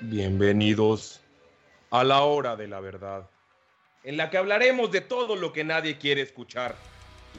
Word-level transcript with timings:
Bienvenidos 0.00 1.20
a 1.90 2.04
la 2.04 2.20
hora 2.20 2.54
de 2.54 2.68
la 2.68 2.78
verdad, 2.78 3.28
en 4.04 4.16
la 4.16 4.30
que 4.30 4.38
hablaremos 4.38 4.92
de 4.92 5.00
todo 5.00 5.34
lo 5.34 5.52
que 5.52 5.64
nadie 5.64 5.98
quiere 5.98 6.20
escuchar. 6.20 6.76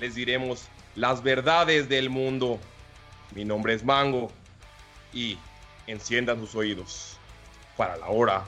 Les 0.02 0.14
diremos 0.14 0.68
las 0.96 1.24
verdades 1.24 1.88
del 1.88 2.10
mundo. 2.10 2.60
Mi 3.34 3.46
nombre 3.46 3.74
es 3.74 3.86
Mango 3.86 4.30
y 5.14 5.38
enciendan 5.88 6.42
sus 6.42 6.54
oídos 6.54 7.18
para 7.78 7.96
la 7.96 8.08
hora 8.10 8.44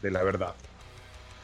de 0.00 0.10
la 0.10 0.22
verdad. 0.22 0.54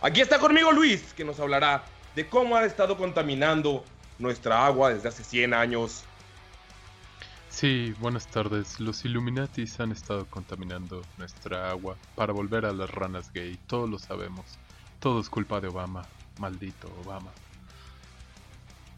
Aquí 0.01 0.23
está 0.23 0.39
conmigo 0.39 0.73
Luis, 0.73 1.13
que 1.13 1.27
nos 1.27 1.39
hablará 1.39 1.85
de 2.17 2.27
cómo 2.27 2.57
ha 2.57 2.65
estado 2.65 2.97
contaminando 2.97 3.85
nuestra 4.19 4.65
agua 4.65 4.95
desde 4.95 5.11
hace 5.11 5.23
100 5.23 5.53
años 5.53 6.05
Sí, 7.61 7.93
buenas 8.01 8.27
tardes. 8.27 8.81
Los 8.81 9.05
Illuminatis 9.05 9.81
han 9.81 9.93
estado 9.93 10.25
contaminando 10.25 11.03
nuestra 11.19 11.69
agua 11.69 11.95
para 12.15 12.33
volver 12.33 12.65
a 12.65 12.73
las 12.73 12.91
ranas 12.91 13.31
gay. 13.35 13.59
Todos 13.67 13.91
lo 13.91 13.99
sabemos. 13.99 14.47
Todo 14.99 15.21
es 15.21 15.29
culpa 15.29 15.61
de 15.61 15.69
Obama. 15.69 16.07
Maldito 16.39 16.91
Obama. 17.05 17.31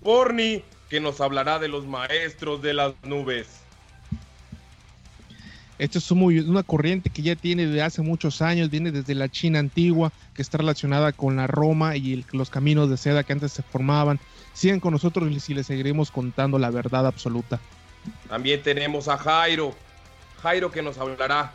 Borny, 0.01 0.63
que 0.89 1.01
nos 1.01 1.21
hablará 1.21 1.59
de 1.59 1.67
los 1.67 1.89
maestros 1.89 2.63
de 2.63 2.75
las 2.75 2.95
nubes. 3.03 3.49
Esto 5.79 5.99
es 5.99 6.09
una 6.13 6.63
corriente 6.63 7.11
que 7.11 7.23
ya 7.23 7.35
tiene 7.35 7.67
desde 7.67 7.83
hace 7.83 8.03
muchos 8.03 8.43
años, 8.43 8.71
viene 8.71 8.93
desde 8.93 9.17
la 9.17 9.29
China 9.29 9.59
antigua, 9.59 10.13
que 10.35 10.43
está 10.43 10.59
relacionada 10.59 11.11
con 11.11 11.35
la 11.35 11.49
Roma 11.49 11.97
y 11.97 12.25
los 12.31 12.49
caminos 12.49 12.89
de 12.89 12.97
seda 12.97 13.25
que 13.25 13.33
antes 13.33 13.55
se 13.55 13.65
formaban. 13.65 14.21
Sigan 14.53 14.79
con 14.79 14.93
nosotros 14.93 15.49
y 15.49 15.55
les 15.55 15.67
seguiremos 15.67 16.13
contando 16.13 16.61
la 16.61 16.71
verdad 16.71 17.09
absoluta. 17.09 17.59
También 18.29 18.63
tenemos 18.63 19.09
a 19.09 19.19
Jairo. 19.19 19.75
Jairo 20.43 20.71
que 20.71 20.83
nos 20.83 20.99
hablará 20.99 21.53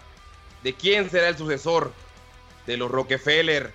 de 0.64 0.74
quién 0.74 1.10
será 1.10 1.30
el 1.30 1.38
sucesor 1.38 1.94
de 2.66 2.78
los 2.78 2.90
Rockefeller. 2.90 3.74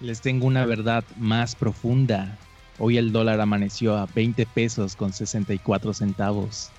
Les 0.00 0.20
tengo 0.20 0.46
una 0.46 0.66
verdad 0.66 1.04
más 1.16 1.54
profunda. 1.54 2.36
Hoy 2.78 2.98
el 2.98 3.12
dólar 3.12 3.40
amaneció 3.40 3.96
a 3.96 4.06
20 4.06 4.46
pesos 4.46 4.96
con 4.96 5.12
64 5.12 5.94
centavos. 5.94 6.70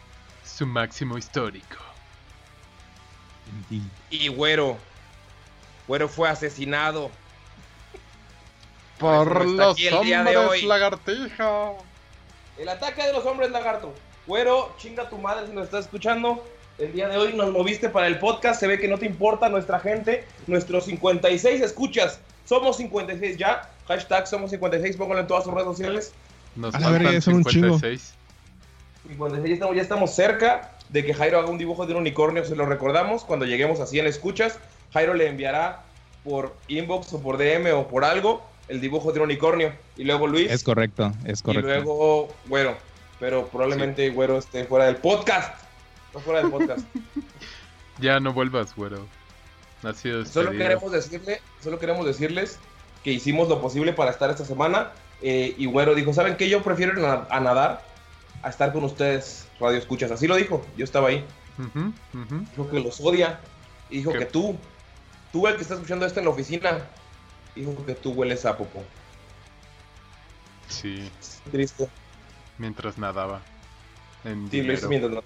Su 0.43 0.65
máximo 0.65 1.17
histórico. 1.17 1.77
Y 4.09 4.27
Güero. 4.27 4.77
Güero 5.87 6.09
fue 6.09 6.29
asesinado. 6.29 7.11
Por 8.99 9.45
los 9.45 9.77
hombres 9.91 10.63
lagartija. 10.63 11.71
El 12.57 12.69
ataque 12.69 13.03
de 13.03 13.13
los 13.13 13.25
hombres 13.25 13.51
lagarto. 13.51 13.93
Güero, 14.27 14.73
chinga 14.77 15.09
tu 15.09 15.17
madre 15.17 15.47
si 15.47 15.53
nos 15.53 15.65
estás 15.65 15.85
escuchando. 15.85 16.43
El 16.77 16.93
día 16.93 17.07
de 17.07 17.17
hoy 17.17 17.33
nos 17.33 17.51
moviste 17.51 17.89
para 17.89 18.07
el 18.07 18.19
podcast. 18.19 18.59
Se 18.59 18.67
ve 18.67 18.79
que 18.79 18.87
no 18.87 18.97
te 18.97 19.05
importa 19.05 19.49
nuestra 19.49 19.79
gente. 19.79 20.25
Nuestros 20.47 20.85
56 20.85 21.61
escuchas. 21.61 22.19
Somos 22.45 22.77
56 22.77 23.37
ya. 23.37 23.69
Hashtag 23.87 24.27
somos 24.27 24.51
56. 24.51 24.97
Pónganlo 24.97 25.21
en 25.21 25.27
todas 25.27 25.43
sus 25.43 25.53
redes 25.53 25.67
sociales. 25.67 26.13
Nos 26.55 26.73
faltan 26.73 27.21
56. 27.21 28.13
56 29.07 29.53
estamos, 29.53 29.75
ya 29.75 29.81
estamos 29.81 30.11
cerca 30.11 30.71
de 30.89 31.03
que 31.03 31.13
Jairo 31.13 31.39
haga 31.39 31.49
un 31.49 31.57
dibujo 31.57 31.85
de 31.85 31.93
un 31.93 31.99
unicornio. 31.99 32.45
Se 32.45 32.55
lo 32.55 32.65
recordamos. 32.65 33.23
Cuando 33.23 33.45
lleguemos 33.45 33.79
a 33.79 33.87
100 33.87 34.07
escuchas, 34.07 34.59
Jairo 34.93 35.15
le 35.15 35.27
enviará 35.27 35.83
por 36.23 36.55
inbox 36.67 37.13
o 37.13 37.21
por 37.21 37.37
DM 37.37 37.73
o 37.73 37.87
por 37.87 38.05
algo 38.05 38.41
el 38.67 38.81
dibujo 38.81 39.11
de 39.11 39.19
un 39.19 39.25
unicornio. 39.25 39.73
Y 39.97 40.03
luego 40.03 40.27
Luis. 40.27 40.49
Es 40.49 40.63
correcto, 40.63 41.11
es 41.25 41.41
correcto. 41.41 41.69
Y 41.69 41.73
luego 41.73 42.29
Güero. 42.47 42.77
Pero 43.19 43.47
probablemente 43.47 44.09
Güero 44.09 44.37
esté 44.37 44.65
fuera 44.65 44.85
del 44.85 44.97
podcast. 44.97 45.55
No 46.13 46.19
fuera 46.19 46.41
del 46.41 46.51
podcast. 46.51 46.85
ya 47.99 48.19
no 48.19 48.33
vuelvas, 48.33 48.75
Güero. 48.75 49.05
solo 50.25 50.51
queremos 50.51 50.91
decirle, 50.91 51.41
solo 51.61 51.79
queremos 51.79 52.05
decirles 52.05 52.59
que 53.03 53.11
hicimos 53.11 53.49
lo 53.49 53.61
posible 53.61 53.93
para 53.93 54.11
estar 54.11 54.29
esta 54.29 54.45
semana. 54.45 54.91
Eh, 55.21 55.55
y 55.57 55.65
Güero 55.65 55.95
dijo, 55.95 56.13
¿saben 56.13 56.35
qué? 56.35 56.49
Yo 56.49 56.61
prefiero 56.63 56.93
a 57.29 57.39
nadar 57.39 57.93
a 58.43 58.49
estar 58.49 58.73
con 58.73 58.83
ustedes, 58.83 59.47
radio 59.59 59.77
escuchas. 59.77 60.11
Así 60.11 60.27
lo 60.27 60.35
dijo, 60.35 60.63
yo 60.77 60.83
estaba 60.83 61.07
ahí. 61.07 61.25
Dijo 62.51 62.69
que 62.69 62.79
los 62.79 62.99
odia. 62.99 63.39
Y 63.89 63.97
dijo 63.97 64.11
que 64.11 64.25
tú, 64.25 64.57
tú 65.31 65.47
el 65.47 65.55
que 65.55 65.61
está 65.61 65.75
escuchando 65.75 66.05
esto 66.05 66.19
en 66.19 66.25
la 66.25 66.31
oficina, 66.31 66.79
dijo 67.55 67.85
que 67.85 67.95
tú 67.95 68.11
hueles 68.11 68.45
a 68.45 68.57
popo. 68.57 68.83
Sí. 70.67 71.09
Triste. 71.51 71.87
Mientras 72.57 72.97
nadaba. 72.97 73.41
En 74.23 74.49
sí, 74.49 74.61
mientras 74.61 74.89
nadaba. 74.89 75.23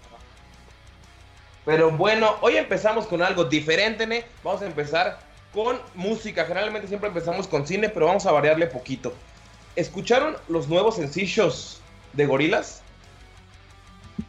Pero 1.65 1.91
bueno, 1.91 2.35
hoy 2.41 2.55
empezamos 2.55 3.05
con 3.07 3.21
algo 3.21 3.43
diferente, 3.43 4.07
¿ne? 4.07 4.23
Vamos 4.43 4.61
a 4.61 4.67
empezar 4.67 5.19
con 5.53 5.77
música. 5.95 6.45
Generalmente 6.45 6.87
siempre 6.87 7.09
empezamos 7.09 7.47
con 7.47 7.67
cine, 7.67 7.89
pero 7.89 8.05
vamos 8.05 8.25
a 8.25 8.31
variarle 8.31 8.67
poquito. 8.67 9.13
¿Escucharon 9.75 10.37
los 10.47 10.67
nuevos 10.69 10.95
sencillos 10.95 11.81
de 12.13 12.25
Gorilas? 12.25 12.81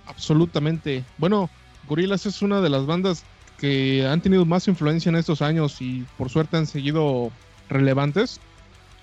Absolutamente. 0.07 1.05
Bueno, 1.17 1.49
Gorilas 1.87 2.27
es 2.27 2.43
una 2.43 2.61
de 2.61 2.71
las 2.71 2.87
bandas 2.87 3.25
que 3.59 4.07
han 4.07 4.21
tenido 4.21 4.45
más 4.45 4.69
influencia 4.69 5.09
en 5.09 5.17
estos 5.17 5.41
años 5.41 5.81
y 5.81 6.05
por 6.17 6.31
suerte 6.31 6.57
han 6.57 6.67
seguido 6.67 7.31
relevantes. 7.69 8.41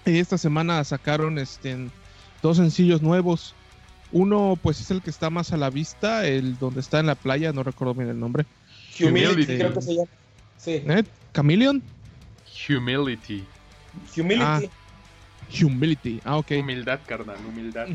Y 0.05 0.19
esta 0.19 0.37
semana 0.37 0.83
sacaron 0.83 1.39
este, 1.39 1.89
dos 2.41 2.57
sencillos 2.57 3.01
nuevos. 3.01 3.55
Uno, 4.11 4.57
pues 4.61 4.79
es 4.79 4.91
el 4.91 5.01
que 5.01 5.09
está 5.09 5.29
más 5.29 5.51
a 5.51 5.57
la 5.57 5.69
vista, 5.69 6.27
el 6.27 6.57
donde 6.59 6.79
está 6.79 6.99
en 6.99 7.07
la 7.07 7.15
playa, 7.15 7.51
no 7.51 7.63
recuerdo 7.63 7.95
bien 7.95 8.09
el 8.09 8.19
nombre. 8.19 8.45
Humility, 8.99 9.57
creo 9.57 9.73
que 9.73 9.81
se 9.81 9.95
llama. 9.95 10.09
Sí. 10.57 10.71
¿Eh? 10.71 11.03
¿Chameleon? 11.33 11.81
Humility. 12.69 13.43
Humility. 14.15 14.43
Ah, 14.43 14.61
humility, 15.61 16.21
ah, 16.23 16.37
ok. 16.37 16.51
Humildad, 16.59 16.99
carnal, 17.05 17.37
humildad. 17.47 17.87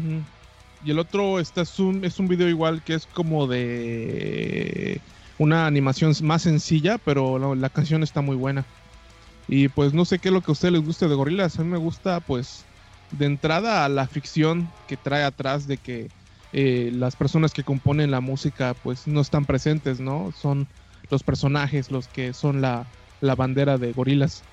Y 0.85 0.91
el 0.91 0.99
otro 0.99 1.39
está, 1.41 1.63
es, 1.63 1.79
un, 1.79 2.05
es 2.05 2.19
un 2.19 2.29
video 2.29 2.49
igual 2.49 2.83
que 2.83 2.95
es 2.95 3.07
como 3.07 3.47
de 3.47 5.01
una 5.39 5.67
animación 5.67 6.13
más 6.23 6.43
sencilla, 6.43 6.99
pero 6.99 7.55
la 7.55 7.69
canción 7.71 8.03
está 8.03 8.21
muy 8.21 8.37
buena. 8.37 8.65
Y 9.53 9.69
pues 9.69 9.93
no 9.93 10.05
sé 10.05 10.21
qué 10.21 10.29
es 10.29 10.33
lo 10.33 10.43
que 10.43 10.53
a 10.53 10.53
ustedes 10.53 10.73
les 10.73 10.85
guste 10.85 11.09
de 11.09 11.15
Gorilas. 11.17 11.59
A 11.59 11.65
mí 11.65 11.69
me 11.69 11.77
gusta, 11.77 12.21
pues, 12.21 12.65
de 13.11 13.27
entrada 13.27 13.85
a 13.85 13.89
la 13.89 14.07
ficción 14.07 14.71
que 14.87 14.97
trae 14.97 15.25
atrás 15.25 15.67
de 15.67 15.77
que 15.77 16.09
eh, 16.53 16.91
las 16.95 17.17
personas 17.17 17.53
que 17.53 17.65
componen 17.65 18.13
la 18.13 18.21
música, 18.21 18.77
pues, 18.85 19.09
no 19.09 19.21
están 19.21 19.47
presentes, 19.47 19.99
¿no? 19.99 20.33
Son 20.41 20.69
los 21.11 21.25
personajes 21.25 21.91
los 21.91 22.07
que 22.07 22.33
son 22.33 22.61
la, 22.61 22.87
la 23.21 23.35
bandera 23.35 23.77
de 23.77 23.93
Gorilas. 23.93 24.45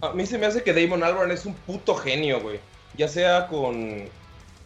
A 0.00 0.12
mí 0.14 0.24
se 0.24 0.38
me 0.38 0.46
hace 0.46 0.62
que 0.62 0.72
Damon 0.72 1.04
Albarn 1.04 1.30
es 1.32 1.44
un 1.44 1.52
puto 1.52 1.94
genio, 1.94 2.40
güey. 2.40 2.60
Ya 2.96 3.08
sea 3.08 3.46
con, 3.48 4.08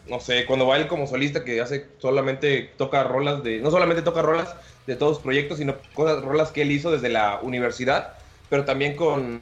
no 0.07 0.21
sé, 0.21 0.45
cuando 0.45 0.65
va 0.65 0.77
él 0.77 0.87
como 0.87 1.05
solista 1.05 1.43
que 1.43 1.59
hace 1.59 1.87
solamente 1.97 2.71
toca 2.77 3.03
rolas 3.03 3.43
de, 3.43 3.59
no 3.59 3.71
solamente 3.71 4.03
toca 4.03 4.21
rolas 4.21 4.55
de 4.87 4.95
todos 4.95 5.13
los 5.13 5.21
proyectos, 5.21 5.57
sino 5.57 5.75
cosas, 5.93 6.23
rolas 6.23 6.51
que 6.51 6.61
él 6.61 6.71
hizo 6.71 6.91
desde 6.91 7.09
la 7.09 7.39
universidad, 7.41 8.13
pero 8.49 8.65
también 8.65 8.95
con, 8.95 9.41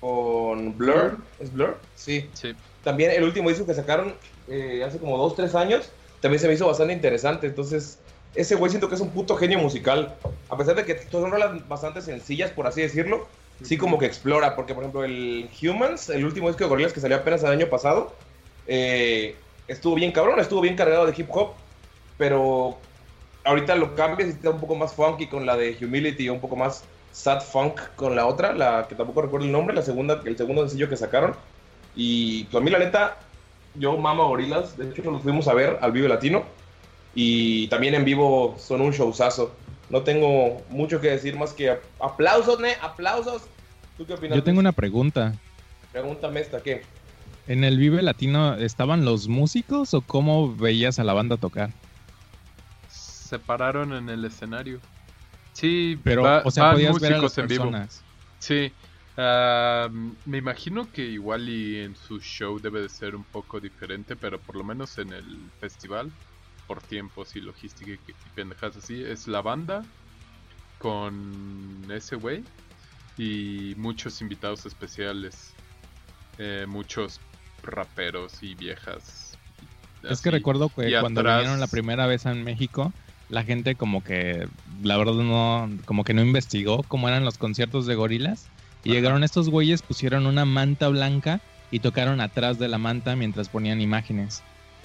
con 0.00 0.76
Blur. 0.76 1.18
¿Es 1.40 1.52
Blur? 1.52 1.78
Sí. 1.94 2.28
sí. 2.32 2.54
También 2.82 3.10
el 3.12 3.22
último 3.22 3.48
disco 3.48 3.66
que 3.66 3.74
sacaron 3.74 4.14
eh, 4.48 4.82
hace 4.86 4.98
como 4.98 5.16
dos, 5.16 5.34
tres 5.36 5.54
años, 5.54 5.90
también 6.20 6.40
se 6.40 6.48
me 6.48 6.54
hizo 6.54 6.66
bastante 6.66 6.92
interesante. 6.92 7.46
Entonces, 7.46 7.98
ese 8.34 8.56
güey 8.56 8.70
siento 8.70 8.88
que 8.88 8.96
es 8.96 9.00
un 9.00 9.10
puto 9.10 9.36
genio 9.36 9.58
musical. 9.58 10.14
A 10.48 10.56
pesar 10.56 10.74
de 10.74 10.84
que 10.84 10.98
son 11.10 11.30
rolas 11.30 11.66
bastante 11.68 12.02
sencillas, 12.02 12.50
por 12.50 12.66
así 12.66 12.82
decirlo, 12.82 13.26
sí 13.62 13.76
como 13.76 13.98
que 13.98 14.06
explora. 14.06 14.56
Porque, 14.56 14.74
por 14.74 14.82
ejemplo, 14.82 15.04
el 15.04 15.48
Humans, 15.62 16.10
el 16.10 16.24
último 16.24 16.48
disco 16.48 16.64
de 16.64 16.68
Gorillaz 16.68 16.92
que 16.92 17.00
salió 17.00 17.16
apenas 17.16 17.42
el 17.42 17.50
año 17.50 17.68
pasado, 17.68 18.14
eh, 18.66 19.36
estuvo 19.68 19.94
bien 19.94 20.12
cabrón, 20.12 20.40
estuvo 20.40 20.60
bien 20.60 20.76
cargado 20.76 21.06
de 21.06 21.14
hip 21.16 21.28
hop, 21.30 21.52
pero 22.18 22.78
ahorita 23.44 23.76
lo 23.76 23.94
cambias 23.94 24.28
y 24.28 24.32
está 24.32 24.50
un 24.50 24.60
poco 24.60 24.74
más 24.74 24.92
funky 24.94 25.26
con 25.26 25.46
la 25.46 25.56
de 25.56 25.76
Humility, 25.80 26.28
un 26.28 26.40
poco 26.40 26.56
más 26.56 26.84
sad 27.12 27.40
funk 27.40 27.80
con 27.94 28.16
la 28.16 28.26
otra, 28.26 28.52
la 28.52 28.86
que 28.88 28.94
tampoco 28.94 29.22
recuerdo 29.22 29.46
el 29.46 29.52
nombre, 29.52 29.76
la 29.76 29.82
segunda, 29.82 30.20
el 30.24 30.36
segundo 30.36 30.62
sencillo 30.62 30.88
que 30.88 30.96
sacaron. 30.96 31.34
Y 31.94 32.44
pues 32.44 32.60
a 32.60 32.64
mí 32.64 32.70
la 32.70 32.78
neta, 32.78 33.18
yo 33.74 33.96
mamo 33.96 34.24
a 34.24 34.26
Gorilas, 34.26 34.76
de 34.76 34.90
hecho 34.90 35.10
nos 35.10 35.22
fuimos 35.22 35.46
a 35.46 35.54
ver 35.54 35.78
al 35.80 35.92
Vivo 35.92 36.08
Latino 36.08 36.44
y 37.14 37.68
también 37.68 37.94
en 37.94 38.04
vivo 38.04 38.56
son 38.58 38.80
un 38.80 38.90
showzazo. 38.90 39.54
No 39.90 40.02
tengo 40.02 40.62
mucho 40.70 41.00
que 41.00 41.10
decir 41.10 41.36
más 41.36 41.52
que 41.52 41.78
aplausos, 42.00 42.58
¿ne? 42.58 42.72
Aplausos. 42.80 43.42
¿Tú 43.96 44.06
qué 44.06 44.14
opinas? 44.14 44.36
Yo 44.36 44.42
tengo 44.42 44.58
una 44.58 44.72
pregunta. 44.72 45.34
Pregúntame 45.92 46.40
esta, 46.40 46.60
¿qué? 46.60 46.82
¿En 47.46 47.62
el 47.62 47.78
Vive 47.78 48.02
Latino 48.02 48.56
estaban 48.56 49.04
los 49.04 49.28
músicos 49.28 49.94
o 49.94 50.00
cómo 50.00 50.56
veías 50.56 50.98
a 50.98 51.04
la 51.04 51.12
banda 51.12 51.36
tocar? 51.36 51.70
Se 53.34 53.40
pararon 53.40 53.92
en 53.94 54.08
el 54.10 54.24
escenario. 54.24 54.78
Sí, 55.54 55.98
pero 56.04 56.22
o 56.44 56.50
sea, 56.52 56.70
podías 56.70 57.00
ver 57.00 57.14
a 57.14 57.18
las 57.18 57.36
en 57.36 57.48
vivo. 57.48 57.68
Sí. 58.38 58.72
Me 59.16 60.38
imagino 60.38 60.88
que 60.92 61.02
igual 61.04 61.48
y 61.48 61.80
en 61.80 61.96
su 61.96 62.20
show 62.20 62.60
debe 62.60 62.80
de 62.80 62.88
ser 62.88 63.16
un 63.16 63.24
poco 63.24 63.58
diferente, 63.58 64.14
pero 64.14 64.38
por 64.38 64.54
lo 64.54 64.62
menos 64.62 64.98
en 64.98 65.12
el 65.12 65.50
festival, 65.58 66.12
por 66.68 66.80
tiempos 66.80 67.34
y 67.34 67.40
logística 67.40 67.90
y 67.90 67.98
pendejas 68.36 68.76
así, 68.76 69.02
es 69.02 69.26
la 69.26 69.42
banda 69.42 69.84
con 70.78 71.84
ese 71.90 72.14
güey 72.14 72.44
y 73.18 73.74
muchos 73.76 74.20
invitados 74.20 74.64
especiales, 74.64 75.54
eh, 76.38 76.66
muchos 76.68 77.20
raperos 77.64 78.44
y 78.44 78.54
viejas. 78.54 79.36
Es 80.08 80.20
que 80.20 80.30
recuerdo 80.30 80.68
que 80.68 80.90
Y 80.90 81.00
cuando 81.00 81.20
atrás- 81.22 81.38
vinieron 81.40 81.58
la 81.58 81.66
primera 81.66 82.06
vez 82.06 82.26
en 82.26 82.44
México, 82.44 82.92
la 83.28 83.42
gente 83.44 83.74
como 83.74 84.02
que, 84.04 84.46
la 84.82 84.96
verdad 84.96 85.14
no, 85.14 85.68
como 85.86 86.04
que 86.04 86.14
no 86.14 86.22
investigó 86.22 86.82
cómo 86.88 87.08
eran 87.08 87.24
los 87.24 87.38
conciertos 87.38 87.86
de 87.86 87.94
gorilas. 87.94 88.48
Y 88.84 88.90
Ajá. 88.90 88.96
llegaron 88.96 89.24
estos 89.24 89.48
güeyes, 89.48 89.82
pusieron 89.82 90.26
una 90.26 90.44
manta 90.44 90.88
blanca 90.88 91.40
y 91.70 91.80
tocaron 91.80 92.20
atrás 92.20 92.58
de 92.58 92.68
la 92.68 92.78
manta 92.78 93.16
mientras 93.16 93.48
ponían 93.48 93.80
imágenes. 93.80 94.42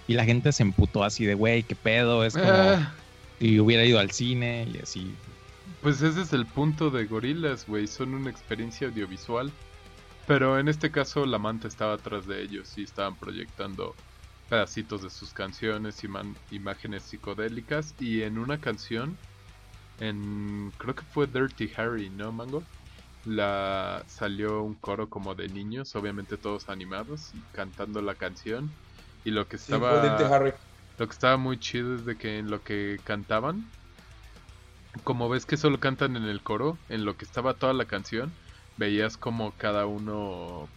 Y 0.08 0.14
la 0.14 0.26
gente 0.26 0.52
se 0.54 0.64
emputó 0.64 1.04
así 1.04 1.26
de, 1.26 1.36
güey, 1.36 1.64
qué 1.64 1.76
pedo, 1.76 2.24
es 2.26 2.34
como 2.34 2.48
Ah, 2.48 2.94
si 3.40 3.60
hubiera 3.60 3.86
ido 3.86 4.00
al 4.00 4.12
cine 4.12 4.68
y 4.74 4.78
así. 4.82 5.14
pues 5.82 6.02
ese 6.02 6.22
es 6.22 6.34
el 6.34 6.46
punto 6.46 6.90
de 6.90 7.06
gorilas, 7.06 7.66
güey, 7.68 7.88
son 7.88 8.14
una 8.14 8.30
experiencia 8.30 8.88
audiovisual. 8.88 9.52
Pero 10.28 10.60
en 10.60 10.68
este 10.68 10.92
caso 10.92 11.26
la 11.26 11.40
manta 11.40 11.68
estaba 11.68 11.94
atrás 11.94 12.26
de 12.28 12.42
ellos 12.44 12.78
y 12.78 12.84
estaban 12.84 13.16
proyectando 13.16 13.96
pedacitos 14.50 15.02
de 15.04 15.10
sus 15.12 15.34
canciones, 15.34 16.04
iman- 16.04 16.40
imágenes 16.50 17.06
psicodélicas 17.10 17.96
y 18.00 18.24
en 18.24 18.38
una 18.40 18.60
canción, 18.62 19.22
en 19.98 20.72
creo 20.78 20.96
que 20.96 21.06
fue 21.06 21.28
Dirty 21.28 21.72
Harry, 21.78 22.10
¿no, 22.10 22.32
Mango? 22.34 22.70
La 23.24 24.04
salió 24.08 24.64
un 24.64 24.76
coro 24.80 25.10
como 25.10 25.36
de 25.36 25.50
niños, 25.50 25.96
obviamente 25.96 26.38
todos 26.38 26.70
animados 26.70 27.34
y 27.34 27.48
cantando 27.52 28.02
la 28.02 28.16
canción 28.16 28.78
y 29.24 29.32
lo 29.32 29.48
que 29.48 29.58
Sí, 29.66 29.80
estaba 29.80 29.88
fue 29.88 30.00
Dirty 30.00 30.24
Harry. 30.24 30.54
lo 30.98 31.08
que 31.08 31.14
estaba 31.14 31.38
muy 31.38 31.60
chido 31.60 31.96
es 31.96 32.06
de 32.06 32.18
que 32.18 32.40
en 32.40 32.50
lo 32.52 32.64
que 32.64 33.02
cantaban, 33.04 33.74
como 35.04 35.30
ves 35.30 35.46
que 35.46 35.58
solo 35.58 35.80
cantan 35.80 36.16
en 36.16 36.24
el 36.24 36.44
coro, 36.44 36.84
en 36.88 37.06
lo 37.06 37.18
que 37.18 37.26
estaba 37.26 37.58
toda 37.58 37.74
la 37.74 37.88
canción, 37.88 38.40
veías 38.76 39.18
como 39.18 39.56
cada 39.58 39.86
uno, 39.86 40.74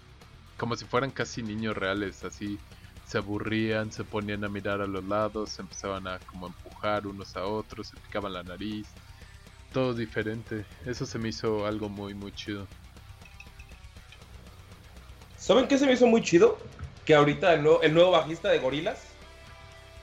como 0.59 0.77
si 0.77 0.87
fueran 0.87 1.13
casi 1.13 1.43
niños 1.43 1.77
reales, 1.77 2.25
así 2.25 2.65
se 3.13 3.19
aburrían, 3.19 3.93
se 3.93 4.05
ponían 4.05 4.43
a 4.43 4.49
mirar 4.49 4.81
a 4.81 4.87
los 4.87 5.05
lados, 5.05 5.51
se 5.51 5.61
empezaban 5.61 6.09
a 6.09 6.19
como 6.21 6.47
empujar 6.47 7.07
unos 7.07 7.37
a 7.37 7.45
otros, 7.45 7.89
se 7.89 7.97
picaban 7.99 8.33
la 8.33 8.43
nariz, 8.43 8.87
todo 9.71 9.93
diferente. 9.93 10.65
Eso 10.87 11.05
se 11.05 11.19
me 11.19 11.29
hizo 11.29 11.67
algo 11.67 11.91
muy 11.91 12.15
muy 12.15 12.33
chido. 12.33 12.67
¿Saben 15.37 15.69
qué 15.69 15.77
se 15.77 15.85
me 15.85 15.93
hizo 15.93 16.07
muy 16.07 16.23
chido? 16.23 16.57
Que 17.05 17.15
ahorita 17.15 17.53
el 17.53 17.63
nuevo, 17.63 17.83
el 17.83 17.93
nuevo 17.93 18.13
bajista 18.13 18.49
de 18.49 18.61
Gorilas, 18.61 19.03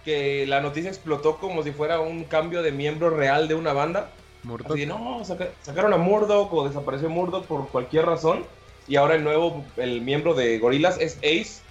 que 0.06 0.46
la 0.46 0.62
noticia 0.62 0.92
explotó 0.92 1.38
como 1.38 1.64
si 1.64 1.72
fuera 1.72 2.00
un 2.00 2.26
cambio 2.26 2.62
de 2.62 2.72
miembro 2.72 3.10
real 3.10 3.48
de 3.48 3.56
una 3.56 3.74
banda. 3.74 4.12
Murdoch. 4.44 4.70
Así 4.72 4.82
de, 4.82 4.86
no, 4.86 5.26
saca- 5.26 5.50
sacaron 5.64 5.94
a 5.94 5.98
Murdoch 5.98 6.54
o 6.54 6.68
desapareció 6.68 7.10
Murdoch 7.10 7.46
por 7.48 7.70
cualquier 7.70 8.06
razón. 8.06 8.46
Y 8.88 8.98
ahora 8.98 9.16
el 9.16 9.24
nuevo, 9.24 9.66
el 9.78 10.02
miembro 10.02 10.36
de 10.36 10.60
Gorilas 10.60 11.00
es 11.00 11.18
Ace 11.18 11.62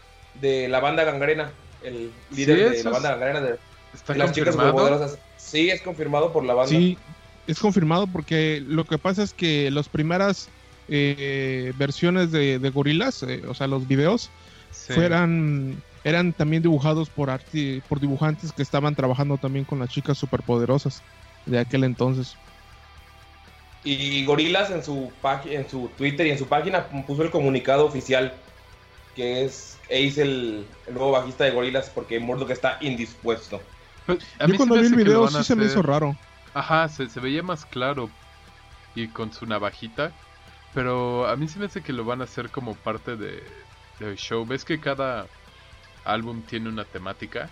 de 0.41 0.69
la 0.69 0.81
banda 0.81 1.05
Gangrena. 1.05 1.53
El 1.83 2.11
líder 2.31 2.71
Sí, 2.71 2.77
de 2.79 2.85
la 2.85 2.91
banda 2.91 3.11
Gangrena 3.11 3.41
de, 3.41 3.59
Está 3.95 4.13
de 4.13 4.19
las 4.19 4.33
chicas 4.33 4.55
superpoderosas. 4.55 5.19
Sí, 5.37 5.71
es 5.71 5.81
confirmado 5.83 6.33
por 6.33 6.45
la 6.45 6.55
banda. 6.55 6.69
Sí, 6.71 6.99
es 7.47 7.59
confirmado 7.59 8.07
porque 8.07 8.63
lo 8.67 8.85
que 8.85 8.99
pasa 8.99 9.23
es 9.23 9.33
que 9.33 9.71
las 9.71 9.89
primeras 9.89 10.49
eh, 10.89 11.73
versiones 11.77 12.31
de, 12.33 12.59
de 12.59 12.71
gorilas, 12.71 13.23
eh, 13.23 13.43
o 13.49 13.55
sea, 13.55 13.67
los 13.67 13.87
videos, 13.87 14.31
Sí. 14.71 14.93
fueran 14.93 15.83
eran 16.05 16.33
también 16.33 16.63
dibujados 16.63 17.11
por 17.11 17.29
arti- 17.31 17.83
por 17.89 18.01
dibujantes 18.01 18.53
que 18.53 18.63
estaban 18.63 18.95
trabajando 18.95 19.37
también 19.39 19.65
con 19.65 19.79
las 19.79 19.89
chicas 19.89 20.17
superpoderosas 20.19 21.03
de 21.47 21.59
aquel 21.59 21.85
entonces. 21.85 22.37
Y 23.85 24.25
Gorilas 24.25 24.71
en 24.71 24.83
su 24.83 25.11
en 25.47 25.69
su 25.69 25.89
Twitter 25.97 26.27
y 26.27 26.31
en 26.31 26.39
su 26.39 26.47
página 26.47 26.87
puso 27.07 27.23
el 27.23 27.31
comunicado 27.31 27.87
oficial 27.87 28.33
que 29.15 29.45
es 29.45 29.78
Ace 29.91 30.23
el, 30.23 30.67
el 30.87 30.95
nuevo 30.95 31.13
bajista 31.13 31.45
de 31.45 31.51
Gorilas 31.51 31.91
porque 31.91 32.21
Murdoch 32.21 32.51
está 32.51 32.79
indispuesto. 32.81 33.61
Pues, 34.07 34.19
a 34.39 34.47
Yo 34.47 34.53
mí 34.53 34.57
cuando 34.57 34.77
vi 34.77 34.87
el 34.87 34.95
video 34.95 35.29
sí 35.29 35.43
se 35.45 35.57
me 35.57 35.65
hizo 35.65 35.83
raro. 35.83 36.17
Ajá, 36.55 36.89
se, 36.89 37.09
se 37.09 37.21
veía 37.21 37.43
más 37.43 37.67
claro 37.67 38.11
y 38.95 39.09
con 39.09 39.33
su 39.33 39.47
navajita. 39.47 40.13
Pero 40.75 41.27
a 41.27 41.37
mí 41.37 41.49
se 41.49 41.59
me 41.59 41.67
hace 41.67 41.83
que 41.83 41.93
lo 41.93 42.05
van 42.05 42.21
a 42.21 42.25
hacer 42.25 42.51
como 42.51 42.75
parte 42.75 43.17
de, 43.17 43.43
del 43.99 44.17
show. 44.17 44.47
¿Ves 44.47 44.65
que 44.65 44.79
cada 44.79 45.27
álbum 46.05 46.43
tiene 46.43 46.69
una 46.69 46.85
temática? 46.85 47.51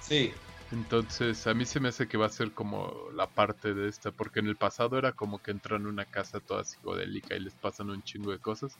Sí. 0.00 0.32
Entonces 0.72 1.46
a 1.46 1.54
mí 1.54 1.64
se 1.64 1.80
me 1.80 1.88
hace 1.88 2.08
que 2.08 2.18
va 2.18 2.26
a 2.26 2.30
ser 2.30 2.52
como 2.52 2.92
la 3.14 3.26
parte 3.26 3.74
de 3.74 3.88
esta. 3.88 4.10
Porque 4.10 4.40
en 4.40 4.46
el 4.46 4.56
pasado 4.56 4.98
era 4.98 5.12
como 5.12 5.42
que 5.42 5.50
entran 5.50 5.86
a 5.86 5.88
una 5.88 6.04
casa 6.04 6.40
toda 6.40 6.64
psicodélica 6.64 7.34
y 7.34 7.40
les 7.40 7.54
pasan 7.54 7.90
un 7.90 8.02
chingo 8.02 8.30
de 8.30 8.38
cosas. 8.38 8.76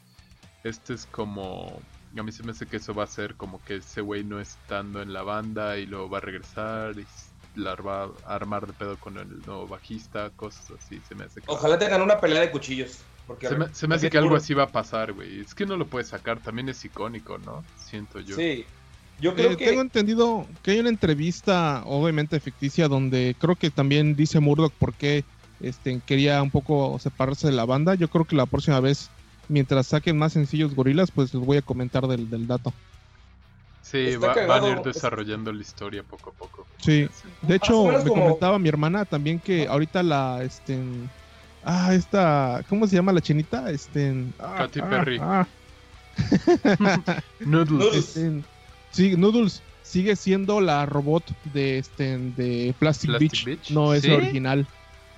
Este 0.63 0.95
es 0.95 1.07
como... 1.07 1.81
A 2.17 2.23
mí 2.23 2.33
se 2.33 2.43
me 2.43 2.53
hace 2.53 2.67
que 2.67 2.77
eso 2.77 2.95
va 2.95 3.05
a 3.05 3.09
ser 3.09 3.35
como 3.35 3.63
que 3.65 3.77
ese 3.77 4.01
güey 4.01 4.25
no 4.25 4.41
estando 4.41 5.03
en 5.03 5.13
la 5.13 5.23
banda 5.23 5.79
y 5.79 5.87
luego 5.87 6.09
va 6.09 6.19
a 6.19 6.21
regresar 6.21 6.95
y 6.99 7.07
la 7.61 7.75
va 7.75 8.11
a 8.27 8.35
armar 8.35 8.67
de 8.67 8.73
pedo 8.73 8.97
con 8.99 9.19
el 9.19 9.41
nuevo 9.47 9.67
bajista, 9.67 10.31
cosas 10.31 10.71
así. 10.79 11.01
Se 11.09 11.15
me 11.15 11.25
hace 11.25 11.41
que, 11.41 11.47
Ojalá 11.49 11.79
tengan 11.79 12.03
una 12.03 12.21
pelea 12.21 12.41
de 12.41 12.51
cuchillos. 12.51 13.01
Porque 13.27 13.49
se 13.49 13.57
me, 13.57 13.75
se 13.75 13.89
me 13.89 13.95
hace 13.95 14.11
que 14.11 14.19
algo 14.19 14.37
así 14.37 14.53
va 14.53 14.65
a 14.65 14.69
pasar, 14.69 15.13
güey. 15.13 15.41
Es 15.41 15.55
que 15.55 15.65
no 15.65 15.77
lo 15.77 15.87
puedes 15.87 16.09
sacar, 16.09 16.41
también 16.41 16.69
es 16.69 16.85
icónico, 16.85 17.39
¿no? 17.39 17.65
Siento 17.77 18.21
yo. 18.21 18.37
Sí. 18.37 18.67
Yo 19.21 19.35
creo 19.35 19.53
Eh, 19.53 19.57
que 19.57 19.67
Tengo 19.67 19.81
entendido 19.81 20.47
que 20.63 20.73
hay 20.73 20.81
una 20.81 20.91
entrevista, 20.91 21.83
obviamente 21.87 22.39
ficticia, 22.41 22.89
donde 22.89 23.35
creo 23.39 23.57
que 23.57 23.71
también 23.71 24.15
dice 24.15 24.41
Murdoch 24.41 24.73
por 24.73 24.93
qué 24.93 25.25
este, 25.61 26.01
quería 26.05 26.43
un 26.43 26.51
poco 26.51 26.99
separarse 26.99 27.47
de 27.47 27.55
la 27.55 27.65
banda. 27.65 27.95
Yo 27.95 28.09
creo 28.09 28.25
que 28.25 28.37
la 28.37 28.47
próxima 28.47 28.81
vez, 28.81 29.09
mientras 29.49 29.87
saquen 29.89 30.17
más 30.19 30.33
sencillos 30.33 30.75
gorilas, 30.75 31.11
pues 31.11 31.33
les 31.35 31.45
voy 31.45 31.57
a 31.57 31.63
comentar 31.63 32.07
del, 32.07 32.29
del 32.31 32.47
dato. 32.47 32.73
Sí, 33.83 34.17
va- 34.17 34.35
van 34.47 34.65
a 34.65 34.69
ir 34.71 34.79
desarrollando 34.83 35.53
la 35.53 35.61
historia 35.61 36.03
poco 36.03 36.31
a 36.31 36.33
poco. 36.33 36.67
Sí. 36.79 37.03
De 37.03 37.09
Más 37.43 37.51
hecho, 37.57 37.85
me 37.87 37.99
como- 38.05 38.15
comentaba 38.23 38.59
mi 38.59 38.69
hermana 38.69 39.05
también 39.05 39.39
que 39.39 39.67
ahorita 39.69 40.03
la, 40.03 40.43
este, 40.43 40.79
ah, 41.65 41.95
esta, 41.95 42.65
¿cómo 42.69 42.87
se 42.87 42.97
llama 42.97 43.13
la 43.13 43.21
chinita? 43.21 43.71
Este, 43.71 44.25
ah, 44.39 44.55
Katy 44.59 44.81
ah, 44.81 44.91
Perry. 44.91 45.19
ah, 45.21 45.47
Noodles. 47.41 47.71
Noodles. 47.71 47.95
este, 48.17 48.43
sí, 48.93 49.17
Noodles 49.17 49.63
sigue 49.83 50.17
siendo 50.17 50.61
la 50.61 50.87
robot 50.87 51.25
de, 51.53 51.79
este, 51.79 52.17
de 52.19 52.75
Plastic, 52.79 53.11
Plastic 53.11 53.21
Beach. 53.21 53.45
Beach. 53.45 53.71
No 53.71 53.93
es 53.93 54.03
¿Sí? 54.03 54.09
la 54.09 54.15
original. 54.17 54.67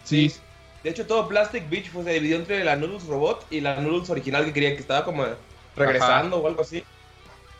Sí, 0.04 0.28
Sí. 0.30 0.40
De 0.86 0.92
hecho, 0.92 1.04
todo 1.04 1.26
Plastic 1.26 1.68
Beach 1.68 1.90
pues, 1.92 2.06
se 2.06 2.12
dividió 2.12 2.36
entre 2.36 2.62
la 2.62 2.76
Noodles 2.76 3.06
Robot 3.08 3.44
y 3.50 3.60
la 3.60 3.74
Noodles 3.80 4.08
original 4.08 4.44
que 4.44 4.52
quería 4.52 4.70
que 4.76 4.80
estaba 4.80 5.04
como 5.04 5.24
regresando 5.74 6.36
o 6.36 6.46
algo 6.46 6.62
así. 6.62 6.84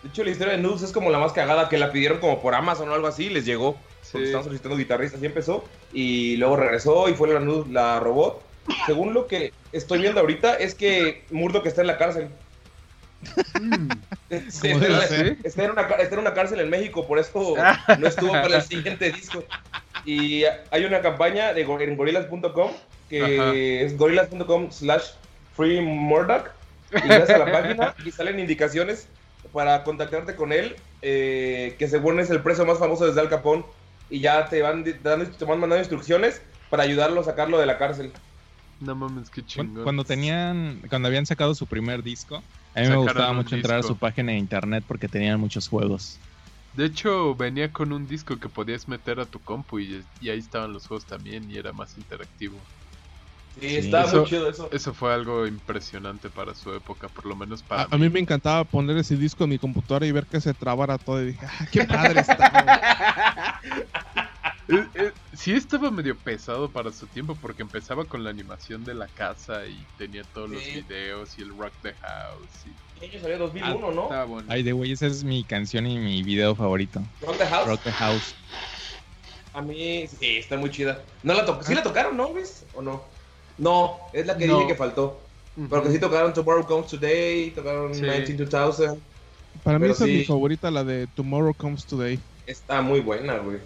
De 0.04 0.11
hecho, 0.11 0.23
la 0.23 0.30
historia 0.30 0.52
de 0.54 0.62
Noodles 0.62 0.83
es 0.83 0.92
como 0.92 1.11
la 1.11 1.18
más 1.18 1.33
cagada, 1.33 1.68
que 1.68 1.76
la 1.76 1.90
pidieron 1.90 2.18
como 2.21 2.40
por 2.40 2.54
Amazon 2.54 2.88
o 2.88 2.95
algo 2.95 3.09
así 3.09 3.25
y 3.25 3.30
les 3.30 3.45
llegó. 3.45 3.73
Porque 4.12 4.18
Sí. 4.18 4.23
estaban 4.26 4.45
solicitando 4.45 4.76
guitarristas 4.76 5.21
y 5.21 5.26
empezó. 5.26 5.64
Y 5.92 6.37
luego 6.37 6.54
regresó 6.54 7.09
y 7.09 7.14
fue 7.14 7.26
la, 7.26 7.40
Noodles- 7.40 7.68
la 7.73 7.99
robot. 7.99 8.40
Según 8.87 9.12
lo 9.12 9.26
que 9.26 9.52
estoy 9.73 9.99
viendo 10.02 10.21
ahorita, 10.21 10.54
es 10.54 10.76
que 10.76 11.25
Murdoch 11.33 11.66
está 11.66 11.80
en 11.80 11.87
la 11.88 11.99
cárcel. 11.99 12.28
Mm. 13.61 13.88
Está, 14.30 14.68
¿Cómo 14.68 14.78
debe 14.78 15.37
en- 15.54 15.71
una, 15.73 15.88
ca- 15.88 15.95
está 15.97 16.14
en 16.14 16.21
una 16.21 16.35
cárcel 16.35 16.61
en 16.61 16.71
México, 16.71 17.06
por 17.09 17.18
eso 17.18 17.54
no 17.99 18.06
estuvo 18.06 18.30
para 18.30 18.56
el 18.59 18.62
siguiente 18.62 19.11
disco. 19.11 19.42
Y 20.04 20.45
hay 20.71 20.85
una 20.85 21.00
campaña 21.00 21.52
de, 21.52 21.62
en 21.62 21.97
gorilas.com 21.97 22.71
que 23.09 23.41
Ajá. 23.41 23.55
es 23.55 23.97
gorilas.com 23.97 24.71
slash 24.71 25.05
free 25.57 25.81
Murdoch. 25.81 26.51
Y 26.93 27.09
vas 27.09 27.31
a 27.31 27.39
la 27.39 27.51
página 27.51 27.95
y 28.05 28.11
salen 28.11 28.39
indicaciones 28.39 29.09
para 29.53 29.83
contactarte 29.85 30.37
con 30.37 30.53
él, 30.53 30.77
eh, 31.03 31.75
que 31.79 31.89
según 31.89 32.21
es 32.21 32.31
el 32.31 32.43
preso 32.43 32.65
más 32.65 32.79
famoso 32.79 33.07
desde 33.07 33.21
Al 33.21 33.29
Capón. 33.29 33.67
Y 34.09 34.21
ya 34.21 34.47
te 34.49 34.63
van, 34.63 34.85
dando, 35.03 35.29
te 35.29 35.45
van 35.45 35.59
mandando 35.59 35.79
instrucciones 35.79 36.41
para 36.71 36.85
ayudarlo 36.85 37.21
a 37.21 37.25
sacarlo 37.25 37.59
de 37.59 37.67
la 37.67 37.77
cárcel. 37.77 38.13
No 38.81 38.95
mames, 38.95 39.31
qué 39.31 39.45
chingón. 39.45 39.83
Cuando 39.83 40.05
tenían, 40.05 40.81
cuando 40.89 41.09
habían 41.09 41.27
sacado 41.27 41.55
su 41.55 41.67
primer 41.67 42.03
disco, 42.03 42.43
a 42.75 42.81
mí 42.81 42.89
me 42.89 42.97
gustaba 42.97 43.33
mucho 43.33 43.57
entrar 43.57 43.81
a 43.81 43.83
su 43.83 43.97
página 43.97 44.33
de 44.33 44.39
internet 44.39 44.85
porque 44.87 45.09
tenían 45.09 45.41
muchos 45.41 45.67
juegos. 45.69 46.19
De 46.75 46.85
hecho, 46.85 47.35
venía 47.35 47.73
con 47.73 47.93
un 47.93 48.07
disco 48.07 48.39
que 48.39 48.51
podías 48.51 48.87
meter 48.87 49.19
a 49.19 49.25
tu 49.25 49.39
compu 49.41 49.79
y, 49.79 50.05
y 50.21 50.29
ahí 50.29 50.39
estaban 50.39 50.75
los 50.75 50.87
juegos 50.87 51.07
también 51.07 51.51
y 51.51 51.57
era 51.57 51.73
más 51.73 51.97
interactivo. 51.97 52.59
Sí, 53.61 53.69
Sí. 53.69 53.77
está 53.77 54.05
Eso- 54.05 54.21
muy 54.21 54.27
chido 54.27 54.51
eso. 54.51 54.69
Eso 54.71 54.93
fue 54.93 55.15
algo 55.15 55.47
impresionante 55.47 56.29
para 56.29 56.55
su 56.55 56.73
época, 56.75 57.09
por 57.09 57.25
lo 57.25 57.35
menos 57.37 57.63
para 57.63 57.83
A, 57.83 57.89
a 57.91 57.97
mí 57.99 58.09
me 58.11 58.21
encantaba 58.21 58.65
poner 58.65 58.99
ese 58.99 59.17
disco 59.17 59.45
en 59.45 59.51
mi 59.51 59.59
computadora 59.59 60.05
y 60.07 60.13
ver 60.13 60.27
que 60.27 60.41
se 60.41 60.53
trabara 60.53 60.99
todo. 60.99 61.23
Y 61.23 61.27
dije, 61.29 61.47
ah, 61.47 61.67
qué 61.73 61.85
padre 61.85 62.21
está. 62.21 63.61
Eh, 64.69 64.87
eh, 64.95 65.13
sí 65.35 65.53
estaba 65.53 65.91
medio 65.91 66.17
pesado 66.17 66.69
para 66.71 66.93
su 66.93 67.07
tiempo 67.07 67.37
porque 67.41 67.63
empezaba 67.63 68.05
con 68.05 68.25
la 68.25 68.31
animación 68.31 68.85
de 68.85 68.95
la 68.95 69.07
casa 69.07 69.65
y 69.67 69.87
tenía 69.97 70.25
todos 70.35 70.51
los 70.51 70.63
videos 70.63 71.39
y 71.39 71.43
el 71.43 71.57
Rock 71.57 71.73
the 71.83 71.95
House. 71.95 72.67
Y... 72.67 73.01
¿Qué 73.01 73.07
año 73.07 73.21
salió? 73.23 73.39
2001, 73.39 73.91
¿no? 73.93 74.03
Estaba 74.03 74.25
bueno. 74.25 74.49
Ay, 74.51 74.63
de 74.63 74.73
güey, 74.73 74.93
esa 74.93 75.07
es 75.07 75.25
mi 75.25 75.45
canción 75.45 75.87
y 75.87 75.99
mi 75.99 76.23
video 76.23 76.55
favorito. 76.55 77.01
Rock 77.23 77.39
the 77.39 77.47
House. 77.47 77.67
Rock 77.67 77.81
the 77.85 77.93
House. 77.93 78.35
A 79.55 79.63
mí, 79.63 80.07
sí, 80.07 80.37
está 80.37 80.59
muy 80.59 80.71
chida. 80.71 81.01
¿No 81.23 81.33
la 81.33 81.47
to 81.47 81.59
¿Sí 81.63 81.75
la 81.75 81.83
tocaron, 81.83 82.15
no, 82.17 82.35
ves? 82.35 82.67
¿O 82.75 82.83
no? 82.83 83.03
No, 83.59 83.99
es 84.13 84.27
la 84.27 84.37
que 84.37 84.47
No. 84.47 84.57
dije 84.57 84.69
que 84.69 84.75
faltó. 84.75 85.21
Pero 85.71 85.83
que 85.83 85.91
sí 85.91 85.99
tocaron 85.99 86.35
Tomorrow 86.35 86.67
Comes 86.67 86.89
Today, 86.91 87.51
tocaron 87.53 87.95
Sí. 87.95 88.03
19 88.03 88.27
Para 89.65 89.79
mí 89.79 89.89
esa 89.89 90.05
es 90.05 90.11
mi 90.11 90.25
favorita, 90.25 90.71
la 90.71 90.85
de 90.85 91.07
Tomorrow 91.09 91.55
Comes 91.55 91.85
Today. 91.87 92.19
Está 92.47 92.83
muy 92.83 93.01
buena, 93.01 93.39
güey. 93.39 93.59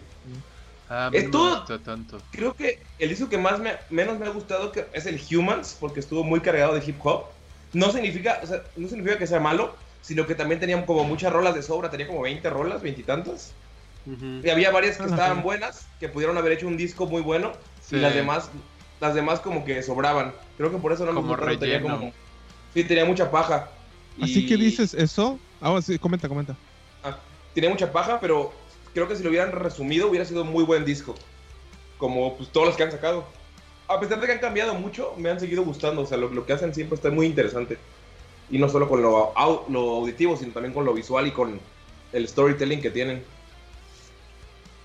Ah, 0.89 1.07
a 1.07 1.11
mí 1.11 1.17
Es 1.19 1.25
no 1.25 1.31
todo- 1.31 1.51
me 1.51 1.57
gusta 1.59 1.79
tanto. 1.81 2.19
Creo 2.31 2.55
que 2.55 2.81
el 2.99 3.09
disco 3.09 3.29
que 3.29 3.39
más 3.39 3.59
me, 3.59 3.73
menos 3.91 4.19
me 4.19 4.27
ha 4.27 4.31
gustado 4.31 4.71
que 4.73 4.87
es 4.93 5.07
el 5.07 5.21
Humans, 5.37 5.77
porque 5.81 6.01
estuvo 6.01 6.23
muy 6.25 6.41
cargado 6.41 6.75
de 6.75 6.83
hip 6.85 6.97
hop. 7.05 7.25
No 7.73 7.91
significa, 7.93 8.41
o 8.43 8.47
sea, 8.47 8.63
no 8.77 8.89
significa 8.89 9.19
que 9.19 9.27
sea 9.27 9.41
malo, 9.41 9.75
sino 10.03 10.27
que 10.27 10.35
también 10.35 10.61
tenían 10.61 10.85
como 10.87 11.05
muchas 11.05 11.33
rolas 11.33 11.55
de 11.55 11.63
sobra, 11.63 11.91
tenía 11.91 12.07
como 12.07 12.23
20 12.23 12.49
rolas, 12.51 12.83
20 12.83 13.03
y. 13.03 13.53
Y 14.07 14.49
había 14.49 14.71
varias 14.71 14.97
que 14.97 15.03
Ah, 15.05 15.07
estaban 15.07 15.43
buenas, 15.43 15.87
que 16.01 16.09
pudieron 16.09 16.37
haber 16.39 16.53
hecho 16.53 16.67
un 16.67 16.77
disco 16.77 17.07
muy 17.07 17.21
bueno, 17.23 17.53
Sí. 17.83 17.97
y 17.97 17.99
las 18.01 18.15
demás, 18.15 18.49
las 19.01 19.15
demás 19.15 19.41
como 19.41 19.65
que 19.65 19.83
sobraban. 19.83 20.33
Creo 20.57 20.71
que 20.71 20.79
por 20.79 20.93
eso 20.93 21.05
no 21.07 21.13
me 21.13 21.21
Como 21.21 21.37
tanto, 21.37 21.59
tenía 21.59 21.81
como- 21.81 22.13
sí, 22.75 22.85
tenía 22.85 23.05
mucha 23.05 23.31
paja. 23.31 23.71
Así 24.21 24.41
Y- 24.41 24.47
que 24.47 24.57
dices 24.57 24.95
eso. 24.95 25.39
Ah, 25.61 25.79
sí, 25.83 25.99
comenta, 25.99 26.29
comenta. 26.29 26.57
Ah, 27.03 27.17
tenía 27.55 27.71
mucha 27.71 27.91
paja, 27.91 28.21
pero 28.21 28.53
creo 28.93 29.09
que 29.09 29.17
si 29.17 29.23
lo 29.23 29.31
hubieran 29.31 29.53
resumido 29.53 30.09
hubiera 30.09 30.25
sido 30.25 30.43
un 30.43 30.51
muy 30.53 30.65
buen 30.65 30.85
disco. 30.85 31.15
Como 31.99 32.37
pues, 32.37 32.51
todos 32.51 32.67
los 32.69 32.77
que 32.77 32.83
han 32.83 32.91
sacado. 32.93 33.25
A 33.89 33.99
pesar 33.99 34.21
de 34.21 34.27
que 34.27 34.33
han 34.33 34.39
cambiado 34.39 34.75
mucho, 34.75 35.15
me 35.17 35.31
han 35.31 35.41
seguido 35.41 35.65
gustando. 35.65 36.03
O 36.03 36.07
sea, 36.07 36.17
lo, 36.19 36.29
lo 36.29 36.45
que 36.47 36.53
hacen 36.53 36.75
siempre 36.75 36.95
está 36.97 37.11
muy 37.11 37.27
interesante. 37.27 37.79
Y 38.51 38.59
no 38.59 38.69
solo 38.69 38.89
con 38.89 39.01
lo, 39.03 39.35
au- 39.35 39.63
lo 39.69 39.81
auditivo, 39.97 40.37
sino 40.37 40.53
también 40.53 40.73
con 40.75 40.85
lo 40.85 40.93
visual 40.93 41.27
y 41.27 41.31
con 41.31 41.59
el 42.13 42.29
storytelling 42.29 42.81
que 42.83 42.91
tienen. 42.91 43.23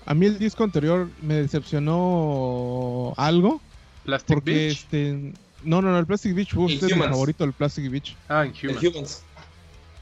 A 0.06 0.14
mí 0.14 0.26
el 0.26 0.38
disco 0.38 0.62
anterior 0.64 1.08
me 1.20 1.34
decepcionó 1.34 3.12
algo. 3.16 3.60
Plastic 4.06 4.34
Porque 4.34 4.52
Beach. 4.52 4.78
este. 4.78 5.34
No, 5.62 5.82
no, 5.82 5.90
no, 5.90 5.98
el 5.98 6.06
Plastic 6.06 6.34
Beach. 6.34 6.54
Uf, 6.54 6.68
El 6.68 6.74
este 6.74 6.86
es 6.86 6.92
mi 6.92 6.98
Humans. 6.98 7.12
favorito, 7.12 7.44
el 7.44 7.52
Plastic 7.52 7.90
Beach. 7.90 8.16
Ah, 8.28 8.44
en 8.46 8.52
El 8.54 8.70
Human. 8.70 8.86
Humans. 8.94 9.22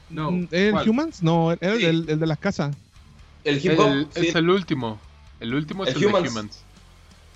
No, 0.09 0.31
Mm, 0.31 0.47
¿El 0.51 0.71
¿cuál? 0.71 0.89
Humans? 0.89 1.23
No, 1.23 1.51
era 1.51 1.73
el, 1.73 1.79
Sí. 2.05 2.11
el 2.11 2.19
de 2.19 2.25
la 2.27 2.35
casa. 2.37 2.71
El 3.43 3.57
hip 3.65 3.79
hop. 3.79 3.87
El- 3.91 4.07
sí, 4.15 4.27
Es 4.27 4.35
el 4.35 4.49
último. 4.49 4.99
El 5.39 5.53
último 5.53 5.83
es 5.83 5.89
El 5.89 5.95
el, 5.95 6.01
de 6.01 6.07
Humans. 6.07 6.31
Humans. 6.31 6.59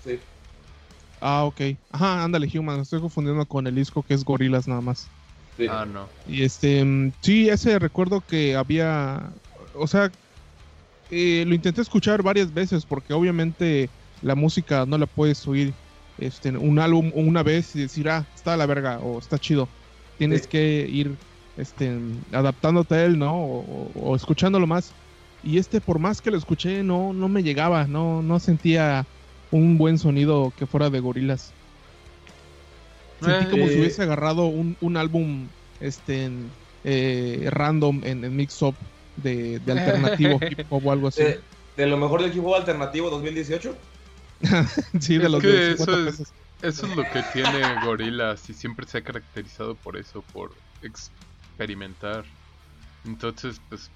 sí. 0.06 0.20
Ah, 1.22 1.44
ok. 1.44 1.62
Ajá, 1.92 2.24
ándale, 2.24 2.48
Humans. 2.58 2.84
Estoy 2.84 3.02
confundiendo 3.02 3.46
con 3.46 3.68
el 3.68 3.76
disco 3.76 4.04
que 4.04 4.14
es 4.14 4.24
Gorilas 4.24 4.68
nada 4.68 4.82
más. 4.82 5.08
Sí. 5.58 5.66
Ah, 5.70 5.86
no. 5.86 6.08
Y 6.28 6.44
este, 6.44 6.84
mm, 6.86 7.12
sí, 7.22 7.50
ese 7.50 7.78
recuerdo 7.80 8.22
que 8.22 8.56
había, 8.56 9.30
o 9.76 9.86
sea, 9.88 10.10
eh, 11.12 11.44
lo 11.48 11.56
intenté 11.56 11.82
escuchar 11.82 12.22
varias 12.24 12.54
veces 12.54 12.86
porque 12.86 13.14
obviamente 13.14 13.90
la 14.22 14.36
música 14.36 14.86
no 14.86 14.98
la 14.98 15.08
puedes 15.08 15.46
oír 15.48 15.74
este, 16.22 16.50
un 16.52 16.80
álbum 16.80 17.12
una 17.16 17.44
vez 17.44 17.76
y 17.76 17.82
decir, 17.82 18.10
ah, 18.10 18.26
está 18.36 18.54
a 18.54 18.58
la 18.58 18.66
verga 18.66 19.00
o 19.00 19.20
está 19.20 19.38
chido. 19.38 19.68
Tienes 20.18 20.44
Sí. 20.44 20.48
que 20.50 20.88
ir 20.90 21.16
este, 21.58 21.98
adaptándote 22.32 22.96
a 22.96 23.06
él, 23.06 23.18
¿no? 23.20 23.36
O, 23.36 23.60
o- 23.96 24.10
o 24.12 24.16
escuchándolo 24.16 24.66
más. 24.68 24.92
Y 25.44 25.58
este, 25.58 25.80
por 25.82 26.00
más 26.00 26.22
que 26.22 26.32
lo 26.32 26.38
escuché, 26.38 26.84
no, 26.84 27.14
no 27.14 27.28
me 27.30 27.44
llegaba, 27.44 27.86
no, 27.88 28.22
no 28.22 28.40
sentía 28.40 29.06
un 29.52 29.78
buen 29.78 29.98
sonido 29.98 30.52
que 30.58 30.66
fuera 30.68 30.90
de 30.90 31.00
gorilas. 31.00 31.54
Sentí 33.22 33.46
Eh, 33.46 33.50
como 33.50 33.68
si 33.68 33.74
Eh, 33.74 33.80
hubiese 33.80 34.04
agarrado 34.04 34.46
un, 34.48 34.78
un 34.82 34.98
álbum 34.98 35.48
este 35.80 36.26
en, 36.26 36.50
eh, 36.84 37.48
random 37.52 38.02
en, 38.04 38.24
en 38.24 38.36
mix-up 38.36 38.76
de, 39.18 39.60
de 39.60 39.72
alternativo 40.34 40.40
hip 40.50 40.60
hop 40.70 40.86
o 40.86 40.92
algo 40.92 41.08
así. 41.08 41.24
De, 41.24 41.40
de 41.78 41.88
lo 41.88 41.98
mejor 41.98 42.22
del 42.22 42.36
hip 42.36 42.46
hop 42.46 42.56
alternativo 42.56 43.10
2018. 43.10 43.76
sí, 45.00 45.18
de 45.18 45.26
es 45.26 45.32
los 45.32 45.42
que 45.42 45.48
de 45.48 45.72
eso 45.74 45.86
50 45.86 46.10
es-. 46.10 46.34
Eso 46.62 46.88
es 46.88 46.96
lo 46.96 47.10
que 47.10 47.24
tiene 47.24 47.78
Gorillaz 47.78 48.50
y 48.50 48.54
siempre 48.54 48.86
se 48.86 48.98
ha 48.98 49.02
caracterizado 49.02 49.76
por 49.76 49.96
eso, 49.96 50.22
por 50.34 50.52
experimentar. 50.82 52.26
Entonces, 53.06 53.62
pues, 53.70 53.90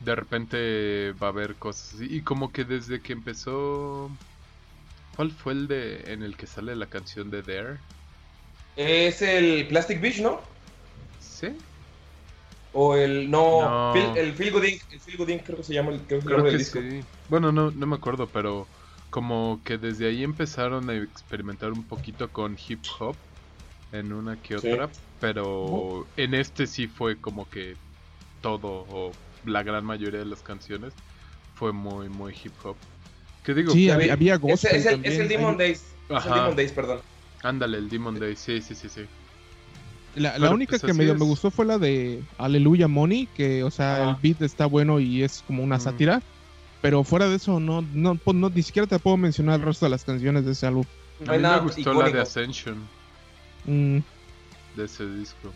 de 0.00 0.14
repente 0.14 1.12
va 1.22 1.26
a 1.26 1.30
haber 1.30 1.54
cosas 1.56 1.94
así. 1.94 2.06
Y 2.08 2.22
como 2.22 2.50
que 2.50 2.64
desde 2.64 3.00
que 3.00 3.12
empezó... 3.12 4.10
¿Cuál 5.16 5.32
fue 5.32 5.52
el 5.52 5.66
de 5.68 6.12
en 6.12 6.22
el 6.22 6.36
que 6.36 6.46
sale 6.46 6.76
la 6.76 6.86
canción 6.86 7.28
de 7.30 7.42
Dare? 7.42 7.78
Es 8.76 9.20
el 9.20 9.66
Plastic 9.66 10.00
Beach, 10.00 10.20
¿no? 10.20 10.40
¿Sí? 11.20 11.48
O 12.72 12.94
el. 12.94 13.28
No. 13.28 13.60
No. 13.60 13.92
Feel- 13.92 14.16
el 14.16 14.32
Feel 14.34 14.52
Good 14.52 14.64
Inc. 14.64 14.80
El 14.92 15.00
Feel 15.00 15.16
Good 15.16 15.28
Inc. 15.28 15.42
creo 15.44 15.56
que 15.58 15.64
se 15.64 15.74
llama 15.74 15.90
el, 15.90 16.00
creo 16.02 16.20
que 16.20 16.26
Creo 16.26 16.44
disco. 16.44 16.78
sí. 16.80 17.00
Bueno, 17.28 17.50
no, 17.50 17.72
no 17.72 17.86
me 17.86 17.96
acuerdo, 17.96 18.28
pero 18.32 18.68
como 19.18 19.60
que 19.64 19.78
desde 19.78 20.06
ahí 20.06 20.22
empezaron 20.22 20.88
a 20.90 20.94
experimentar 20.94 21.72
un 21.72 21.82
poquito 21.82 22.28
con 22.30 22.56
hip 22.68 22.78
hop 23.00 23.16
en 23.90 24.12
una 24.12 24.36
que 24.40 24.56
Sí. 24.60 24.68
otra, 24.70 24.88
pero 25.20 26.06
en 26.16 26.34
este 26.34 26.68
sí 26.68 26.86
fue 26.86 27.16
como 27.20 27.50
que 27.50 27.74
todo 28.42 28.86
o 28.88 29.12
la 29.44 29.64
gran 29.64 29.84
mayoría 29.84 30.20
de 30.20 30.24
las 30.24 30.40
canciones 30.42 30.92
fue 31.56 31.72
muy 31.72 32.08
muy 32.08 32.32
hip 32.32 32.52
hop. 32.62 32.76
¿Qué 33.42 33.54
digo? 33.54 33.72
Sí, 33.72 33.90
había, 33.90 34.12
había 34.12 34.34
Es, 34.34 34.40
gospel 34.40 34.76
es 34.76 34.86
el, 34.86 34.92
también. 34.92 35.12
es 35.14 35.18
el 35.18 35.26
Demon 35.28 35.50
Hay- 35.54 35.58
Days. 35.58 35.78
Es 35.80 36.10
el 36.10 36.16
Ajá. 36.16 36.34
Demon 36.36 36.54
Days, 36.56 36.70
perdón. 36.72 37.00
Ándale, 37.42 37.78
el 37.78 37.88
Demon 37.88 38.20
Day, 38.20 38.36
sí, 38.36 38.62
sí, 38.62 38.76
sí, 38.76 38.88
sí. 38.88 39.00
La, 40.14 40.50
única 40.52 40.70
pues, 40.78 40.82
que 40.82 40.94
medio 40.94 41.16
me 41.16 41.24
gustó 41.24 41.50
fue 41.50 41.64
la 41.64 41.76
de 41.78 42.22
Aleluya 42.38 42.86
Money, 42.86 43.26
que, 43.34 43.64
o 43.64 43.70
sea, 43.72 43.94
Ajá. 44.02 44.10
el 44.10 44.16
beat 44.22 44.42
está 44.42 44.66
bueno 44.66 45.00
y 45.00 45.24
es 45.24 45.42
como 45.44 45.64
una 45.64 45.78
Mm. 45.78 45.80
sátira. 45.80 46.22
Pero 46.80 47.02
fuera 47.04 47.28
de 47.28 47.36
eso, 47.36 47.58
no, 47.58 47.82
no, 47.92 48.14
pues, 48.16 48.36
no, 48.36 48.50
ni 48.50 48.62
siquiera 48.62 48.86
te 48.86 48.98
puedo 48.98 49.16
mencionar 49.16 49.58
el 49.60 49.66
resto 49.66 49.86
de 49.86 49.90
las 49.90 50.04
canciones 50.04 50.44
de 50.44 50.52
ese 50.52 50.66
álbum. 50.66 50.84
No 51.20 51.32
a 51.32 51.36
mí 51.36 51.42
me 51.42 51.60
gustó 51.60 51.92
la 51.94 52.08
de 52.10 52.20
Ascension 52.20 52.88
Mm, 53.64 53.98
de 54.76 54.84
ese 54.84 55.04
disco. 55.14 55.52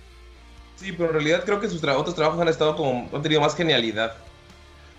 Sí, 0.76 0.90
pero 0.92 1.06
en 1.10 1.12
realidad 1.14 1.44
creo 1.44 1.60
que 1.60 1.68
sus 1.68 1.80
tra- 1.82 1.96
otros 1.96 2.16
trabajos 2.16 2.40
han 2.40 2.48
estado 2.48 2.74
como. 2.76 3.08
han 3.14 3.22
tenido 3.22 3.40
más 3.40 3.54
genialidad. 3.54 4.16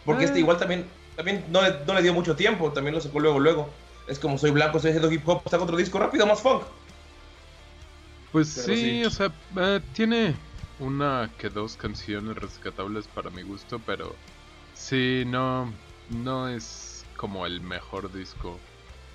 Porque 0.06 0.24
Ah. 0.24 0.28
este 0.28 0.40
igual 0.40 0.58
también. 0.58 0.86
También 1.18 1.44
no 1.50 1.62
le, 1.62 1.76
no 1.86 1.94
le 1.94 2.02
dio 2.02 2.14
mucho 2.14 2.36
tiempo, 2.36 2.72
también 2.72 2.96
lo 2.96 3.02
sacó 3.02 3.20
luego, 3.20 3.40
luego. 3.40 3.70
Es 4.08 4.18
como 4.18 4.38
soy 4.38 4.52
blanco, 4.52 4.78
estoy 4.78 4.92
haciendo 4.92 5.12
hip 5.12 5.28
hop, 5.28 5.42
saco 5.50 5.66
otro 5.66 5.78
disco 5.78 6.00
rápido, 6.00 6.26
más 6.26 6.42
funk. 6.42 6.64
Pues 8.32 8.50
sí. 8.50 9.04
o 9.06 9.10
sea, 9.12 9.32
eh, 9.58 9.80
tiene 9.94 10.34
una 10.80 11.30
que 11.38 11.50
dos 11.50 11.76
canciones 11.78 12.36
rescatables 12.36 13.08
para 13.08 13.30
mi 13.30 13.44
gusto, 13.44 13.80
pero 13.86 14.16
sí, 14.74 15.24
no, 15.28 15.72
no 16.14 16.50
es 16.50 17.06
como 17.18 17.46
el 17.46 17.62
mejor 17.62 18.12
disco, 18.12 18.60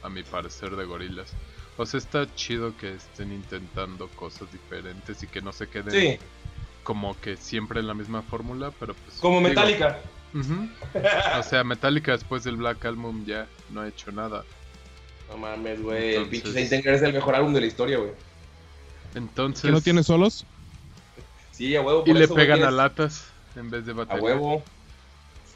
a 0.02 0.08
mi 0.08 0.22
parecer, 0.22 0.76
de 0.76 0.84
Gorillaz. 0.84 1.32
O 1.76 1.86
sea, 1.86 1.98
está 1.98 2.32
chido 2.34 2.76
que 2.76 2.94
estén 2.94 3.32
intentando 3.32 4.08
cosas 4.08 4.50
diferentes 4.52 5.22
y 5.22 5.26
que 5.26 5.40
no 5.40 5.52
se 5.52 5.68
queden 5.68 5.90
Sí, 5.92 6.18
como 6.82 7.18
que 7.20 7.36
siempre 7.36 7.80
en 7.80 7.86
la 7.86 7.94
misma 7.94 8.22
fórmula, 8.22 8.72
pero 8.80 8.94
pues... 8.94 9.18
como 9.18 9.36
digo, 9.38 9.48
Metallica. 9.50 9.98
O 11.38 11.42
sea, 11.42 11.64
Metallica 11.64 12.12
después 12.12 12.44
del 12.44 12.56
Black 12.56 12.84
Album 12.84 13.24
ya 13.24 13.46
no 13.70 13.80
ha 13.82 13.88
hecho 13.88 14.10
nada. 14.12 14.44
No 15.30 15.36
mames, 15.36 15.82
güey. 15.82 16.14
El 16.14 16.28
pinche 16.28 16.52
Saint 16.52 16.72
Anger 16.72 16.94
es 16.94 17.02
el 17.02 17.12
mejor 17.12 17.34
álbum 17.34 17.52
de 17.52 17.60
la 17.60 17.66
historia, 17.66 17.98
güey. 17.98 18.12
Entonces... 19.14 19.62
¿Que 19.62 19.70
no 19.70 19.80
tiene 19.80 20.02
solos? 20.02 20.44
Sí, 21.52 21.74
a 21.76 21.80
huevo. 21.82 22.02
Y 22.06 22.10
por 22.10 22.16
le 22.18 22.24
eso, 22.24 22.34
güey, 22.34 22.46
pegan 22.46 22.60
a 22.60 22.68
tienes- 22.68 22.74
latas 22.76 23.24
en 23.56 23.70
vez 23.70 23.84
de 23.86 23.92
A 23.92 23.94
batería. 23.96 24.22
huevo. 24.24 24.62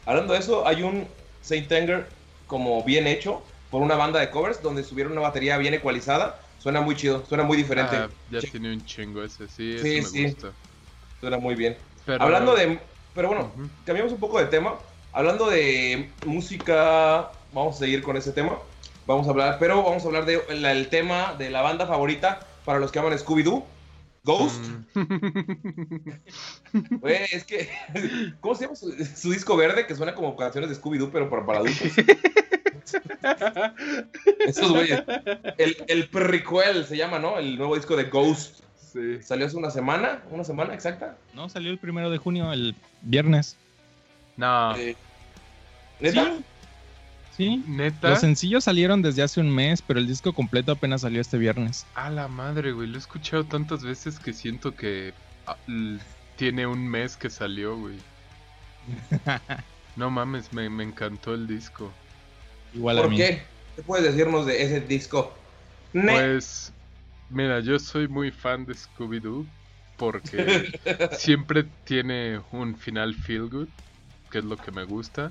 Hablando 0.06 0.32
de 0.34 0.38
eso, 0.40 0.66
hay 0.66 0.82
un 0.82 1.06
Saint 1.42 1.70
Anger 1.72 2.06
como 2.46 2.82
bien 2.84 3.06
hecho 3.06 3.42
por 3.70 3.82
una 3.82 3.94
banda 3.96 4.20
de 4.20 4.30
covers 4.30 4.62
donde 4.62 4.84
subieron 4.84 5.12
una 5.12 5.22
batería 5.22 5.56
bien 5.58 5.74
ecualizada. 5.74 6.38
Suena 6.58 6.80
muy 6.80 6.94
chido, 6.94 7.24
suena 7.26 7.42
muy 7.44 7.56
diferente. 7.56 7.96
Ah, 7.96 8.08
ya 8.30 8.40
tiene 8.40 8.72
un 8.72 8.84
chingo 8.86 9.22
ese, 9.24 9.48
sí, 9.48 9.78
Sí, 9.80 9.96
eso 9.98 10.12
me 10.12 10.18
sí. 10.18 10.24
gusta. 10.26 10.52
Suena 11.20 11.38
muy 11.38 11.54
bien. 11.54 11.76
Pero- 12.06 12.22
Hablando 12.22 12.54
de. 12.54 12.78
Pero 13.14 13.28
bueno, 13.28 13.52
cambiamos 13.84 14.12
un 14.12 14.20
poco 14.20 14.38
de 14.38 14.46
tema. 14.46 14.74
Hablando 15.12 15.50
de 15.50 16.10
música, 16.24 17.30
vamos 17.52 17.76
a 17.76 17.78
seguir 17.80 18.02
con 18.02 18.16
ese 18.16 18.32
tema. 18.32 18.58
Vamos 19.06 19.26
a 19.26 19.30
hablar, 19.30 19.56
pero 19.58 19.82
vamos 19.82 20.02
a 20.04 20.06
hablar 20.06 20.24
del 20.24 20.88
tema 20.88 21.34
de 21.38 21.50
la 21.50 21.60
banda 21.62 21.86
favorita 21.86 22.46
para 22.64 22.78
los 22.78 22.92
que 22.92 22.98
aman 23.00 23.12
Scooby-Doo. 23.18 23.64
Ghost. 24.24 24.64
Mm. 24.94 25.02
Güey, 27.00 27.16
es 27.32 27.44
que. 27.44 27.68
¿Cómo 28.40 28.54
se 28.54 28.64
llama 28.64 28.76
su, 28.76 28.92
su 29.04 29.30
disco 29.32 29.56
verde? 29.56 29.86
Que 29.86 29.94
suena 29.94 30.14
como 30.14 30.36
canciones 30.36 30.70
de 30.70 30.76
Scooby-Doo, 30.76 31.10
pero 31.12 31.28
para, 31.28 31.44
para 31.44 31.58
adultos. 31.60 31.88
Esos 34.46 34.70
güeyes. 34.70 35.02
El, 35.58 35.76
el 35.88 36.08
Prequel 36.08 36.84
se 36.84 36.96
llama, 36.96 37.18
¿no? 37.18 37.38
El 37.38 37.56
nuevo 37.56 37.74
disco 37.76 37.96
de 37.96 38.04
Ghost. 38.04 38.60
sí. 38.92 39.22
Salió 39.22 39.46
hace 39.46 39.56
una 39.56 39.70
semana, 39.70 40.22
una 40.30 40.44
semana 40.44 40.74
exacta. 40.74 41.16
No, 41.34 41.48
salió 41.48 41.70
el 41.70 41.78
primero 41.78 42.10
de 42.10 42.18
junio, 42.18 42.52
el 42.52 42.74
viernes. 43.02 43.56
No, 44.36 44.76
Eh, 44.76 44.96
¿Neta? 46.00 46.24
Sí. 46.36 46.44
Sí. 47.44 47.64
neta. 47.66 48.10
Los 48.10 48.20
sencillos 48.20 48.64
salieron 48.64 49.02
desde 49.02 49.22
hace 49.22 49.40
un 49.40 49.50
mes, 49.54 49.82
pero 49.82 49.98
el 50.00 50.06
disco 50.06 50.32
completo 50.32 50.72
apenas 50.72 51.00
salió 51.02 51.20
este 51.20 51.38
viernes. 51.38 51.86
A 51.94 52.10
la 52.10 52.28
madre, 52.28 52.72
güey. 52.72 52.88
Lo 52.88 52.96
he 52.96 52.98
escuchado 52.98 53.44
tantas 53.44 53.82
veces 53.82 54.18
que 54.18 54.32
siento 54.32 54.74
que 54.74 55.12
ah, 55.46 55.56
tiene 56.36 56.66
un 56.66 56.86
mes 56.88 57.16
que 57.16 57.30
salió, 57.30 57.76
güey. 57.76 57.96
No 59.96 60.10
mames, 60.10 60.52
me, 60.52 60.70
me 60.70 60.84
encantó 60.84 61.34
el 61.34 61.46
disco. 61.46 61.92
Igual 62.74 62.98
a 62.98 63.02
¿Por 63.02 63.10
mí. 63.10 63.16
qué? 63.18 63.42
¿Qué 63.76 63.82
puedes 63.82 64.06
decirnos 64.06 64.46
de 64.46 64.62
ese 64.62 64.80
disco? 64.80 65.34
Ne- 65.92 66.12
Pues 66.12 66.72
Mira, 67.28 67.60
yo 67.60 67.78
soy 67.78 68.08
muy 68.08 68.30
fan 68.30 68.64
de 68.66 68.74
Scooby-Doo 68.74 69.46
porque 69.98 70.78
siempre 71.18 71.64
tiene 71.84 72.40
un 72.52 72.74
final 72.76 73.14
feel 73.14 73.48
good, 73.48 73.68
que 74.30 74.38
es 74.38 74.44
lo 74.44 74.56
que 74.56 74.70
me 74.70 74.84
gusta. 74.84 75.30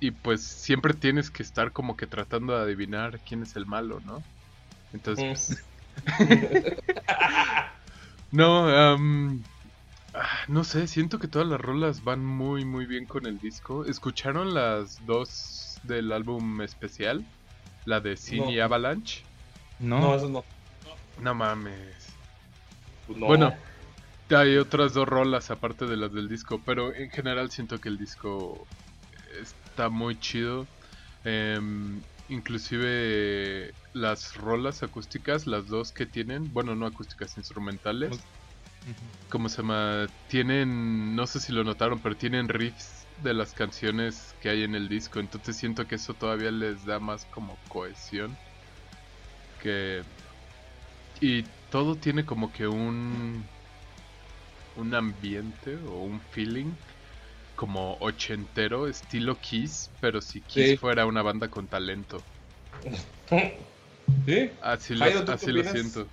Y 0.00 0.12
pues 0.12 0.42
siempre 0.42 0.94
tienes 0.94 1.30
que 1.30 1.42
estar 1.42 1.72
como 1.72 1.96
que 1.96 2.06
tratando 2.06 2.56
de 2.56 2.62
adivinar 2.62 3.20
quién 3.20 3.42
es 3.42 3.54
el 3.56 3.66
malo, 3.66 4.00
¿no? 4.06 4.22
Entonces, 4.92 5.62
pues, 6.06 6.18
no, 8.32 8.66
ah, 8.68 8.96
no 10.48 10.64
sé, 10.64 10.86
siento 10.86 11.18
que 11.18 11.28
todas 11.28 11.46
las 11.46 11.60
rolas 11.60 12.02
van 12.02 12.24
muy 12.24 12.64
muy 12.64 12.86
bien 12.86 13.04
con 13.04 13.26
el 13.26 13.38
disco. 13.38 13.84
¿Escucharon 13.84 14.54
las 14.54 15.04
dos 15.06 15.78
del 15.82 16.12
álbum 16.12 16.62
especial? 16.62 17.24
La 17.84 18.00
de 18.00 18.16
Sin 18.16 18.44
No. 18.44 18.50
y 18.50 18.60
Avalanche. 18.60 19.22
¿No? 19.78 20.00
No, 20.00 20.14
eso 20.14 20.28
no. 20.28 20.44
No 21.20 21.34
mames. 21.34 22.14
Pues 23.06 23.18
no. 23.18 23.26
Bueno, 23.26 23.54
hay 24.30 24.56
otras 24.56 24.94
dos 24.94 25.08
rolas 25.08 25.50
aparte 25.50 25.86
de 25.86 25.96
las 25.96 26.12
del 26.12 26.28
disco, 26.28 26.60
pero 26.64 26.94
en 26.94 27.10
general 27.10 27.50
siento 27.50 27.80
que 27.80 27.88
el 27.88 27.98
disco 27.98 28.66
está 29.80 29.88
muy 29.88 30.20
chido. 30.20 30.66
Em, 31.24 32.02
inclusive 32.28 33.72
las 33.94 34.36
rolas 34.36 34.82
acústicas, 34.82 35.46
las 35.46 35.68
dos 35.68 35.90
que 35.90 36.04
tienen, 36.04 36.52
bueno, 36.52 36.74
no 36.74 36.84
acústicas, 36.84 37.38
instrumentales. 37.38 38.20
¿cómo 39.30 39.48
se 39.48 39.58
llama? 39.58 40.06
Tienen, 40.28 41.14
no 41.16 41.26
sé 41.26 41.40
si 41.40 41.52
lo 41.52 41.64
notaron, 41.64 41.98
pero 41.98 42.14
tienen 42.14 42.48
riffs 42.48 43.06
de 43.22 43.32
las 43.32 43.52
canciones 43.52 44.34
que 44.42 44.50
hay 44.50 44.64
en 44.64 44.74
el 44.74 44.88
disco, 44.88 45.18
entonces 45.18 45.56
siento 45.56 45.86
que 45.86 45.94
eso 45.96 46.14
todavía 46.14 46.50
les 46.50 46.84
da 46.84 46.98
más 46.98 47.24
como 47.26 47.56
cohesión. 47.68 48.36
Que... 49.62 50.02
Y 51.22 51.44
todo 51.70 51.96
tiene 51.96 52.26
como 52.26 52.52
que 52.52 52.66
un... 52.66 53.44
Un 54.76 54.94
ambiente 54.94 55.76
o 55.88 56.02
un 56.02 56.20
feeling 56.20 56.72
como 57.60 57.98
ochentero, 58.00 58.88
estilo 58.88 59.36
Kiss, 59.38 59.90
pero 60.00 60.22
si 60.22 60.40
Kiss 60.40 60.70
Sí. 60.70 60.76
fuera 60.78 61.04
una 61.04 61.20
banda 61.20 61.48
con 61.48 61.66
talento. 61.68 62.22
¿Sí? 64.26 64.50
Así 64.62 64.94
lo, 64.94 65.62
siento. 65.64 66.08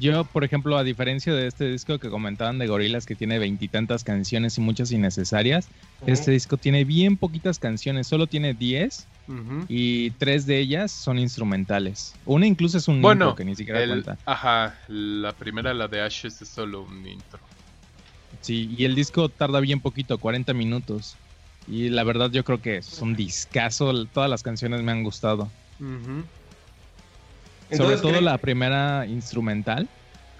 Yo, 0.00 0.24
por 0.24 0.42
ejemplo, 0.42 0.76
a 0.76 0.82
diferencia 0.82 1.32
de 1.34 1.46
este 1.46 1.70
disco 1.70 2.00
que 2.00 2.10
comentaban 2.10 2.58
de 2.58 2.66
Gorilas, 2.66 3.06
que 3.06 3.14
tiene 3.14 3.38
veintitantas 3.38 4.02
canciones 4.02 4.58
y 4.58 4.60
muchas 4.60 4.90
innecesarias, 4.90 5.68
este 6.04 6.32
disco 6.32 6.56
tiene 6.56 6.84
bien 6.84 7.16
poquitas 7.16 7.60
canciones, 7.60 8.08
solo 8.08 8.26
tiene 8.26 8.52
10 8.52 9.06
Ujú. 9.28 9.64
y 9.68 10.10
tres 10.12 10.46
de 10.46 10.58
ellas 10.58 10.90
son 10.90 11.16
instrumentales. 11.20 12.12
Una 12.24 12.46
incluso 12.48 12.78
es 12.78 12.88
un 12.88 13.00
Bueno, 13.00 13.26
intro 13.26 13.36
que 13.36 13.44
ni 13.44 13.54
siquiera 13.54 13.80
El- 13.84 13.90
cuenta. 13.90 14.18
ajá, 14.26 14.80
la 14.88 15.32
primera, 15.32 15.72
la 15.74 15.86
de 15.86 16.00
Ashes, 16.00 16.42
es 16.42 16.48
solo 16.48 16.82
un 16.82 17.06
intro. 17.06 17.38
Sí, 18.42 18.74
y 18.76 18.84
el 18.84 18.94
disco 18.94 19.28
tarda 19.28 19.60
bien 19.60 19.80
poquito, 19.80 20.18
40 20.18 20.52
minutos. 20.52 21.16
Y 21.68 21.88
la 21.88 22.02
verdad 22.04 22.30
yo 22.30 22.44
creo 22.44 22.60
que 22.60 22.78
es 22.78 23.00
un 23.00 23.14
discazo, 23.16 24.04
todas 24.06 24.28
las 24.28 24.42
canciones 24.42 24.82
me 24.82 24.92
han 24.92 25.04
gustado. 25.04 25.48
Sobre 27.70 27.96
todo 27.96 28.12
¿creen- 28.12 28.24
la 28.24 28.38
primera 28.38 29.06
instrumental, 29.06 29.88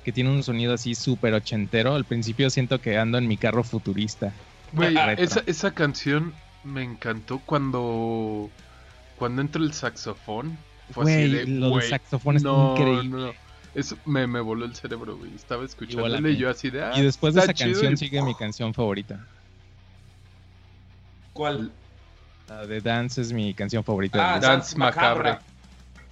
que 0.05 0.13
tiene 0.13 0.31
un 0.31 0.43
sonido 0.43 0.75
así 0.75 0.95
súper 0.95 1.33
ochentero. 1.35 1.95
Al 1.95 2.05
principio 2.05 2.51
siento 2.51 2.81
que 2.81 2.99
ando 2.99 3.19
en 3.19 3.29
mi 3.29 3.37
carro 3.37 3.63
futurista. 3.65 4.33
Güey, 4.73 4.97
esa, 5.19 5.43
esa 5.47 5.73
canción 5.73 6.35
me 6.65 6.83
encantó 6.83 7.41
cuando 7.47 8.51
cuando 9.17 9.43
entra 9.43 9.63
el 9.63 9.73
saxofón. 9.73 10.59
Fue 10.91 11.05
así 11.05 11.29
de, 11.31 11.47
lo 11.47 11.67
del 11.71 11.89
saxofón 11.91 12.37
es 12.37 12.43
increíble. 12.43 13.09
no, 13.09 13.27
no. 13.29 13.33
Eso 13.75 13.97
me, 14.05 14.27
me 14.27 14.40
voló 14.40 14.64
el 14.66 14.75
cerebro, 14.75 15.16
güey. 15.16 15.35
Estaba 15.35 15.64
escuchándole 15.64 16.31
y 16.33 16.37
yo 16.37 16.51
así 16.51 16.68
de. 16.70 16.83
Ah, 16.85 16.92
Y 16.94 17.03
después 17.03 17.35
de 17.35 17.40
esa 17.40 17.55
chido", 17.55 17.73
canción 17.73 17.92
y- 17.94 17.97
sigue 17.97 18.23
mi 18.23 18.35
canción 18.35 18.75
favorita. 18.75 19.25
¿Cuál? 21.33 21.73
La 22.49 22.66
de 22.66 22.81
Dance 22.81 23.20
es 23.20 23.33
mi 23.33 23.55
canción 23.55 23.83
favorita. 23.85 24.18
del 24.18 24.27
Ah. 24.27 24.38
Dance 24.38 24.77
Macabre. 24.77 25.38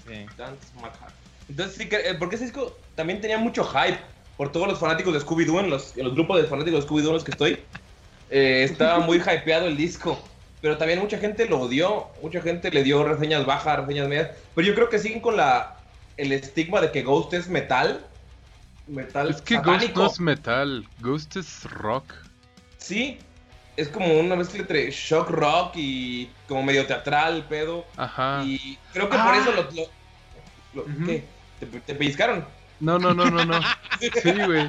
Sí. 0.06 0.26
Dance 0.36 0.66
Macabre. 0.76 1.14
Entonces, 1.48 1.76
sí, 1.76 1.88
que- 1.88 1.96
eh, 2.10 2.14
porque 2.18 2.36
ese 2.36 2.44
disco 2.44 2.76
también 2.94 3.20
tenía 3.20 3.36
mucho 3.38 3.64
hype 3.64 3.98
por 4.36 4.50
todos 4.52 4.66
los 4.68 4.78
fanáticos 4.78 5.12
de 5.12 5.20
Scooby-Doo, 5.20 5.60
en 5.60 5.68
los, 5.70 5.96
en 5.96 6.04
los 6.04 6.14
grupos 6.14 6.40
de 6.40 6.48
fanáticos 6.48 6.80
de 6.82 6.88
Scooby-Doo 6.88 7.08
en 7.08 7.14
los 7.14 7.24
que 7.24 7.32
estoy. 7.32 7.58
Eh, 8.30 8.62
estaba 8.64 9.00
muy 9.00 9.18
hypeado 9.20 9.66
el 9.66 9.76
disco. 9.76 10.18
Pero 10.62 10.76
también 10.76 10.98
mucha 11.00 11.18
gente 11.18 11.46
lo 11.46 11.60
odió, 11.60 12.08
mucha 12.22 12.40
gente 12.42 12.70
le 12.70 12.82
dio 12.84 13.02
reseñas 13.02 13.44
bajas, 13.46 13.80
reseñas 13.80 14.08
medias. 14.08 14.30
Pero 14.54 14.66
yo 14.66 14.74
creo 14.74 14.88
que 14.90 14.98
siguen 14.98 15.20
con 15.20 15.36
la 15.36 15.76
el 16.20 16.32
estigma 16.32 16.80
de 16.80 16.90
que 16.92 17.02
Ghost 17.02 17.32
es 17.34 17.48
metal. 17.48 18.04
Metal 18.86 19.30
Es 19.30 19.40
que 19.42 19.56
Ghost 19.58 19.94
no 19.94 20.06
es 20.06 20.20
metal, 20.20 20.86
Ghost 21.00 21.36
es 21.36 21.64
rock. 21.64 22.12
Sí, 22.78 23.18
es 23.76 23.88
como 23.88 24.18
una 24.18 24.34
mezcla 24.36 24.60
entre 24.60 24.90
shock 24.90 25.30
rock 25.30 25.72
y 25.76 26.28
como 26.48 26.62
medio 26.62 26.86
teatral 26.86 27.36
el 27.36 27.44
pedo. 27.44 27.86
Ajá. 27.96 28.42
Y 28.44 28.78
creo 28.92 29.08
que 29.08 29.16
Ah. 29.16 29.24
por 29.26 29.34
eso 29.36 29.52
lo... 29.52 29.62
lo- 29.70 29.90
lo- 30.74 30.82
Ujú. 30.82 31.06
¿Qué? 31.06 31.24
¿Te, 31.60 31.66
te 31.66 31.94
pellizcaron? 31.94 32.44
No, 32.80 32.98
no, 32.98 33.12
no, 33.14 33.26
no, 33.30 33.44
no. 33.44 33.60
Sí, 34.22 34.32
güey. 34.32 34.66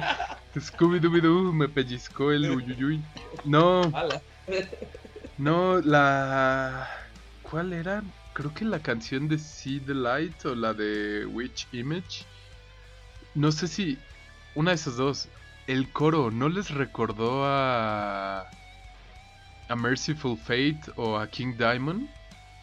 Scooby-Dooby-Doo 0.54 1.52
me 1.52 1.68
pellizcó 1.68 2.30
el 2.32 2.50
uyuyuy. 2.50 3.00
No, 3.44 3.90
no, 5.38 5.80
la. 5.80 6.88
¿Cuál 7.50 7.72
era? 7.72 8.02
Creo 8.34 8.54
que 8.54 8.64
la 8.64 8.80
canción 8.80 9.28
de 9.28 9.38
See 9.38 9.80
the 9.80 9.94
Light 9.94 10.44
o 10.46 10.54
la 10.54 10.72
de 10.72 11.26
Witch 11.26 11.68
Image. 11.72 12.24
No 13.34 13.52
sé 13.52 13.68
si. 13.68 13.98
Una 14.54 14.70
de 14.70 14.76
esas 14.76 14.96
dos. 14.96 15.28
El 15.66 15.90
coro, 15.92 16.30
¿no 16.30 16.48
les 16.48 16.70
recordó 16.70 17.44
a. 17.44 18.50
a 19.68 19.76
Merciful 19.76 20.38
Fate 20.38 20.80
o 20.96 21.18
a 21.18 21.28
King 21.28 21.54
Diamond? 21.58 22.08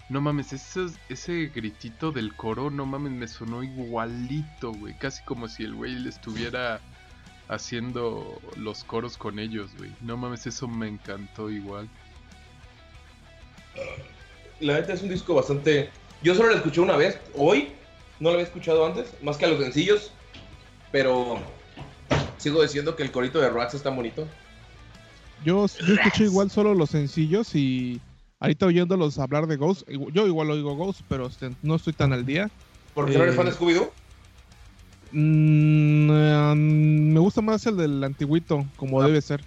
No 0.10 0.22
mames, 0.22 0.54
ese, 0.54 0.88
ese 1.08 1.52
gritito 1.54 2.12
del 2.12 2.36
coro, 2.36 2.72
no 2.72 2.88
mames, 2.88 3.12
me 3.12 3.28
sonó 3.28 3.62
igualito, 3.62 4.74
güey. 4.74 4.98
Casi 4.98 5.24
como 5.24 5.48
si 5.48 5.64
el 5.64 5.76
güey 5.76 5.94
le 5.94 6.10
estuviera 6.10 6.82
haciendo 7.48 8.42
los 8.56 8.84
coros 8.84 9.18
con 9.18 9.38
ellos, 9.38 9.70
güey. 9.78 9.92
No 10.02 10.18
mames, 10.18 10.48
eso 10.48 10.68
me 10.68 10.88
encantó 10.88 11.52
igual. 11.52 11.88
La 14.60 14.74
neta 14.74 14.94
es 14.94 15.02
un 15.02 15.10
disco 15.10 15.34
bastante... 15.36 15.90
Yo 16.22 16.36
solo 16.36 16.50
lo 16.50 16.56
escuché 16.56 16.82
una 16.82 16.98
vez, 16.98 17.20
hoy. 17.36 17.70
No 18.20 18.30
lo 18.30 18.34
había 18.36 18.46
escuchado 18.46 18.86
antes, 18.86 19.14
más 19.22 19.38
que 19.38 19.46
a 19.46 19.50
los 19.50 19.62
sencillos. 19.62 20.12
Pero 20.92 21.40
sigo 22.38 22.62
diciendo 22.62 22.96
que 22.96 23.04
el 23.04 23.12
corito 23.12 23.40
de 23.40 23.50
Rax 23.50 23.76
está 23.76 23.90
bonito. 23.90 24.28
Yo, 25.46 25.66
yo 25.68 25.94
escuché 25.94 26.26
igual 26.26 26.52
solo 26.52 26.74
los 26.74 26.90
sencillos 26.90 27.56
y 27.56 28.02
ahorita 28.42 28.66
oyéndolos 28.66 29.20
hablar 29.20 29.48
de 29.48 29.56
Ghost, 29.56 29.88
yo 30.12 30.28
igual 30.28 30.52
oigo 30.52 30.76
Ghost, 30.76 31.02
pero 31.08 31.28
este, 31.28 31.52
no 31.62 31.76
estoy 31.76 31.94
tan 31.94 32.12
al 32.12 32.26
día. 32.26 32.50
¿Por 32.94 33.06
qué 33.10 33.18
no 33.18 33.24
eres 33.24 33.36
Eh, 33.36 33.38
fan 33.38 33.46
de 33.46 33.54
Scooby-Doo? 33.54 33.90
Mm, 35.12 37.14
me 37.14 37.20
gusta 37.20 37.42
más 37.42 37.66
el 37.68 37.78
del 37.78 38.04
antiguito, 38.04 38.66
como 38.76 39.02
Ah. 39.02 39.06
debe 39.08 39.22
ser. 39.22 39.42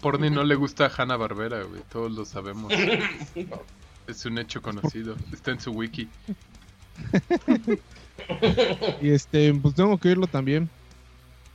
Porni 0.00 0.30
no 0.30 0.44
le 0.44 0.54
gusta 0.54 0.86
a 0.86 0.92
Hanna 0.96 1.16
Barbera, 1.16 1.62
güey. 1.64 1.82
Todos 1.90 2.12
lo 2.12 2.24
sabemos. 2.24 2.72
Es 4.06 4.24
un 4.26 4.38
hecho 4.38 4.60
conocido. 4.62 5.16
Está 5.32 5.52
en 5.52 5.60
su 5.60 5.70
wiki. 5.72 6.08
Y 9.00 9.10
este, 9.10 9.52
pues 9.54 9.74
tengo 9.74 9.98
que 9.98 10.08
oírlo 10.08 10.26
también. 10.26 10.68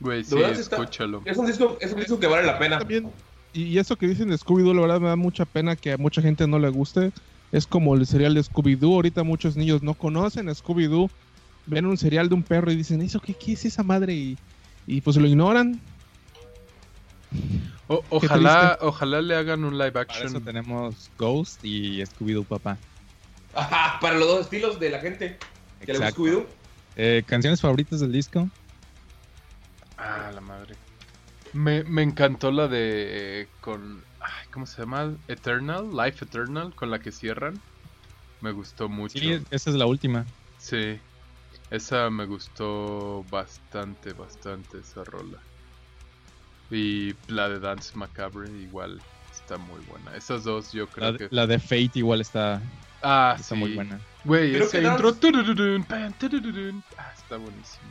Güey, 0.00 0.22
sí, 0.24 0.36
está- 0.38 0.76
escúchalo. 0.76 1.22
Es 1.24 1.36
un 1.36 1.46
disco, 1.46 1.76
es 1.80 1.92
un 1.92 2.00
disco 2.00 2.18
que 2.20 2.26
vale 2.26 2.46
la 2.46 2.58
pena. 2.58 2.78
También, 2.78 3.10
y, 3.52 3.62
y 3.64 3.78
eso 3.78 3.96
que 3.96 4.06
dicen 4.06 4.28
de 4.28 4.36
Scooby-Doo, 4.36 4.74
la 4.74 4.82
verdad 4.82 5.00
me 5.00 5.08
da 5.08 5.16
mucha 5.16 5.44
pena 5.44 5.76
que 5.76 5.92
a 5.92 5.96
mucha 5.96 6.20
gente 6.20 6.46
no 6.46 6.58
le 6.58 6.68
guste. 6.68 7.12
Es 7.52 7.66
como 7.66 7.94
el 7.94 8.06
serial 8.06 8.34
de 8.34 8.42
Scooby-Doo. 8.42 8.94
Ahorita 8.94 9.22
muchos 9.22 9.56
niños 9.56 9.82
no 9.82 9.94
conocen 9.94 10.48
a 10.48 10.52
Scooby-Doo. 10.52 11.10
Ven 11.66 11.86
un 11.86 11.96
serial 11.96 12.28
de 12.28 12.34
un 12.34 12.42
perro 12.42 12.70
y 12.70 12.76
dicen, 12.76 13.00
¿eso 13.02 13.20
qué, 13.20 13.34
qué 13.34 13.52
es 13.52 13.64
esa 13.64 13.82
madre? 13.82 14.14
Y, 14.14 14.38
y 14.86 15.00
pues 15.00 15.16
lo 15.16 15.26
ignoran. 15.26 15.80
O- 17.88 18.04
ojalá, 18.10 18.78
ojalá 18.82 19.22
le 19.22 19.34
hagan 19.34 19.64
un 19.64 19.78
live 19.78 19.92
Para 19.92 20.04
eso 20.06 20.24
action. 20.26 20.44
tenemos 20.44 21.10
Ghost 21.18 21.64
y 21.64 22.00
Scooby-Doo 22.02 22.44
Papá. 22.44 22.76
Ajá, 23.54 23.98
para 24.00 24.18
los 24.18 24.28
dos 24.28 24.40
estilos 24.42 24.78
de 24.78 24.90
la 24.90 25.00
gente 25.00 25.38
que 25.84 25.92
le. 25.94 25.98
Scooby-Doo. 26.12 26.46
Eh, 26.96 27.22
¿Canciones 27.26 27.60
favoritas 27.60 28.00
del 28.00 28.12
disco? 28.12 28.48
Ah, 29.96 30.30
la 30.34 30.40
madre. 30.40 30.76
Me, 31.54 31.82
me 31.84 32.02
encantó 32.02 32.50
la 32.50 32.68
de. 32.68 33.42
eh, 33.42 33.48
con. 33.62 34.04
ay, 34.20 34.46
¿Cómo 34.52 34.66
se 34.66 34.82
llama? 34.82 35.16
Eternal, 35.28 35.88
Life 35.92 36.24
Eternal, 36.24 36.74
con 36.74 36.90
la 36.90 36.98
que 36.98 37.10
cierran. 37.10 37.60
Me 38.40 38.52
gustó 38.52 38.88
mucho. 38.88 39.18
Sí, 39.18 39.40
esa 39.50 39.70
es 39.70 39.76
la 39.76 39.86
última. 39.86 40.26
Sí, 40.58 40.98
esa 41.70 42.10
me 42.10 42.26
gustó 42.26 43.24
bastante, 43.30 44.12
bastante 44.12 44.78
esa 44.78 45.02
rola. 45.04 45.38
Y 46.70 47.14
la 47.28 47.48
de 47.48 47.60
Dance 47.60 47.96
Macabre 47.96 48.50
igual 48.50 49.00
está 49.32 49.56
muy 49.56 49.80
buena. 49.86 50.14
Esas 50.16 50.44
dos 50.44 50.72
yo 50.72 50.86
creo 50.88 51.12
La, 51.12 51.18
que... 51.18 51.24
de- 51.24 51.30
la 51.34 51.46
de 51.46 51.58
Fate 51.58 51.90
igual 51.94 52.20
está, 52.20 52.60
ah, 53.02 53.34
está 53.36 53.54
sí. 53.54 53.60
muy 53.60 53.74
buena. 53.74 54.00
Güey, 54.24 54.54
ese 54.56 54.80
que 54.80 54.86
intro... 54.86 55.08
Ah, 56.98 57.12
está 57.16 57.36
buenísimo. 57.36 57.88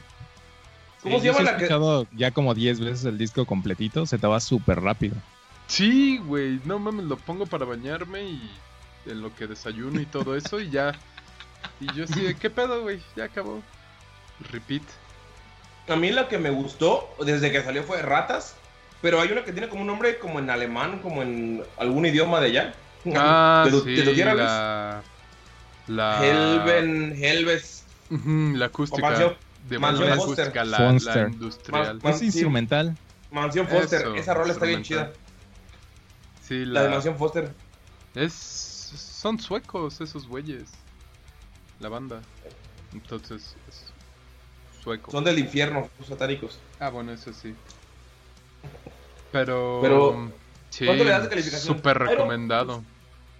¿Cómo 1.01 1.15
Sí, 1.15 1.21
se 1.21 1.27
llama 1.27 1.39
he 1.39 1.43
la 1.43 1.57
que.? 1.57 2.07
ya 2.15 2.31
como 2.31 2.53
10 2.53 2.79
veces 2.81 3.05
el 3.05 3.17
disco 3.17 3.45
completito, 3.45 4.05
se 4.05 4.17
te 4.17 4.27
va 4.27 4.39
súper 4.39 4.81
rápido. 4.81 5.15
Sí, 5.67 6.17
güey, 6.19 6.59
no 6.65 6.79
mames, 6.79 7.05
lo 7.05 7.17
pongo 7.17 7.45
para 7.45 7.65
bañarme 7.65 8.23
y 8.23 8.51
en 9.05 9.21
lo 9.21 9.33
que 9.35 9.47
desayuno 9.47 9.99
y 10.01 10.05
todo 10.05 10.35
eso 10.35 10.59
y 10.59 10.69
ya. 10.69 10.93
Y 11.79 11.91
yo 11.93 12.03
así 12.05 12.21
de, 12.21 12.35
¿qué 12.35 12.49
pedo, 12.49 12.81
güey? 12.81 13.01
Ya 13.15 13.25
acabó. 13.25 13.61
Repeat. 14.51 14.83
A 15.89 15.95
mí 15.95 16.11
la 16.11 16.27
que 16.27 16.37
me 16.37 16.49
gustó 16.49 17.09
desde 17.25 17.51
que 17.51 17.63
salió 17.63 17.83
fue 17.83 18.01
Ratas, 18.01 18.55
pero 19.01 19.21
hay 19.21 19.31
una 19.31 19.43
que 19.43 19.51
tiene 19.51 19.69
como 19.69 19.81
un 19.81 19.87
nombre 19.87 20.17
como 20.19 20.39
en 20.39 20.49
alemán, 20.49 20.99
como 20.99 21.21
en 21.21 21.63
algún 21.77 22.05
idioma 22.05 22.39
de 22.39 22.47
allá. 22.47 22.73
Ah, 23.15 23.63
¿Te 23.65 23.71
lo- 23.71 23.79
sí, 23.81 23.95
te 23.95 24.03
lo 24.03 24.35
la... 24.35 25.01
La... 25.87 26.25
Helven, 26.25 27.13
Helves, 27.15 27.83
la 28.09 28.65
acústica. 28.65 29.01
Mansión- 29.09 29.35
de 29.69 29.79
Mansión 29.79 30.11
acústica, 30.11 30.63
la, 30.65 30.79
la 30.79 31.27
industrial. 31.27 31.99
Man- 32.01 32.13
Es 32.13 32.19
sí. 32.19 32.25
instrumental. 32.25 32.97
Mansión 33.31 33.67
Foster. 33.67 34.01
Eso, 34.01 34.15
Esa 34.15 34.33
rola 34.33 34.53
está 34.53 34.65
bien 34.65 34.83
chida. 34.83 35.11
Sí, 36.41 36.65
La, 36.65 36.73
la... 36.73 36.83
de 36.83 36.89
Mansión 36.89 37.17
Foster. 37.17 37.53
Es... 38.15 38.33
Son 38.33 39.39
suecos 39.39 39.99
esos 40.01 40.27
güeyes. 40.27 40.69
La 41.79 41.89
banda. 41.89 42.21
Entonces, 42.93 43.55
es 43.67 43.83
sueco. 44.81 45.11
Son 45.11 45.23
del 45.23 45.39
infierno, 45.39 45.89
los 45.99 46.07
satánicos. 46.07 46.59
Ah, 46.79 46.89
bueno, 46.89 47.11
eso 47.11 47.33
sí. 47.33 47.53
Pero... 49.31 49.79
Pero, 49.81 50.31
sí, 50.69 50.85
¿cuánto 50.85 51.03
le 51.03 51.09
das 51.11 51.23
de 51.23 51.29
calificación? 51.29 51.77
Súper 51.77 51.97
Jairo, 51.97 52.11
recomendado. 52.11 52.83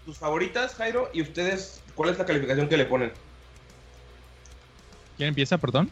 Tus 0.06 0.18
favoritas, 0.18 0.76
Jairo, 0.76 1.10
y 1.14 1.22
ustedes, 1.22 1.82
¿cuál 1.96 2.10
es 2.10 2.18
la 2.18 2.26
calificación 2.26 2.68
que 2.70 2.78
le 2.78 2.86
ponen? 2.86 3.12
¿Quién 5.18 5.30
empieza, 5.30 5.58
perdón? 5.58 5.90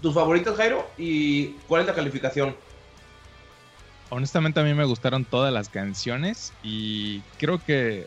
Tus 0.00 0.14
favoritas, 0.14 0.56
Jairo, 0.56 0.88
y 0.96 1.48
cuál 1.68 1.82
es 1.82 1.88
la 1.88 1.94
calificación. 1.94 2.56
Honestamente 4.10 4.58
a 4.58 4.64
mí 4.64 4.74
me 4.74 4.84
gustaron 4.84 5.24
todas 5.24 5.52
las 5.52 5.68
canciones 5.68 6.52
y 6.64 7.20
creo 7.38 7.62
que 7.64 8.06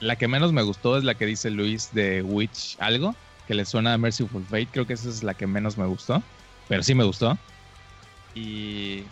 la 0.00 0.16
que 0.16 0.26
menos 0.26 0.52
me 0.52 0.62
gustó 0.62 0.96
es 0.96 1.04
la 1.04 1.14
que 1.14 1.26
dice 1.26 1.50
Luis 1.50 1.90
de 1.92 2.22
Witch 2.22 2.76
algo, 2.80 3.14
que 3.46 3.54
le 3.54 3.64
suena 3.66 3.92
a 3.92 3.98
Merciful 3.98 4.44
Fate, 4.44 4.68
creo 4.70 4.86
que 4.86 4.94
esa 4.94 5.08
es 5.08 5.22
la 5.22 5.34
que 5.34 5.46
menos 5.46 5.76
me 5.76 5.86
gustó, 5.86 6.22
pero 6.68 6.82
sí 6.82 6.94
me 6.94 7.04
gustó. 7.04 7.36
Y 8.34 9.04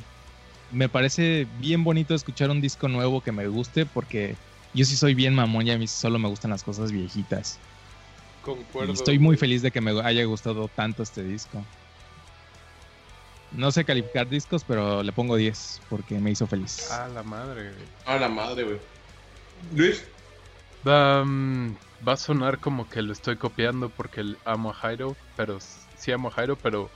me 0.73 0.89
parece 0.89 1.47
bien 1.59 1.85
bonito 1.85 2.15
escuchar 2.15 2.51
un 2.51 2.61
disco 2.61 2.89
nuevo 2.89 3.21
que 3.21 3.33
me 3.33 3.47
guste 3.49 3.87
porque 3.87 4.37
yo 4.73 4.85
sí 4.85 4.97
soy 4.97 5.15
bien 5.15 5.35
mamón 5.35 5.67
y 5.67 5.71
a 5.71 5.79
mí 5.79 5.87
solo 5.87 6.19
me 6.19 6.29
gustan 6.29 6.51
las 6.51 6.63
cosas 6.63 6.93
viejitas. 6.93 7.59
Concuerdo. 8.43 8.93
Y 8.93 8.95
estoy 8.95 9.19
muy 9.19 9.37
feliz 9.37 9.63
de 9.63 9.71
que 9.71 9.81
me 9.81 9.99
haya 10.01 10.25
gustado 10.25 10.69
tanto 10.69 11.03
este 11.03 11.23
disco. 11.23 11.65
No 13.53 13.73
sé 13.73 13.85
calificar 13.85 14.29
discos, 14.29 14.65
pero 14.65 15.03
le 15.03 15.13
pongo 15.13 15.37
10 15.37 15.81
porque 15.89 16.19
me 16.19 16.31
hizo 16.31 16.47
feliz. 16.47 16.89
Ah, 16.93 17.09
la 17.13 17.23
madre, 17.25 17.73
güey. 17.73 17.85
A 18.07 18.17
la 18.17 18.29
madre, 18.29 18.63
güey. 18.65 18.79
Luis, 19.75 20.05
Va, 20.87 21.25
mm, 21.25 21.77
va 22.07 22.15
a 22.15 22.17
sonar 22.17 22.59
como 22.59 22.89
que 22.89 23.03
lo 23.03 23.13
estoy 23.13 23.37
copiando 23.37 23.91
porque 23.91 24.23
amo 24.45 24.71
a 24.71 24.75
Jairo, 24.75 25.17
pero 25.37 25.59
sí 25.61 26.11
amo 26.13 26.29
a 26.29 26.31
Jairo, 26.31 26.57
pero 26.57 26.91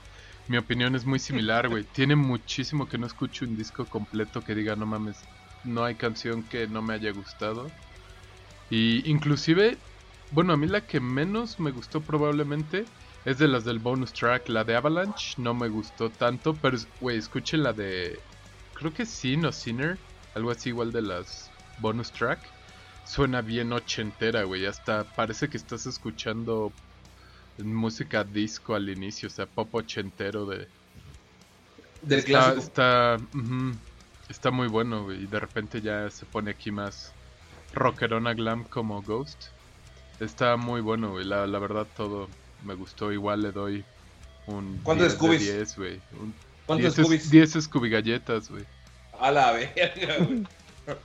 mi 0.47 0.57
opinión 0.57 0.95
es 0.95 1.05
muy 1.05 1.19
similar, 1.19 1.69
güey. 1.69 1.83
Tiene 1.83 2.15
muchísimo 2.15 2.87
que 2.87 2.97
no 2.97 3.07
escucho 3.07 3.45
un 3.45 3.57
disco 3.57 3.85
completo 3.85 4.41
que 4.41 4.55
diga, 4.55 4.75
no 4.75 4.85
mames, 4.85 5.17
no 5.63 5.83
hay 5.83 5.95
canción 5.95 6.43
que 6.43 6.67
no 6.67 6.81
me 6.81 6.93
haya 6.93 7.11
gustado. 7.11 7.71
Y 8.69 9.09
inclusive, 9.09 9.77
bueno, 10.31 10.53
a 10.53 10.57
mí 10.57 10.67
la 10.67 10.81
que 10.81 10.99
menos 10.99 11.59
me 11.59 11.71
gustó 11.71 12.01
probablemente 12.01 12.85
es 13.25 13.39
de 13.39 13.47
las 13.47 13.65
del 13.65 13.79
bonus 13.79 14.13
track. 14.13 14.49
La 14.49 14.63
de 14.63 14.75
Avalanche 14.75 15.35
no 15.37 15.53
me 15.53 15.67
gustó 15.67 16.09
tanto, 16.09 16.53
pero, 16.53 16.77
güey, 17.01 17.17
escuchen 17.17 17.63
la 17.63 17.73
de, 17.73 18.19
creo 18.73 18.93
que 18.93 19.05
Sin 19.05 19.45
o 19.45 19.51
Sinner, 19.51 19.97
algo 20.35 20.51
así 20.51 20.69
igual 20.69 20.91
de 20.91 21.01
las 21.01 21.51
bonus 21.79 22.11
track. 22.11 22.39
Suena 23.03 23.41
bien 23.41 23.71
ochentera, 23.73 24.43
güey. 24.43 24.65
Hasta 24.65 25.03
parece 25.03 25.47
que 25.47 25.57
estás 25.57 25.85
escuchando 25.85 26.71
música 27.57 28.23
disco 28.23 28.75
al 28.75 28.89
inicio, 28.89 29.27
o 29.27 29.31
sea, 29.31 29.45
pop 29.45 29.73
ochentero 29.75 30.45
de... 30.45 30.67
del 32.01 32.19
está, 32.19 32.29
clásico. 32.29 32.61
Está, 32.61 33.17
está 34.29 34.51
muy 34.51 34.67
bueno, 34.67 35.03
güey. 35.03 35.23
Y 35.23 35.27
de 35.27 35.39
repente 35.39 35.81
ya 35.81 36.09
se 36.09 36.25
pone 36.25 36.51
aquí 36.51 36.71
más 36.71 37.13
rockerona 37.73 38.33
glam 38.33 38.63
como 38.65 39.01
Ghost. 39.01 39.45
Está 40.19 40.57
muy 40.57 40.81
bueno, 40.81 41.11
güey. 41.11 41.25
La, 41.25 41.47
la 41.47 41.59
verdad 41.59 41.87
todo 41.95 42.27
me 42.63 42.73
gustó. 42.73 43.11
Igual 43.11 43.41
le 43.41 43.51
doy 43.51 43.85
un 44.47 44.79
¿Cuántos 44.83 45.07
10 45.07 45.11
de 45.11 45.17
Scoobies? 45.17 45.55
10, 45.55 45.77
güey. 45.77 46.01
¿Cuántos 46.65 46.95
10 46.95 47.07
Scoobies? 47.07 47.29
10 47.29 47.51
Scooby 47.63 47.89
galletas, 47.89 48.49
güey. 48.49 48.65
A 49.19 49.31
la 49.31 49.51
verga, 49.51 50.17
güey. 50.19 50.43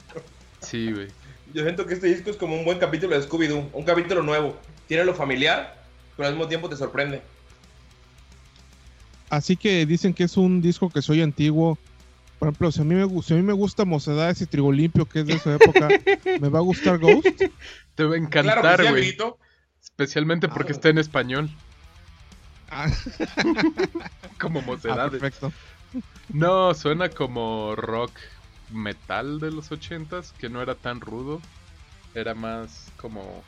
Sí, 0.61 0.93
güey. 0.93 1.09
Yo 1.55 1.63
siento 1.63 1.87
que 1.87 1.95
este 1.95 2.09
disco 2.09 2.31
es 2.31 2.37
como 2.37 2.55
un 2.55 2.67
buen 2.67 2.79
capítulo 2.79 3.19
de 3.19 3.27
Scooby-Doo, 3.27 3.71
un 3.73 3.85
capítulo 3.85 4.23
nuevo. 4.23 4.57
Tiene 4.87 5.05
lo 5.05 5.15
familiar, 5.15 5.80
pero 6.21 6.29
al 6.29 6.35
mismo 6.35 6.49
tiempo 6.49 6.69
te 6.69 6.77
sorprende. 6.77 7.23
Así 9.31 9.57
que 9.57 9.87
dicen 9.87 10.13
que 10.13 10.25
es 10.25 10.37
un 10.37 10.61
disco 10.61 10.91
que 10.91 11.01
soy 11.01 11.23
antiguo. 11.23 11.79
Por 12.39 12.49
ejemplo, 12.49 12.71
si 12.73 12.83
a 12.83 12.85
mí 12.85 12.95
me, 12.95 13.07
gu- 13.07 13.23
si 13.23 13.33
a 13.33 13.37
mí 13.39 13.43
me 13.43 13.55
gusta 13.55 13.87
Mocedades 13.87 14.39
y 14.43 14.47
Trigo 14.47 14.71
Limpio, 14.71 15.07
que 15.07 15.21
es 15.21 15.27
de 15.27 15.35
esa 15.35 15.55
época, 15.55 15.89
¿me 16.41 16.51
va 16.51 16.59
a 16.59 16.63
gustar 16.63 16.99
Ghost? 16.99 17.27
Te 17.95 18.05
va 18.05 18.17
a 18.17 18.19
encantar, 18.19 18.87
güey. 18.91 19.17
Especialmente 19.83 20.47
porque 20.49 20.73
Ah. 20.73 20.77
está 20.77 20.89
en 20.91 20.99
español, 20.99 21.51
Ah, 22.71 22.87
como 24.39 24.61
ah, 24.61 24.65
mocedades. 24.67 25.21
perfecto. 25.21 25.53
No, 26.29 26.75
suena 26.75 27.09
como 27.09 27.75
rock 27.77 28.13
metal 28.71 29.41
de 29.41 29.51
los 29.53 29.73
ochentas, 29.73 30.33
que 30.39 30.51
no 30.51 30.61
era 30.61 30.75
tan 30.75 31.01
rudo. 31.01 31.41
Era 32.15 32.35
más 32.35 32.91
como 32.99 33.43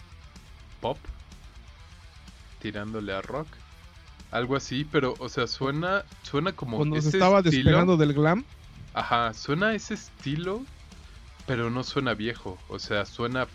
pop, 0.80 0.96
tirándole 2.62 3.12
a 3.12 3.20
rock. 3.20 3.48
Algo 4.30 4.56
así, 4.56 4.86
pero, 4.90 5.14
o 5.18 5.28
sea, 5.28 5.46
suena, 5.46 6.04
suena 6.22 6.52
como 6.52 6.78
Cuando 6.78 6.98
se 7.02 7.08
estaba 7.10 7.40
estilo. 7.40 7.56
despegando 7.56 7.96
del 7.98 8.14
glam. 8.14 8.44
Ajá, 8.94 9.34
suena 9.34 9.74
ese 9.74 9.94
estilo, 9.94 10.62
pero 11.46 11.68
no 11.68 11.82
suena 11.84 12.14
viejo. 12.14 12.56
O 12.68 12.78
sea, 12.78 13.04
suena 13.04 13.46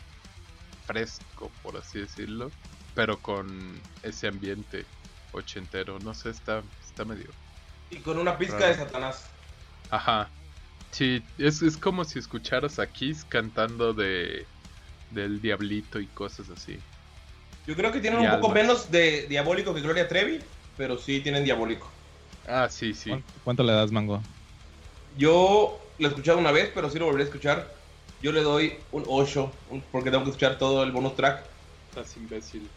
fresco, 0.86 1.50
por 1.64 1.78
así 1.78 2.00
decirlo, 2.00 2.52
pero 2.94 3.18
con 3.18 3.80
ese 4.04 4.28
ambiente 4.28 4.86
ochentero. 5.32 5.98
No 6.00 6.14
sé, 6.14 6.30
está, 6.30 6.62
está 6.86 7.06
medio. 7.06 7.30
Y 7.90 7.98
con 7.98 8.20
una 8.20 8.38
pizca 8.38 8.60
Raro. 8.60 8.68
de 8.68 8.76
Satanás. 8.76 9.30
Ajá. 9.90 10.30
Sí, 10.92 11.24
es, 11.38 11.62
es 11.64 11.76
como 11.78 12.04
si 12.06 12.20
escucharas 12.20 12.78
a 12.80 12.88
Kiss 12.88 13.26
cantando 13.28 13.94
de 13.94 14.46
del 15.12 15.42
diablito 15.42 16.00
y 16.00 16.06
cosas 16.08 16.50
así. 16.50 16.78
Yo 17.68 17.76
creo 17.76 17.92
que 17.92 18.00
tienen 18.00 18.20
Y 18.20 18.24
un 18.24 18.32
poco 18.32 18.50
menos 18.50 18.90
de 18.90 19.28
diabólico 19.28 19.74
que 19.74 19.82
Gloria 19.82 20.08
Trevi, 20.08 20.44
pero 20.76 20.98
sí 20.98 21.22
tienen 21.22 21.44
diabólico. 21.44 21.94
Ah, 22.46 22.68
sí, 22.70 22.94
sí. 22.94 23.26
¿Cuánto, 23.44 23.64
le 23.64 23.74
das, 23.74 23.92
Mango? 23.92 24.26
Yo 25.16 25.96
lo 25.98 26.08
he 26.08 26.10
escuchado 26.10 26.38
una 26.38 26.52
vez, 26.52 26.72
pero 26.74 26.90
sí 26.90 27.00
lo 27.00 27.06
volveré 27.06 27.24
a 27.24 27.28
escuchar. 27.28 27.74
Yo 28.22 28.32
le 28.32 28.42
doy 28.42 28.86
un 28.92 29.04
8, 29.08 29.64
un- 29.68 29.84
porque 29.92 30.12
tengo 30.12 30.24
que 30.24 30.30
escuchar 30.32 30.58
todo 30.58 30.84
el 30.84 30.92
bonus 30.92 31.16
track. 31.16 31.46
Estás 31.90 32.16
imbécil. 32.18 32.72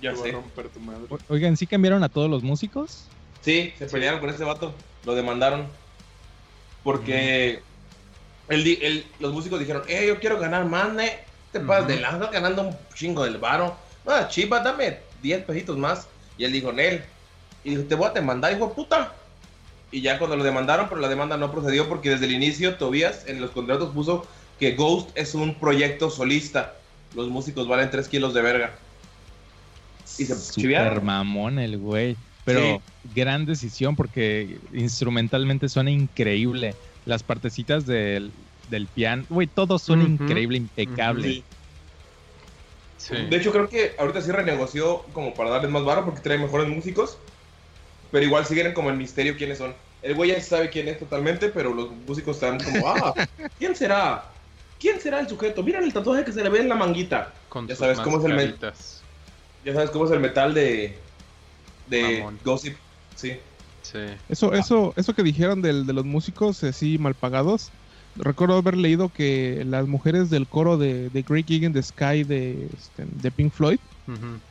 Ya 0.00 0.10
Te 0.10 0.16
voy 0.16 0.28
a 0.28 0.32
sé. 0.32 0.32
romper 0.32 0.70
tu 0.70 0.80
madre. 0.80 1.08
O- 1.10 1.18
Oigan, 1.28 1.56
¿sí 1.56 1.66
cambiaron 1.66 2.02
a 2.04 2.08
todos 2.08 2.30
los 2.30 2.42
músicos? 2.42 3.12
Sí, 3.40 3.72
se 3.78 3.86
pelearon 3.86 4.20
con 4.20 4.28
ese 4.30 4.44
vato, 4.44 4.84
lo 5.04 5.14
demandaron. 5.14 5.72
Porque 6.82 7.64
él- 8.48 9.16
los 9.18 9.32
músicos 9.32 9.58
dijeron, 9.60 9.84
eh, 9.88 10.06
yo 10.08 10.20
quiero 10.20 10.38
ganar 10.38 10.66
más, 10.66 10.92
ne. 10.94 11.26
Te 11.52 11.60
pasas 11.60 11.84
Ujú. 11.86 11.92
de 11.94 12.00
lanza 12.00 12.30
ganando 12.30 12.62
un 12.62 12.88
chingo 12.94 13.24
del 13.24 13.38
varo. 13.38 13.85
Ah, 14.06 14.28
chiva, 14.28 14.60
dame 14.60 14.98
10 15.22 15.44
pesitos 15.44 15.76
más. 15.76 16.06
Y 16.38 16.44
él 16.44 16.52
dijo, 16.52 16.72
Nel. 16.72 17.02
Y 17.64 17.70
dijo, 17.70 17.82
te 17.84 17.94
voy 17.94 18.08
a 18.08 18.12
demandar, 18.12 18.52
hijo 18.52 18.68
de 18.68 18.74
puta. 18.74 19.12
Y 19.90 20.00
ya 20.00 20.18
cuando 20.18 20.36
lo 20.36 20.44
demandaron, 20.44 20.88
pero 20.88 21.00
la 21.00 21.08
demanda 21.08 21.36
no 21.36 21.50
procedió 21.50 21.88
porque 21.88 22.10
desde 22.10 22.26
el 22.26 22.32
inicio 22.32 22.76
Tobías 22.76 23.26
en 23.26 23.40
los 23.40 23.50
contratos 23.50 23.92
puso 23.94 24.26
que 24.58 24.74
Ghost 24.74 25.10
es 25.14 25.34
un 25.34 25.54
proyecto 25.54 26.10
solista. 26.10 26.74
Los 27.14 27.28
músicos 27.28 27.66
valen 27.68 27.90
3 27.90 28.08
kilos 28.08 28.34
de 28.34 28.42
verga. 28.42 28.74
Y 30.18 30.24
se 30.24 30.34
Super 30.34 31.00
mamón 31.02 31.58
el 31.58 31.78
güey. 31.78 32.16
Pero 32.44 32.60
Sí. 33.04 33.10
gran 33.14 33.44
decisión 33.44 33.96
porque 33.96 34.58
instrumentalmente 34.72 35.68
suena 35.68 35.90
increíble. 35.90 36.74
Las 37.04 37.22
partecitas 37.22 37.86
del, 37.86 38.32
del 38.70 38.86
piano, 38.86 39.24
güey, 39.28 39.46
todo 39.46 39.78
suena 39.78 40.04
Ujú. 40.04 40.12
increíble, 40.12 40.58
impecable. 40.58 41.28
Sí. 41.28 41.44
Sí. 42.98 43.14
De 43.14 43.36
hecho, 43.36 43.52
creo 43.52 43.68
que 43.68 43.94
ahorita 43.98 44.20
sí 44.22 44.32
renegoció 44.32 45.04
como 45.12 45.34
para 45.34 45.50
darles 45.50 45.70
más 45.70 45.84
varo 45.84 46.04
porque 46.04 46.20
trae 46.20 46.38
mejores 46.38 46.68
músicos. 46.68 47.18
Pero 48.10 48.24
igual 48.24 48.46
siguen 48.46 48.72
como 48.72 48.90
el 48.90 48.96
misterio 48.96 49.36
quiénes 49.36 49.58
son. 49.58 49.74
El 50.02 50.14
güey 50.14 50.30
ya 50.30 50.40
sabe 50.40 50.70
quién 50.70 50.88
es 50.88 50.98
totalmente, 50.98 51.48
pero 51.48 51.74
los 51.74 51.90
músicos 51.90 52.36
están 52.36 52.58
como, 52.60 52.88
ah, 52.88 53.14
¿quién 53.58 53.74
será? 53.74 54.30
¿Quién 54.78 55.00
será 55.00 55.20
el 55.20 55.28
sujeto? 55.28 55.62
Miren 55.62 55.84
el 55.84 55.92
tatuaje 55.92 56.24
que 56.24 56.32
se 56.32 56.42
le 56.42 56.48
ve 56.48 56.60
en 56.60 56.68
la 56.68 56.76
manguita. 56.76 57.32
Con 57.48 57.66
ya 57.66 57.74
sabes 57.74 57.98
cómo 58.00 58.18
es 58.18 58.24
el 58.24 58.34
mascaritas. 58.34 59.02
Ya 59.64 59.74
sabes 59.74 59.90
cómo 59.90 60.04
es 60.04 60.12
el 60.12 60.20
metal 60.20 60.54
de, 60.54 60.96
de 61.88 62.18
Mamón. 62.18 62.38
Gossip. 62.44 62.76
Sí. 63.16 63.38
Sí. 63.82 63.98
Eso, 64.28 64.52
eso, 64.52 64.92
eso 64.96 65.14
que 65.14 65.22
dijeron 65.22 65.62
del, 65.62 65.86
de 65.86 65.92
los 65.92 66.04
músicos 66.04 66.62
así 66.64 66.98
mal 66.98 67.14
pagados. 67.14 67.70
Recuerdo 68.18 68.56
haber 68.56 68.76
leído 68.76 69.10
que 69.10 69.64
las 69.66 69.86
mujeres 69.86 70.30
del 70.30 70.46
coro 70.46 70.78
de, 70.78 71.10
de 71.10 71.22
Great 71.22 71.46
Gig 71.46 71.64
in 71.64 71.72
the 71.72 71.82
Sky 71.82 72.24
de, 72.24 72.68
este, 72.76 73.04
de 73.04 73.30
Pink 73.30 73.52
Floyd 73.52 73.78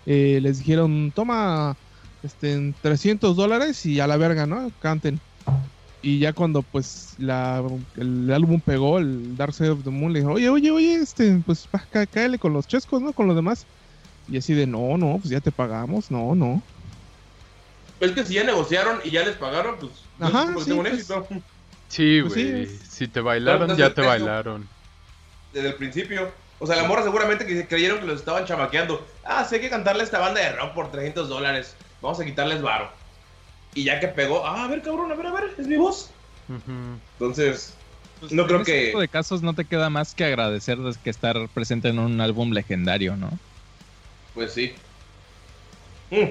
eh, 0.06 0.40
les 0.42 0.60
dijeron, 0.60 1.12
toma 1.16 1.76
este, 2.24 2.74
300 2.82 3.36
dólares 3.36 3.86
y 3.86 4.00
a 4.00 4.08
la 4.08 4.18
verga, 4.18 4.46
¿no? 4.46 4.72
Canten. 4.82 5.20
Y 6.02 6.20
ya 6.20 6.34
cuando 6.34 6.62
pues 6.62 7.16
la, 7.18 7.64
el 7.98 8.32
álbum 8.32 8.62
pegó, 8.62 9.00
el 9.00 9.36
Dark 9.36 9.54
Side 9.54 9.70
of 9.70 9.84
the 9.84 9.90
Moon, 9.90 10.14
le 10.14 10.20
dijo, 10.20 10.34
oye, 10.34 10.50
oye, 10.50 10.70
oye, 10.70 10.96
este, 10.96 11.42
pues 11.46 11.68
cáele 12.12 12.38
con 12.38 12.54
los 12.54 12.68
chescos, 12.68 13.02
¿no? 13.02 13.14
Con 13.14 13.28
los 13.28 13.36
demás. 13.36 13.66
Y 14.30 14.38
así 14.38 14.54
de, 14.54 14.68
no, 14.68 14.98
no, 14.98 15.18
pues 15.18 15.30
ya 15.30 15.40
te 15.40 15.52
pagamos, 15.52 16.12
no, 16.12 16.36
no. 16.36 16.62
Es 18.00 18.12
que 18.12 18.26
si 18.26 18.36
ya 18.36 18.44
negociaron 18.44 19.00
y 19.04 19.12
ya 19.12 19.24
les 19.24 19.36
pagaron, 19.38 19.78
pues. 19.80 19.92
Ajá, 20.20 20.54
sí, 20.60 20.66
tengo 20.66 20.82
un 20.82 20.88
pues. 20.88 21.00
éxito. 21.00 21.26
Pues 21.28 21.42
sí, 21.96 22.22
güey. 22.22 22.64
es- 22.64 22.80
Si 22.90 23.08
te 23.08 23.22
bailaron, 23.22 23.76
ya 23.76 23.90
te 23.90 23.96
peso. 23.96 24.08
bailaron. 24.08 24.68
Desde 25.54 25.70
el 25.70 25.76
principio. 25.76 26.32
O 26.60 26.66
sea, 26.68 26.78
la 26.78 26.84
morra 26.88 27.04
seguramente 27.04 27.46
que 27.46 27.68
creyeron 27.68 28.00
que 28.00 28.06
los 28.06 28.20
estaban 28.20 28.46
chamaqueando. 28.46 29.06
Ah, 29.24 29.44
sí 29.46 29.56
hay 29.56 29.62
que 29.62 29.70
cantarle 29.70 30.02
a 30.02 30.06
esta 30.06 30.20
banda 30.20 30.40
de 30.42 30.52
rock 30.54 30.74
por 30.74 30.92
300 30.92 31.28
dólares. 31.28 31.76
Vamos 32.02 32.20
a 32.20 32.26
quitarles 32.26 32.62
varo. 32.62 32.90
Y 33.74 33.84
ya 33.84 34.00
que 34.00 34.08
pegó, 34.08 34.46
ah, 34.46 34.64
a 34.64 34.68
ver, 34.68 34.82
cabrón, 34.82 35.12
a 35.12 35.16
ver, 35.16 35.28
a 35.28 35.32
ver, 35.34 35.54
es 35.58 35.68
mi 35.68 35.76
voz. 35.76 36.10
Ujú. 36.50 36.72
Entonces, 37.14 37.76
Pues, 38.22 38.32
No 38.32 38.44
en 38.44 38.48
creo 38.48 38.62
ese 38.62 38.72
que- 38.72 38.86
tipo 38.88 39.02
de 39.02 39.10
casos 39.10 39.42
no 39.42 39.54
te 39.54 39.66
queda 39.66 39.90
más 39.90 40.16
que 40.16 40.24
agradecer 40.24 40.78
de 40.78 40.96
que 41.04 41.10
estar 41.10 41.36
presente 41.50 41.90
en 41.90 42.00
un 42.00 42.22
álbum 42.22 42.52
legendario, 42.54 43.18
¿no? 43.18 43.30
pues 44.34 44.54
sí. 44.54 44.74
Mm. 46.12 46.30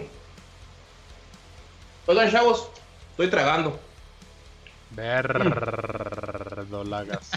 Oigan, 2.07 2.31
chavos, 2.31 2.69
estoy 3.11 3.29
tragando. 3.29 3.79
Verdolagas. 4.95 7.31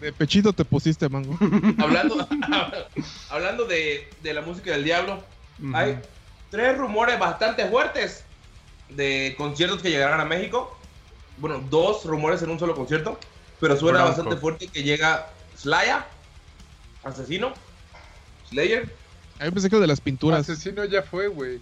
De 0.00 0.12
pechito 0.12 0.52
te 0.52 0.64
pusiste, 0.64 1.08
mango. 1.08 1.36
hablando 1.78 2.26
hablando 3.28 3.64
de, 3.66 4.08
de 4.22 4.34
la 4.34 4.40
música 4.40 4.72
del 4.72 4.84
diablo, 4.84 5.22
hay 5.74 5.98
tres 6.50 6.76
rumores 6.78 7.18
bastante 7.18 7.66
fuertes 7.68 8.24
de 8.88 9.34
conciertos 9.36 9.82
que 9.82 9.90
llegarán 9.90 10.20
a 10.20 10.24
México. 10.24 10.76
Bueno, 11.38 11.62
dos 11.70 12.04
rumores 12.04 12.42
en 12.42 12.50
un 12.50 12.58
solo 12.58 12.74
concierto, 12.74 13.18
pero 13.60 13.76
suena 13.76 14.02
Bronco. 14.02 14.16
bastante 14.16 14.40
fuerte 14.40 14.68
que 14.68 14.82
llega 14.82 15.28
Slaya, 15.56 16.06
Asesino, 17.04 17.52
Slayer. 18.48 18.94
A 19.38 19.44
mí 19.46 19.50
pensé 19.50 19.68
que 19.70 19.76
el 19.76 19.82
de 19.82 19.86
las 19.88 20.00
pinturas. 20.00 20.40
Asesino 20.48 20.84
ya 20.84 21.02
fue, 21.02 21.28
güey. 21.28 21.60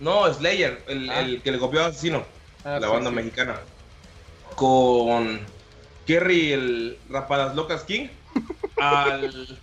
No, 0.00 0.32
Slayer, 0.32 0.82
el, 0.88 1.08
Ah. 1.10 1.20
el 1.20 1.42
que 1.42 1.52
le 1.52 1.58
copió 1.58 1.82
a 1.82 1.86
Asesino, 1.86 2.24
Ah, 2.64 2.78
la 2.80 2.86
sí, 2.88 2.92
banda 2.92 3.10
sí. 3.10 3.16
mexicana. 3.16 3.56
Con 4.54 5.40
Kerry, 6.06 6.52
el 6.52 6.98
Rapadas 7.08 7.54
Locas 7.54 7.82
King, 7.84 8.08
al, 8.80 9.58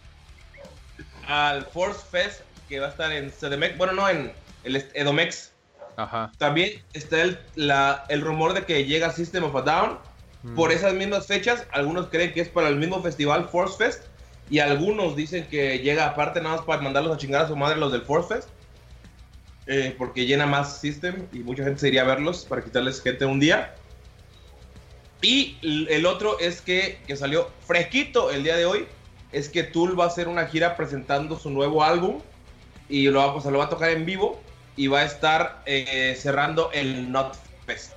al 1.27 1.65
Force 1.65 1.99
Fest 2.10 2.41
que 2.69 2.79
va 2.79 2.88
a 2.88 2.89
estar 2.89 3.12
en 3.12 3.29
CDMX, 3.32 3.77
bueno, 3.77 3.93
no, 3.93 4.08
en 4.10 4.32
el 4.63 4.75
Edomex. 4.93 5.51
Ajá. 5.95 6.32
También 6.38 6.82
está 6.93 7.21
el, 7.21 7.39
la- 7.56 8.06
el 8.10 8.21
rumor 8.21 8.53
de 8.53 8.65
que 8.65 8.86
llega 8.86 9.12
System 9.12 9.43
of 9.43 9.56
a 9.56 9.62
Down. 9.62 9.99
Mm. 10.43 10.56
Por 10.56 10.71
esas 10.71 10.93
mismas 10.93 11.27
fechas, 11.27 11.65
algunos 11.71 12.08
creen 12.08 12.34
que 12.34 12.41
es 12.41 12.49
para 12.49 12.67
el 12.67 12.75
mismo 12.77 13.01
festival 13.01 13.47
Force 13.49 13.77
Fest. 13.77 14.03
Y 14.49 14.60
algunos 14.60 15.15
dicen 15.15 15.47
que 15.47 15.79
llega 15.79 16.06
aparte 16.06 16.41
nada 16.41 16.58
más 16.58 16.65
para 16.65 16.82
mandarlos 16.82 17.15
a 17.15 17.17
chingar 17.17 17.45
a 17.45 17.47
su 17.47 17.56
madre 17.56 17.77
los 17.77 17.91
del 17.91 18.01
Force 18.01 18.34
Fest. 18.36 18.49
Eh, 19.67 19.95
porque 19.97 20.26
llena 20.26 20.45
más 20.45 20.80
System 20.80 21.28
y 21.32 21.39
mucha 21.39 21.63
gente 21.63 21.80
se 21.80 21.88
iría 21.88 22.02
a 22.02 22.06
verlos 22.06 22.45
para 22.45 22.63
quitarles 22.63 23.02
gente 23.02 23.26
un 23.26 23.39
día. 23.39 23.76
Y 25.21 25.58
el 25.89 26.06
otro 26.06 26.38
es 26.39 26.62
que, 26.62 26.99
que 27.08 27.15
salió 27.15 27.49
fresquito 27.65 28.30
el 28.30 28.43
día 28.43 28.58
de 28.58 28.65
hoy. 28.65 28.86
Es 29.32 29.47
que 29.47 29.63
Tool 29.63 29.97
va 29.97 30.04
a 30.04 30.08
hacer 30.08 30.28
una 30.28 30.47
gira 30.47 30.76
presentando 30.76 31.39
su 31.39 31.49
nuevo 31.49 31.84
álbum. 31.84 32.19
Y 32.89 33.08
lo 33.08 33.19
va, 33.19 33.28
o 33.28 33.41
sea, 33.41 33.49
lo 33.49 33.60
va 33.60 33.65
a 33.65 33.69
tocar 33.69 33.91
en 33.91 34.06
vivo. 34.06 34.41
Y 34.76 34.88
va 34.88 34.99
a 34.99 35.06
estar 35.06 35.62
eh, 35.65 36.15
cerrando 36.19 36.71
el 36.73 37.10
Not 37.10 37.38
Fest. 37.65 37.93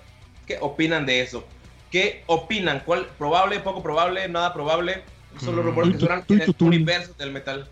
¿Qué 0.47 0.59
opinan 0.61 1.05
de 1.05 1.21
eso? 1.21 1.45
¿Qué 1.91 2.23
opinan? 2.27 2.83
¿Cuál? 2.87 3.07
¿Probable? 3.19 3.59
¿Poco 3.59 3.83
probable? 3.83 4.29
¿Nada 4.29 4.55
probable? 4.55 5.03
Son 5.41 5.57
los 5.57 5.65
Mm. 5.65 5.69
rumores 5.69 5.93
que 5.93 5.99
tú, 5.99 6.07
suenan 6.07 6.25
en 6.29 6.41
el 6.43 6.55
universo 6.61 7.13
del 7.19 7.33
metal. 7.33 7.69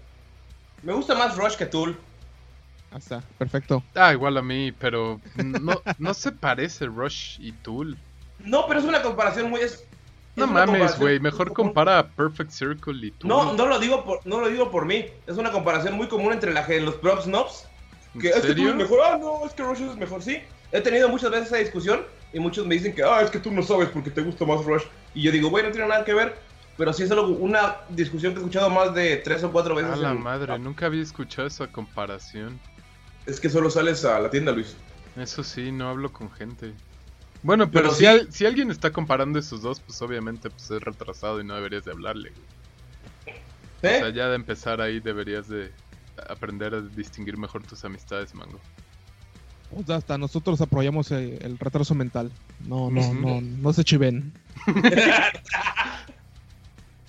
Me 0.82 0.92
gusta 0.92 1.14
más 1.14 1.36
Rush 1.36 1.54
que 1.54 1.66
Tool. 1.66 1.96
Ah, 2.94 2.98
está, 2.98 3.22
perfecto. 3.38 3.82
Ah, 3.96 4.12
igual 4.12 4.36
a 4.36 4.42
mí, 4.42 4.70
pero 4.70 5.20
no, 5.36 5.82
no 5.98 6.14
se 6.14 6.30
parece 6.30 6.86
Rush 6.86 7.40
y 7.40 7.50
Tool. 7.50 7.98
No, 8.38 8.66
pero 8.68 8.78
es 8.78 8.86
una 8.86 9.02
comparación 9.02 9.50
muy... 9.50 9.60
Es, 9.62 9.84
No 10.36 10.44
es 10.44 10.50
mames, 10.52 10.98
güey. 10.98 11.18
Mejor 11.18 11.52
compara 11.52 11.98
a 11.98 12.06
Perfect 12.06 12.52
Circle 12.52 13.04
y 13.04 13.10
Tool. 13.10 13.28
No, 13.28 13.52
no 13.54 13.66
lo 13.66 13.80
digo 13.80 14.04
por, 14.04 14.24
no 14.24 14.40
lo 14.40 14.48
digo 14.48 14.70
por 14.70 14.86
mí. 14.86 15.06
Es 15.26 15.36
una 15.36 15.50
comparación 15.50 15.94
muy 15.94 16.06
común 16.06 16.32
entre 16.32 16.52
la, 16.52 16.64
los 16.68 16.94
prop 16.94 17.20
snobs. 17.20 17.66
¿En 18.14 18.20
Que 18.20 18.28
es 18.28 18.42
que 18.42 18.54
Tool 18.54 18.68
es 18.68 18.74
mejor. 18.76 19.00
Ah, 19.04 19.18
no, 19.20 19.44
es 19.44 19.52
que 19.54 19.64
Rush 19.64 19.82
es 19.82 19.96
mejor. 19.96 20.22
Sí. 20.22 20.38
He 20.70 20.80
tenido 20.80 21.08
muchas 21.08 21.32
veces 21.32 21.48
esa 21.48 21.56
discusión 21.56 22.02
y 22.32 22.38
muchos 22.38 22.64
me 22.64 22.76
dicen 22.76 22.94
que, 22.94 23.02
ah, 23.02 23.22
es 23.22 23.30
que 23.30 23.40
tú 23.40 23.50
no 23.50 23.62
sabes 23.64 23.88
porque 23.88 24.10
te 24.10 24.20
gusta 24.22 24.44
más 24.44 24.64
Rush. 24.64 24.84
Y 25.14 25.22
yo 25.22 25.32
digo, 25.32 25.50
güey, 25.50 25.64
no 25.64 25.72
tiene 25.72 25.88
nada 25.88 26.04
que 26.04 26.14
ver. 26.14 26.36
Pero 26.76 26.92
sí 26.92 27.04
es 27.04 27.10
algo, 27.10 27.26
una 27.28 27.76
discusión 27.88 28.34
que 28.34 28.38
he 28.38 28.42
escuchado 28.42 28.70
más 28.70 28.94
de 28.94 29.16
tres 29.18 29.42
o 29.42 29.50
cuatro 29.50 29.74
veces. 29.74 29.92
A 29.92 29.96
la 29.96 30.12
en- 30.12 30.22
madre, 30.22 30.58
nunca 30.58 30.86
había 30.86 31.02
escuchado 31.02 31.48
esa 31.48 31.66
comparación. 31.68 32.60
Es 33.26 33.40
que 33.40 33.48
solo 33.48 33.70
sales 33.70 34.04
a 34.04 34.20
la 34.20 34.30
tienda, 34.30 34.52
Luis. 34.52 34.76
Eso 35.16 35.42
sí, 35.44 35.72
no 35.72 35.88
hablo 35.88 36.12
con 36.12 36.30
gente. 36.32 36.72
Bueno, 37.42 37.70
pero, 37.70 37.84
Pero 37.84 37.94
si, 37.94 38.00
sí- 38.00 38.06
al- 38.06 38.32
si 38.32 38.46
alguien 38.46 38.70
está 38.70 38.90
comparando 38.92 39.38
esos 39.38 39.62
dos, 39.62 39.80
pues 39.80 40.00
obviamente 40.02 40.50
pues 40.50 40.70
es 40.70 40.80
retrasado 40.80 41.40
y 41.40 41.44
no 41.44 41.54
deberías 41.54 41.84
de 41.84 41.92
hablarle. 41.92 42.30
güey. 42.30 43.36
¿Eh? 43.82 43.96
O 43.98 44.00
sea, 44.00 44.10
ya 44.10 44.28
de 44.28 44.36
empezar 44.36 44.80
ahí 44.80 45.00
deberías 45.00 45.48
de 45.48 45.70
aprender 46.28 46.74
a 46.74 46.80
distinguir 46.80 47.36
mejor 47.36 47.62
tus 47.64 47.84
amistades, 47.84 48.34
mango. 48.34 48.58
O 49.76 49.82
sea, 49.82 49.96
hasta 49.96 50.16
nosotros 50.16 50.60
apoyamos 50.60 51.10
el 51.10 51.58
retraso 51.58 51.94
mental. 51.94 52.30
No, 52.66 52.90
no, 52.90 53.12
no, 53.14 53.40
no 53.40 53.72
se 53.72 53.84
chiven. 53.84 54.32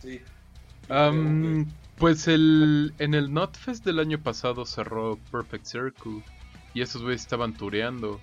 sí. 0.01 0.19
Am, 0.89 1.65
Pues 1.97 2.27
el 2.27 2.93
en 2.99 3.13
el 3.13 3.33
Notfest 3.33 3.85
del 3.85 3.99
año 3.99 4.19
pasado 4.19 4.65
cerró 4.65 5.17
Perfect 5.31 5.65
Circle 5.65 6.21
y 6.73 6.81
esos 6.81 7.01
güeyes 7.01 7.21
estaban 7.21 7.53
tureando 7.53 8.19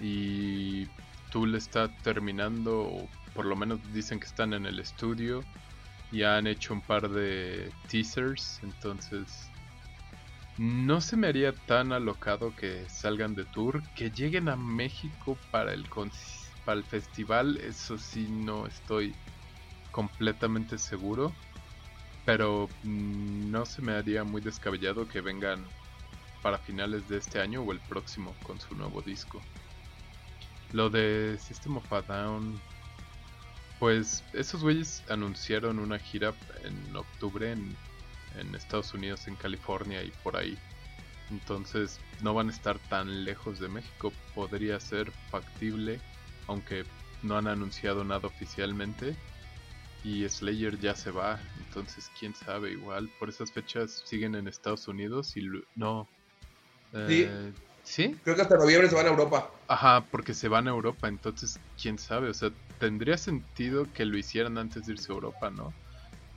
y 0.00 0.86
Tool 1.30 1.54
está 1.54 1.88
terminando, 2.02 2.80
o 2.80 3.08
por 3.34 3.44
lo 3.44 3.54
menos 3.54 3.80
dicen 3.92 4.18
que 4.18 4.26
están 4.26 4.54
en 4.54 4.64
el 4.64 4.78
estudio 4.78 5.44
y 6.10 6.22
han 6.22 6.46
hecho 6.46 6.72
un 6.72 6.80
par 6.80 7.10
de 7.10 7.70
teasers, 7.88 8.60
entonces 8.62 9.50
no 10.56 11.02
se 11.02 11.18
me 11.18 11.26
haría 11.26 11.52
tan 11.52 11.92
alocado 11.92 12.54
que 12.56 12.88
salgan 12.88 13.34
de 13.34 13.44
tour, 13.44 13.82
que 13.94 14.10
lleguen 14.10 14.48
a 14.48 14.56
México 14.56 15.36
para 15.50 15.74
el 15.74 15.86
para 16.64 16.78
el 16.78 16.84
festival, 16.84 17.58
eso 17.58 17.98
sí 17.98 18.26
no 18.30 18.66
estoy 18.66 19.14
completamente 19.92 20.78
seguro. 20.78 21.32
Pero 22.26 22.68
mm, 22.82 23.50
no 23.50 23.64
se 23.64 23.80
me 23.80 23.92
haría 23.92 24.24
muy 24.24 24.42
descabellado 24.42 25.08
que 25.08 25.22
vengan 25.22 25.64
para 26.42 26.58
finales 26.58 27.08
de 27.08 27.16
este 27.16 27.40
año 27.40 27.62
o 27.62 27.72
el 27.72 27.80
próximo 27.80 28.34
con 28.42 28.60
su 28.60 28.74
nuevo 28.74 29.00
disco. 29.00 29.40
Lo 30.72 30.90
de 30.90 31.38
System 31.40 31.78
of 31.78 31.92
a 31.92 32.02
Down, 32.02 32.60
pues 33.78 34.22
esos 34.34 34.62
güeyes 34.62 35.02
anunciaron 35.08 35.78
una 35.78 35.98
gira 35.98 36.34
en 36.64 36.94
octubre 36.94 37.52
en, 37.52 37.74
en 38.36 38.54
Estados 38.54 38.92
Unidos, 38.92 39.26
en 39.28 39.36
California 39.36 40.02
y 40.02 40.10
por 40.22 40.36
ahí. 40.36 40.58
Entonces 41.30 42.00
no 42.22 42.34
van 42.34 42.48
a 42.48 42.52
estar 42.52 42.78
tan 42.90 43.24
lejos 43.24 43.60
de 43.60 43.68
México. 43.68 44.12
Podría 44.34 44.80
ser 44.80 45.12
factible, 45.30 46.00
aunque 46.48 46.84
no 47.22 47.38
han 47.38 47.46
anunciado 47.46 48.04
nada 48.04 48.26
oficialmente 48.26 49.16
y 50.06 50.28
Slayer 50.28 50.78
ya 50.78 50.94
se 50.94 51.10
va, 51.10 51.40
entonces 51.76 52.10
quién 52.18 52.34
sabe, 52.34 52.72
igual 52.72 53.10
por 53.18 53.28
esas 53.28 53.52
fechas 53.52 54.02
siguen 54.06 54.34
en 54.34 54.48
Estados 54.48 54.88
Unidos 54.88 55.36
y 55.36 55.42
no. 55.74 56.08
Eh, 56.94 57.52
¿Sí? 57.82 58.16
Creo 58.24 58.34
que 58.34 58.42
hasta 58.42 58.56
noviembre 58.56 58.88
se 58.88 58.94
van 58.94 59.06
a 59.06 59.10
Europa. 59.10 59.50
Ajá, 59.68 60.06
porque 60.10 60.32
se 60.32 60.48
van 60.48 60.68
a 60.68 60.70
Europa, 60.70 61.08
entonces 61.08 61.58
quién 61.80 61.98
sabe, 61.98 62.30
o 62.30 62.34
sea, 62.34 62.50
tendría 62.78 63.18
sentido 63.18 63.84
que 63.92 64.06
lo 64.06 64.16
hicieran 64.16 64.56
antes 64.58 64.86
de 64.86 64.94
irse 64.94 65.12
a 65.12 65.16
Europa, 65.16 65.50
¿no? 65.50 65.74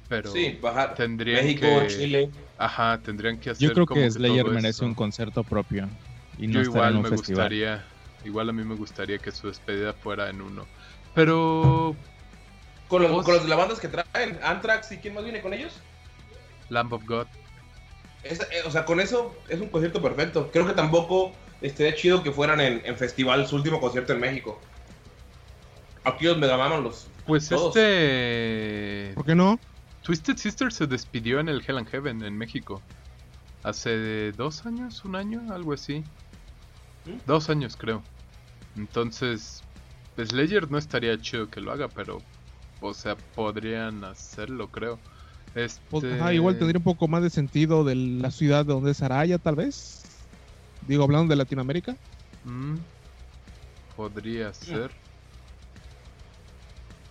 Pero 0.10 0.34
sí, 0.34 0.60
bajar. 0.62 0.96
tendrían 0.96 1.44
México, 1.46 1.68
que 1.82 1.88
Chile. 1.88 2.30
Ajá, 2.58 3.02
tendrían 3.02 3.40
que 3.40 3.52
hacer 3.52 3.70
Yo 3.70 3.74
creo 3.74 3.86
como 3.86 4.02
que 4.02 4.12
Slayer 4.12 4.44
todo 4.44 4.54
merece 4.54 4.84
un 4.84 4.94
concierto 4.94 5.44
propio. 5.46 5.90
Y 6.38 6.48
no 6.48 6.56
Yo 6.56 6.62
igual 6.64 6.90
en 6.92 6.98
un 6.98 7.04
me 7.04 7.10
festival. 7.12 7.44
gustaría, 7.44 7.88
igual 8.26 8.50
a 8.50 8.54
mí 8.54 8.64
me 8.66 8.76
gustaría 8.76 9.18
que 9.20 9.32
su 9.32 9.48
despedida 9.48 9.94
fuera 9.94 10.30
en 10.30 10.42
uno. 10.42 10.66
Pero 11.14 11.96
Con 12.90 13.04
los, 13.04 13.24
con 13.24 13.34
los 13.36 13.44
de 13.44 13.50
las 13.50 13.58
bandas 13.58 13.80
que 13.80 13.88
traen, 13.88 14.38
Anthrax 14.44 14.92
y 14.92 14.98
quién 14.98 15.14
más 15.14 15.24
viene 15.24 15.42
con 15.42 15.54
ellos. 15.54 15.74
Lamb 16.70 16.92
of 16.92 17.04
God, 17.06 17.28
Es- 18.24 18.42
eh, 18.42 18.64
o 18.66 18.72
sea, 18.72 18.84
con 18.84 19.00
eso 19.00 19.34
es 19.48 19.62
un 19.62 19.70
concierto 19.70 20.02
perfecto. 20.02 20.50
Creo 20.52 20.68
que 20.68 20.74
tampoco 20.74 21.32
estaría 21.62 21.96
chido 21.96 22.22
que 22.22 22.32
fueran 22.32 22.60
en, 22.60 22.82
en 22.84 22.98
festival 22.98 23.48
su 23.48 23.56
último 23.56 23.80
concierto 23.80 24.12
en 24.14 24.20
México. 24.20 24.60
Aquí 26.04 26.26
los 26.26 26.38
megamaman 26.38 26.84
los. 26.84 27.08
Pues 27.26 27.48
todos. 27.48 27.76
este. 27.76 29.14
¿Por 29.16 29.26
qué 29.26 29.36
no? 29.36 29.60
Twisted 30.02 30.38
Sister 30.38 30.72
se 30.74 30.88
despidió 30.88 31.40
en 31.40 31.50
el 31.50 31.64
Hell 31.66 31.78
and 31.78 31.88
Heaven 31.90 32.24
en 32.24 32.38
México. 32.38 32.82
Hace 33.64 34.32
dos 34.32 34.66
años, 34.66 35.04
un 35.06 35.16
año, 35.16 35.42
algo 35.54 35.74
así. 35.74 36.04
¿Mm? 37.06 37.18
Dos 37.28 37.50
años 37.50 37.76
creo. 37.78 38.02
Entonces, 38.78 39.62
Slayer 40.18 40.72
no 40.72 40.78
estaría 40.78 41.20
chido 41.20 41.50
que 41.50 41.60
lo 41.62 41.72
haga, 41.72 41.90
pero, 41.90 42.22
o 42.82 42.94
sea, 42.94 43.16
podrían 43.36 44.04
hacerlo, 44.04 44.68
creo. 44.68 45.00
Este... 45.56 45.82
Pues, 45.90 46.04
ajá, 46.06 46.34
igual 46.34 46.58
tendría 46.58 46.80
un 46.80 46.84
poco 46.84 47.08
más 47.08 47.24
de 47.24 47.30
sentido 47.30 47.84
de 47.84 47.96
la 47.96 48.32
ciudad 48.32 48.66
de 48.66 48.74
donde 48.74 48.92
es 48.92 49.02
Araya, 49.02 49.38
tal 49.38 49.56
vez. 49.56 50.06
Digo, 50.88 51.04
hablando 51.04 51.32
de 51.32 51.36
Latinoamérica. 51.36 51.96
Mm, 52.44 52.76
podría 53.96 54.54
ser. 54.54 54.92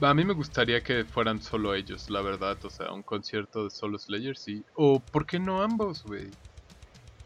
A 0.01 0.15
mí 0.15 0.25
me 0.25 0.33
gustaría 0.33 0.81
que 0.83 1.05
fueran 1.05 1.43
solo 1.43 1.75
ellos, 1.75 2.09
la 2.09 2.23
verdad. 2.23 2.57
O 2.65 2.71
sea, 2.71 2.93
un 2.93 3.03
concierto 3.03 3.65
de 3.65 3.71
solo 3.71 3.99
Slayer, 3.99 4.37
sí. 4.37 4.65
O, 4.75 5.01
¿por 5.01 5.27
qué 5.27 5.41
no 5.41 5.61
ambos, 5.61 6.05
güey? 6.05 6.33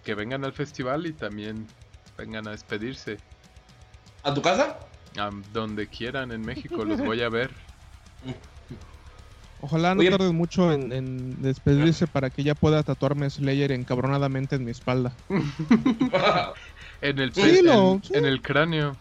Que 0.04 0.14
vengan 0.14 0.44
al 0.44 0.52
festival 0.52 1.06
y 1.06 1.12
también 1.12 1.68
vengan 2.16 2.48
a 2.48 2.52
despedirse. 2.52 3.20
¿A 4.22 4.32
tu 4.32 4.40
casa? 4.40 4.78
A 5.18 5.30
donde 5.52 5.86
quieran 5.86 6.32
en 6.32 6.40
México, 6.40 6.84
los 6.84 7.00
voy 7.00 7.20
a 7.22 7.28
ver. 7.28 7.50
Ojalá 9.60 9.94
no 9.94 10.00
Oye. 10.00 10.10
tarden 10.10 10.34
mucho 10.34 10.72
en, 10.72 10.92
en 10.92 11.40
despedirse 11.40 12.06
para 12.08 12.30
que 12.30 12.42
ya 12.42 12.54
pueda 12.56 12.82
tatuarme 12.82 13.30
Slayer 13.30 13.70
encabronadamente 13.72 14.56
en 14.56 14.64
mi 14.64 14.70
espalda. 14.72 15.12
En 17.00 17.18
el, 17.18 17.34
Sí, 17.34 17.40
pe- 17.40 17.58
en, 17.58 17.66
lo- 17.66 18.00
sí. 18.02 18.12
en 18.14 18.24
el 18.26 18.40
cráneo. 18.42 18.96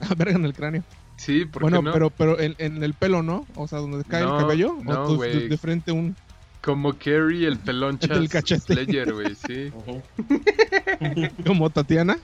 A 0.00 0.14
verga 0.14 0.36
en 0.36 0.46
el 0.46 0.54
cráneo. 0.54 0.82
Sí, 1.16 1.44
¿por 1.44 1.60
Bueno, 1.62 1.80
qué 1.80 1.84
no? 1.84 1.92
pero, 1.92 2.08
pero 2.08 2.40
en, 2.40 2.54
en 2.58 2.82
el 2.82 2.94
pelo, 2.94 3.22
¿no? 3.22 3.46
O 3.56 3.68
sea, 3.68 3.78
donde 3.80 4.02
cae 4.04 4.22
No, 4.22 4.36
el 4.36 4.42
cabello. 4.42 4.76
no, 4.82 5.02
o 5.02 5.06
tú- 5.08 5.16
güey. 5.16 5.38
de, 5.38 5.48
de 5.50 5.58
frente 5.58 5.92
un. 5.92 6.16
Como 6.62 6.94
Carrie, 6.94 7.46
el 7.46 7.58
pelonchas 7.58 8.16
El 8.16 8.28
cachete. 8.30 8.72
Slayer, 8.72 9.12
güey, 9.12 9.34
sí. 9.34 9.70
Como 11.46 11.68
Tatiana. 11.70 12.18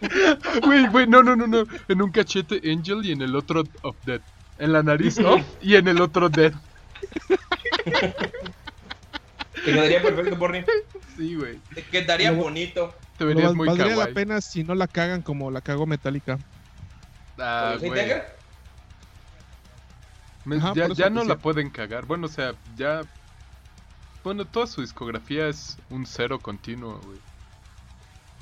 Güey, 0.64 0.86
güey, 0.88 1.06
no, 1.06 1.22
no, 1.22 1.36
no, 1.36 1.46
no. 1.46 1.64
En 1.88 2.02
un 2.02 2.10
cachete 2.10 2.60
Angel 2.70 3.04
y 3.04 3.12
en 3.12 3.20
el 3.22 3.34
otro 3.36 3.64
of 3.82 3.96
Dead. 4.04 4.20
En 4.58 4.72
la 4.72 4.82
nariz 4.82 5.18
Off 5.18 5.42
y 5.62 5.76
en 5.76 5.88
el 5.88 6.00
otro 6.00 6.28
Dead. 6.28 6.52
Te 7.84 9.72
quedaría 9.72 10.02
perfecto, 10.02 10.38
Porni. 10.38 10.64
Sí, 11.16 11.34
güey. 11.34 11.58
Te 11.74 11.82
quedaría 11.82 12.32
bonito. 12.32 12.94
Te 13.18 13.24
verías 13.24 13.54
muy 13.54 13.66
valdría 13.66 13.92
kawaii. 13.92 14.08
la 14.08 14.14
pena 14.14 14.40
si 14.40 14.62
no 14.64 14.74
la 14.74 14.86
cagan 14.86 15.22
como 15.22 15.50
la 15.50 15.60
cagó 15.60 15.86
Metallica. 15.86 16.38
Ah, 17.38 17.72
¿Con 17.76 17.84
el 17.84 17.88
güey. 17.90 18.02
Tiger? 18.02 18.36
Me- 20.44 20.56
Ajá, 20.56 20.72
ya 20.74 20.88
ya 20.88 21.10
no 21.10 21.24
la 21.24 21.36
pueden 21.36 21.70
cagar. 21.70 22.04
Bueno, 22.06 22.26
o 22.26 22.30
sea, 22.30 22.54
ya. 22.76 23.02
Bueno, 24.22 24.44
toda 24.44 24.66
su 24.66 24.80
discografía 24.80 25.48
es 25.48 25.76
un 25.90 26.06
cero 26.06 26.38
continuo, 26.40 27.00
güey. 27.04 27.18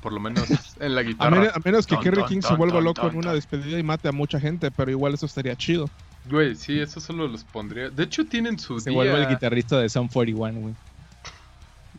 Por 0.01 0.13
lo 0.13 0.19
menos 0.19 0.45
en 0.79 0.93
la 0.93 1.01
A, 1.01 1.03
guitarra. 1.03 1.51
a 1.55 1.59
menos 1.63 1.87
que 1.87 1.97
Kerry 1.99 2.23
King 2.25 2.41
se 2.41 2.53
vuelva 2.55 2.79
loco 2.81 3.07
en 3.07 3.15
una 3.17 3.33
despedida 3.33 3.79
y 3.79 3.83
mate 3.83 4.07
a 4.09 4.11
mucha 4.11 4.39
gente, 4.39 4.69
pero 4.69 4.91
igual 4.91 5.13
eso 5.15 5.25
estaría 5.25 5.55
chido. 5.55 5.89
Güey, 6.29 6.55
sí, 6.55 6.79
eso 6.79 6.99
solo 6.99 7.27
los 7.27 7.43
pondría. 7.43 7.89
De 7.89 8.03
hecho, 8.03 8.25
tienen 8.25 8.57
su 8.57 8.79
Se 8.79 8.89
día. 8.89 8.97
vuelve 8.97 9.21
el 9.23 9.29
guitarrista 9.29 9.79
de 9.79 9.89
Sound 9.89 10.11
41, 10.11 10.59
güey. 10.59 10.73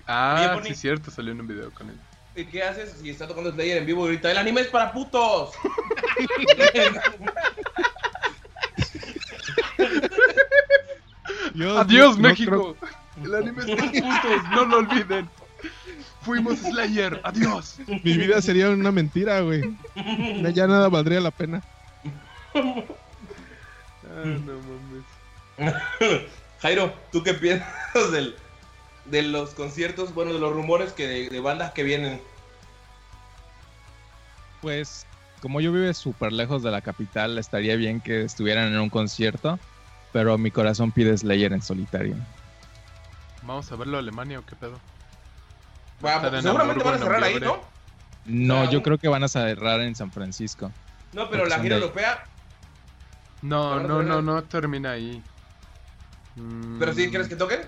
Ah, 0.06 0.56
Oye, 0.58 0.68
sí, 0.68 0.74
cierto, 0.74 1.10
salió 1.10 1.32
en 1.32 1.40
un 1.40 1.46
video 1.46 1.70
con 1.72 1.88
él. 1.90 1.96
¿Y 2.34 2.44
qué 2.44 2.62
haces 2.62 2.96
si 3.00 3.10
está 3.10 3.26
tocando 3.26 3.50
Slayer 3.52 3.78
en 3.78 3.86
vivo 3.86 4.02
ahorita? 4.04 4.30
El 4.30 4.38
anime 4.38 4.60
es 4.62 4.66
para 4.68 4.92
putos. 4.92 5.50
Adiós, 11.78 12.16
no- 12.16 12.22
no 12.22 12.28
México. 12.28 12.76
El 13.22 13.34
anime 13.34 13.62
es 13.66 13.76
para 13.76 13.90
putos, 13.92 14.50
no 14.50 14.64
lo 14.66 14.76
olviden. 14.78 15.28
Fuimos 16.20 16.58
Slayer, 16.58 17.20
adiós. 17.22 17.76
mi 17.86 18.16
vida 18.16 18.42
sería 18.42 18.68
una 18.70 18.90
mentira, 18.90 19.40
güey. 19.40 19.62
Ya- 20.42 20.50
Ya 20.50 20.66
nada 20.66 20.88
valdría 20.88 21.20
la 21.20 21.30
pena. 21.30 21.62
Ah, 24.16 24.24
no 24.24 24.60
mames. 25.58 26.26
Jairo, 26.60 26.92
¿tú 27.12 27.22
qué 27.22 27.34
piensas 27.34 28.12
del, 28.12 28.34
de 29.04 29.22
los 29.22 29.50
conciertos, 29.50 30.14
bueno, 30.14 30.32
de 30.32 30.38
los 30.38 30.52
rumores 30.52 30.92
que 30.92 31.06
de, 31.06 31.28
de 31.28 31.40
bandas 31.40 31.72
que 31.72 31.82
vienen? 31.82 32.20
Pues, 34.62 35.06
como 35.40 35.60
yo 35.60 35.70
vive 35.72 35.92
súper 35.94 36.32
lejos 36.32 36.62
de 36.62 36.70
la 36.70 36.80
capital, 36.80 37.38
estaría 37.38 37.76
bien 37.76 38.00
que 38.00 38.22
estuvieran 38.22 38.72
en 38.72 38.80
un 38.80 38.90
concierto, 38.90 39.58
pero 40.12 40.38
mi 40.38 40.50
corazón 40.50 40.92
pide 40.92 41.16
Slayer 41.16 41.52
en 41.52 41.62
solitario. 41.62 42.16
Vamos 43.42 43.70
a 43.70 43.76
verlo 43.76 43.96
a 43.98 44.00
Alemania 44.00 44.38
o 44.38 44.44
qué 44.44 44.56
pedo. 44.56 44.80
Va, 46.04 46.20
seguramente 46.40 46.82
van 46.84 46.94
a 46.94 46.98
cerrar 46.98 47.22
ahí. 47.22 47.40
¿no? 47.40 47.60
No, 48.24 48.70
yo 48.70 48.78
un- 48.78 48.84
creo 48.84 48.98
que 48.98 49.08
van 49.08 49.22
a 49.22 49.28
cerrar 49.28 49.80
en 49.82 49.94
San 49.94 50.10
Francisco. 50.10 50.72
No, 51.12 51.30
pero 51.30 51.46
la 51.46 51.60
gira 51.60 51.76
de 51.76 51.82
europea, 51.82 52.26
No, 53.42 53.80
no, 53.80 54.02
no, 54.02 54.22
no 54.22 54.42
termina 54.44 54.92
ahí. 54.92 55.22
Mm, 56.36 56.78
¿pero 56.78 56.92
sí 56.92 57.08
quieres 57.08 57.28
que 57.28 57.36
toquen? 57.36 57.60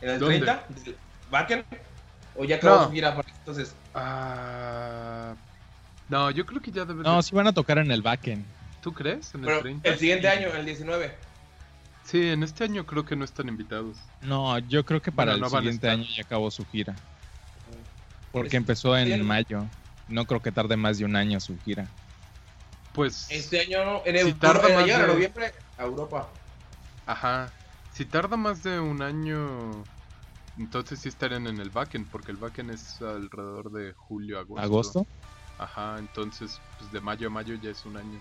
¿En 0.00 0.10
el 0.10 0.18
¿Dónde? 0.18 0.38
30? 0.40 0.66
¿Del 0.68 0.96
¿Backen? 1.30 1.64
¿O 2.36 2.44
ya 2.44 2.56
acabó 2.56 2.76
No. 2.76 2.84
su 2.86 2.92
gira 2.92 3.16
entonces? 3.38 3.74
Ah, 3.94 5.34
no, 6.08 6.30
yo 6.30 6.44
creo 6.44 6.60
que 6.60 6.70
ya 6.70 6.84
debe 6.84 7.02
No, 7.02 7.22
sí 7.22 7.34
van 7.34 7.46
a 7.46 7.52
tocar 7.52 7.78
en 7.78 7.90
el 7.90 8.02
backend. 8.02 8.44
¿Tú 8.82 8.92
crees? 8.92 9.34
¿En 9.34 9.40
el 9.40 9.46
Pero 9.46 9.60
30? 9.60 9.88
el 9.88 9.98
siguiente 9.98 10.28
año, 10.28 10.48
el 10.48 10.64
19. 10.64 11.14
Sí, 12.04 12.28
en 12.28 12.42
este 12.42 12.64
año 12.64 12.86
creo 12.86 13.04
que 13.04 13.16
no 13.16 13.24
están 13.24 13.48
invitados. 13.48 13.96
No, 14.22 14.58
yo 14.58 14.84
creo 14.84 15.02
que 15.02 15.10
para 15.10 15.32
el 15.32 15.44
siguiente 15.48 15.88
año 15.88 16.04
ya 16.04 16.22
acabó 16.22 16.50
su 16.50 16.64
gira. 16.66 16.94
Porque 18.30 18.56
empezó 18.56 18.96
en 18.96 19.24
mayo. 19.24 19.64
No 20.08 20.24
creo 20.24 20.40
que 20.40 20.52
tarde 20.52 20.76
más 20.76 20.98
de 20.98 21.04
un 21.04 21.16
año 21.16 21.40
su 21.40 21.58
gira. 21.64 21.88
Pues, 22.96 23.26
Este 23.30 23.60
año, 23.60 24.00
en, 24.06 24.24
Si 24.26 24.32
tarda 24.32 24.68
en 24.70 24.86
de- 24.86 25.06
noviembre 25.06 25.52
a 25.76 25.84
Europa. 25.84 26.26
ajá. 27.04 27.52
Si 27.92 28.06
tarda 28.06 28.38
más 28.38 28.62
de 28.62 28.80
un 28.80 29.02
año, 29.02 29.84
entonces 30.58 31.00
sí 31.00 31.10
estarían 31.10 31.46
en 31.46 31.60
el 31.60 31.68
backend, 31.70 32.10
porque 32.10 32.30
el 32.30 32.38
backend 32.38 32.70
es 32.70 33.00
alrededor 33.02 33.70
de 33.70 33.92
julio, 33.92 34.38
agosto. 34.38 34.64
¿Agosto? 34.64 35.06
Ajá, 35.58 35.98
entonces, 35.98 36.58
pues 36.78 36.90
de 36.90 37.00
mayo 37.00 37.26
a 37.28 37.30
mayo 37.30 37.54
ya 37.62 37.70
es 37.70 37.84
un 37.84 37.98
año. 37.98 38.18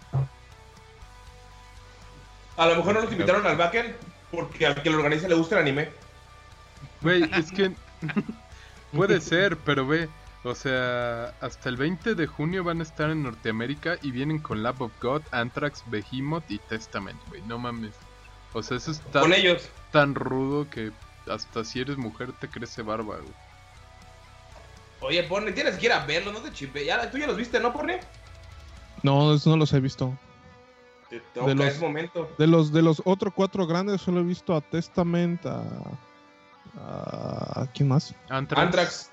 A 2.58 2.68
lo 2.68 2.76
mejor 2.76 2.96
no 2.96 3.02
nos 3.04 3.12
invitaron 3.12 3.46
al 3.48 3.58
Backen 3.58 3.96
porque 4.32 4.66
al 4.68 4.82
que 4.82 4.90
lo 4.90 4.98
organiza 4.98 5.28
le 5.28 5.36
gusta 5.36 5.56
el 5.56 5.62
anime. 5.62 5.90
Güey, 7.02 7.30
es 7.34 7.52
que 7.52 7.76
puede 8.94 9.20
ser, 9.20 9.58
pero 9.58 9.86
ve, 9.88 10.10
o 10.46 10.56
sea, 10.56 11.34
hasta 11.42 11.70
el 11.70 11.76
20 11.78 12.16
de 12.16 12.28
junio 12.28 12.64
van 12.64 12.80
a 12.80 12.84
estar 12.84 13.10
en 13.10 13.24
Norteamérica 13.24 13.98
y 14.02 14.12
vienen 14.12 14.40
con 14.40 14.62
Lab 14.64 14.82
of 14.82 14.92
God, 15.02 15.24
Anthrax, 15.32 15.84
Behemoth 15.88 16.50
y 16.50 16.60
Testament, 16.60 17.20
güey, 17.30 17.42
no 17.44 17.58
mames. 17.58 17.94
O 18.54 18.62
sea, 18.64 18.78
eso 18.78 18.92
está 18.92 19.22
Con 19.22 19.34
ellos. 19.34 19.68
tan 19.92 20.16
rudo 20.16 20.70
que 20.70 20.92
hasta 21.30 21.66
si 21.66 21.82
eres 21.82 21.98
mujer 21.98 22.32
te 22.40 22.48
crece 22.48 22.82
barba, 22.84 23.18
güey. 23.18 23.34
Oye, 25.02 25.24
Porni, 25.24 25.52
tienes 25.52 25.78
que 25.78 25.88
ir 25.88 25.92
a 25.92 26.06
verlos, 26.06 26.34
no 26.34 26.40
te 26.40 26.54
chipe. 26.54 26.86
Ya, 26.86 27.10
tú 27.12 27.18
ya 27.18 27.28
los 27.28 27.36
viste, 27.38 27.60
¿no, 27.60 27.74
Porni? 27.74 27.96
No, 29.04 29.34
eso 29.34 29.50
no 29.50 29.58
los 29.58 29.74
he 29.74 29.80
visto. 29.80 30.18
Te 31.10 31.20
toca, 31.34 31.48
De 31.48 31.56
los- 31.56 31.66
es 31.68 31.80
momento. 31.80 32.30
De 32.38 32.48
los 32.48 32.72
de 32.72 32.82
los 32.82 33.02
otros 33.06 33.34
cuatro 33.36 33.68
grandes 33.68 34.02
solo 34.02 34.22
he 34.22 34.24
visto 34.24 34.56
a 34.56 34.62
Testament, 34.62 35.46
a, 35.46 35.64
a 36.78 37.68
¿quién 37.74 37.90
más? 37.90 38.14
Anthrax. 38.30 38.62
Anthrax. 38.66 39.12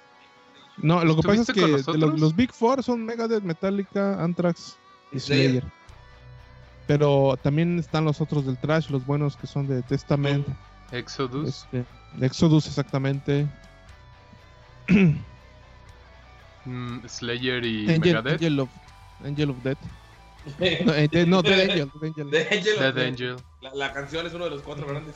No, 0.79 1.05
lo 1.05 1.17
que 1.17 1.23
pasa 1.23 1.43
es 1.43 1.49
¿Estuviste 1.49 1.93
que 1.93 1.99
los, 1.99 2.35
Big 2.35 2.53
Four 2.53 2.83
son 2.83 3.05
Megadeth, 3.05 3.43
Metallica, 3.43 4.23
Anthrax 4.23 4.77
y 5.13 5.21
Slayer. 5.21 5.65
Pero 6.87 7.39
también 7.43 7.79
están 7.79 8.05
los 8.05 8.21
otros 8.21 8.47
del 8.47 8.59
trash, 8.59 8.89
los 8.91 9.07
buenos 9.07 9.37
que 9.37 9.47
son 9.47 9.69
de 9.69 9.83
Testament, 9.83 10.47
Exodus. 10.91 11.49
este, 11.49 11.85
Exodus 12.21 12.67
exactamente, 12.67 13.47
mm, 16.65 17.07
Slayer 17.07 17.65
y 17.65 17.89
Angel, 17.89 18.01
Megadeth. 18.01 18.33
Angel 18.35 18.61
of 18.61 18.69
Angel 19.25 19.51
of 19.51 19.63
Death. 19.63 19.79
No, 20.85 20.93
Angel, 20.93 21.31
no, 21.31 21.41
Dead 21.41 21.71
Angel, 21.71 21.89
Dead 21.95 22.09
Angel. 22.09 22.31
De 22.31 22.49
Angel 22.51 23.37
Dead. 23.37 23.41
La, 23.61 23.73
la 23.75 23.93
canción 23.93 24.27
es 24.27 24.35
uno 24.35 24.47
de 24.47 24.51
los 24.51 24.63
cuatro 24.63 24.89
grandes. 24.89 25.15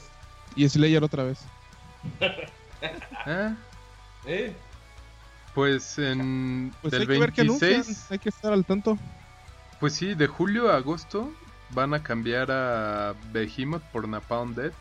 Y 0.55 0.69
Slayer 0.69 1.03
otra 1.03 1.25
vez. 1.25 1.41
Ah, 3.27 3.55
¿Eh? 4.27 4.55
Pues 5.57 5.99
en 5.99 6.71
Pues 6.83 6.93
del 6.93 7.01
hay 7.01 7.07
que 7.09 7.19
ver 7.19 7.33
qué 7.33 7.41
anuncian, 7.41 7.71
26, 7.71 8.11
hay 8.11 8.19
que 8.19 8.29
estar 8.29 8.53
al 8.53 8.65
tanto. 8.67 8.99
pues 9.81 9.95
sí, 9.95 10.15
de 10.15 10.27
julio 10.27 10.71
a 10.71 10.77
agosto 10.77 11.33
van 11.71 11.95
a 11.95 12.03
cambiar 12.03 12.51
a 12.51 13.15
Behemoth 13.33 13.83
por 13.91 14.07
Napalm 14.07 14.55
Death 14.55 14.75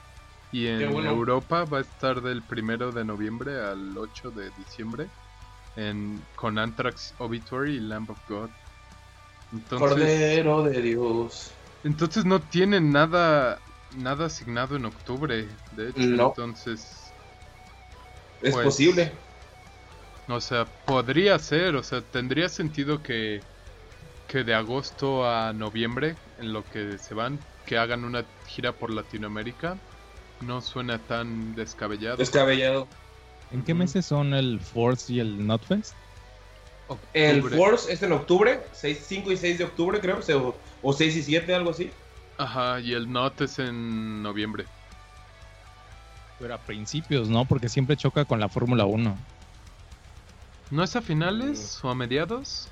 y 0.51 0.67
en 0.67 0.91
bueno. 0.91 1.09
Europa 1.09 1.63
va 1.63 1.77
a 1.77 1.81
estar 1.81 2.21
del 2.21 2.41
primero 2.43 2.91
de 2.91 3.05
noviembre 3.05 3.59
al 3.59 3.97
8 3.97 4.31
de 4.31 4.51
diciembre 4.57 5.07
en, 5.77 6.21
con 6.35 6.59
Anthrax 6.59 7.13
Obituary 7.19 7.77
y 7.77 7.79
Lamb 7.79 8.11
of 8.11 8.19
God. 8.29 8.49
Entonces, 9.53 9.89
Cordero 9.89 10.63
de 10.63 10.81
Dios. 10.81 11.51
entonces 11.85 12.25
no 12.25 12.39
tienen 12.41 12.91
nada 12.91 13.59
nada 13.95 14.25
asignado 14.25 14.75
en 14.75 14.83
octubre, 14.85 15.47
de 15.71 15.89
hecho. 15.89 15.99
No. 16.01 16.27
Entonces, 16.27 17.01
Es 18.41 18.51
Pues- 18.53 18.65
posible. 18.65 19.13
O 20.27 20.41
sea, 20.41 20.65
podría 20.85 21.37
ser, 21.39 21.75
o 21.75 21.83
sea, 21.83 22.01
tendría 22.01 22.49
sentido 22.49 23.01
que 23.03 23.41
que 24.27 24.43
de 24.43 24.53
agosto 24.53 25.27
a 25.27 25.53
noviembre, 25.53 26.15
en 26.39 26.53
lo 26.53 26.63
que 26.65 26.97
se 26.97 27.13
van, 27.13 27.39
que 27.65 27.77
hagan 27.77 28.03
una 28.03 28.25
gira 28.47 28.71
por 28.71 28.91
Latinoamérica. 28.91 29.77
No 30.41 30.61
suena 30.61 30.99
tan 30.99 31.55
descabellado. 31.55 32.17
Descabellado. 32.17 32.87
¿En 33.51 33.63
qué 33.63 33.73
meses 33.73 34.05
son 34.05 34.33
el 34.33 34.59
Force 34.59 35.13
y 35.13 35.19
el 35.19 35.45
Notfest? 35.45 35.93
El 37.13 37.37
Octubre. 37.37 37.57
Force 37.57 37.93
es 37.93 38.03
en 38.03 38.11
octubre, 38.11 38.59
6, 38.73 39.05
5 39.07 39.31
y 39.31 39.37
6 39.37 39.57
de 39.57 39.63
octubre 39.63 39.99
creo, 39.99 40.19
o 40.19 40.21
sea, 40.21 40.37
o, 40.37 40.55
o 40.83 40.93
6 40.93 41.15
y 41.15 41.23
7, 41.23 41.55
algo 41.55 41.71
así. 41.71 41.89
Ajá, 42.37 42.79
y 42.79 42.93
el 42.93 43.11
Not 43.11 43.41
es 43.41 43.57
en 43.57 44.21
noviembre. 44.21 44.65
Pero 46.37 46.53
a 46.53 46.57
principios, 46.57 47.29
¿no? 47.29 47.45
Porque 47.45 47.69
siempre 47.69 47.95
choca 47.95 48.25
con 48.25 48.39
la 48.39 48.49
Fórmula 48.49 48.85
1. 48.85 49.17
¿No 50.69 50.83
es 50.83 50.95
a 50.95 51.01
finales 51.01 51.79
o 51.83 51.89
a 51.89 51.95
mediados? 51.95 52.71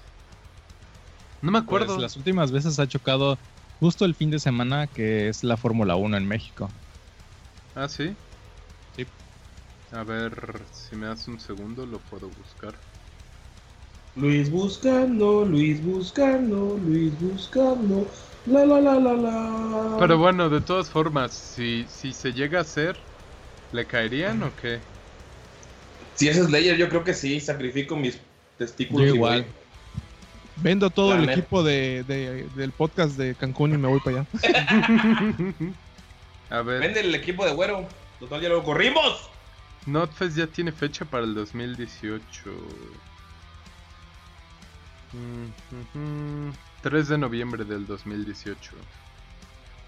No 1.41 1.51
me 1.51 1.59
acuerdo. 1.59 1.95
Pues 1.95 2.01
las 2.01 2.15
últimas 2.15 2.51
veces 2.51 2.79
ha 2.79 2.87
chocado 2.87 3.39
justo 3.79 4.05
el 4.05 4.15
fin 4.15 4.29
de 4.31 4.39
semana 4.39 4.87
que 4.87 5.27
es 5.27 5.43
la 5.43 5.57
Fórmula 5.57 5.95
1 5.95 6.17
en 6.17 6.27
México. 6.27 6.73
Ah, 7.75 7.87
sí. 7.87 8.15
Sí. 8.95 9.05
A 9.91 10.03
ver, 10.03 10.67
si 10.71 10.93
me 10.97 11.07
das 11.07 11.25
un 11.29 11.39
segundo 11.39 11.85
lo 11.85 12.01
puedo 12.03 12.29
buscar. 12.29 12.83
Luis 14.15 14.49
buscando, 14.49 15.45
Luis 15.45 15.79
buscando, 15.83 16.77
Luis 16.77 17.13
buscando. 17.19 18.07
La 18.47 18.65
la 18.65 18.81
la 18.81 18.99
la 18.99 19.13
la. 19.13 19.33
Pero 19.97 20.17
bueno, 20.19 20.49
de 20.49 20.61
todas 20.61 20.89
formas, 20.91 21.33
si, 21.33 21.87
si 21.87 22.13
se 22.13 22.31
llega 22.33 22.59
a 22.59 22.61
hacer, 22.61 22.97
¿le 23.71 23.87
caerían 23.87 24.43
o 24.43 24.55
qué? 24.55 24.87
Si 26.15 26.27
es 26.27 26.37
Slayer, 26.37 26.77
yo 26.77 26.89
creo 26.89 27.03
que 27.03 27.13
sí, 27.13 27.39
sacrifico 27.39 27.95
mis 27.95 28.17
testículos. 28.57 29.07
Yo 29.09 29.15
igual. 29.15 29.45
Vendo 30.57 30.89
todo 30.91 31.09
La 31.11 31.15
el 31.15 31.21
neta. 31.25 31.33
equipo 31.39 31.63
de, 31.63 32.03
de- 32.03 32.47
del 32.55 32.71
podcast 32.71 33.17
de 33.17 33.33
Cancún 33.35 33.73
y 33.73 33.77
me 33.77 33.87
voy 33.87 33.99
para 34.01 34.19
allá. 34.19 34.27
a 36.51 36.61
ver, 36.61 36.79
Vende 36.81 36.99
el 37.01 37.15
equipo 37.15 37.43
de 37.45 37.53
güero. 37.53 37.87
Total, 38.19 38.39
ya 38.41 38.49
lo 38.49 38.63
corrimos. 38.63 39.29
Notfest 39.87 40.37
ya 40.37 40.47
tiene 40.47 40.71
fecha 40.71 41.03
para 41.05 41.23
el 41.23 41.33
2018. 41.33 42.21
Mm, 45.13 45.45
ujú. 45.81 46.53
3 46.81 47.07
de 47.09 47.17
noviembre 47.17 47.63
del 47.65 47.85
2018. 47.85 48.71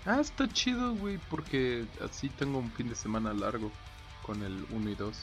Ah, 0.06 0.20
está 0.22 0.48
chido, 0.48 0.94
güey, 0.96 1.18
porque 1.30 1.86
así 2.04 2.30
tengo 2.30 2.60
un 2.60 2.72
fin 2.72 2.90
de 2.90 2.96
semana 2.96 3.34
largo 3.34 3.72
con 4.24 4.44
el 4.44 4.66
1 4.72 4.90
y 4.92 4.96
2. 4.96 5.16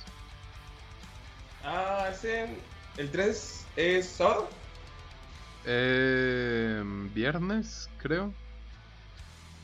Ah, 1.64 2.08
ese. 2.12 2.48
El 2.96 3.10
3 3.10 3.64
es 3.76 4.06
sábado. 4.06 4.48
Eh, 5.64 6.82
viernes, 7.14 7.88
creo. 7.98 8.32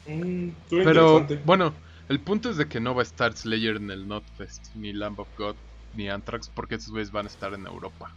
Mm, 0.06 0.50
Pero 0.70 1.26
bueno, 1.44 1.74
el 2.08 2.20
punto 2.20 2.50
es 2.50 2.56
de 2.56 2.66
que 2.68 2.80
no 2.80 2.94
va 2.94 3.02
a 3.02 3.04
estar 3.04 3.36
Slayer 3.36 3.76
en 3.76 3.90
el 3.90 4.06
Notfest, 4.08 4.74
ni 4.74 4.92
Lamb 4.92 5.20
of 5.20 5.28
God, 5.36 5.56
ni 5.94 6.08
Anthrax, 6.08 6.50
porque 6.54 6.76
esos 6.76 6.90
güeyes 6.90 7.10
van 7.10 7.26
a 7.26 7.28
estar 7.28 7.52
en 7.52 7.66
Europa. 7.66 8.10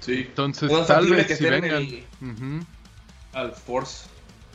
Sí. 0.00 0.24
Entonces, 0.28 0.72
No 0.72 0.84
tal 0.86 1.08
vez 1.10 1.26
que 1.26 1.36
si 1.36 1.44
vengan. 1.44 1.82
el-. 1.82 2.04
Al 3.34 3.52
Force. 3.52 4.08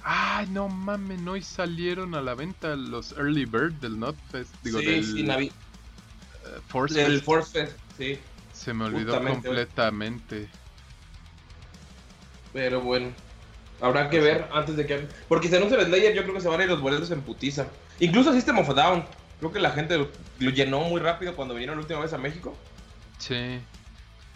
Ay, 0.03 0.47
no 0.49 0.67
mames, 0.67 1.19
hoy 1.27 1.41
salieron 1.41 2.13
a 2.15 2.21
la 2.21 2.35
venta 2.35 2.75
los 2.75 3.11
Early 3.13 3.45
Bird 3.45 3.73
del 3.75 3.97
Notfest. 3.99 4.53
Digo, 4.63 4.79
sí, 4.79 4.85
del 4.85 5.03
sí, 5.05 5.23
Navi- 5.23 5.51
eh, 5.51 6.59
Force 6.67 6.93
del 6.95 7.13
Fest. 7.13 7.25
Force 7.25 7.51
Fest, 7.51 7.77
sí. 7.97 8.19
Se 8.53 8.73
me 8.73 8.85
olvidó 8.85 9.13
justamente 9.13 9.47
completamente. 9.47 10.49
Pero 12.53 12.81
bueno. 12.81 13.11
Habrá 13.81 14.09
que 14.09 14.21
ver 14.21 14.47
antes 14.53 14.77
de 14.77 14.85
que. 14.85 15.07
Porque 15.27 15.49
si 15.49 15.55
anuncia 15.55 15.77
el 15.77 15.85
Slayer, 15.87 16.13
yo 16.15 16.23
creo 16.23 16.33
que 16.33 16.41
se 16.41 16.47
van 16.47 16.61
a 16.61 16.63
ir 16.63 16.69
los 16.69 16.81
boletos 16.81 17.11
en 17.11 17.21
putiza. 17.21 17.67
Incluso 17.99 18.33
System 18.33 18.57
of 18.59 18.69
a 18.69 18.73
Down. 18.73 19.05
Creo 19.39 19.51
que 19.51 19.59
la 19.59 19.71
gente 19.71 19.97
lo, 19.97 20.09
lo 20.39 20.49
llenó 20.49 20.79
muy 20.81 21.01
rápido 21.01 21.35
cuando 21.35 21.53
vinieron 21.53 21.75
la 21.77 21.81
última 21.81 21.99
vez 21.99 22.13
a 22.13 22.17
México. 22.17 22.55
Sí. 23.17 23.59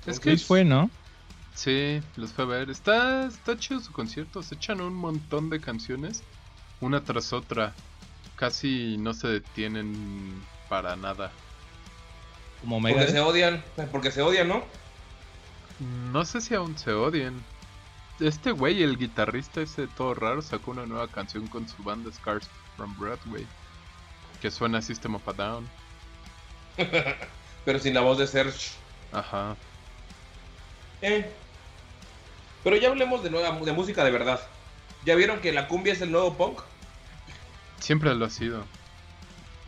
Es 0.06 0.20
que 0.20 0.38
fue, 0.38 0.66
¿no? 0.66 0.90
Sí, 1.54 2.02
los 2.16 2.34
fue 2.34 2.46
a 2.46 2.48
ver. 2.48 2.70
Está, 2.70 3.28
está 3.28 3.58
chido 3.58 3.80
su 3.80 3.92
concierto. 3.92 4.44
Se 4.44 4.56
echan 4.56 4.82
un 4.82 4.94
montón 4.94 5.50
de 5.50 5.60
canciones, 5.60 6.24
una 6.82 7.04
tras 7.04 7.34
otra. 7.34 7.74
Casi 8.36 8.98
no 8.98 9.14
se 9.14 9.28
detienen 9.28 10.42
para 10.70 10.96
nada. 10.96 11.32
Como 12.62 12.82
Porque 12.82 13.08
se 13.08 13.20
odian. 13.20 13.64
Porque 13.92 14.12
se 14.12 14.22
odian, 14.22 14.48
¿no? 14.48 14.64
No 16.12 16.26
sé 16.26 16.42
si 16.42 16.56
aún 16.56 16.78
se 16.78 16.92
odian. 16.92 17.42
Este 18.20 18.52
güey, 18.52 18.84
el 18.84 18.98
guitarrista 18.98 19.62
ese 19.62 19.88
todo 19.88 20.14
raro, 20.14 20.42
sacó 20.42 20.72
una 20.72 20.86
nueva 20.86 21.08
canción 21.08 21.48
con 21.48 21.70
su 21.70 21.82
banda 21.84 22.12
Scars 22.12 22.50
from 22.76 22.94
Broadway. 22.98 23.48
Que 24.42 24.52
suena 24.52 24.80
a 24.80 24.82
System 24.82 25.16
of 25.16 25.28
a 25.28 25.34
Down. 25.34 25.70
Pero 27.66 27.80
sin 27.80 27.94
la 27.94 28.02
voz 28.02 28.18
de 28.18 28.28
Serge. 28.28 28.72
Ajá. 29.14 29.56
Eh. 31.02 31.30
Pero 32.64 32.76
ya 32.76 32.90
hablemos 32.90 33.24
de, 33.24 33.30
nueva, 33.30 33.58
de 33.58 33.72
música 33.72 34.04
de 34.04 34.12
verdad. 34.12 34.42
¿Ya 35.06 35.16
vieron 35.16 35.40
que 35.40 35.54
la 35.54 35.68
cumbia 35.70 35.94
es 35.94 36.02
el 36.02 36.12
nuevo 36.12 36.36
punk? 36.36 36.60
Siempre 37.80 38.14
lo 38.14 38.26
ha 38.26 38.30
sido. 38.30 38.66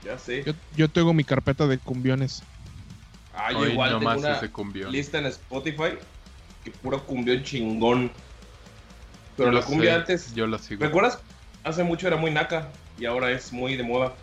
Ya 0.03 0.19
sé. 0.19 0.43
Yo, 0.43 0.53
yo 0.75 0.89
tengo 0.89 1.13
mi 1.13 1.23
carpeta 1.23 1.67
de 1.67 1.77
cumbiones. 1.77 2.43
Ah, 3.35 3.51
yo 3.51 3.65
igual 3.65 3.99
tengo 3.99 4.11
una 4.11 4.41
lista 4.89 5.19
en 5.19 5.25
Spotify 5.27 5.97
que 6.63 6.71
puro 6.71 7.03
cumbión 7.05 7.43
chingón. 7.43 8.11
Pero 9.37 9.51
Yo 9.51 9.59
la 9.59 9.65
cumbia 9.65 9.91
sé, 9.91 9.95
antes, 9.97 10.35
Yo 10.35 10.47
lo 10.47 10.59
sigo. 10.59 10.83
¿recuerdas? 10.83 11.19
Hace 11.63 11.83
mucho 11.83 12.07
era 12.07 12.17
muy 12.17 12.31
naca 12.31 12.69
y 12.97 13.05
ahora 13.05 13.31
es 13.31 13.53
muy 13.53 13.75
de 13.75 13.83
moda. 13.83 14.13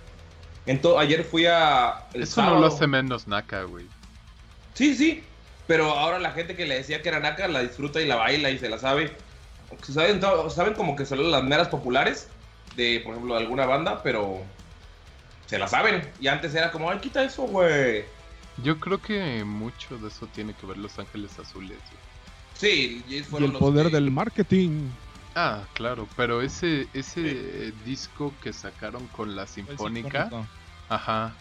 Entonces, 0.67 1.01
ayer 1.01 1.25
fui 1.25 1.47
a 1.47 2.07
el 2.13 2.25
Eso 2.25 2.43
no 2.43 2.61
lo 2.61 2.67
hace 2.67 2.87
menos 2.87 3.27
naca, 3.27 3.63
güey. 3.63 3.87
Sí, 4.75 4.95
sí. 4.95 5.25
Pero 5.67 5.91
ahora 5.93 6.19
la 6.19 6.33
gente 6.33 6.57
que 6.57 6.67
le 6.67 6.77
decía 6.77 7.03
que 7.03 7.09
era 7.09 7.21
naca 7.21 7.49
la 7.49 7.61
disfruta 7.61 8.01
y 8.01 8.07
la 8.07 8.17
baila 8.17 8.51
y 8.51 8.59
se 8.59 8.69
la 8.69 8.79
sabe. 8.79 9.13
Saben, 9.83 10.21
saben 10.51 10.75
como 10.75 10.97
que 10.97 11.05
son 11.05 11.31
las 11.31 11.43
meras 11.43 11.69
populares 11.69 12.29
de, 12.77 13.01
por 13.01 13.13
ejemplo, 13.13 13.35
de 13.35 13.41
alguna 13.41 13.67
banda, 13.67 14.03
pero 14.03 14.41
se 15.47 15.59
la 15.59 15.69
saben. 15.69 16.09
Y 16.21 16.29
antes 16.29 16.55
era 16.55 16.71
como, 16.71 16.91
ay, 16.91 16.99
quita 16.99 17.23
eso, 17.23 17.43
güey. 17.43 18.05
Yo 18.63 18.79
creo 18.81 19.01
que 19.01 19.45
mucho 19.45 19.99
de 19.99 20.09
eso 20.09 20.27
tiene 20.27 20.55
que 20.55 20.67
ver 20.67 20.79
Los 20.79 20.99
Ángeles 20.99 21.39
Azules. 21.39 21.79
güey. 21.79 22.09
Sí, 22.57 23.05
y 23.09 23.17
el 23.19 23.27
los 23.53 23.53
poder 23.61 23.87
que- 23.87 23.93
del 23.95 24.11
marketing. 24.11 24.89
Ah, 25.37 25.63
claro, 25.75 26.09
pero 26.17 26.43
ese 26.43 26.89
ese 26.93 27.73
disco 27.85 28.35
que 28.43 28.53
sacaron 28.53 29.07
con 29.09 29.37
la 29.37 29.47
Sinfónica, 29.47 30.29
ajá, 30.89 31.33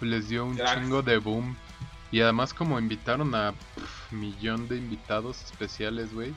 les 0.00 0.28
dio 0.30 0.46
un 0.46 0.56
Cracks. 0.56 0.80
chingo 0.80 1.02
de 1.02 1.18
boom. 1.18 1.54
Y 2.10 2.22
además 2.22 2.54
como 2.54 2.78
invitaron 2.78 3.34
a 3.34 3.52
pf, 3.52 4.14
millón 4.16 4.66
de 4.68 4.76
invitados 4.78 5.42
especiales, 5.44 6.14
güey. 6.14 6.32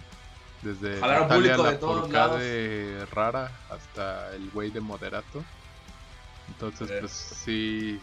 Desde 0.63 0.99
Natalia 0.99 1.55
de 1.57 1.63
Lafourcade 1.63 3.05
Rara 3.05 3.49
hasta 3.69 4.35
el 4.35 4.49
güey 4.49 4.69
de 4.71 4.81
Moderato. 4.81 5.43
Entonces, 6.49 6.91
pues 6.99 7.11
sí, 7.11 7.99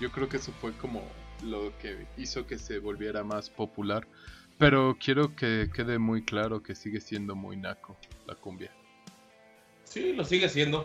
yo 0.00 0.10
creo 0.10 0.28
que 0.28 0.38
eso 0.38 0.52
fue 0.60 0.72
como 0.72 1.06
lo 1.42 1.76
que 1.78 2.06
hizo 2.16 2.46
que 2.46 2.58
se 2.58 2.78
volviera 2.78 3.24
más 3.24 3.50
popular. 3.50 4.06
Pero 4.58 4.96
quiero 5.02 5.34
que 5.34 5.70
quede 5.74 5.98
muy 5.98 6.22
claro 6.22 6.62
que 6.62 6.74
sigue 6.74 7.00
siendo 7.00 7.34
muy 7.34 7.56
naco 7.56 7.96
la 8.26 8.34
cumbia. 8.34 8.70
Sí, 9.84 10.12
lo 10.12 10.24
sigue 10.24 10.48
siendo. 10.48 10.84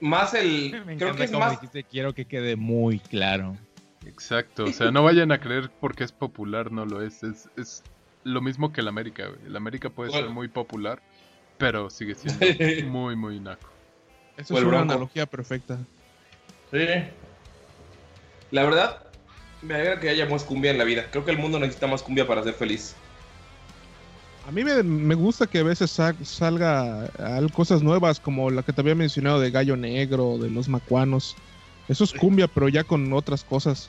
Más 0.00 0.34
el. 0.34 0.82
Me 0.86 0.96
creo 0.96 1.14
que 1.14 1.24
es 1.24 1.32
más. 1.32 1.52
dijiste, 1.52 1.84
quiero 1.84 2.12
que 2.12 2.24
quede 2.24 2.56
muy 2.56 2.98
claro. 2.98 3.56
Exacto, 4.04 4.64
o 4.64 4.72
sea, 4.72 4.90
no 4.90 5.04
vayan 5.04 5.30
a 5.30 5.38
creer 5.38 5.70
porque 5.80 6.02
es 6.02 6.10
popular, 6.10 6.72
no 6.72 6.84
lo 6.84 7.02
es. 7.02 7.22
Es, 7.22 7.48
es 7.56 7.84
lo 8.24 8.40
mismo 8.40 8.72
que 8.72 8.80
el 8.80 8.88
América, 8.88 9.28
güey. 9.28 9.46
El 9.46 9.54
América 9.54 9.90
puede 9.90 10.10
ser 10.10 10.28
muy 10.28 10.48
popular, 10.48 11.00
pero 11.56 11.88
sigue 11.88 12.14
siendo 12.16 12.44
muy, 12.88 13.14
muy 13.14 13.38
naco. 13.38 13.70
Esa 14.36 14.54
O 14.54 14.58
es 14.58 14.64
una 14.64 14.78
Bronco. 14.78 14.92
analogía 14.92 15.26
perfecta. 15.26 15.78
Sí. 16.72 16.84
La 18.50 18.64
verdad, 18.64 19.06
me 19.62 19.74
alegra 19.74 20.00
que 20.00 20.08
haya 20.08 20.26
más 20.26 20.42
cumbia 20.44 20.70
en 20.70 20.78
la 20.78 20.84
vida. 20.84 21.06
Creo 21.10 21.24
que 21.24 21.30
el 21.30 21.38
mundo 21.38 21.58
necesita 21.58 21.86
más 21.86 22.02
cumbia 22.02 22.26
para 22.26 22.42
ser 22.42 22.54
feliz. 22.54 22.94
A 24.46 24.50
mí 24.50 24.64
me, 24.64 24.82
me 24.82 25.14
gusta 25.14 25.46
que 25.46 25.58
a 25.60 25.62
veces 25.62 25.90
sa- 25.90 26.14
salga 26.24 27.04
al- 27.18 27.52
cosas 27.52 27.82
nuevas, 27.82 28.18
como 28.18 28.50
la 28.50 28.62
que 28.62 28.72
te 28.72 28.80
había 28.80 28.94
mencionado 28.96 29.38
de 29.40 29.50
Gallo 29.50 29.76
Negro, 29.76 30.36
de 30.38 30.50
los 30.50 30.68
Macuanos. 30.68 31.36
Eso 31.88 32.04
es 32.04 32.12
cumbia, 32.12 32.48
pero 32.48 32.68
ya 32.68 32.82
con 32.84 33.12
otras 33.12 33.44
cosas. 33.44 33.88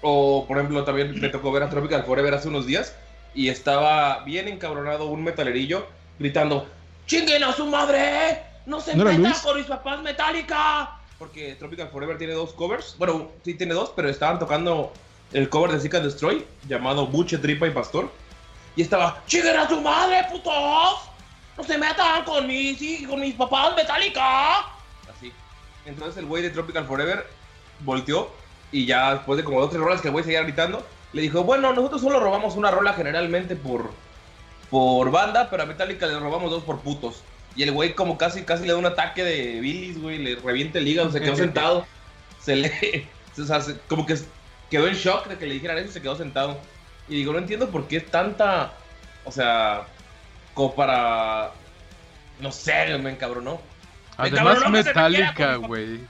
O, 0.00 0.46
por 0.46 0.56
ejemplo, 0.58 0.84
también 0.84 1.18
me 1.20 1.28
tocó 1.28 1.52
ver 1.52 1.62
a 1.62 1.70
Tropical 1.70 2.04
Forever 2.04 2.34
hace 2.34 2.48
unos 2.48 2.66
días 2.66 2.94
y 3.34 3.48
estaba 3.48 4.24
bien 4.24 4.48
encabronado 4.48 5.06
un 5.06 5.24
metalerillo 5.24 5.86
gritando: 6.18 6.68
¡Chinguen 7.06 7.42
a 7.44 7.52
su 7.52 7.66
madre! 7.66 8.42
¡No 8.64 8.80
se 8.80 8.94
¿No 8.96 9.04
metan 9.04 9.32
con 9.42 9.56
mis 9.56 9.66
papás 9.66 10.02
Metallica! 10.02 10.97
Porque 11.18 11.54
Tropical 11.56 11.88
Forever 11.90 12.16
tiene 12.18 12.34
dos 12.34 12.52
covers. 12.52 12.94
Bueno, 12.98 13.30
sí 13.44 13.54
tiene 13.54 13.74
dos, 13.74 13.92
pero 13.94 14.08
estaban 14.08 14.38
tocando 14.38 14.92
el 15.32 15.48
cover 15.48 15.72
de 15.72 15.80
Seek 15.80 15.94
and 15.94 16.04
Destroy 16.04 16.46
llamado 16.68 17.06
Buche, 17.06 17.38
Tripa 17.38 17.66
y 17.66 17.70
Pastor. 17.70 18.10
Y 18.76 18.82
estaba: 18.82 19.22
¡Chinguen 19.26 19.56
a 19.56 19.68
su 19.68 19.80
madre, 19.80 20.26
putos! 20.30 21.00
¡No 21.56 21.64
se 21.64 21.76
metan 21.76 22.24
con 22.24 22.46
mis, 22.46 23.06
con 23.08 23.20
mis 23.20 23.34
papás 23.34 23.74
Metallica! 23.74 24.58
Así. 25.12 25.32
Entonces 25.84 26.16
el 26.18 26.26
güey 26.26 26.42
de 26.42 26.50
Tropical 26.50 26.86
Forever 26.86 27.26
volteó 27.80 28.30
y 28.70 28.86
ya 28.86 29.14
después 29.14 29.36
de 29.36 29.44
como 29.44 29.60
dos 29.60 29.68
o 29.68 29.70
tres 29.70 29.82
rolas 29.82 30.00
que 30.00 30.08
el 30.08 30.12
güey 30.12 30.24
seguía 30.24 30.42
gritando, 30.42 30.86
le 31.12 31.22
dijo, 31.22 31.42
bueno, 31.42 31.72
nosotros 31.72 32.02
solo 32.02 32.20
robamos 32.20 32.54
una 32.54 32.70
rola 32.70 32.92
generalmente 32.92 33.56
por, 33.56 33.90
por 34.70 35.10
banda, 35.10 35.48
pero 35.50 35.62
a 35.62 35.66
Metallica 35.66 36.06
le 36.06 36.18
robamos 36.18 36.50
dos 36.50 36.62
por 36.62 36.80
putos. 36.80 37.22
Y 37.58 37.64
el 37.64 37.72
güey 37.72 37.94
como 37.94 38.16
casi, 38.16 38.42
casi 38.44 38.62
le 38.64 38.72
da 38.72 38.78
un 38.78 38.86
ataque 38.86 39.22
de 39.24 39.60
bilis, 39.60 40.00
güey, 40.00 40.16
le 40.18 40.36
revienta 40.36 40.78
el 40.78 40.86
hígado, 40.88 41.10
se 41.12 41.20
quedó 41.20 41.36
sentado. 41.44 41.86
Se 42.40 42.56
le... 42.56 43.06
O 43.38 43.44
sea, 43.44 43.60
se- 43.60 43.78
como 43.88 44.04
que 44.06 44.16
quedó 44.68 44.88
en 44.88 44.94
shock 44.94 45.26
de 45.28 45.36
que 45.38 45.46
le 45.46 45.54
dijeran 45.54 45.78
eso 45.78 45.88
y 45.90 45.92
se 45.92 46.02
quedó 46.02 46.16
sentado. 46.16 46.58
Y 47.08 47.14
digo, 47.16 47.32
no 47.32 47.38
entiendo 47.38 47.68
por 47.70 47.86
qué 47.86 47.98
es 47.98 48.06
tanta... 48.10 48.72
O 49.24 49.30
sea, 49.30 49.86
como 50.54 50.74
para... 50.74 51.52
No 52.40 52.50
sé, 52.50 52.96
me 52.98 53.10
encabronó. 53.10 53.60
Además, 54.16 54.68
Metallica, 54.70 55.54
güey. 55.56 56.00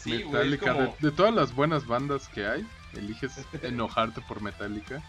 Sí, 0.00 0.24
Metallica, 0.24 0.72
como- 0.72 0.96
de, 1.00 1.10
de 1.10 1.16
todas 1.16 1.32
las 1.34 1.54
buenas 1.54 1.86
bandas 1.86 2.26
que 2.28 2.44
hay, 2.46 2.66
eliges 2.94 3.32
enojarte 3.62 4.20
por 4.22 4.40
Metallica. 4.42 5.00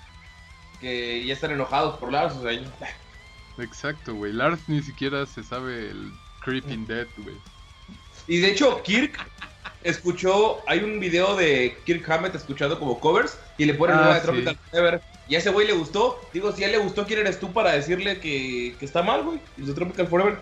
que 0.82 1.26
ya 1.26 1.34
están 1.34 1.52
enojados 1.52 1.98
por 2.00 2.12
Lars, 2.12 2.36
o 2.36 2.42
sea, 2.44 2.52
yo- 2.54 2.62
Exacto, 3.58 4.14
güey. 4.16 4.34
Lars 4.34 4.60
ni 4.68 4.82
siquiera 4.82 5.26
se 5.26 5.44
sabe 5.44 5.90
el 5.92 6.12
Creeping 6.42 6.86
Dead, 6.88 7.08
güey. 7.18 7.36
Y 8.28 8.40
de 8.40 8.52
hecho, 8.52 8.82
Kirk 8.84 9.18
escuchó, 9.84 10.62
hay 10.68 10.80
un 10.80 11.00
video 11.00 11.36
de 11.36 11.78
Kirk 11.86 12.10
Hammett 12.10 12.36
escuchando 12.36 12.80
como 12.80 13.00
covers 13.00 13.38
y 13.58 13.66
le 13.66 13.74
ponen 13.76 13.98
Ah, 13.98 14.02
una 14.02 14.14
de 14.16 14.20
sí. 14.20 14.26
Tropical 14.26 14.58
Forever. 14.70 15.02
Y 15.28 15.36
a 15.36 15.40
ese 15.40 15.50
güey 15.50 15.66
le 15.68 15.74
gustó. 15.74 16.20
Digo, 16.34 16.52
si 16.52 16.64
a 16.64 16.68
él 16.68 16.74
le 16.74 16.78
gustó, 16.80 17.06
¿quién 17.06 17.20
eres 17.20 17.40
tú 17.40 17.52
para 17.54 17.72
decirle 17.72 18.20
que, 18.20 18.76
que 18.80 18.86
está 18.86 19.02
mal, 19.04 19.24
güey? 19.24 19.40
Y 19.58 19.62
los 19.62 19.70
de 19.70 19.74
Tropical 19.76 20.08
Forever. 20.08 20.40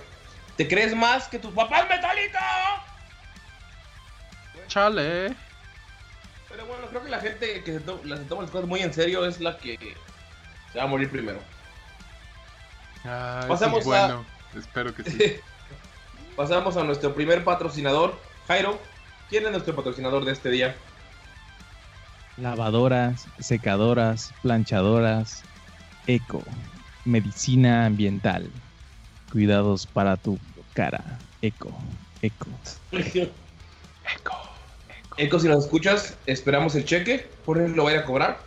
¿Te 0.58 0.68
crees 0.68 0.96
más 0.96 1.28
que 1.28 1.40
tus 1.40 1.54
papás 1.54 1.88
Metallica? 1.90 2.40
Chale. 4.68 5.36
Pero 6.50 6.66
bueno, 6.68 6.88
creo 6.90 7.04
que 7.04 7.10
la 7.10 7.20
gente 7.20 7.64
que 7.64 7.74
se, 7.74 7.80
to- 7.80 8.02
la- 8.04 8.18
se 8.18 8.24
toma 8.26 8.44
las 8.44 8.52
cosas 8.52 8.68
muy 8.68 8.82
en 8.82 8.94
serio 8.94 9.26
es 9.26 9.40
la 9.40 9.58
que 9.58 9.78
se 10.72 10.78
va 10.78 10.84
a 10.86 10.88
morir 10.88 11.10
primero. 11.10 11.40
Ah, 13.06 13.46
Pasamos 13.48 13.80
es 13.80 13.86
bueno. 13.86 14.26
Espero 14.56 14.94
que 14.94 15.04
sí. 15.04 15.36
Pasamos 16.36 16.78
a 16.78 16.84
nuestro 16.84 17.14
primer 17.14 17.44
patrocinador, 17.44 18.18
Jairo. 18.48 18.80
¿Quién 19.30 19.46
es 19.46 19.52
nuestro 19.52 19.76
patrocinador 19.76 20.26
de 20.26 20.32
este 20.32 20.50
día? 20.50 20.76
Lavadoras, 22.38 23.28
secadoras, 23.40 24.34
planchadoras, 24.42 25.44
eco, 26.08 26.42
medicina 27.06 27.86
ambiental, 27.86 28.50
cuidados 29.32 29.86
para 29.86 30.18
tu 30.18 30.40
cara, 30.74 31.20
eco, 31.42 31.72
eco. 32.22 32.48
Echo. 32.92 33.32
Eco, 35.18 35.40
si 35.40 35.48
nos 35.48 35.66
escuchas, 35.66 36.18
esperamos 36.26 36.74
el 36.76 36.86
cheque. 36.86 37.28
Por 37.46 37.60
él 37.60 37.74
lo 37.74 37.84
voy 37.84 37.94
a 37.94 37.98
ir 37.98 38.02
a 38.02 38.06
cobrar. 38.06 38.40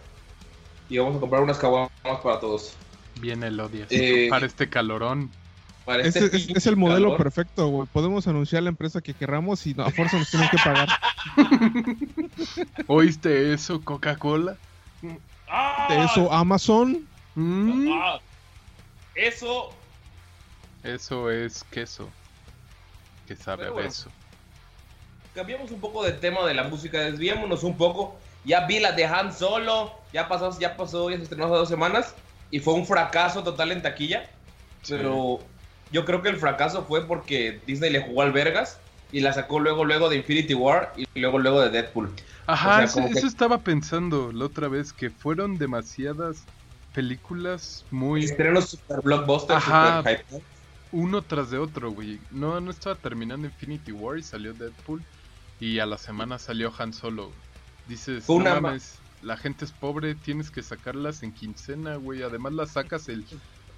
Y 0.89 0.99
vamos 0.99 1.17
a 1.17 1.21
comprar 1.21 1.43
unas 1.43 1.59
caguamas 1.59 1.91
para 2.03 2.41
todos. 2.41 2.77
Viene 3.21 3.49
el 3.49 3.59
odias. 3.61 3.89
Eh, 3.91 4.27
Para 4.31 4.47
este 4.47 4.69
calorón. 4.69 5.31
Para 5.85 6.03
este 6.03 6.27
es- 6.37 6.67
el 6.67 6.77
modelo 6.77 7.11
calor. 7.13 7.17
perfecto, 7.19 7.69
güey. 7.69 7.89
Podemos 7.93 8.27
anunciar 8.27 8.63
la 8.65 8.71
empresa 8.71 9.01
que 9.01 9.15
querramos 9.15 9.65
y 9.67 9.75
no, 9.75 9.85
a 9.85 9.91
fuerza 9.91 10.19
nos 10.19 10.29
tienen 10.31 10.49
que 10.51 10.57
pagar. 10.59 10.89
¿Oíste 12.89 13.53
eso, 13.53 13.81
Coca-Cola? 13.83 14.57
¡Ah! 15.49 15.87
De 15.89 16.05
eso, 16.05 16.33
Amazon. 16.33 17.07
Mm, 17.37 17.89
¡Ah! 17.93 18.19
Eso. 19.15 19.71
Eso 20.83 21.31
es 21.31 21.65
queso. 21.71 22.09
Que 23.27 23.37
sabe 23.37 23.67
a 23.67 23.71
bueno. 23.71 23.89
beso. 23.89 24.11
Cambiamos 25.35 25.71
un 25.71 25.81
poco 25.81 26.03
de 26.05 26.13
tema 26.13 26.45
de 26.47 26.55
la 26.55 26.65
música. 26.65 26.99
Desviémonos 27.01 27.63
un 27.63 27.77
poco. 27.77 28.19
Ya 28.45 28.67
vi 28.67 28.81
la 28.81 28.93
de 28.93 29.05
Han 29.05 29.33
Solo. 29.33 29.93
Ya 30.13 30.29
pasó, 30.29 30.59
ya 30.59 30.77
pasó, 30.77 31.11
ya 31.11 31.17
se 31.17 31.25
estrenó 31.25 31.45
hace 31.47 31.55
dos 31.55 31.69
semanas. 31.69 32.15
Y 32.51 32.61
fue 32.61 32.75
un 32.75 32.87
fracaso 32.87 33.43
total 33.43 33.73
en 33.73 33.83
taquilla. 33.83 34.29
Pero 34.89 35.41
yo 35.93 36.05
creo 36.05 36.23
que 36.23 36.29
el 36.29 36.37
fracaso 36.37 36.85
fue 36.85 37.07
porque 37.07 37.61
Disney 37.67 37.91
le 37.91 38.03
jugó 38.03 38.23
al 38.23 38.33
Vergas. 38.33 38.79
Y 39.13 39.21
la 39.21 39.33
sacó 39.33 39.61
luego, 39.61 39.85
luego 39.85 40.09
de 40.09 40.17
Infinity 40.17 40.55
War. 40.55 40.93
Y 40.97 41.07
luego, 41.21 41.39
luego 41.39 41.61
de 41.61 41.71
Deadpool. 41.71 42.11
Ajá, 42.47 42.69
O 42.69 42.75
sea, 42.77 42.85
eso, 42.85 42.95
como 42.95 43.11
que- 43.13 43.19
eso 43.19 43.27
estaba 43.27 43.59
pensando 43.59 44.31
la 44.33 44.45
otra 44.45 44.69
vez, 44.69 44.93
que 44.93 45.11
fueron 45.11 45.59
demasiadas 45.59 46.45
películas 46.93 47.85
muy 47.91 48.25
Estrenos 48.25 48.71
super 48.71 49.01
blockbusters. 49.03 49.59
Ajá. 49.59 49.99
super 49.99 50.25
hype. 50.29 50.43
uno 50.93 51.21
tras 51.23 51.51
de 51.51 51.59
otro, 51.59 51.91
güey. 51.91 52.19
No, 52.31 52.61
no 52.61 52.71
estaba 52.71 52.95
terminando 52.97 53.47
Infinity 53.47 53.93
War 53.93 54.19
y 54.19 54.23
salió 54.23 54.55
Deadpool. 54.55 55.03
Y 55.61 55.79
a 55.79 55.87
la 55.87 55.99
semana 55.99 56.39
salió 56.39 56.73
Han 56.79 56.93
Solo. 56.93 57.33
Dices, 57.89 58.25
Fue 58.25 58.37
no 58.37 58.43
una 58.43 58.61
mames, 58.61 58.99
la 59.27 59.37
gente 59.37 59.65
es 59.65 59.73
pobre, 59.73 60.15
tienes 60.15 60.53
que 60.53 60.63
sacarlas 60.63 61.25
en 61.25 61.33
quincena, 61.33 61.97
güey. 61.97 62.23
Además 62.23 62.53
las 62.53 62.71
sacas 62.71 63.09
el 63.09 63.25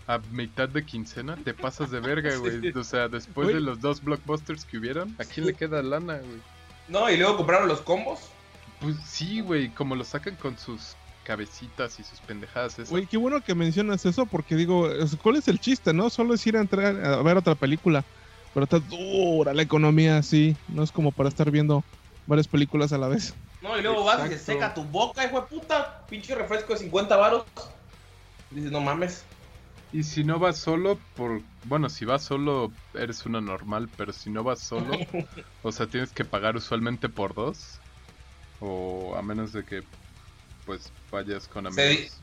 a 0.07 0.19
mitad 0.31 0.69
de 0.69 0.85
quincena, 0.85 1.37
te 1.37 1.55
pasas 1.55 1.91
de 1.91 2.01
verga, 2.01 2.37
güey. 2.39 2.71
O 2.73 2.85
sea, 2.85 3.09
después 3.09 3.49
de 3.49 3.61
los 3.61 3.81
dos 3.81 4.03
blockbusters 4.03 4.67
que 4.67 4.77
hubieron, 4.77 5.17
¿a 5.19 5.25
quién 5.25 5.47
le 5.47 5.55
queda 5.55 5.83
lana, 5.83 6.19
güey? 6.19 6.41
No, 6.89 7.11
y 7.11 7.17
luego 7.17 7.39
compraron 7.39 7.67
los 7.67 7.81
combos. 7.81 8.21
Pues 8.81 8.97
sí, 9.07 9.41
güey, 9.41 9.71
como 9.71 9.97
lo 9.97 10.05
sacan 10.05 10.37
con 10.37 10.59
sus 10.59 10.97
cabecitas 11.25 11.99
y 11.99 12.05
sus 12.05 12.21
pendejadas 12.21 12.75
esas. 12.75 12.91
Güey, 12.91 13.07
qué 13.07 13.17
bueno 13.17 13.43
que 13.43 13.55
mencionas 13.55 14.05
eso 14.05 14.27
porque 14.27 14.55
digo, 14.55 14.89
¿cuál 15.23 15.37
es 15.37 15.49
el 15.49 15.61
chiste, 15.61 15.95
no? 15.95 16.11
Solo 16.11 16.35
es 16.35 16.47
ir 16.47 16.59
a 16.59 16.61
entrar 16.61 17.03
a 17.03 17.23
ver 17.23 17.39
otra 17.39 17.55
película. 17.55 18.05
Pero 18.53 18.65
está 18.65 18.79
dura 18.81 19.55
la 19.55 19.63
economía, 19.63 20.19
así. 20.19 20.57
No 20.69 20.83
es 20.83 20.93
como 20.93 21.11
para 21.11 21.29
estar 21.31 21.51
viendo 21.51 21.85
varias 22.27 22.49
películas 22.49 22.93
a 22.93 22.99
la 22.99 23.09
vez. 23.09 23.35
No, 23.61 23.77
y 23.79 23.83
luego 23.83 24.05
vas 24.05 24.25
y 24.27 24.29
se 24.33 24.39
seca 24.39 24.73
tu 24.73 24.85
boca, 24.85 25.25
hijo 25.25 25.41
de 25.41 25.47
puta. 25.47 26.07
Pinche 26.09 26.35
refresco 26.35 26.73
de 26.73 26.79
50 26.79 27.17
varos. 27.17 27.47
Dices, 28.51 28.71
no 28.71 28.81
mames. 28.81 29.27
Y 29.91 30.03
si 30.03 30.23
no 30.25 30.39
vas 30.39 30.59
solo, 30.59 31.03
por 31.15 31.43
bueno, 31.63 31.89
si 31.89 32.05
vas 32.05 32.23
solo 32.25 32.75
eres 32.93 33.25
una 33.27 33.41
normal, 33.41 33.91
pero 33.97 34.13
si 34.13 34.31
no 34.31 34.45
vas 34.45 34.61
solo, 34.61 34.93
o 35.63 35.73
sea, 35.73 35.89
tienes 35.89 36.13
que 36.13 36.25
pagar 36.25 36.57
usualmente 36.57 37.09
por 37.09 37.35
dos, 37.35 37.81
o 38.61 39.15
a 39.17 39.23
menos 39.23 39.53
de 39.53 39.65
que 39.65 39.83
pues 40.65 40.93
vayas 41.11 41.49
con 41.49 41.67
amigos. 41.67 42.23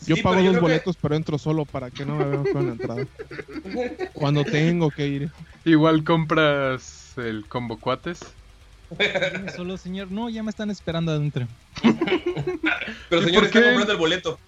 Yo 0.00 0.16
Sí, 0.16 0.22
pago 0.22 0.36
pero 0.40 0.52
dos 0.52 0.54
que- 0.54 0.62
boletos, 0.62 0.96
pero 0.98 1.16
entro 1.16 1.38
solo 1.38 1.66
para 1.66 1.90
que 1.90 2.04
no 2.06 2.16
me 2.18 2.28
vean 2.28 2.46
con 2.46 2.66
la 2.66 2.72
entrada. 2.72 3.06
Cuando 4.12 4.44
tengo 4.44 4.90
que 4.90 5.06
ir. 5.08 5.28
Igual 5.64 6.04
compras 6.04 7.14
el 7.16 7.46
combo 7.48 7.80
cuates. 7.80 8.38
¿Viene 8.98 9.52
solo, 9.52 9.76
señor? 9.76 10.10
No, 10.10 10.28
ya 10.28 10.42
me 10.42 10.50
están 10.50 10.70
esperando 10.70 11.12
adentro. 11.12 11.46
Pero 13.08 13.22
¿Y 13.22 13.24
señor, 13.24 13.44
está 13.44 13.62
comprando 13.62 13.92
el 13.92 13.98
boleto. 13.98 14.38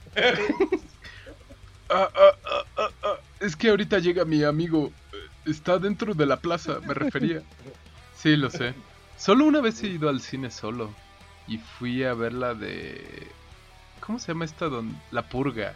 Ah, 1.91 2.09
ah, 2.15 2.31
ah, 2.47 2.65
ah, 2.79 2.91
ah, 3.03 3.17
Es 3.41 3.55
que 3.57 3.69
ahorita 3.69 3.99
llega 3.99 4.25
mi 4.25 4.43
amigo. 4.43 4.91
Está 5.45 5.79
dentro 5.79 6.15
de 6.15 6.27
la 6.27 6.39
plaza, 6.39 6.81
me 6.87 6.95
refería. 6.95 7.43
Sí, 8.17 8.37
lo 8.37 8.49
sé. 8.51 8.75
Solo 9.19 9.45
una 9.45 9.61
vez 9.61 9.83
he 9.83 9.89
ido 9.89 10.09
al 10.09 10.21
cine 10.21 10.51
solo. 10.51 10.95
Y 11.47 11.59
fui 11.59 12.03
a 12.05 12.15
ver 12.15 12.33
la 12.33 12.55
de. 12.55 13.29
¿Cómo 14.01 14.19
se 14.19 14.29
llama 14.29 14.47
esta? 14.47 14.67
Don... 14.67 14.99
La 15.11 15.29
purga. 15.29 15.75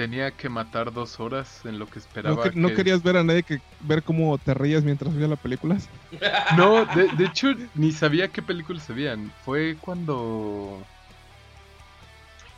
Tenía 0.00 0.30
que 0.30 0.48
matar 0.48 0.94
dos 0.94 1.20
horas 1.20 1.60
en 1.66 1.78
lo 1.78 1.86
que 1.86 1.98
esperaba. 1.98 2.34
¿No, 2.34 2.40
que- 2.50 2.58
no 2.58 2.68
que- 2.68 2.74
querías 2.74 3.02
ver 3.02 3.18
a 3.18 3.22
nadie 3.22 3.42
que 3.42 3.60
ver 3.80 4.02
cómo 4.02 4.38
te 4.38 4.54
reías 4.54 4.82
mientras 4.82 5.14
veía 5.14 5.28
la 5.28 5.36
película? 5.36 5.76
No, 6.56 6.86
de, 6.86 7.08
de 7.18 7.26
hecho, 7.26 7.48
ni 7.74 7.92
sabía 7.92 8.28
qué 8.28 8.40
películas 8.40 8.82
se 8.84 8.94
veían. 8.94 9.30
Fue 9.44 9.76
cuando. 9.78 10.82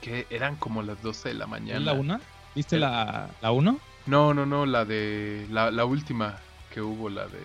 Que 0.01 0.29
eran 0.31 0.55
como 0.55 0.85
las 0.85 1.03
12 1.03 1.31
de 1.31 1.35
la 1.35 1.49
mañana. 1.49 1.79
¿Es 1.79 1.85
la 1.85 1.93
una? 1.95 2.21
¿Viste 2.55 2.79
la, 2.79 3.29
la 3.41 3.51
uno? 3.51 3.81
No, 4.07 4.33
no, 4.35 4.47
no, 4.47 4.65
la 4.65 4.85
de. 4.85 5.45
La, 5.51 5.73
la 5.73 5.85
última 5.85 6.39
que 6.73 6.81
hubo, 6.81 7.11
la 7.11 7.27
de. 7.27 7.41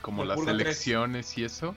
Como 0.00 0.24
La 0.24 0.36
las 0.36 0.46
elecciones 0.46 1.36
y 1.36 1.42
eso. 1.44 1.74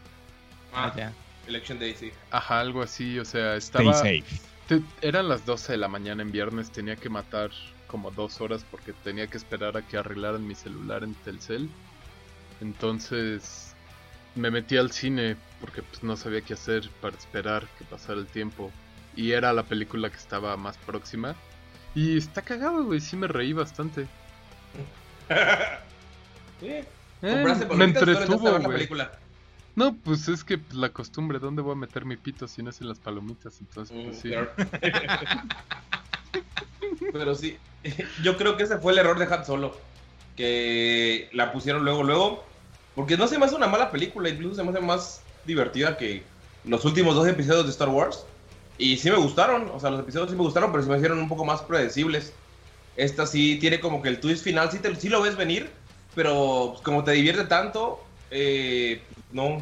Ah, 0.75 0.91
Ah, 0.93 0.93
ya. 0.95 1.13
Election 1.47 1.79
Day, 1.79 1.95
sí. 1.95 2.11
Ajá, 2.29 2.59
algo 2.59 2.83
así, 2.83 3.17
o 3.17 3.25
sea, 3.25 3.55
Stay 3.55 3.87
estaba. 3.89 3.93
safe. 3.95 4.39
Te- 4.67 4.81
eran 5.01 5.27
las 5.29 5.45
12 5.45 5.73
de 5.73 5.77
la 5.77 5.87
mañana 5.87 6.21
en 6.21 6.31
viernes, 6.31 6.71
tenía 6.71 6.95
que 6.95 7.09
matar 7.09 7.51
como 7.87 8.11
dos 8.11 8.39
horas 8.41 8.65
porque 8.71 8.93
tenía 8.93 9.27
que 9.27 9.37
esperar 9.37 9.75
a 9.77 9.81
que 9.81 9.97
arreglaran 9.97 10.45
mi 10.47 10.55
celular 10.55 11.03
en 11.03 11.13
Telcel. 11.15 11.69
Entonces, 12.61 13.75
me 14.35 14.49
metí 14.51 14.77
al 14.77 14.91
cine 14.91 15.35
porque 15.59 15.81
pues, 15.81 16.03
no 16.03 16.15
sabía 16.15 16.41
qué 16.41 16.53
hacer 16.53 16.89
para 17.01 17.17
esperar 17.17 17.67
que 17.77 17.83
pasara 17.85 18.19
el 18.19 18.27
tiempo. 18.27 18.71
Y 19.15 19.31
era 19.33 19.51
la 19.51 19.63
película 19.63 20.09
que 20.09 20.15
estaba 20.17 20.55
más 20.57 20.77
próxima. 20.77 21.35
Y 21.93 22.17
está 22.17 22.41
cagado, 22.41 22.85
güey. 22.85 23.01
Sí 23.01 23.17
me 23.17 23.27
reí 23.27 23.53
bastante. 23.53 24.07
Sí. 26.59 26.67
Eh, 26.67 26.87
¿Compraste 27.21 27.65
me 27.75 27.85
entretuvo, 27.85 28.59
güey. 28.59 28.87
No, 29.75 29.95
pues 30.03 30.27
es 30.27 30.43
que 30.43 30.59
la 30.73 30.89
costumbre, 30.89 31.39
¿dónde 31.39 31.61
voy 31.61 31.73
a 31.73 31.75
meter 31.75 32.03
mi 32.05 32.17
pito 32.17 32.47
si 32.47 32.61
no 32.61 32.69
es 32.71 32.81
en 32.81 32.89
las 32.89 32.99
palomitas? 32.99 33.59
Entonces, 33.61 33.95
pues 34.05 34.17
Mm, 34.17 34.21
sí. 34.21 34.29
claro. 34.29 34.51
Pero 37.13 37.35
sí, 37.35 37.57
yo 38.23 38.37
creo 38.37 38.57
que 38.57 38.63
ese 38.63 38.77
fue 38.77 38.93
el 38.93 38.99
error 38.99 39.17
de 39.19 39.33
Han 39.33 39.45
Solo. 39.45 39.75
Que 40.35 41.29
la 41.33 41.51
pusieron 41.51 41.83
luego, 41.83 42.03
luego. 42.03 42.43
Porque 42.95 43.17
no 43.17 43.27
se 43.27 43.37
me 43.37 43.45
hace 43.45 43.55
una 43.55 43.67
mala 43.67 43.91
película, 43.91 44.29
incluso 44.29 44.55
se 44.55 44.63
me 44.63 44.71
hace 44.71 44.81
más 44.81 45.21
divertida 45.45 45.97
que 45.97 46.23
los 46.65 46.83
últimos 46.85 47.15
dos 47.15 47.27
episodios 47.27 47.65
de 47.65 47.71
Star 47.71 47.89
Wars. 47.89 48.25
Y 48.77 48.97
sí 48.97 49.09
me 49.09 49.17
gustaron, 49.17 49.69
o 49.73 49.79
sea, 49.79 49.89
los 49.91 50.01
episodios 50.01 50.31
sí 50.31 50.35
me 50.35 50.43
gustaron, 50.43 50.71
pero 50.71 50.83
se 50.83 50.89
me 50.89 50.97
hicieron 50.97 51.19
un 51.19 51.29
poco 51.29 51.45
más 51.45 51.61
predecibles. 51.61 52.33
Esta 52.97 53.25
sí 53.25 53.57
tiene 53.59 53.79
como 53.79 54.01
que 54.01 54.09
el 54.09 54.19
twist 54.19 54.43
final, 54.43 54.71
sí, 54.71 54.79
te- 54.79 54.95
sí 54.95 55.07
lo 55.09 55.21
ves 55.21 55.37
venir, 55.37 55.69
pero 56.15 56.69
pues, 56.71 56.81
como 56.81 57.03
te 57.03 57.11
divierte 57.11 57.45
tanto, 57.45 58.01
eh, 58.31 59.01
no. 59.31 59.61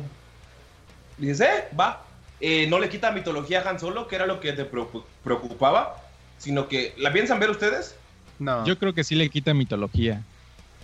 Dices, 1.17 1.41
eh, 1.41 1.67
va. 1.77 2.05
Eh, 2.39 2.67
no 2.69 2.79
le 2.79 2.87
quita 2.87 3.11
mitología 3.11 3.61
a 3.61 3.69
Han 3.69 3.79
Solo, 3.79 4.07
que 4.07 4.15
era 4.15 4.25
lo 4.25 4.39
que 4.39 4.53
te 4.53 4.69
preocu- 4.69 5.03
preocupaba, 5.23 5.97
sino 6.37 6.69
que, 6.69 6.93
¿la 6.97 7.11
piensan 7.11 7.39
ver 7.39 7.49
ustedes? 7.49 7.95
No. 8.39 8.65
Yo 8.65 8.77
creo 8.79 8.93
que 8.93 9.03
sí 9.03 9.15
le 9.15 9.29
quita 9.29 9.53
mitología. 9.53 10.23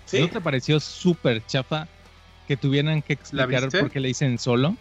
Sí. 0.06 0.20
¿No 0.20 0.30
te 0.30 0.42
pareció 0.42 0.80
súper 0.82 1.46
chafa 1.46 1.88
que 2.48 2.58
tuvieran 2.58 3.02
que 3.02 3.14
explicar 3.14 3.70
por 3.70 3.90
qué 3.90 4.00
le 4.02 4.10
dicen 4.10 4.38
solo? 4.38 4.76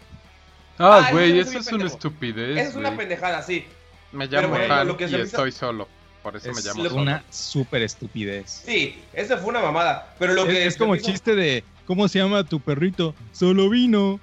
Ah, 0.77 1.05
Ah, 1.07 1.13
güey, 1.13 1.39
eso 1.39 1.51
eso 1.51 1.61
es 1.61 1.73
una 1.73 1.87
estupidez. 1.87 2.59
Esa 2.59 2.71
es 2.71 2.75
una 2.75 2.97
pendejada, 2.97 3.41
sí. 3.43 3.65
Me 4.11 4.27
llamo 4.27 4.57
Han 4.57 4.89
lo 4.89 4.97
que 4.97 5.09
se 5.09 5.17
y 5.17 5.21
estoy 5.21 5.53
solo. 5.53 5.89
Por 6.25 6.37
eso 6.37 6.51
me 6.53 6.59
Es 6.59 6.67
llamo 6.67 6.85
solo. 6.89 7.03
una 7.03 7.23
súper 7.31 7.83
estupidez. 7.83 8.63
Sí, 8.67 9.01
esa 9.13 9.37
fue 9.39 9.51
una 9.51 9.61
mamada. 9.61 10.15
Pero 10.19 10.33
lo 10.35 10.43
Es, 10.43 10.49
que 10.49 10.67
es 10.67 10.77
como 10.77 10.97
chiste 10.97 11.37
de, 11.37 11.63
¿cómo 11.87 12.09
se 12.09 12.19
llama 12.19 12.45
tu 12.45 12.61
perrito? 12.61 13.15
Solo 13.33 13.69
vino. 13.69 14.21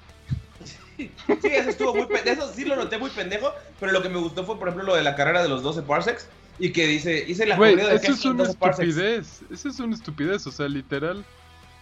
Sí, 0.97 1.11
eso 1.43 1.69
estuvo 1.69 1.95
muy 1.95 2.05
pendejo. 2.05 2.43
Eso 2.43 2.53
sí 2.53 2.65
lo 2.65 2.75
noté 2.75 2.97
muy 2.97 3.09
pendejo. 3.09 3.51
Pero 3.79 3.91
lo 3.91 4.01
que 4.01 4.09
me 4.09 4.19
gustó 4.19 4.43
fue, 4.45 4.59
por 4.59 4.67
ejemplo, 4.67 4.87
lo 4.87 4.95
de 4.95 5.03
la 5.03 5.15
carrera 5.15 5.41
de 5.41 5.49
los 5.49 5.63
12 5.63 5.81
parsecs. 5.83 6.27
Y 6.59 6.71
que 6.71 6.85
dice, 6.85 7.25
hice 7.27 7.45
la 7.45 7.57
corrida 7.57 7.87
de 7.87 7.95
eso 7.95 8.11
es 8.11 8.25
una 8.25 8.43
12 8.43 8.57
parsecs. 8.57 8.89
estupidez. 8.89 9.41
Eso 9.51 9.69
es 9.69 9.79
una 9.79 9.95
estupidez. 9.95 10.45
O 10.47 10.51
sea, 10.51 10.67
literal. 10.67 11.25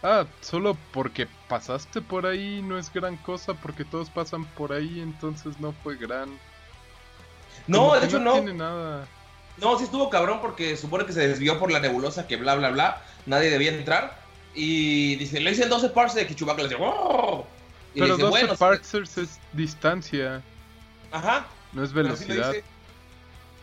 Ah, 0.01 0.25
solo 0.39 0.77
porque 0.93 1.27
pasaste 1.49 2.01
por 2.01 2.25
ahí 2.25 2.61
no 2.61 2.77
es 2.77 2.91
gran 2.93 3.17
cosa. 3.17 3.53
Porque 3.55 3.83
todos 3.83 4.09
pasan 4.09 4.45
por 4.45 4.71
ahí, 4.71 5.01
entonces 5.01 5.59
no 5.59 5.73
fue 5.83 5.97
gran. 5.97 6.29
No, 7.67 7.79
Como 7.79 7.99
de 7.99 8.05
hecho 8.05 8.19
no. 8.19 8.25
no. 8.25 8.33
tiene 8.33 8.53
nada. 8.53 9.07
No, 9.57 9.77
sí 9.77 9.83
estuvo 9.83 10.09
cabrón 10.09 10.39
porque 10.41 10.77
supone 10.77 11.05
que 11.05 11.11
se 11.11 11.27
desvió 11.27 11.59
por 11.59 11.69
la 11.71 11.79
nebulosa 11.79 12.27
que 12.27 12.37
bla, 12.37 12.55
bla, 12.55 12.69
bla. 12.69 13.01
Nadie 13.25 13.49
debía 13.49 13.73
entrar. 13.73 14.17
Y 14.61 15.15
dice, 15.15 15.39
le 15.39 15.51
hice 15.51 15.63
en 15.63 15.69
12 15.69 15.89
parsecs. 15.89 16.31
Y 16.31 16.35
Chewbacca 16.35 16.63
le 16.63 16.67
dice, 16.69 16.81
¡Oh! 16.81 17.47
Y 17.95 17.99
le 18.01 18.05
Pero 18.05 18.15
dice, 18.17 18.23
12 18.27 18.29
bueno, 18.29 18.53
sí". 18.53 18.59
parsecs 18.59 19.17
es 19.17 19.39
distancia, 19.53 20.41
Ajá. 21.11 21.47
no 21.73 21.83
es 21.83 21.91
pero 21.93 22.13
así 22.13 22.25
lo 22.25 22.33
velocidad. 22.33 22.51
dice. 22.53 22.63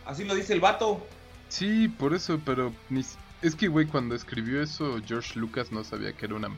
Así 0.05 0.23
lo 0.25 0.33
dice 0.35 0.53
el 0.53 0.59
vato. 0.61 1.05
Sí, 1.49 1.87
por 1.87 2.13
eso, 2.15 2.39
pero 2.43 2.73
ni 2.89 3.03
es 3.41 3.55
que, 3.55 3.67
güey, 3.67 3.85
cuando 3.85 4.15
escribió 4.15 4.61
eso, 4.63 4.99
George 5.05 5.37
Lucas 5.39 5.71
no 5.71 5.83
sabía 5.83 6.13
que 6.13 6.25
era 6.25 6.35
una 6.35 6.49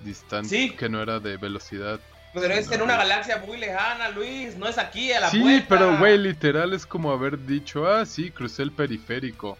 distancia, 0.00 0.56
Sí. 0.58 0.70
que 0.76 0.88
no 0.88 1.00
era 1.02 1.18
de 1.18 1.36
velocidad. 1.38 1.98
Pero 2.34 2.52
es 2.52 2.68
No, 2.68 2.74
en 2.74 2.82
una 2.82 2.96
galaxia 2.96 3.42
muy 3.46 3.56
lejana, 3.56 4.10
Luis. 4.10 4.56
No 4.56 4.68
es 4.68 4.76
aquí, 4.76 5.10
a 5.12 5.20
la 5.20 5.30
sí, 5.30 5.40
puerta. 5.40 5.66
pero, 5.70 5.96
güey, 5.98 6.18
literal 6.18 6.74
es 6.74 6.84
como 6.84 7.10
haber 7.10 7.46
dicho, 7.46 7.86
ah, 7.90 8.04
sí, 8.04 8.30
crucé 8.30 8.62
el 8.62 8.72
periférico. 8.72 9.56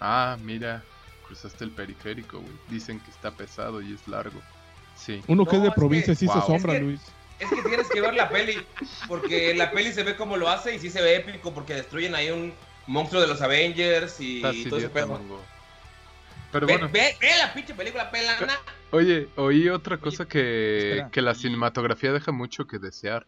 Ah, 0.00 0.36
mira, 0.42 0.82
cruzaste 1.26 1.64
el 1.64 1.70
periférico, 1.70 2.38
güey. 2.40 2.52
Dicen 2.68 3.00
que 3.00 3.10
está 3.10 3.30
pesado 3.32 3.82
y 3.82 3.92
es 3.94 4.06
largo. 4.08 4.40
Sí. 4.96 5.22
Uno 5.26 5.44
que 5.44 5.52
No, 5.52 5.58
es 5.58 5.62
de 5.64 5.68
que- 5.70 5.74
provincia 5.74 6.14
sí 6.14 6.26
Wow. 6.26 6.40
se 6.40 6.46
sombra, 6.46 6.72
Es 6.74 6.78
que- 6.78 6.84
Luis. 6.84 7.00
Es 7.38 7.50
que 7.50 7.62
tienes 7.68 7.88
que 7.90 8.00
ver 8.00 8.14
la 8.14 8.30
peli, 8.30 8.56
porque 9.08 9.50
en 9.50 9.58
la 9.58 9.70
peli 9.70 9.92
se 9.92 10.02
ve 10.02 10.16
cómo 10.16 10.38
lo 10.38 10.48
hace 10.48 10.74
y 10.74 10.78
sí 10.78 10.88
se 10.88 11.02
ve 11.02 11.16
épico 11.16 11.52
porque 11.52 11.74
destruyen 11.74 12.14
ahí 12.14 12.30
un 12.30 12.54
monstruo 12.86 13.20
de 13.20 13.28
los 13.28 13.42
Avengers 13.42 14.16
y 14.20 14.40
todo 14.70 14.78
ese 14.78 14.88
pedo. 14.88 15.20
Pero 16.50 16.66
Ve, 16.66 16.72
bueno, 16.74 16.88
ve- 16.90 17.14
ve 17.20 17.28
la 17.38 17.52
pinche 17.52 17.74
película 17.74 18.10
pelana. 18.10 18.54
oye, 18.90 19.28
oí 19.36 19.68
otra 19.68 19.98
cosa 19.98 20.26
que, 20.26 21.04
que 21.12 21.20
la 21.20 21.34
cinematografía 21.34 22.12
deja 22.12 22.32
mucho 22.32 22.66
que 22.66 22.78
desear. 22.78 23.26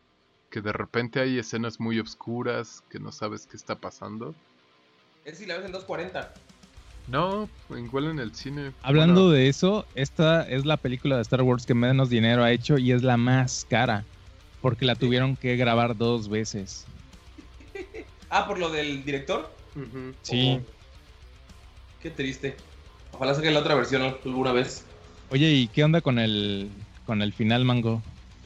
Que 0.49 0.63
de 0.63 0.73
repente 0.73 1.21
hay 1.21 1.39
escenas 1.39 1.79
muy 1.79 2.01
oscuras, 2.01 2.83
que 2.89 2.99
no 2.99 3.13
sabes 3.13 3.47
qué 3.47 3.59
está 3.59 3.75
pasando. 3.75 4.35
Es 5.27 5.37
si 5.37 5.45
la 5.45 5.59
ves 5.59 5.67
en 5.67 5.73
240. 5.73 6.33
No, 7.09 7.49
igual 7.71 8.05
en 8.11 8.19
el 8.19 8.35
cine. 8.35 8.73
Hablando 8.83 9.23
Bueno, 9.23 9.31
de 9.35 9.49
eso, 9.49 9.87
esta 9.95 10.47
es 10.49 10.67
la 10.67 10.77
película 10.77 11.17
de 11.17 11.23
Star 11.23 11.43
Wars 11.43 11.65
que 11.65 11.75
menos 11.75 12.11
dinero 12.11 12.45
ha 12.45 12.53
hecho 12.53 12.77
y 12.79 12.93
es 12.93 13.03
la 13.03 13.17
más 13.17 13.67
cara. 13.69 14.05
Porque 14.61 14.85
la 14.85 14.95
tuvieron 14.95 15.37
que 15.37 15.57
grabar 15.57 15.97
dos 15.97 16.29
veces. 16.29 16.85
Ah, 18.31 18.47
por 18.47 18.59
lo 18.59 18.69
del 18.69 19.05
director. 19.07 19.51
Sí. 20.21 20.59
Oh, 20.61 20.63
qué 22.03 22.11
triste. 22.11 22.57
Ojalá 23.13 23.35
saquen 23.35 23.55
la 23.55 23.61
otra 23.61 23.75
versión 23.75 24.03
alguna 24.03 24.53
vez. 24.53 24.85
Oye, 25.31 25.51
¿y 25.51 25.67
qué 25.69 25.83
onda 25.83 26.03
con 26.03 26.19
el 26.19 26.69
con 27.07 27.23
el 27.23 27.33
final, 27.33 27.65
Mango? 27.65 28.03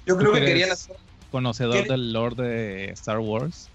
Yo 0.07 0.17
creo 0.17 0.31
¿Tú 0.31 0.39
que 0.39 0.45
querían 0.45 0.71
hacer, 0.71 0.95
Conocedor 1.33 1.83
¿Qué? 1.83 1.89
del 1.89 2.13
lore 2.13 2.45
de 2.45 2.85
Star 2.93 3.19
Wars. 3.19 3.69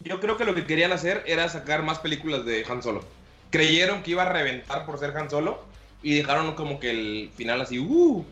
yo 0.00 0.18
creo 0.18 0.36
que 0.36 0.44
lo 0.44 0.52
que 0.56 0.66
querían 0.66 0.90
hacer 0.90 1.22
era 1.26 1.48
sacar 1.48 1.84
más 1.84 2.00
películas 2.00 2.44
de 2.44 2.64
Han 2.68 2.82
Solo. 2.82 3.04
Creyeron 3.52 4.02
que 4.02 4.10
iba 4.10 4.22
a 4.24 4.32
reventar 4.32 4.84
por 4.84 4.98
ser 4.98 5.16
Han 5.16 5.30
Solo 5.30 5.62
y 6.02 6.16
dejaron 6.16 6.54
como 6.54 6.80
que 6.80 6.90
el 6.90 7.30
final 7.36 7.60
así, 7.60 7.78
uh, 7.78 8.24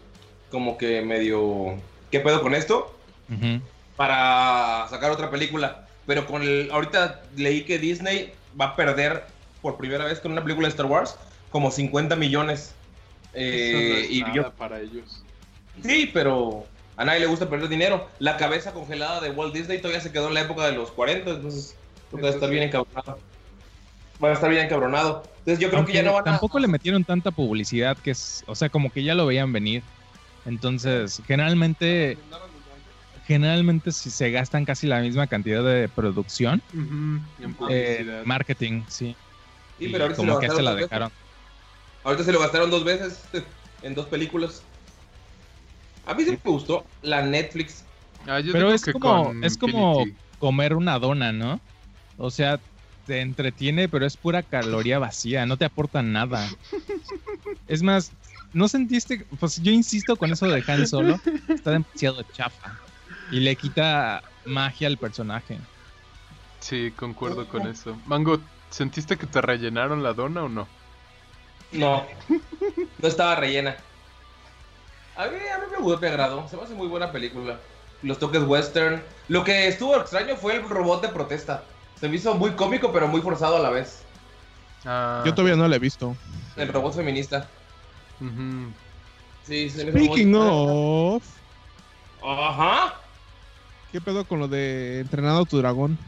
como 0.51 0.77
que 0.77 1.03
medio, 1.03 1.77
¿qué 2.11 2.19
pedo 2.19 2.43
con 2.43 2.55
esto? 2.55 2.97
Para 3.97 4.89
sacar 4.91 5.13
otra 5.13 5.31
película. 5.31 5.87
Pero 6.07 6.27
con 6.27 6.43
el. 6.43 6.71
Ahorita 6.73 7.23
leí 7.37 7.63
que 7.63 7.79
Disney 7.79 8.33
va 8.61 8.67
a 8.67 8.77
perder 8.77 9.25
por 9.63 9.77
primera 9.77 10.05
vez 10.05 10.19
con 10.19 10.33
una 10.33 10.43
película 10.43 10.67
de 10.67 10.71
Star 10.71 10.87
Wars 10.87 11.17
como 11.51 11.71
50 11.71 12.17
millones. 12.17 12.75
Eh, 13.35 13.69
Eso 13.69 13.79
no 13.79 14.01
es 14.01 14.11
y 14.11 14.21
nada 14.23 14.35
yo. 14.35 14.53
para 14.53 14.81
ellos. 14.81 15.23
Sí, 15.85 16.11
pero 16.13 16.67
a 16.97 17.05
nadie 17.05 17.21
le 17.21 17.27
gusta 17.27 17.49
perder 17.49 17.69
dinero. 17.69 18.09
La 18.19 18.37
cabeza 18.37 18.73
congelada 18.73 19.21
de 19.21 19.31
Walt 19.31 19.55
Disney 19.55 19.79
todavía 19.79 20.01
se 20.01 20.11
quedó 20.11 20.29
en 20.29 20.35
la 20.35 20.41
época 20.41 20.67
de 20.67 20.73
los 20.73 20.91
40, 20.91 21.31
entonces 21.31 21.77
estar 22.23 22.51
bien 22.51 22.65
encabronado. 22.65 23.19
Va 24.23 24.29
a 24.29 24.33
estar 24.33 24.51
bien 24.51 24.65
encabronado. 24.67 25.23
Entonces 25.39 25.59
yo 25.59 25.71
creo 25.71 25.85
que 25.87 25.93
ya 25.95 26.03
no 26.03 26.13
van 26.13 26.23
a. 26.23 26.25
Tampoco 26.33 26.59
le 26.59 26.69
metieron 26.69 27.05
tanta 27.05 27.31
publicidad 27.31 27.97
que 27.97 28.11
es, 28.11 28.45
o 28.47 28.55
sea, 28.55 28.69
como 28.69 28.93
que 28.93 29.03
ya 29.03 29.15
lo 29.15 29.27
veían 29.27 29.53
venir. 29.53 29.83
Entonces, 30.47 31.23
generalmente, 31.27 32.19
generalmente 33.27 33.93
si 33.93 34.11
se 34.11 34.31
gastan 34.31 34.65
casi 34.65 34.87
la 34.87 35.01
misma 35.01 35.27
cantidad 35.27 35.63
de 35.65 35.89
producción, 35.89 36.63
eh, 37.69 38.23
marketing, 38.25 38.83
sí. 38.89 39.17
Sí, 39.79 39.87
Y 39.87 39.89
pero 39.93 40.05
ahorita 40.05 40.17
como 40.17 40.35
se 40.35 40.41
que 40.41 40.49
lo 40.49 40.57
se 40.57 40.63
la 40.63 40.71
gastaron 40.75 40.75
dos 40.75 40.75
veces. 40.77 40.91
dejaron. 40.91 41.13
Ahorita 42.05 42.25
se 42.25 42.33
lo 42.33 42.41
gastaron 42.41 42.71
dos 42.71 42.85
veces 42.85 43.21
en 43.83 43.95
dos 43.95 44.07
películas. 44.07 44.63
A 46.07 46.15
mí 46.15 46.25
sí 46.25 46.31
me 46.33 46.51
gustó 46.51 46.85
la 47.03 47.23
Netflix. 47.23 47.85
Ah, 48.27 48.41
yo 48.41 48.53
Pero 48.53 48.73
es 48.73 48.83
que 48.85 48.93
como, 48.93 49.33
es 49.43 49.57
como 49.57 50.05
comer 50.39 50.75
una 50.75 50.99
dona, 50.99 51.33
¿no? 51.33 51.61
O 52.19 52.31
sea, 52.31 52.59
te 53.11 53.23
entretiene, 53.23 53.89
pero 53.89 54.07
es 54.07 54.17
pura 54.17 54.45
caloría 54.45 55.01
vacía, 55.01 55.45
no 55.45 55.57
te 55.57 55.65
aporta 55.65 56.01
nada. 56.01 56.49
Es 57.67 57.83
más, 57.83 58.13
¿no 58.53 58.69
sentiste? 58.69 59.27
Pues 59.41 59.61
yo 59.61 59.73
insisto 59.73 60.15
con 60.15 60.31
eso 60.31 60.47
de 60.47 60.63
Han 60.69 60.87
Solo, 60.87 61.19
está 61.49 61.73
demasiado 61.73 62.23
chafa 62.33 62.79
y 63.33 63.41
le 63.41 63.57
quita 63.57 64.23
magia 64.45 64.87
al 64.87 64.97
personaje. 64.97 65.59
Sí, 66.61 66.93
concuerdo 66.95 67.49
con 67.49 67.67
eso. 67.67 67.99
Mango, 68.07 68.39
¿sentiste 68.71 69.17
que 69.17 69.27
te 69.27 69.41
rellenaron 69.41 70.05
la 70.05 70.13
dona 70.13 70.45
o 70.45 70.49
no? 70.49 70.69
No, 71.73 72.07
no 72.29 73.09
estaba 73.09 73.35
rellena. 73.35 73.77
A 75.17 75.27
mí, 75.27 75.37
a 75.53 75.59
mí 75.59 75.65
me 75.73 75.79
gustó, 75.79 76.01
me 76.01 76.07
agradó. 76.07 76.47
Se 76.47 76.57
me 76.57 76.63
hace 76.63 76.75
muy 76.75 76.87
buena 76.87 77.11
película. 77.11 77.59
Los 78.03 78.21
toques 78.21 78.45
western. 78.45 79.03
Lo 79.27 79.43
que 79.43 79.67
estuvo 79.67 79.97
extraño 79.97 80.37
fue 80.37 80.55
el 80.55 80.69
robot 80.69 81.03
de 81.03 81.09
protesta. 81.09 81.65
Se 82.01 82.09
me 82.09 82.17
hizo 82.17 82.35
muy 82.35 82.53
cómico, 82.53 82.93
pero 82.93 83.07
muy 83.09 83.21
forzado 83.21 83.57
a 83.57 83.61
la 83.61 83.71
vez. 83.71 84.03
Ah, 84.85 85.23
Yo 85.27 85.35
todavía 85.35 85.57
no 85.57 85.69
la 85.69 85.77
he 85.77 85.79
visto. 85.79 86.17
El 86.57 86.69
robot 86.73 86.95
feminista. 86.95 87.49
ujú. 88.21 88.73
Sí, 89.47 89.69
se 89.71 89.85
me 89.85 89.91
hizo 90.03 90.13
Speaking 90.15 90.35
of, 90.37 91.23
Ajá. 92.23 92.95
¿qué 93.93 94.01
pedo 94.01 94.25
con 94.25 94.39
lo 94.39 94.49
de 94.49 95.01
entrenado 95.01 95.45
tu 95.45 95.59
dragón? 95.59 95.99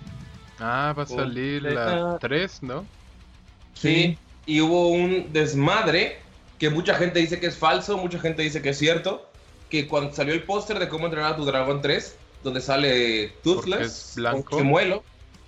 Ah, 0.61 0.95
va 0.97 1.03
a 1.03 1.07
salir 1.07 1.63
la 1.63 1.85
Completa. 1.85 2.19
3, 2.21 2.63
¿no? 2.63 2.85
Sí. 3.75 4.17
Y 4.47 4.61
hubo 4.61 4.89
un 4.89 5.33
desmadre 5.33 6.21
que 6.59 6.71
mucha 6.71 6.95
gente 6.95 7.19
dice 7.19 7.41
que 7.41 7.47
es 7.47 7.57
falso, 7.57 7.97
mucha 7.99 8.19
gente 8.19 8.43
dice 8.43 8.63
que 8.63 8.71
es 8.71 8.79
cierto. 8.79 9.29
que 9.71 9.89
cuando 9.89 10.13
salió 10.15 10.35
el 10.35 10.43
póster 10.43 10.79
de 10.79 10.87
cómo 10.91 11.07
entrenar 11.07 11.33
a 11.33 11.37
tu 11.37 11.47
dragón 11.47 11.81
3, 11.81 12.15
donde 12.45 12.61
sale 12.61 13.29
Toothless, 13.43 14.11
es 14.11 14.13
blanco. 14.17 14.45
con 14.51 14.59
chimuelo. 14.59 15.03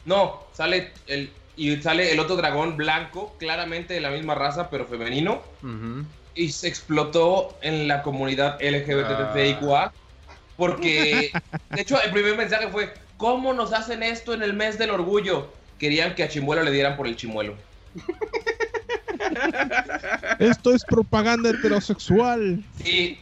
No, 0.05 0.43
sale 0.53 0.91
el 1.07 1.31
y 1.57 1.77
sale 1.77 2.13
el 2.13 2.21
otro 2.21 2.37
dragón 2.37 2.77
blanco, 2.77 3.35
claramente 3.39 3.95
de 3.95 4.01
la 4.01 4.11
misma 4.11 4.35
raza, 4.35 4.71
pero 4.71 4.87
femenino, 4.87 5.43
y 6.35 6.51
se 6.51 6.69
explotó 6.69 7.57
en 7.63 7.87
la 7.87 8.03
comunidad 8.03 8.59
LGBTQIA. 8.61 9.93
Porque, 10.57 11.33
de 11.71 11.81
hecho, 11.81 12.01
el 12.03 12.11
primer 12.13 12.37
mensaje 12.37 12.69
fue: 12.69 12.93
¿Cómo 13.17 13.53
nos 13.53 13.73
hacen 13.73 14.03
esto 14.03 14.35
en 14.35 14.43
el 14.43 14.53
mes 14.53 14.79
del 14.79 14.91
orgullo? 14.91 15.49
Querían 15.79 16.15
que 16.15 16.23
a 16.23 16.29
Chimuelo 16.29 16.63
le 16.63 16.71
dieran 16.71 16.97
por 16.97 17.07
el 17.07 17.17
chimuelo. 17.17 17.55
Esto 20.39 20.73
es 20.73 20.85
propaganda 20.85 21.51
heterosexual. 21.51 22.63
Sí, 22.83 23.19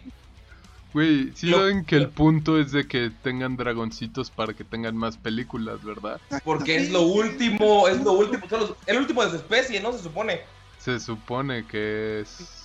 Güey, 0.95 1.33
sí 1.35 1.47
Lo- 1.47 1.59
saben 1.59 1.85
que 1.85 1.97
el 1.97 2.09
punto 2.11 2.59
es 2.59 2.71
de 2.73 2.87
que 2.87 3.11
tengan 3.23 3.57
dragoncitos 3.57 4.31
para 4.31 4.53
que 4.55 4.63
tengan 4.65 4.97
más 4.97 5.17
películas, 5.17 5.83
¿verdad? 5.83 6.21
porque 6.45 6.77
es 6.77 6.91
lo 6.91 7.03
último, 7.03 7.89
es 7.89 8.01
lo 8.03 8.13
último, 8.13 8.47
son 8.49 8.61
los- 8.61 8.75
el 8.87 8.99
último 8.99 9.23
de 9.25 9.31
su 9.31 9.37
especie, 9.37 9.81
¿no? 9.81 9.93
Se 9.93 10.01
supone. 10.03 10.43
Se 10.79 11.01
supone 11.01 11.67
que 11.67 12.21
es... 12.21 12.59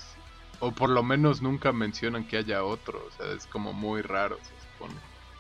O 0.60 0.72
por 0.72 0.90
lo 0.90 1.04
menos 1.04 1.42
nunca 1.42 1.72
mencionan 1.72 2.28
que 2.28 2.38
haya 2.38 2.64
otro, 2.64 3.08
o 3.08 3.12
sea, 3.16 3.32
es 3.34 3.46
como 3.46 3.74
muy 3.74 4.02
raro, 4.02 4.38
se 4.38 4.74
supone. 4.74 4.96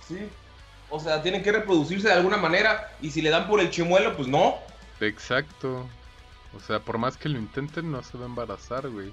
Sí. 0.07 0.29
O 0.89 0.99
sea, 0.99 1.21
tienen 1.21 1.43
que 1.43 1.51
reproducirse 1.51 2.07
de 2.07 2.13
alguna 2.13 2.37
manera. 2.37 2.95
Y 3.01 3.09
si 3.09 3.21
le 3.21 3.29
dan 3.29 3.47
por 3.47 3.59
el 3.59 3.69
chimuelo, 3.71 4.15
pues 4.15 4.27
no. 4.29 4.55
Exacto. 5.01 5.85
O 6.55 6.59
sea, 6.61 6.79
por 6.79 6.97
más 6.97 7.17
que 7.17 7.27
lo 7.27 7.37
intenten, 7.37 7.91
no 7.91 8.01
se 8.03 8.17
va 8.17 8.23
a 8.23 8.27
embarazar, 8.27 8.87
güey. 8.89 9.11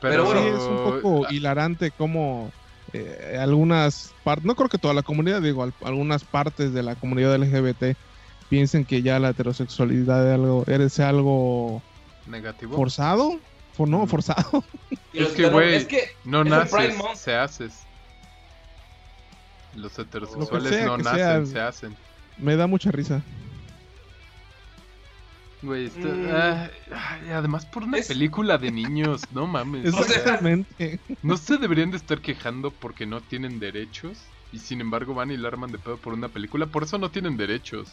Pero 0.00 0.26
Sí, 0.26 0.32
bueno, 0.32 0.56
es 0.56 0.62
un 0.62 0.76
poco 1.00 1.26
hilarante 1.30 1.90
como 1.90 2.50
eh, 2.92 3.36
algunas 3.40 4.12
partes, 4.24 4.44
no 4.44 4.54
creo 4.56 4.68
que 4.68 4.78
toda 4.78 4.94
la 4.94 5.02
comunidad, 5.02 5.40
digo, 5.42 5.62
al- 5.62 5.74
algunas 5.84 6.24
partes 6.24 6.72
de 6.72 6.82
la 6.82 6.96
comunidad 6.96 7.34
LGBT 7.34 7.94
piensen 8.48 8.84
que 8.84 9.02
ya 9.02 9.18
la 9.20 9.28
heterosexualidad 9.30 10.26
es 10.26 10.34
algo, 10.34 10.64
eres 10.66 10.98
algo 11.00 11.82
negativo. 12.26 12.74
forzado, 12.76 13.38
For- 13.74 13.88
no, 13.88 14.04
Mm. 14.04 14.08
forzado. 14.08 14.64
Y 15.12 15.18
Es 15.18 15.22
los 15.22 15.32
que, 15.32 15.48
güey, 15.50 15.74
es 15.74 15.86
que 15.86 16.08
No 16.24 16.42
naces, 16.44 16.94
se 17.16 17.34
haces. 17.36 17.72
Los 19.76 19.96
heterosexuales 19.98 20.68
sea 20.74 20.86
no 20.86 20.98
nacen, 20.98 21.46
sea. 21.46 21.46
se 21.46 21.60
hacen. 21.60 21.96
Me 22.38 22.56
da 22.56 22.66
mucha 22.66 22.90
risa. 22.90 23.22
Güey, 25.62 25.88
Mm. 25.90 26.26
ah, 26.32 26.70
ay, 26.90 27.30
además 27.30 27.66
por 27.66 27.82
una 27.84 27.98
Es- 27.98 28.08
película 28.08 28.56
de 28.56 28.70
niños, 28.70 29.22
no 29.32 29.46
mames. 29.46 29.90
sea- 29.94 30.00
Exactamente. 30.00 30.98
No 31.22 31.36
se 31.36 31.58
deberían 31.58 31.90
de 31.90 31.98
estar 31.98 32.20
quejando 32.20 32.70
porque 32.70 33.04
no 33.06 33.20
tienen 33.20 33.58
derechos 33.60 34.18
y 34.52 34.58
sin 34.58 34.80
embargo 34.80 35.12
van 35.14 35.30
y 35.30 35.36
la 35.36 35.48
arman 35.48 35.70
de 35.70 35.78
pedo 35.78 35.98
por 35.98 36.14
una 36.14 36.28
película. 36.28 36.66
Por 36.66 36.82
eso 36.84 36.96
no 36.98 37.10
tienen 37.10 37.36
derechos. 37.36 37.88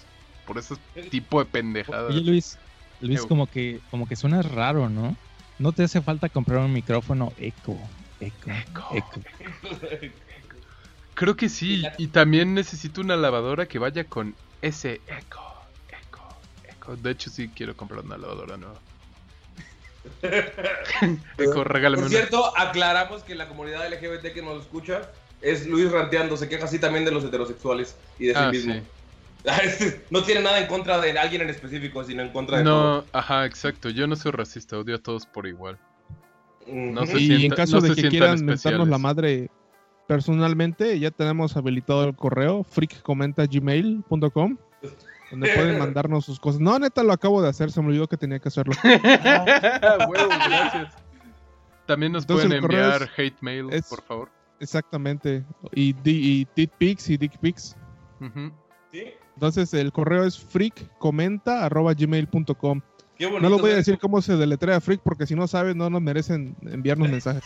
Por 0.45 0.57
ese 0.57 0.76
tipo 1.11 1.39
de 1.39 1.45
pendejadas. 1.45 2.09
Oye 2.13 2.22
Luis, 2.22 2.57
Luis 3.01 3.20
Ew. 3.20 3.28
como 3.28 3.47
que 3.47 3.82
como 3.91 4.07
que 4.07 4.15
suena 4.15 4.41
raro, 4.41 4.89
¿no? 4.89 5.18
No 5.59 5.74
te 5.74 5.84
hace 5.84 6.01
falta 6.01 6.30
comprar 6.30 6.59
un 6.59 6.72
micrófono 6.72 7.34
eco, 7.38 7.78
eco, 8.22 8.49
Eco. 8.51 8.89
eco. 8.93 9.22
Creo 11.15 11.36
que 11.36 11.49
sí. 11.49 11.84
Y 11.97 12.07
también 12.07 12.53
necesito 12.53 13.01
una 13.01 13.15
lavadora 13.18 13.65
que 13.65 13.80
vaya 13.80 14.03
con 14.05 14.36
ese. 14.61 15.01
Eco. 15.07 15.41
De 16.95 17.11
hecho, 17.11 17.29
sí 17.29 17.49
quiero 17.55 17.75
comprar 17.75 18.03
una 18.05 18.17
lavadora 18.17 18.57
nueva. 18.57 18.79
eco, 21.38 21.63
regálame 21.63 22.03
Por 22.03 22.09
una. 22.09 22.17
cierto, 22.17 22.57
aclaramos 22.57 23.23
que 23.23 23.35
la 23.35 23.47
comunidad 23.47 23.85
LGBT 23.91 24.33
que 24.33 24.41
nos 24.41 24.61
escucha 24.61 25.11
es 25.41 25.67
Luis 25.67 25.91
ranteando. 25.91 26.38
Se 26.38 26.47
queja 26.47 26.65
así 26.65 26.79
también 26.79 27.03
de 27.05 27.11
los 27.11 27.23
heterosexuales 27.23 27.95
y 28.17 28.27
de 28.27 28.33
sí 28.33 28.39
Ah, 28.41 28.49
mismo. 28.51 28.73
sí. 28.73 28.81
no 30.09 30.23
tiene 30.23 30.41
nada 30.41 30.59
en 30.59 30.67
contra 30.67 30.99
de 30.99 31.17
alguien 31.17 31.41
en 31.41 31.49
específico, 31.49 32.03
sino 32.03 32.21
en 32.23 32.29
contra 32.29 32.57
de 32.59 32.63
todo. 32.63 33.01
No, 33.01 33.05
ajá, 33.13 33.45
exacto. 33.45 33.89
Yo 33.89 34.07
no 34.07 34.15
soy 34.15 34.31
racista, 34.31 34.77
odio 34.77 34.95
a 34.95 34.99
todos 34.99 35.25
por 35.25 35.45
igual. 35.47 35.77
no 36.67 37.05
sé 37.05 37.17
y 37.19 37.27
sienta- 37.27 37.45
en 37.45 37.51
caso 37.51 37.75
no 37.77 37.81
de 37.81 37.95
se 37.95 38.01
que 38.01 38.09
quieran 38.09 38.31
mentarnos 38.31 38.55
especiales. 38.55 38.88
la 38.89 38.97
madre 38.97 39.49
personalmente, 40.07 40.99
ya 40.99 41.11
tenemos 41.11 41.55
habilitado 41.57 42.05
el 42.05 42.15
correo 42.15 42.63
freakcomenta.gmail.com 42.63 44.57
donde 45.32 45.53
pueden 45.53 45.80
mandarnos 45.86 46.25
sus 46.25 46.39
cosas. 46.39 46.61
No, 46.61 46.78
neta, 46.80 47.03
lo 47.03 47.13
acabo 47.13 47.41
de 47.41 47.49
hacer, 47.49 47.71
se 47.71 47.82
me 47.82 47.88
olvidó 47.88 48.07
que 48.07 48.17
tenía 48.17 48.39
que 48.39 48.47
hacerlo. 48.49 48.73
Huevo, 48.84 50.30
gracias. 50.30 50.93
También 51.86 52.11
nos 52.11 52.23
Entonces, 52.23 52.47
pueden 52.47 52.63
enviar 52.63 53.03
es- 53.03 53.09
hate 53.17 53.38
mail, 53.41 53.67
es- 53.71 53.88
por 53.88 54.01
favor. 54.03 54.30
Exactamente. 54.59 55.45
Y, 55.73 55.95
y 56.03 56.47
dick 56.55 56.71
pics 56.78 57.09
y 57.09 57.17
dick 57.17 57.38
pics. 57.39 57.75
Entonces 59.36 59.71
el 59.75 59.91
correo 59.91 60.23
es 60.25 60.38
freakcomenta.gmail.com. 60.39 62.82
No 63.19 63.49
les 63.49 63.61
voy 63.61 63.71
a 63.71 63.75
decir 63.75 63.97
cómo 63.99 64.21
se 64.21 64.36
deletrea 64.36 64.80
freak 64.82 65.01
porque 65.01 65.25
si 65.25 65.34
no 65.36 65.47
saben 65.47 65.75
no 65.78 65.89
nos 65.89 66.01
merecen 66.01 66.55
enviarnos 66.63 67.09
mensajes. 67.09 67.43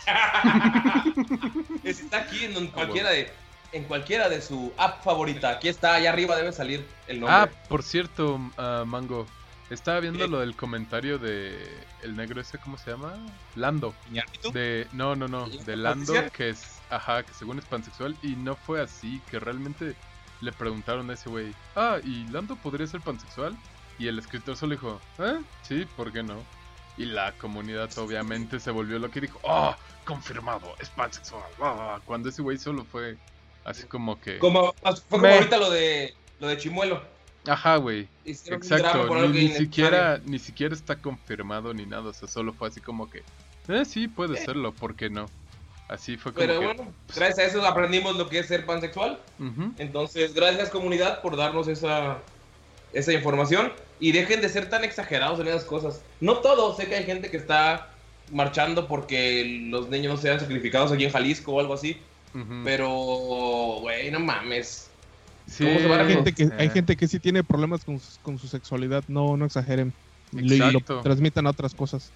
Está 1.84 2.18
aquí 2.20 2.44
en, 2.44 2.66
cualquiera 2.68 3.10
de, 3.10 3.28
en 3.72 3.84
cualquiera 3.84 4.28
de 4.28 4.40
su 4.40 4.72
app 4.76 5.02
favorita. 5.02 5.50
Aquí 5.50 5.68
está, 5.68 5.94
allá 5.94 6.10
arriba 6.10 6.36
debe 6.36 6.52
salir 6.52 6.86
el 7.06 7.20
nombre. 7.20 7.36
Ah, 7.36 7.48
por 7.68 7.82
cierto, 7.82 8.40
ah, 8.56 8.84
Mango. 8.86 9.26
Estaba 9.70 10.00
viendo 10.00 10.26
¿Qué? 10.26 10.28
lo 10.28 10.40
del 10.40 10.54
comentario 10.54 11.18
de 11.18 11.56
el 12.02 12.14
negro 12.14 12.42
ese, 12.42 12.58
¿cómo 12.58 12.76
se 12.76 12.90
llama? 12.90 13.14
Lando. 13.54 13.94
De, 14.52 14.86
no, 14.92 15.16
no, 15.16 15.28
no, 15.28 15.48
de 15.48 15.76
Lando, 15.76 16.12
que 16.30 16.50
es, 16.50 16.78
ajá, 16.90 17.22
que 17.22 17.32
según 17.32 17.58
es 17.58 17.64
pansexual, 17.64 18.14
y 18.22 18.36
no 18.36 18.54
fue 18.54 18.82
así, 18.82 19.22
que 19.30 19.40
realmente 19.40 19.94
le 20.42 20.52
preguntaron 20.52 21.08
a 21.08 21.14
ese 21.14 21.30
güey, 21.30 21.54
ah, 21.74 21.96
¿y 22.04 22.26
Lando 22.26 22.56
podría 22.56 22.86
ser 22.86 23.00
pansexual? 23.00 23.56
Y 23.98 24.08
el 24.08 24.18
escritor 24.18 24.56
solo 24.56 24.72
dijo, 24.72 25.00
¿eh? 25.20 25.40
Sí, 25.62 25.86
¿por 25.96 26.12
qué 26.12 26.22
no? 26.22 26.42
Y 26.98 27.06
la 27.06 27.32
comunidad 27.32 27.88
obviamente 27.96 28.60
se 28.60 28.70
volvió 28.70 28.98
loca 28.98 29.18
y 29.18 29.22
dijo, 29.22 29.40
¡oh! 29.42 29.74
Confirmado, 30.04 30.74
es 30.80 30.90
pansexual. 30.90 31.48
ah", 31.62 31.98
Cuando 32.04 32.28
ese 32.28 32.42
güey 32.42 32.58
solo 32.58 32.84
fue 32.84 33.16
así 33.64 33.84
como 33.84 34.20
que... 34.20 34.38
Como, 34.38 34.72
fue 34.82 34.94
como 35.08 35.22
Me- 35.22 35.34
ahorita 35.34 35.56
lo 35.58 35.70
de, 35.70 36.14
lo 36.40 36.48
de 36.48 36.58
Chimuelo. 36.58 37.02
Ajá, 37.46 37.76
güey. 37.76 38.08
Exacto, 38.24 39.28
ni, 39.28 39.28
ni 39.28 39.48
siquiera, 39.48 40.20
ni 40.24 40.38
siquiera 40.38 40.74
está 40.74 40.96
confirmado 40.96 41.74
ni 41.74 41.86
nada, 41.86 42.10
o 42.10 42.12
sea, 42.12 42.28
solo 42.28 42.52
fue 42.52 42.68
así 42.68 42.80
como 42.80 43.10
que, 43.10 43.22
eh, 43.68 43.84
sí, 43.84 44.06
puede 44.08 44.36
serlo, 44.36 44.72
¿por 44.72 44.94
qué 44.94 45.10
no? 45.10 45.26
Así 45.88 46.16
fue 46.16 46.32
como 46.32 46.46
Pero 46.46 46.60
que, 46.60 46.66
bueno, 46.66 46.92
gracias 47.14 47.38
a 47.38 47.44
eso 47.44 47.66
aprendimos 47.66 48.16
lo 48.16 48.28
que 48.28 48.38
es 48.38 48.46
ser 48.46 48.64
pansexual. 48.64 49.20
Entonces, 49.76 50.32
gracias 50.32 50.70
comunidad 50.70 51.20
por 51.20 51.36
darnos 51.36 51.68
esa, 51.68 52.18
esa 52.94 53.12
información. 53.12 53.72
Y 54.00 54.12
dejen 54.12 54.40
de 54.40 54.48
ser 54.48 54.70
tan 54.70 54.84
exagerados 54.84 55.38
en 55.40 55.48
esas 55.48 55.64
cosas. 55.64 56.00
No 56.20 56.38
todos, 56.38 56.76
sé 56.76 56.86
que 56.86 56.94
hay 56.94 57.04
gente 57.04 57.30
que 57.30 57.36
está 57.36 57.90
marchando 58.30 58.88
porque 58.88 59.44
los 59.68 59.90
niños 59.90 60.20
sean 60.20 60.40
sacrificados 60.40 60.92
aquí 60.92 61.04
en 61.04 61.10
Jalisco 61.10 61.52
o 61.52 61.60
algo 61.60 61.74
así. 61.74 62.00
Pero, 62.64 62.88
güey, 63.80 64.10
no 64.10 64.20
mames. 64.20 64.88
Sí, 65.46 65.64
¿cómo 65.64 65.78
se 65.80 65.88
van 65.88 66.00
a 66.00 66.04
Hay 66.04 66.14
gente 66.14 66.32
que, 66.32 66.50
hay 66.56 66.66
eh, 66.66 66.70
gente 66.70 66.96
que 66.96 67.08
sí 67.08 67.20
tiene 67.20 67.44
problemas 67.44 67.84
con, 67.84 67.98
su- 67.98 68.20
con 68.22 68.38
su 68.38 68.48
sexualidad, 68.48 69.04
no, 69.08 69.36
no 69.36 69.44
exageren. 69.44 69.94
Y 70.30 70.42
lo- 70.58 70.70
lo 70.70 70.78
Exacto. 70.78 71.00
transmitan 71.02 71.46
a 71.46 71.50
otras 71.50 71.74
cosas. 71.74 72.12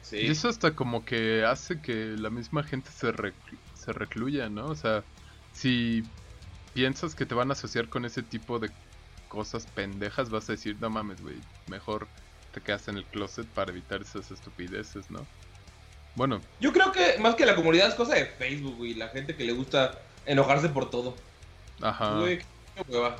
Sí. 0.00 0.16
Y 0.18 0.26
eso 0.28 0.48
hasta 0.48 0.74
como 0.74 1.04
que 1.04 1.44
hace 1.44 1.80
que 1.80 2.16
la 2.18 2.30
misma 2.30 2.64
gente 2.64 2.90
se, 2.90 3.12
reclu- 3.12 3.60
se 3.74 3.92
recluya, 3.92 4.48
¿no? 4.50 4.66
O 4.68 4.74
sea, 4.74 5.04
si 5.52 6.02
piensas 6.72 7.14
que 7.14 7.26
te 7.26 7.34
van 7.34 7.50
a 7.50 7.52
asociar 7.52 7.88
con 7.88 8.04
ese 8.04 8.22
tipo 8.22 8.58
de 8.58 8.70
cosas 9.28 9.66
pendejas, 9.68 10.30
vas 10.30 10.48
a 10.48 10.52
decir, 10.52 10.76
no 10.80 10.90
mames, 10.90 11.20
güey, 11.20 11.36
mejor 11.66 12.08
te 12.50 12.60
quedas 12.60 12.88
en 12.88 12.96
el 12.96 13.06
closet 13.06 13.46
para 13.54 13.70
evitar 13.70 14.02
esas 14.02 14.30
estupideces, 14.30 15.08
¿no? 15.10 15.28
Bueno, 16.14 16.40
Yo 16.60 16.72
creo 16.72 16.92
que 16.92 17.16
más 17.18 17.34
que 17.34 17.46
la 17.46 17.54
comunidad 17.54 17.88
es 17.88 17.94
cosa 17.94 18.14
de 18.14 18.26
Facebook, 18.26 18.76
güey. 18.76 18.94
La 18.94 19.08
gente 19.08 19.34
que 19.34 19.44
le 19.44 19.52
gusta 19.52 19.98
enojarse 20.26 20.68
por 20.68 20.90
todo. 20.90 21.14
ajá. 21.80 22.18
Güey, 22.20 22.38
qué 22.38 22.82
hueva. 22.88 23.16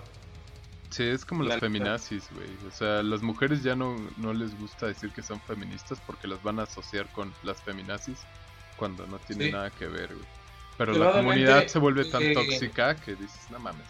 Sí, 0.90 1.04
es 1.04 1.24
como 1.24 1.42
La 1.42 1.50
las 1.50 1.60
feminazis, 1.60 2.24
güey. 2.34 2.48
O 2.68 2.70
sea, 2.70 3.02
las 3.02 3.22
mujeres 3.22 3.62
ya 3.62 3.74
no, 3.74 3.96
no 4.18 4.34
les 4.34 4.58
gusta 4.60 4.86
decir 4.88 5.10
que 5.12 5.22
son 5.22 5.40
feministas 5.40 5.98
porque 6.06 6.28
las 6.28 6.42
van 6.42 6.60
a 6.60 6.64
asociar 6.64 7.06
con 7.12 7.32
las 7.42 7.62
feminazis 7.62 8.18
cuando 8.76 9.06
no 9.06 9.18
tiene 9.20 9.46
Sí. 9.46 9.52
nada 9.52 9.70
que 9.70 9.86
ver, 9.86 10.08
güey. 10.14 10.26
Pero 10.76 10.92
la 10.92 11.12
comunidad 11.12 11.66
se 11.66 11.78
vuelve 11.78 12.04
tan 12.04 12.22
eh, 12.22 12.34
tóxica 12.34 12.94
que 12.96 13.14
dices, 13.14 13.40
no 13.50 13.58
mames. 13.58 13.86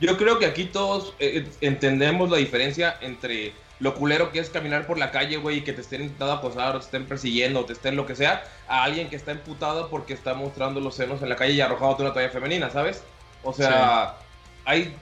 Yo 0.00 0.16
creo 0.16 0.38
que 0.38 0.46
aquí 0.46 0.64
todos 0.64 1.12
eh, 1.18 1.46
entendemos 1.60 2.30
la 2.30 2.38
diferencia 2.38 2.96
entre 3.02 3.52
lo 3.80 3.94
culero 3.94 4.30
que 4.30 4.38
es 4.38 4.50
caminar 4.50 4.86
por 4.86 4.98
la 4.98 5.10
calle, 5.10 5.36
güey, 5.38 5.58
y 5.58 5.60
que 5.62 5.72
te 5.72 5.80
estén 5.80 6.02
intentando 6.02 6.34
acosar, 6.34 6.76
o 6.76 6.78
te 6.78 6.84
estén 6.84 7.06
persiguiendo, 7.06 7.60
o 7.60 7.64
te 7.64 7.72
estén 7.72 7.96
lo 7.96 8.06
que 8.06 8.14
sea, 8.14 8.44
a 8.68 8.84
alguien 8.84 9.08
que 9.08 9.16
está 9.16 9.32
emputado 9.32 9.88
porque 9.88 10.12
está 10.12 10.34
mostrando 10.34 10.80
los 10.80 10.94
senos 10.94 11.22
en 11.22 11.28
la 11.28 11.36
calle 11.36 11.54
y 11.54 11.60
arrojándote 11.60 12.02
una 12.02 12.12
toalla 12.12 12.30
femenina, 12.30 12.70
¿sabes? 12.70 13.02
O 13.42 13.52
sea, 13.52 14.16
hay, 14.64 14.94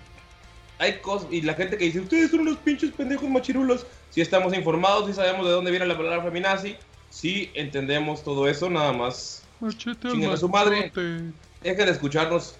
hay 0.78 0.94
cosas, 1.00 1.28
y 1.30 1.42
la 1.42 1.54
gente 1.54 1.76
que 1.76 1.86
dice, 1.86 2.00
ustedes 2.00 2.30
son 2.30 2.40
unos 2.40 2.56
pinches 2.58 2.92
pendejos 2.92 3.28
machirulos, 3.28 3.84
si 4.10 4.20
estamos 4.20 4.54
informados, 4.54 5.06
si 5.06 5.12
sabemos 5.12 5.44
de 5.44 5.52
dónde 5.52 5.70
viene 5.70 5.84
la 5.86 5.96
palabra 5.96 6.22
feminazi, 6.22 6.76
sí 7.10 7.50
entendemos 7.54 8.22
todo 8.22 8.48
eso, 8.48 8.70
nada 8.70 8.92
más 8.92 9.42
Chinguen 9.76 10.30
a 10.30 10.36
su 10.36 10.48
madre. 10.48 10.92
Dejen 11.62 11.86
de 11.86 11.90
escucharnos. 11.90 12.54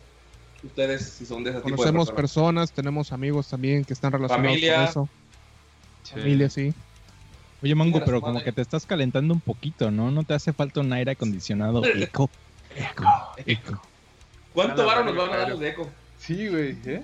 Ustedes, 0.65 1.05
si 1.11 1.25
son 1.25 1.45
de 1.45 1.51
ese 1.51 1.61
tipo 1.61 1.71
de 1.71 1.77
Conocemos 1.77 2.09
personas. 2.09 2.21
personas, 2.21 2.73
tenemos 2.73 3.13
amigos 3.13 3.47
también 3.47 3.85
que 3.85 3.93
están 3.93 4.11
relacionados 4.11 4.51
Familia. 4.51 4.75
con 4.75 4.85
eso. 4.85 5.09
Sí. 6.09 6.21
Familia, 6.21 6.49
sí. 6.49 6.73
Oye, 7.63 7.75
Mango, 7.75 8.03
pero 8.05 8.21
como 8.21 8.43
que 8.43 8.53
te 8.53 8.63
estás 8.63 8.87
calentando 8.87 9.35
un 9.35 9.41
poquito, 9.41 9.91
¿no? 9.91 10.11
¿No 10.11 10.23
te 10.25 10.35
hace 10.35 10.53
falta 10.53 10.81
un 10.81 10.93
aire 10.93 11.13
acondicionado? 11.13 11.85
Eco. 11.85 12.31
Eco. 12.77 13.05
Eco. 13.45 13.83
¿Cuánto 14.55 14.87
varo 14.87 15.05
nos 15.05 15.17
van 15.17 15.33
a 15.33 15.37
dar 15.39 15.49
los 15.51 15.61
de 15.61 15.69
Eco? 15.71 15.91
Sí, 16.19 16.49
güey, 16.49 16.77
¿eh? 16.87 17.03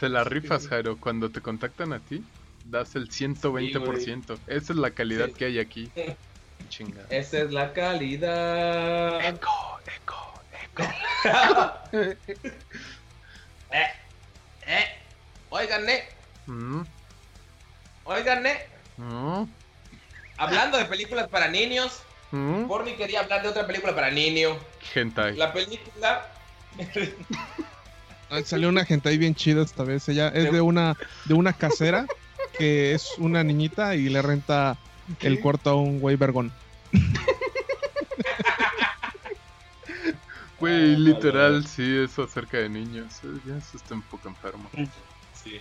Te 0.00 0.08
la 0.08 0.24
rifas, 0.24 0.66
Jairo. 0.66 0.96
Cuando 0.96 1.30
te 1.30 1.40
contactan 1.40 1.92
a 1.92 2.00
ti, 2.00 2.24
das 2.64 2.96
el 2.96 3.10
120%. 3.10 4.38
Esa 4.46 4.72
es 4.72 4.78
la 4.78 4.90
calidad 4.90 5.26
Sí. 5.26 5.32
que 5.34 5.44
hay 5.44 5.58
aquí. 5.58 5.90
Chinga. 6.68 7.02
Esa 7.10 7.38
es 7.42 7.52
la 7.52 7.72
calidad. 7.72 9.24
Eco, 9.24 9.78
eco, 9.96 10.34
eco. 10.64 10.84
Eh, 13.72 13.86
eh. 14.66 14.84
Oigan, 15.50 15.84
ne. 15.84 16.02
Mm, 16.46 16.82
Oigan, 18.10 18.42
mm, 18.96 19.44
Hablando 20.36 20.78
de 20.78 20.84
películas 20.86 21.28
para 21.28 21.46
niños, 21.46 22.02
mm. 22.32 22.64
Porni 22.66 22.94
quería 22.94 23.20
hablar 23.20 23.40
de 23.42 23.48
otra 23.50 23.68
película 23.68 23.94
para 23.94 24.10
niño. 24.10 24.56
Hentai. 24.92 25.36
La 25.36 25.52
película. 25.52 26.26
Ay, 28.30 28.44
Salió 28.44 28.68
una 28.68 28.84
gente 28.84 29.08
ahí 29.08 29.16
bien 29.16 29.36
chida 29.36 29.62
esta 29.62 29.84
vez. 29.84 30.08
Ella 30.08 30.26
es 30.28 30.50
de 30.50 30.60
una, 30.60 30.96
de 31.26 31.34
una 31.34 31.52
casera 31.52 32.06
que 32.58 32.94
es 32.94 33.12
una 33.18 33.44
niñita 33.44 33.94
y 33.94 34.08
le 34.08 34.22
renta 34.22 34.76
el 35.20 35.38
cuarto 35.38 35.70
a 35.70 35.74
un 35.76 36.00
güey 36.00 36.16
vergón. 36.16 36.52
Güey, 40.58 40.94
literal, 40.96 41.66
sí, 41.66 42.02
eso 42.04 42.24
acerca 42.24 42.58
de 42.58 42.68
niños. 42.68 43.14
eh, 43.24 43.28
Ya 43.46 43.56
eso 43.56 43.78
está 43.78 43.94
un 43.94 44.02
poco 44.02 44.28
enfermo. 44.28 44.68
Sí. 45.32 45.58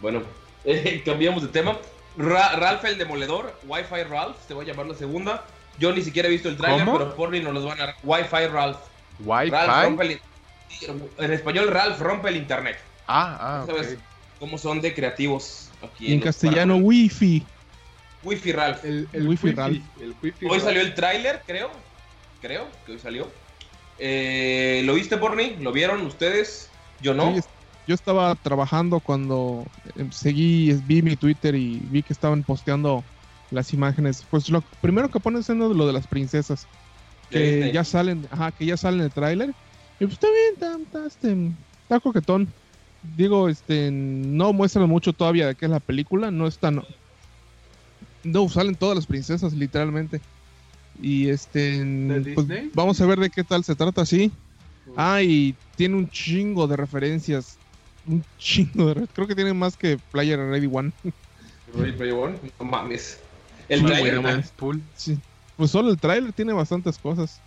Bueno, 0.00 0.22
eh, 0.68 1.02
cambiamos 1.06 1.42
de 1.42 1.48
tema. 1.48 1.76
Ra- 2.16 2.56
Ralph 2.56 2.84
el 2.84 2.98
Demoledor, 2.98 3.54
Wi-Fi 3.66 4.02
Ralph, 4.08 4.36
te 4.48 4.54
voy 4.54 4.64
a 4.64 4.68
llamar 4.68 4.86
la 4.86 4.94
segunda. 4.94 5.44
Yo 5.78 5.92
ni 5.92 6.02
siquiera 6.02 6.26
he 6.28 6.30
visto 6.30 6.48
el 6.48 6.56
trailer, 6.56 6.84
¿Cómo? 6.84 6.98
pero 6.98 7.14
Porni 7.14 7.40
nos 7.40 7.54
los 7.54 7.64
van 7.64 7.80
a 7.80 7.86
dar. 7.86 7.96
Wi-Fi 8.02 8.46
Ralph. 8.48 8.78
Ralph 9.26 9.84
rompe 9.84 10.04
Wi-Fi. 10.06 10.20
el- 10.86 11.02
En 11.24 11.32
español, 11.32 11.68
Ralph 11.70 12.00
rompe 12.00 12.28
el 12.28 12.36
internet. 12.36 12.76
Ah, 13.06 13.38
ah, 13.40 13.64
¿Sabes 13.66 13.96
cómo 14.40 14.58
son 14.58 14.80
de 14.80 14.92
creativos 14.94 15.70
aquí 15.82 16.12
en 16.12 16.18
los- 16.20 16.24
castellano, 16.26 16.74
para- 16.74 16.84
wifi. 16.86 17.46
Wi-Fi 18.24 18.52
Ralph. 18.52 18.84
El, 18.84 19.08
el 19.12 19.28
Wi-Fi 19.28 19.52
Ralph. 19.52 19.82
El 20.00 20.14
Wi-Fi 20.22 20.44
Hoy 20.46 20.50
Ralph. 20.50 20.64
salió 20.64 20.80
el 20.80 20.94
tráiler, 20.94 21.42
creo. 21.46 21.70
Creo 22.42 22.66
que 22.84 22.92
hoy 22.92 22.98
salió. 22.98 23.30
Eh, 23.98 24.82
¿Lo 24.84 24.94
viste, 24.94 25.16
Porni? 25.16 25.56
¿Lo 25.60 25.72
vieron 25.72 26.04
ustedes? 26.06 26.70
Yo 27.00 27.14
no. 27.14 27.34
Sí, 27.34 27.40
yo 27.88 27.94
estaba 27.94 28.34
trabajando 28.34 29.00
cuando 29.00 29.64
eh, 29.96 30.06
seguí, 30.10 30.72
vi 30.86 31.00
mi 31.00 31.16
Twitter 31.16 31.54
y 31.54 31.80
vi 31.90 32.02
que 32.02 32.12
estaban 32.12 32.42
posteando 32.42 33.02
las 33.50 33.72
imágenes. 33.72 34.26
Pues 34.30 34.50
lo 34.50 34.60
primero 34.82 35.10
que 35.10 35.18
ponen 35.18 35.40
es 35.40 35.48
lo 35.48 35.86
de 35.86 35.92
las 35.94 36.06
princesas. 36.06 36.66
Que 37.30 37.54
Disney. 37.56 37.72
ya 37.72 37.84
salen, 37.84 38.28
ajá, 38.30 38.52
que 38.52 38.66
ya 38.66 38.76
salen 38.76 39.00
en 39.00 39.06
el 39.06 39.12
tráiler. 39.12 39.54
Y 39.98 40.04
pues 40.04 40.12
está 40.12 40.26
bien, 40.28 40.54
está, 40.54 40.76
está, 40.82 41.06
este, 41.06 41.50
está 41.82 42.00
coquetón. 42.00 42.48
Digo, 43.16 43.48
este, 43.48 43.90
no 43.90 44.52
muestran 44.52 44.86
mucho 44.88 45.14
todavía 45.14 45.46
de 45.46 45.54
qué 45.54 45.64
es 45.64 45.70
la 45.70 45.80
película, 45.80 46.30
no 46.30 46.46
están... 46.46 46.82
No, 48.22 48.48
salen 48.50 48.74
todas 48.74 48.96
las 48.96 49.06
princesas, 49.06 49.54
literalmente. 49.54 50.20
Y 51.00 51.28
este, 51.28 51.82
pues, 52.34 52.46
vamos 52.74 53.00
a 53.00 53.06
ver 53.06 53.18
de 53.18 53.30
qué 53.30 53.44
tal 53.44 53.64
se 53.64 53.74
trata, 53.74 54.04
sí. 54.04 54.30
Ah, 54.96 55.22
y 55.22 55.54
tiene 55.76 55.96
un 55.96 56.10
chingo 56.10 56.66
de 56.66 56.76
referencias. 56.76 57.57
Un 58.08 58.24
chingo 58.36 58.86
de 58.86 58.94
re- 58.94 59.08
Creo 59.12 59.26
que 59.28 59.34
tiene 59.34 59.52
más 59.54 59.76
que 59.76 59.98
Player 60.10 60.38
Ready 60.38 60.66
One. 60.70 60.92
Ready 61.66 61.92
Player 61.92 62.14
One, 62.14 62.40
No 62.58 62.66
mames. 62.66 63.20
El 63.68 63.82
no 63.82 64.22
mames. 64.22 64.46
Deadpool. 64.46 64.82
Sí. 64.94 65.22
Pues 65.56 65.70
solo 65.70 65.90
el 65.90 65.98
tráiler 66.00 66.32
tiene 66.32 66.52
bastantes 66.52 66.98
cosas. 66.98 67.42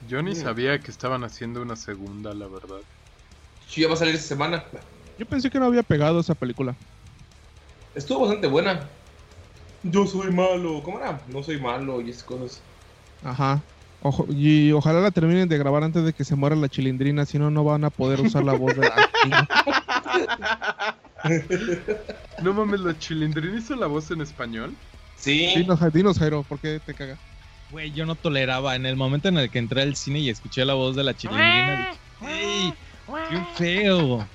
Yo 0.00 0.22
ni 0.22 0.34
sabía 0.34 0.80
que 0.80 0.90
estaban 0.90 1.22
haciendo 1.24 1.60
una 1.60 1.76
segunda, 1.76 2.32
la 2.34 2.48
verdad. 2.48 2.82
Sí, 3.68 3.82
ya 3.82 3.88
va 3.88 3.94
a 3.94 3.96
salir 3.96 4.14
esta 4.14 4.28
semana. 4.28 4.64
Yo 5.18 5.26
pensé 5.26 5.50
que 5.50 5.58
no 5.58 5.66
había 5.66 5.82
pegado 5.82 6.20
esa 6.20 6.34
película. 6.34 6.78
Estuvo 7.94 8.20
bastante 8.20 8.46
buena. 8.46 8.88
Yo 9.82 10.06
soy 10.06 10.32
malo. 10.32 10.82
¿Cómo 10.82 10.98
era? 10.98 11.24
No 11.28 11.42
soy 11.42 11.60
malo 11.60 12.00
y 12.02 12.10
esas 12.10 12.24
cosas. 12.24 12.62
Ajá. 13.22 13.66
Ojo- 14.00 14.26
y 14.30 14.70
ojalá 14.72 15.00
la 15.00 15.10
terminen 15.10 15.48
de 15.48 15.58
grabar 15.58 15.82
antes 15.82 16.04
de 16.04 16.12
que 16.12 16.24
se 16.24 16.36
muera 16.36 16.54
la 16.54 16.68
chilindrina, 16.68 17.26
si 17.26 17.38
no, 17.38 17.50
no 17.50 17.64
van 17.64 17.84
a 17.84 17.90
poder 17.90 18.20
usar 18.20 18.44
la 18.44 18.52
voz 18.52 18.76
de 18.76 18.82
la 18.82 18.94
No 22.42 22.52
mames, 22.54 22.80
la 22.80 22.96
chilindrina 22.98 23.58
hizo 23.58 23.74
la 23.74 23.86
voz 23.86 24.10
en 24.10 24.20
español. 24.20 24.74
Sí. 25.16 25.52
Dinos, 25.56 25.78
Ja- 25.80 25.90
dinos, 25.90 26.18
Jairo, 26.18 26.42
¿por 26.44 26.60
qué 26.60 26.80
te 26.84 26.94
caga? 26.94 27.18
Güey, 27.70 27.90
yo 27.92 28.06
no 28.06 28.14
toleraba. 28.14 28.76
En 28.76 28.86
el 28.86 28.96
momento 28.96 29.28
en 29.28 29.38
el 29.38 29.50
que 29.50 29.58
entré 29.58 29.82
al 29.82 29.96
cine 29.96 30.20
y 30.20 30.28
escuché 30.28 30.64
la 30.64 30.74
voz 30.74 30.94
de 30.94 31.02
la 31.02 31.14
chilindrina, 31.14 31.90
dije, 32.20 32.42
¡Ey! 32.42 32.74
¡Qué 33.30 33.38
feo! 33.56 34.28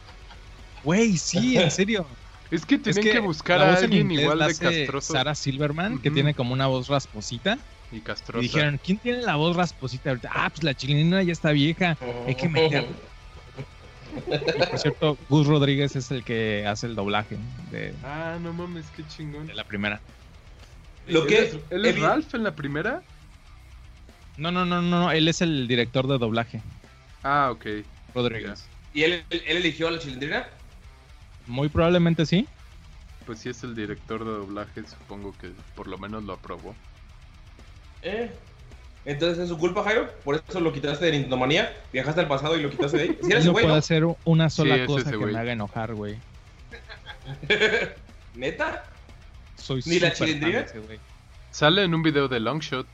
Güey, 0.84 1.18
sí, 1.18 1.58
en 1.58 1.72
serio. 1.72 2.08
Es 2.50 2.66
que 2.66 2.76
Es 2.76 2.82
tienen 2.82 3.04
que, 3.04 3.20
buscar 3.20 3.62
a 3.62 3.76
alguien 3.76 4.12
igual 4.12 4.40
la 4.40 4.46
de 4.48 4.52
hace 4.52 4.66
castroso 4.66 5.14
Sarah 5.14 5.36
Silverman, 5.36 6.00
que 6.00 6.12
tiene 6.12 6.34
como 6.34 6.52
una 6.54 6.68
voz 6.68 6.88
rasposita. 6.90 7.58
Y 7.92 8.40
dijeron, 8.40 8.80
¿quién 8.84 8.98
tiene 8.98 9.22
la 9.22 9.36
voz 9.36 9.56
rasposita 9.56 10.10
ahorita? 10.12 10.30
Ah, 10.34 10.50
pues 10.50 10.64
la 10.64 10.74
chilindrina 10.74 11.22
ya 11.24 11.34
está 11.34 11.52
vieja. 11.52 11.98
Hay 12.26 12.36
que 12.36 12.48
meterla. 12.48 12.88
Y, 14.58 14.66
por 14.70 14.80
cierto, 14.80 15.18
Gus 15.30 15.48
Rodríguez 15.48 15.96
es 15.96 16.12
el 16.12 16.24
que 16.24 16.66
hace 16.68 16.88
el 16.88 16.96
doblaje 16.96 17.38
de, 17.72 17.94
Ah, 18.04 18.38
no 18.42 18.54
mames, 18.54 18.86
qué 18.96 19.06
chingón. 19.08 19.48
de 19.48 19.54
la 19.54 19.64
primera. 19.64 20.00
Lo 21.08 21.24
¿Él 21.24 21.28
que 21.28 21.40
es, 21.40 21.58
¿Él 21.70 21.86
es 21.86 22.00
Ralph 22.00 22.34
en 22.36 22.44
la 22.44 22.56
primera? 22.56 23.02
No, 24.38 24.52
no, 24.52 24.66
no, 24.66 24.82
no, 24.82 25.00
no, 25.02 25.12
él 25.12 25.28
es 25.28 25.42
el 25.42 25.68
director 25.68 26.08
de 26.08 26.18
doblaje, 26.18 26.62
Ah, 27.24 27.50
ok. 27.52 27.66
Rodríguez. 28.16 28.66
¿Y 28.94 29.04
él, 29.04 29.24
él, 29.30 29.44
él 29.48 29.58
eligió 29.58 29.88
a 29.88 29.92
la 29.92 30.00
chilindrina? 30.00 30.48
Muy 31.48 31.70
probablemente 31.70 32.26
sí. 32.26 32.48
Pues 33.26 33.40
si 33.40 33.50
es 33.50 33.64
el 33.64 33.76
director 33.76 34.26
de 34.26 34.32
doblaje, 34.32 34.84
supongo 34.88 35.34
que 35.40 35.52
por 35.76 35.88
lo 35.88 35.98
menos 35.98 36.24
lo 36.24 36.34
aprobó. 36.34 36.76
Eh. 38.04 38.32
Entonces 39.04 39.40
es 39.40 39.50
su 39.50 39.58
culpa, 39.58 39.84
Jairo. 39.84 40.10
Por 40.24 40.36
eso 40.48 40.60
lo 40.60 40.72
quitaste 40.72 41.06
de 41.06 41.12
Nintendo 41.14 41.38
Manía. 41.38 41.76
Viajaste 41.92 42.22
al 42.22 42.28
pasado 42.28 42.56
y 42.58 42.62
lo 42.62 42.70
quitaste 42.70 42.98
de 42.98 43.04
ahí. 43.04 43.18
Si 43.24 43.32
eres 43.32 43.46
no 43.46 43.52
güey, 43.54 43.64
puede 43.64 43.74
¿no? 43.76 43.80
hacer 43.80 44.06
una 44.26 44.50
sola 44.50 44.76
es 44.76 44.88
cosa 44.88 45.02
ese 45.02 45.12
que 45.12 45.18
güey. 45.18 45.34
me 45.34 45.40
haga 45.40 45.52
enojar, 45.54 45.94
güey. 45.96 46.18
¿Neta? 48.36 48.84
Soy 49.58 49.82
¿Ni 49.86 50.00
la 50.00 50.14
chilindrina? 50.14 50.66
Sale 51.52 51.84
en 51.84 51.94
un 51.94 52.02
video 52.04 52.28
de 52.28 52.40
Longshot. 52.40 52.88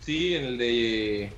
Sí, 0.00 0.34
en 0.34 0.44
el 0.44 0.58
de. 0.58 1.32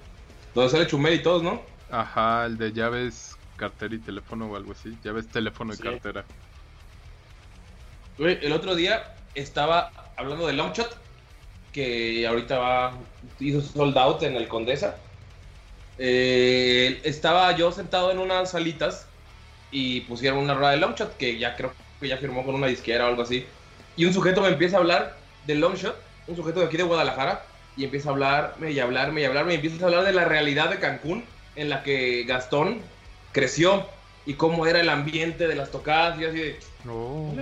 Donde 0.55 0.71
sale 0.71 0.87
Chumel 0.87 1.15
y 1.15 1.23
todos, 1.23 1.43
¿no? 1.43 1.63
Ajá, 1.91 2.47
el 2.47 2.59
de 2.59 2.73
llaves, 2.73 3.37
cartera 3.57 3.95
y 3.95 3.99
teléfono 3.99 4.47
o 4.47 4.57
algo 4.57 4.73
así. 4.73 4.97
Llaves, 5.05 5.29
teléfono 5.29 5.73
y 5.73 5.77
Sí. 5.77 5.83
cartera. 5.83 6.25
Güey, 8.19 8.39
el 8.43 8.53
otro 8.53 8.75
día 8.75 9.15
estaba 9.35 9.91
hablando 10.17 10.47
de 10.47 10.53
Longshot, 10.53 10.97
que 11.73 12.27
ahorita 12.27 12.59
va, 12.59 12.93
hizo 13.41 13.61
sold 13.63 13.97
out 13.99 14.23
en 14.23 14.37
el 14.37 14.49
Condesa. 14.49 14.97
Eh, 15.99 17.01
estaba 17.05 17.55
yo 17.57 17.73
sentado 17.73 18.11
en 18.11 18.19
unas 18.19 18.51
salitas 18.51 19.07
y 19.71 20.03
pusieron 20.03 20.39
una 20.39 20.55
rueda 20.55 20.73
de 20.73 20.79
Longshot, 20.79 21.17
que 21.17 21.39
ya 21.39 21.57
creo 21.57 21.73
que 22.01 22.09
ya 22.09 22.17
firmó 22.19 22.45
con 22.45 22.55
una 22.55 22.67
disquera 22.67 23.05
o 23.07 23.09
algo 23.09 23.23
así. 23.23 23.47
Y 23.97 24.05
un 24.05 24.13
sujeto 24.13 24.41
me 24.43 24.49
empieza 24.49 24.77
a 24.77 24.81
hablar 24.81 25.17
de 25.47 25.55
Longshot, 25.55 25.97
un 26.27 26.37
sujeto 26.37 26.61
de 26.61 26.67
aquí 26.67 26.77
de 26.77 26.83
Guadalajara, 26.83 27.45
y 27.77 27.85
empieza 27.85 28.11
a 28.11 28.13
hablarme 28.13 28.71
y 28.73 28.81
hablarme 28.81 29.23
y 29.23 29.25
hablarme 29.25 29.53
y 29.53 29.57
empieza 29.57 29.85
a 29.85 29.89
hablar 29.89 30.05
de 30.05 30.13
la 30.13 30.25
realidad 30.25 30.71
de 30.71 30.79
Cancún, 30.79 31.25
en 31.57 31.71
la 31.71 31.83
que 31.83 32.25
Gastón 32.25 32.81
creció 33.33 33.87
y 34.27 34.35
cómo 34.35 34.67
era 34.67 34.81
el 34.81 34.89
ambiente 34.89 35.49
de 35.49 35.55
las 35.55 35.71
tocadas 35.71 36.21
y 36.21 36.25
así 36.25 36.39
de... 36.39 36.61
Oh. 36.89 37.33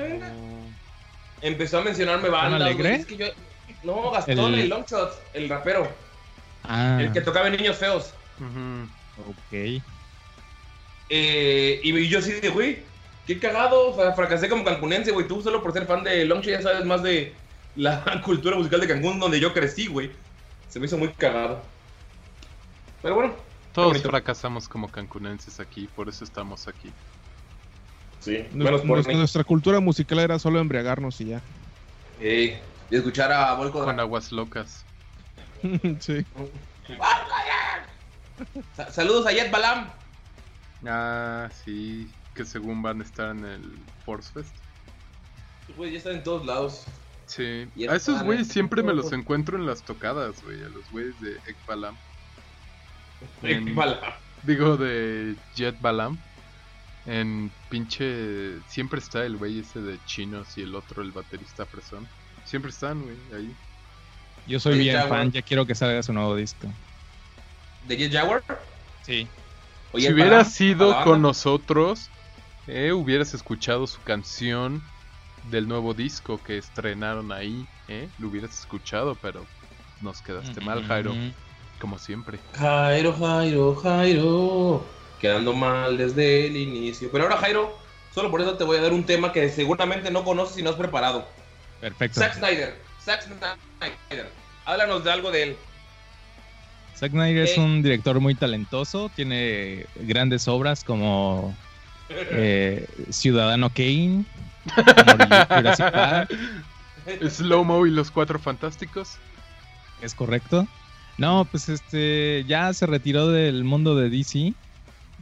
Empezó 1.42 1.78
a 1.78 1.82
mencionarme 1.82 2.28
bandas. 2.28 2.60
Alegre? 2.62 2.96
es 2.96 3.06
que 3.06 3.16
yo- 3.16 3.26
No, 3.82 4.10
Gastón, 4.10 4.54
El- 4.54 4.60
el, 4.60 4.68
Longshot, 4.68 5.12
el 5.34 5.48
rapero, 5.48 5.88
Ah, 6.64 6.98
el 7.00 7.12
que 7.12 7.20
tocaba 7.22 7.48
en 7.48 7.56
Niños 7.56 7.76
Feos. 7.78 8.12
Ujú. 8.38 9.30
ok. 9.30 9.82
Eh, 11.08 11.80
y 11.82 12.08
yo 12.08 12.18
así 12.18 12.32
de, 12.32 12.48
güey, 12.50 12.78
qué 13.26 13.38
cagado. 13.38 13.90
O 13.90 13.96
sea, 13.96 14.12
fracasé 14.12 14.48
como 14.48 14.64
cancunense, 14.64 15.10
güey. 15.10 15.26
Tú 15.26 15.42
solo 15.42 15.62
por 15.62 15.72
ser 15.72 15.86
fan 15.86 16.04
de 16.04 16.24
Longshot 16.24 16.52
ya 16.52 16.62
sabes 16.62 16.84
más 16.84 17.02
de 17.02 17.34
la 17.76 18.02
cultura 18.24 18.56
musical 18.56 18.80
de 18.80 18.88
Cancún, 18.88 19.18
donde 19.18 19.40
yo 19.40 19.52
crecí, 19.52 19.86
güey. 19.86 20.10
Se 20.68 20.78
me 20.78 20.86
hizo 20.86 20.98
muy 20.98 21.08
cagado. 21.08 21.62
Pero 23.02 23.14
bueno, 23.14 23.34
Todos 23.72 24.00
fracasamos 24.02 24.68
como 24.68 24.88
cancunenses 24.90 25.58
aquí, 25.58 25.88
por 25.96 26.08
eso 26.08 26.22
estamos 26.24 26.68
aquí. 26.68 26.90
sí. 28.20 28.32
Nuestra, 28.52 28.56
Menos 28.64 28.80
por 28.82 28.88
nuestra- 28.90 29.12
mí. 29.14 29.18
nuestra 29.18 29.44
cultura 29.44 29.80
musical 29.80 30.18
era 30.18 30.38
solo 30.38 30.58
embriagarnos 30.60 31.20
y 31.22 31.26
ya. 31.26 31.40
Eh, 32.20 32.60
y 32.90 32.96
escuchar 32.96 33.32
a 33.32 33.54
Volko 33.54 33.84
Con 33.84 34.00
aguas 34.00 34.32
locas. 34.32 34.84
sí. 36.00 36.24
Sa- 38.76 38.90
Saludos 38.90 39.26
a 39.26 39.32
Jet 39.32 39.50
Balam. 39.50 39.88
Ah, 40.86 41.48
sí, 41.64 42.10
que 42.34 42.44
según 42.44 42.82
van 42.82 43.00
a 43.00 43.04
estar 43.04 43.30
en 43.36 43.44
el 43.44 43.78
Force 44.04 44.32
Fest. 44.32 44.54
Güey, 45.76 45.92
ya 45.92 45.98
están 45.98 46.14
en 46.14 46.22
todos 46.24 46.46
lados. 46.46 46.84
Sí, 47.26 47.68
a 47.88 47.94
esos 47.94 48.22
güeyes 48.24 48.48
siempre 48.48 48.82
me 48.82 48.92
los 48.92 49.12
encuentro 49.12 49.56
en 49.56 49.66
las 49.66 49.82
tocadas, 49.82 50.42
güey, 50.42 50.60
a 50.64 50.68
los 50.68 50.90
güeyes 50.90 51.20
de 51.20 51.38
Ekbalam. 51.46 51.94
En- 53.42 53.74
Balam. 53.74 53.98
Digo, 54.42 54.76
de 54.76 55.36
Jet 55.54 55.80
Balam. 55.80 56.18
En 57.06 57.50
pinche. 57.68 58.58
Siempre 58.68 58.98
está 59.00 59.24
el 59.24 59.36
güey 59.36 59.60
ese 59.60 59.80
de 59.80 59.98
chinos 60.06 60.56
y 60.58 60.62
el 60.62 60.74
otro, 60.74 61.02
el 61.02 61.12
baterista 61.12 61.66
fresón. 61.66 62.08
Siempre 62.50 62.72
están, 62.72 63.00
güey, 63.02 63.16
ahí. 63.32 63.54
Yo 64.48 64.58
soy 64.58 64.76
bien 64.76 64.96
Jaguar. 64.96 65.20
fan, 65.20 65.30
ya 65.30 65.40
quiero 65.40 65.66
que 65.66 65.76
salga 65.76 66.02
su 66.02 66.12
nuevo 66.12 66.34
disco. 66.34 66.66
¿De 67.86 67.96
Jet 67.96 68.12
Jaguar? 68.12 68.42
Sí. 69.02 69.28
Oye, 69.92 70.08
si 70.08 70.12
Balam, 70.12 70.26
hubieras 70.28 70.52
sido 70.52 71.04
con 71.04 71.22
nosotros, 71.22 72.10
eh, 72.66 72.90
hubieras 72.90 73.34
escuchado 73.34 73.86
su 73.86 74.02
canción 74.02 74.82
del 75.44 75.68
nuevo 75.68 75.94
disco 75.94 76.42
que 76.42 76.58
estrenaron 76.58 77.30
ahí, 77.30 77.68
¿eh? 77.86 78.08
Lo 78.18 78.26
hubieras 78.26 78.58
escuchado, 78.58 79.16
pero 79.22 79.46
nos 80.00 80.20
quedaste 80.20 80.60
mal, 80.60 80.84
Jairo, 80.88 81.14
como 81.80 82.00
siempre. 82.00 82.40
Jairo, 82.54 83.12
Jairo, 83.12 83.76
Jairo. 83.76 84.84
Quedando 85.20 85.52
mal 85.52 85.96
desde 85.96 86.48
el 86.48 86.56
inicio. 86.56 87.10
Pero 87.12 87.24
ahora, 87.24 87.36
Jairo, 87.36 87.78
solo 88.12 88.28
por 88.28 88.40
eso 88.40 88.56
te 88.56 88.64
voy 88.64 88.78
a 88.78 88.82
dar 88.82 88.92
un 88.92 89.04
tema 89.04 89.32
que 89.32 89.48
seguramente 89.50 90.10
no 90.10 90.24
conoces 90.24 90.58
y 90.58 90.64
no 90.64 90.70
has 90.70 90.76
preparado. 90.76 91.28
Perfecto. 91.80 92.20
Zack 92.20 92.34
Snyder. 92.34 92.74
Zack 93.04 93.22
Snyder. 93.22 94.30
Háblanos 94.66 95.04
de 95.04 95.10
algo 95.12 95.30
de 95.30 95.42
él. 95.42 95.56
Zack 96.96 97.12
Snyder 97.12 97.44
es 97.44 97.56
Eh. 97.56 97.60
un 97.60 97.82
director 97.82 98.20
muy 98.20 98.34
talentoso, 98.34 99.10
tiene 99.14 99.86
grandes 99.96 100.46
obras 100.48 100.84
como 100.84 101.56
eh, 102.10 102.86
Ciudadano 103.10 103.70
Kane, 103.70 104.24
como 104.74 105.26
Jurassic 105.48 105.90
Park, 105.92 106.30
Slow 107.28 107.64
Mo 107.64 107.86
y 107.86 107.90
los 107.90 108.10
Cuatro 108.10 108.38
Fantásticos. 108.38 109.16
es 110.02 110.14
correcto. 110.14 110.66
No, 111.16 111.46
pues 111.50 111.68
este 111.68 112.44
ya 112.46 112.72
se 112.72 112.86
retiró 112.86 113.28
del 113.28 113.64
mundo 113.64 113.94
de 113.94 114.08
DC 114.10 114.54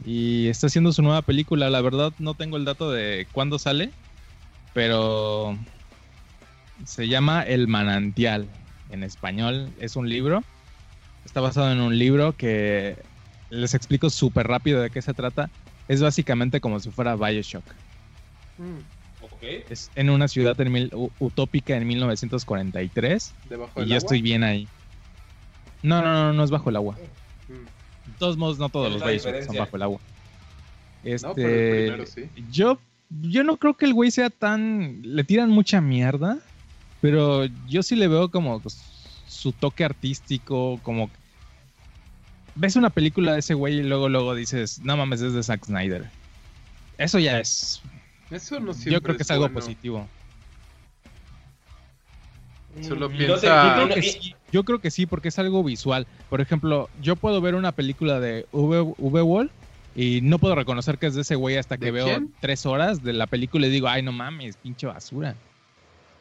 y 0.05 0.47
está 0.47 0.67
haciendo 0.67 0.91
su 0.93 1.01
nueva 1.01 1.21
película. 1.21 1.69
La 1.69 1.81
verdad 1.81 2.13
no 2.19 2.33
tengo 2.35 2.55
el 2.57 2.63
dato 2.65 2.89
de 2.91 3.27
cuándo 3.33 3.59
sale, 3.59 3.91
pero 4.73 5.57
se 6.85 7.07
llama 7.07 7.43
El 7.43 7.67
Manantial. 7.67 8.47
En 8.89 9.03
español 9.03 9.69
es 9.79 9.95
un 9.95 10.09
libro. 10.09 10.43
Está 11.25 11.41
basado 11.41 11.71
en 11.71 11.79
un 11.81 11.97
libro 11.97 12.33
que 12.35 12.95
les 13.49 13.73
explico 13.73 14.09
súper 14.09 14.47
rápido 14.47 14.81
de 14.81 14.89
qué 14.89 15.01
se 15.01 15.13
trata. 15.13 15.49
Es 15.87 16.01
básicamente 16.01 16.59
como 16.61 16.79
si 16.79 16.89
fuera 16.91 17.15
Bioshock. 17.15 17.63
ok. 19.21 19.43
Es 19.69 19.91
en 19.95 20.09
una 20.09 20.27
ciudad 20.27 20.59
en 20.61 20.71
mil- 20.71 20.91
utópica 21.19 21.75
en 21.75 21.87
1943 21.87 23.33
Debajo 23.49 23.71
y 23.75 23.79
del 23.81 23.89
yo 23.89 23.95
agua. 23.95 23.97
estoy 23.97 24.21
bien 24.21 24.43
ahí. 24.43 24.67
No, 25.81 26.01
no, 26.01 26.13
no, 26.13 26.33
no 26.33 26.43
es 26.43 26.51
bajo 26.51 26.69
el 26.69 26.75
agua. 26.75 26.95
Mm. 27.47 28.09
De 28.11 28.17
todos 28.17 28.37
modos, 28.37 28.59
no 28.59 28.69
todos 28.69 28.91
los 28.91 29.01
la 29.01 29.07
Bioshock 29.07 29.43
son 29.45 29.55
bajo 29.55 29.75
el 29.75 29.81
agua. 29.83 29.99
Este, 31.03 31.27
No, 31.27 31.33
pero 31.33 31.47
el 31.49 31.85
primero 31.85 32.05
sí. 32.05 32.29
yo, 32.51 32.79
yo 33.21 33.43
no 33.43 33.57
creo 33.57 33.75
que 33.77 33.85
el 33.85 33.93
güey 33.93 34.11
sea 34.11 34.29
tan. 34.29 34.99
Le 35.03 35.23
tiran 35.23 35.49
mucha 35.49 35.79
mierda, 35.79 36.39
pero 37.01 37.45
yo 37.67 37.83
sí 37.83 37.95
le 37.95 38.07
veo 38.07 38.29
como 38.29 38.59
pues, 38.61 38.77
su 39.27 39.51
toque 39.51 39.83
artístico, 39.83 40.79
como. 40.83 41.09
Ves 42.55 42.75
una 42.75 42.89
película 42.89 43.33
de 43.33 43.39
ese 43.39 43.53
güey 43.53 43.79
y 43.79 43.83
luego, 43.83 44.09
luego 44.09 44.35
dices, 44.35 44.79
no 44.83 44.97
mames, 44.97 45.21
es 45.21 45.33
de 45.33 45.43
Zack 45.43 45.65
Snyder. 45.65 46.09
Eso 46.97 47.19
ya 47.19 47.39
es. 47.39 47.81
Eso 48.29 48.59
no 48.59 48.67
Yo 48.67 48.73
siempre 48.73 49.01
creo 49.01 49.17
que 49.17 49.23
es 49.23 49.31
algo 49.31 49.43
bueno. 49.45 49.59
positivo. 49.59 50.07
Solo 52.81 53.09
no 53.09 53.17
piensa- 53.17 53.77
Yo 53.79 53.89
creo, 53.89 54.03
sí, 54.03 54.35
yo 54.51 54.63
creo 54.63 54.79
que 54.79 54.91
sí, 54.91 55.05
porque 55.05 55.29
es 55.29 55.39
algo 55.39 55.63
visual. 55.63 56.05
Por 56.29 56.39
ejemplo, 56.41 56.89
yo 57.01 57.15
puedo 57.15 57.41
ver 57.41 57.55
una 57.55 57.71
película 57.71 58.19
de 58.19 58.45
V- 58.51 58.93
V-Wall 58.97 59.51
y 59.95 60.21
no 60.21 60.37
puedo 60.39 60.55
reconocer 60.55 60.97
que 60.97 61.07
es 61.07 61.15
de 61.15 61.21
ese 61.21 61.35
güey 61.35 61.57
hasta 61.57 61.77
que 61.77 61.85
¿De 61.85 61.91
veo 61.91 62.05
quién? 62.05 62.31
tres 62.39 62.65
horas 62.65 63.03
de 63.03 63.13
la 63.13 63.25
película 63.27 63.67
y 63.67 63.69
digo, 63.71 63.87
ay, 63.87 64.03
no 64.03 64.11
mames, 64.11 64.55
pinche 64.57 64.85
basura. 64.87 65.35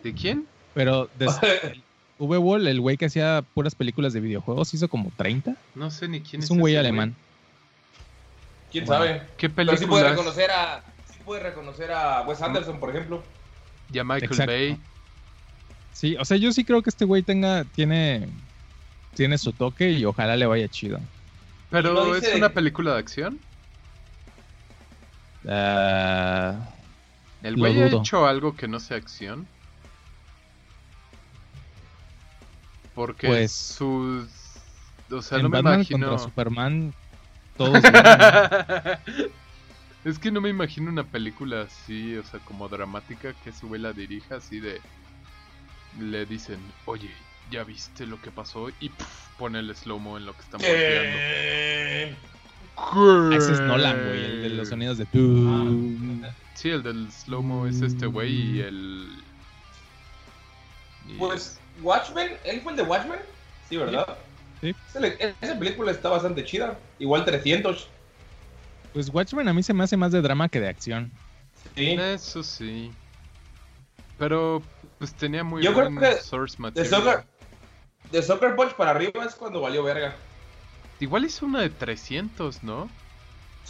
¿De 0.03 0.13
quién? 0.15 0.47
Pero 0.79 1.11
desde 1.19 1.83
V-Wall, 2.21 2.69
el 2.69 2.81
güey 2.81 2.97
que 2.97 3.07
hacía 3.07 3.43
puras 3.53 3.75
películas 3.75 4.13
de 4.13 4.21
videojuegos, 4.21 4.73
hizo 4.75 4.87
como 4.89 5.11
30. 5.17 5.57
No 5.75 5.91
sé 5.91 6.07
ni 6.07 6.21
quién 6.21 6.39
es. 6.39 6.45
Es 6.45 6.51
un 6.53 6.61
güey 6.61 6.77
alemán. 6.77 7.17
¿Quién 8.71 8.85
Bueno. 8.85 9.05
sabe? 9.05 9.23
¿Qué 9.37 9.51
Pero 9.51 9.77
sí 9.77 9.87
puede 9.87 10.05
películas? 10.05 10.11
reconocer 10.13 10.51
a. 10.53 10.85
Sí 11.13 11.19
puede 11.25 11.41
reconocer 11.43 11.91
a 11.91 12.23
Wes 12.23 12.41
Anderson, 12.41 12.79
por 12.79 12.91
ejemplo. 12.91 13.25
Ya 13.91 14.05
Michael 14.05 14.31
Exacto. 14.31 14.53
Bay. 14.53 14.77
Sí, 15.93 16.15
o 16.17 16.25
sea, 16.25 16.37
yo 16.37 16.53
sí 16.53 16.65
creo 16.65 16.81
que 16.81 16.91
este 16.91 17.05
güey 17.05 17.23
tenga, 17.25 17.65
tiene, 17.65 18.29
tiene 19.15 19.37
su 19.37 19.53
toque 19.53 19.91
y 19.91 20.05
ojalá 20.05 20.37
le 20.37 20.47
vaya 20.47 20.69
chido. 20.69 21.01
Pero 21.71 21.93
No 21.93 22.15
es 22.15 22.33
una 22.37 22.51
película 22.51 22.93
de 22.93 22.99
acción. 23.01 23.41
Ah, 25.49 26.55
El 27.43 27.57
güey 27.57 27.81
ha 27.83 27.89
hecho 27.89 28.27
algo 28.29 28.55
que 28.55 28.69
no 28.69 28.79
sea 28.79 28.97
acción. 28.97 29.49
Porque 32.99 33.29
Pues, 33.29 33.53
sus. 33.53 34.27
O 35.11 35.23
sea, 35.23 35.37
en 35.39 35.45
no 35.45 35.49
me 35.51 35.59
Batman 35.59 35.75
imagino. 35.75 36.09
contra 36.09 36.25
Superman, 36.25 36.93
todos 37.57 37.83
es 40.05 40.19
que 40.19 40.31
no 40.33 40.41
me 40.41 40.49
imagino 40.49 40.91
una 40.91 41.05
película 41.05 41.63
así, 41.63 42.17
o 42.17 42.25
sea, 42.25 42.41
como 42.41 42.69
dramática, 42.69 43.33
que 43.45 43.53
güey 43.63 43.79
la 43.79 43.93
dirija 43.93 44.37
así 44.37 44.59
de. 44.61 44.81
Le 46.01 46.27
dicen, 46.27 46.59
oye, 46.87 47.11
¿ya 47.53 47.63
viste 47.65 48.05
lo 48.07 48.21
que 48.21 48.31
pasó? 48.33 48.69
Y 48.81 48.89
puf, 48.91 49.07
pone 49.39 49.61
el 49.61 49.75
slow-mo 49.75 50.19
en 50.19 50.27
lo 50.27 50.33
que 50.35 50.41
están 50.43 50.61
golpeando. 50.61 51.19
Eh, 51.21 52.17
Ese 53.37 53.53
es 53.53 53.61
Nolan, 53.61 53.97
güey, 53.97 54.25
el 54.25 54.43
de 54.43 54.49
los 54.51 54.69
sonidos 54.69 54.99
de... 54.99 55.05
Ah. 55.15 56.31
Sí, 56.55 56.69
el 56.71 56.83
del 56.83 57.11
slow-mo 57.13 57.67
es 57.67 57.81
este 57.81 58.07
güey 58.07 58.57
y 58.57 58.61
el. 58.61 59.09
y- 61.09 61.15
Pues, 61.15 61.59
Watchmen, 61.83 62.37
¿él 62.45 62.61
fue 62.61 62.73
el 62.73 62.77
de 62.79 62.83
Watchmen? 62.85 63.19
Sí, 63.69 63.77
¿verdad? 63.77 64.17
Sí. 64.61 64.75
Esa 65.41 65.59
película 65.59 65.91
está 65.93 66.09
bastante 66.09 66.45
chida. 66.45 66.77
Igual 66.99 67.25
300. 67.25 67.89
Pues 68.93 69.09
Watchmen 69.13 69.47
a 69.49 69.53
mí 69.55 69.63
se 69.63 69.73
me 69.75 69.85
hace 69.85 69.97
más 69.97 70.11
de 70.13 70.21
drama 70.23 70.49
que 70.49 70.61
de 70.61 70.69
acción. 70.69 71.11
Sí. 71.77 71.91
Eso 71.93 72.43
sí. 72.43 72.91
Pero, 74.19 74.63
pues 74.99 75.15
tenía 75.15 75.45
muy 75.45 75.63
Yo 75.63 75.73
creo 75.75 75.95
que 75.97 76.17
source 76.21 76.57
De 76.57 76.63
material. 76.63 76.91
Soccer, 76.91 77.25
de 78.11 78.23
Soccer 78.23 78.57
Punch 78.57 78.73
para 78.75 78.91
arriba 78.91 79.25
es 79.25 79.35
cuando 79.35 79.61
valió 79.61 79.83
verga. 79.85 80.15
Igual 80.99 81.25
hizo 81.27 81.47
una 81.47 81.61
de 81.61 81.71
300, 81.71 82.65
¿no? 82.65 82.89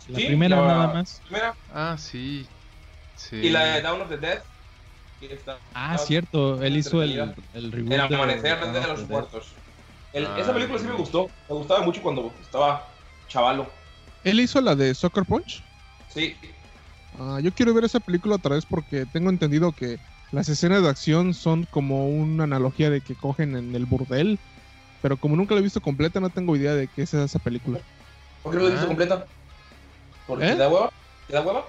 La 0.09 0.19
Sí, 0.21 0.27
primera 0.27 0.57
la- 0.61 0.67
nada 0.67 0.95
más. 0.95 1.21
Mira, 1.29 1.55
Ah, 1.75 1.97
sí. 1.99 2.47
Sí. 3.17 3.37
y 3.37 3.51
la 3.51 3.65
de 3.75 3.83
Down 3.83 4.01
of 4.01 4.09
the 4.09 4.17
Dead. 4.17 4.43
Está- 5.27 5.59
Ah, 5.75 5.95
está- 5.95 6.07
cierto, 6.07 6.62
él 6.62 6.77
hizo 6.77 7.03
el, 7.03 7.35
el 7.55 7.73
reboot. 7.73 7.93
El 7.93 8.09
de- 8.09 8.14
amanecer 8.16 8.61
de 8.61 8.81
de 8.81 8.87
los 8.87 9.09
muertos. 9.09 9.53
El- 10.12 10.27
Ah, 10.27 10.37
esa 10.39 10.53
película 10.55 10.79
sí 10.79 10.87
me 10.87 10.95
gustó. 10.95 11.29
Me 11.49 11.55
gustaba 11.55 11.83
mucho 11.83 12.03
cuando 12.03 12.33
estaba 12.41 12.87
chavalo. 13.29 13.66
¿Él 14.25 14.41
hizo 14.41 14.61
la 14.61 14.75
de 14.75 14.95
Soccer 14.95 15.25
Punch? 15.25 15.62
Sí. 16.09 16.35
Ah, 17.19 17.41
yo 17.43 17.53
quiero 17.53 17.75
ver 17.75 17.85
esa 17.85 18.01
película 18.01 18.37
otra 18.37 18.55
vez 18.55 18.64
porque 18.64 19.07
tengo 19.07 19.31
entendido 19.31 19.73
que 19.73 19.99
las 20.33 20.49
escenas 20.49 20.83
de 20.83 20.89
acción 20.89 21.35
son 21.35 21.64
como 21.71 22.09
una 22.09 22.45
analogía 22.45 22.91
de 22.91 23.01
que 23.01 23.14
cogen 23.14 23.57
en 23.57 23.75
el 23.75 23.87
burdel. 23.87 24.39
Pero 25.03 25.16
como 25.16 25.37
nunca 25.37 25.55
la 25.55 25.61
he 25.61 25.62
visto 25.62 25.81
completa, 25.81 26.19
no 26.21 26.31
tengo 26.31 26.57
idea 26.57 26.75
de 26.75 26.89
qué 26.89 27.03
es 27.03 27.14
esa 27.14 27.39
película. 27.39 27.79
¿Por 28.43 28.53
qué 28.53 28.59
no 28.59 28.64
la 28.64 28.71
viste 28.71 28.85
Ah. 28.85 28.89
completa? 28.89 29.27
¿Porque 30.27 30.47
¿Eh? 30.47 30.53
te 30.53 30.57
da 30.57 30.69
hueva? 30.69 30.91
¿Te 31.27 31.33
da 31.35 31.41
hueva? 31.43 31.64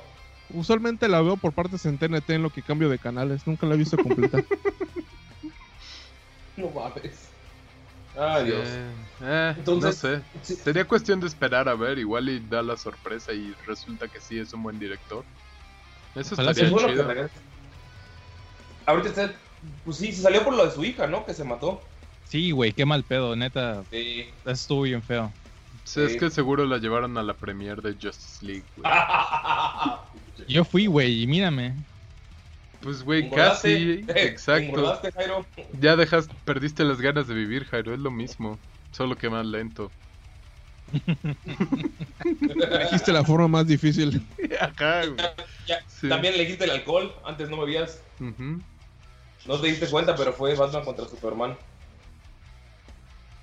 Usualmente 0.52 1.08
la 1.08 1.22
veo 1.22 1.38
por 1.38 1.54
partes 1.54 1.86
en 1.86 1.98
TNT 1.98 2.30
en 2.32 2.44
lo 2.44 2.50
que 2.50 2.62
cambio 2.64 2.90
de 2.90 2.98
canales. 3.00 3.46
Nunca 3.46 3.66
la 3.68 3.76
he 3.76 3.78
visto 3.78 3.98
completa. 3.98 4.44
No 6.58 6.70
mames. 6.72 7.30
Ay, 8.20 8.46
Dios. 8.46 8.68
Eh, 8.68 8.92
eh, 9.22 9.54
Entonces- 9.58 10.04
no 10.04 10.10
sé. 10.10 10.22
Sí. 10.44 10.56
Sería 10.56 10.86
cuestión 10.86 11.22
de 11.22 11.28
esperar 11.28 11.70
a 11.70 11.76
ver. 11.76 11.98
Igual 12.00 12.28
y 12.28 12.40
da 12.42 12.62
la 12.62 12.76
sorpresa 12.76 13.32
y 13.32 13.56
resulta 13.66 14.10
que 14.10 14.20
sí 14.20 14.38
es 14.40 14.52
un 14.52 14.64
buen 14.64 14.78
director. 14.78 15.24
Eso 16.16 16.34
Ojalá 16.36 16.52
estaría 16.52 16.76
Es 16.76 16.84
que 16.84 16.90
chido. 16.92 17.30
Ahorita 18.88 19.10
está. 19.10 19.34
Pues 19.86 19.98
sí, 19.98 20.12
se 20.12 20.22
salió 20.22 20.44
por 20.44 20.54
lo 20.54 20.66
de 20.66 20.72
su 20.72 20.84
hija, 20.84 21.08
¿no? 21.08 21.26
Que 21.26 21.34
se 21.34 21.46
mató. 21.46 21.82
Sí, 22.28 22.52
güey, 22.52 22.74
qué 22.74 22.86
mal 22.86 23.04
pedo, 23.04 23.36
neta. 23.38 23.84
Sí. 23.90 24.26
Estuvo 24.46 24.82
bien 24.82 25.02
feo. 25.02 25.32
Sí, 25.86 26.02
es 26.02 26.12
Sí. 26.14 26.20
que 26.20 26.30
seguro 26.30 26.66
la 26.66 26.78
llevaron 26.78 27.18
a 27.18 27.24
la 27.24 27.34
premiere 27.36 27.82
de 27.82 27.94
Justice 27.94 28.46
League, 28.46 28.64
güey. 28.78 28.92
Yo 30.50 30.66
fui, 30.66 30.88
güey, 30.88 31.24
y 31.24 31.28
mírame. 31.28 31.74
Pues, 32.82 33.04
güey, 33.04 33.30
casi. 33.30 34.06
Exacto. 34.08 35.00
Jairo. 35.16 35.46
Ya 35.80 35.96
dejas, 35.96 36.28
perdiste 36.46 36.84
las 36.84 37.00
ganas 37.02 37.28
de 37.28 37.34
vivir, 37.36 37.66
Jairo, 37.66 37.94
es 37.94 38.00
lo 38.00 38.10
mismo. 38.12 38.58
Solo 38.92 39.16
que 39.16 39.30
más 39.30 39.46
lento. 39.46 39.92
Dijiste 42.82 43.12
la 43.12 43.24
forma 43.24 43.48
más 43.48 43.68
difícil. 43.68 44.26
Ajá, 44.60 45.06
güey. 45.06 45.18
Ya, 45.68 45.80
Sí. 45.88 46.08
También 46.10 46.34
le 46.36 46.42
dijiste 46.42 46.64
el 46.64 46.72
alcohol, 46.72 47.14
antes 47.26 47.50
no 47.50 47.60
bebías. 47.60 48.02
No 48.20 49.60
te 49.60 49.68
diste 49.68 49.88
cuenta, 49.88 50.16
pero 50.16 50.34
fue 50.34 50.56
Batman 50.56 50.84
contra 50.84 51.06
Superman. 51.08 51.58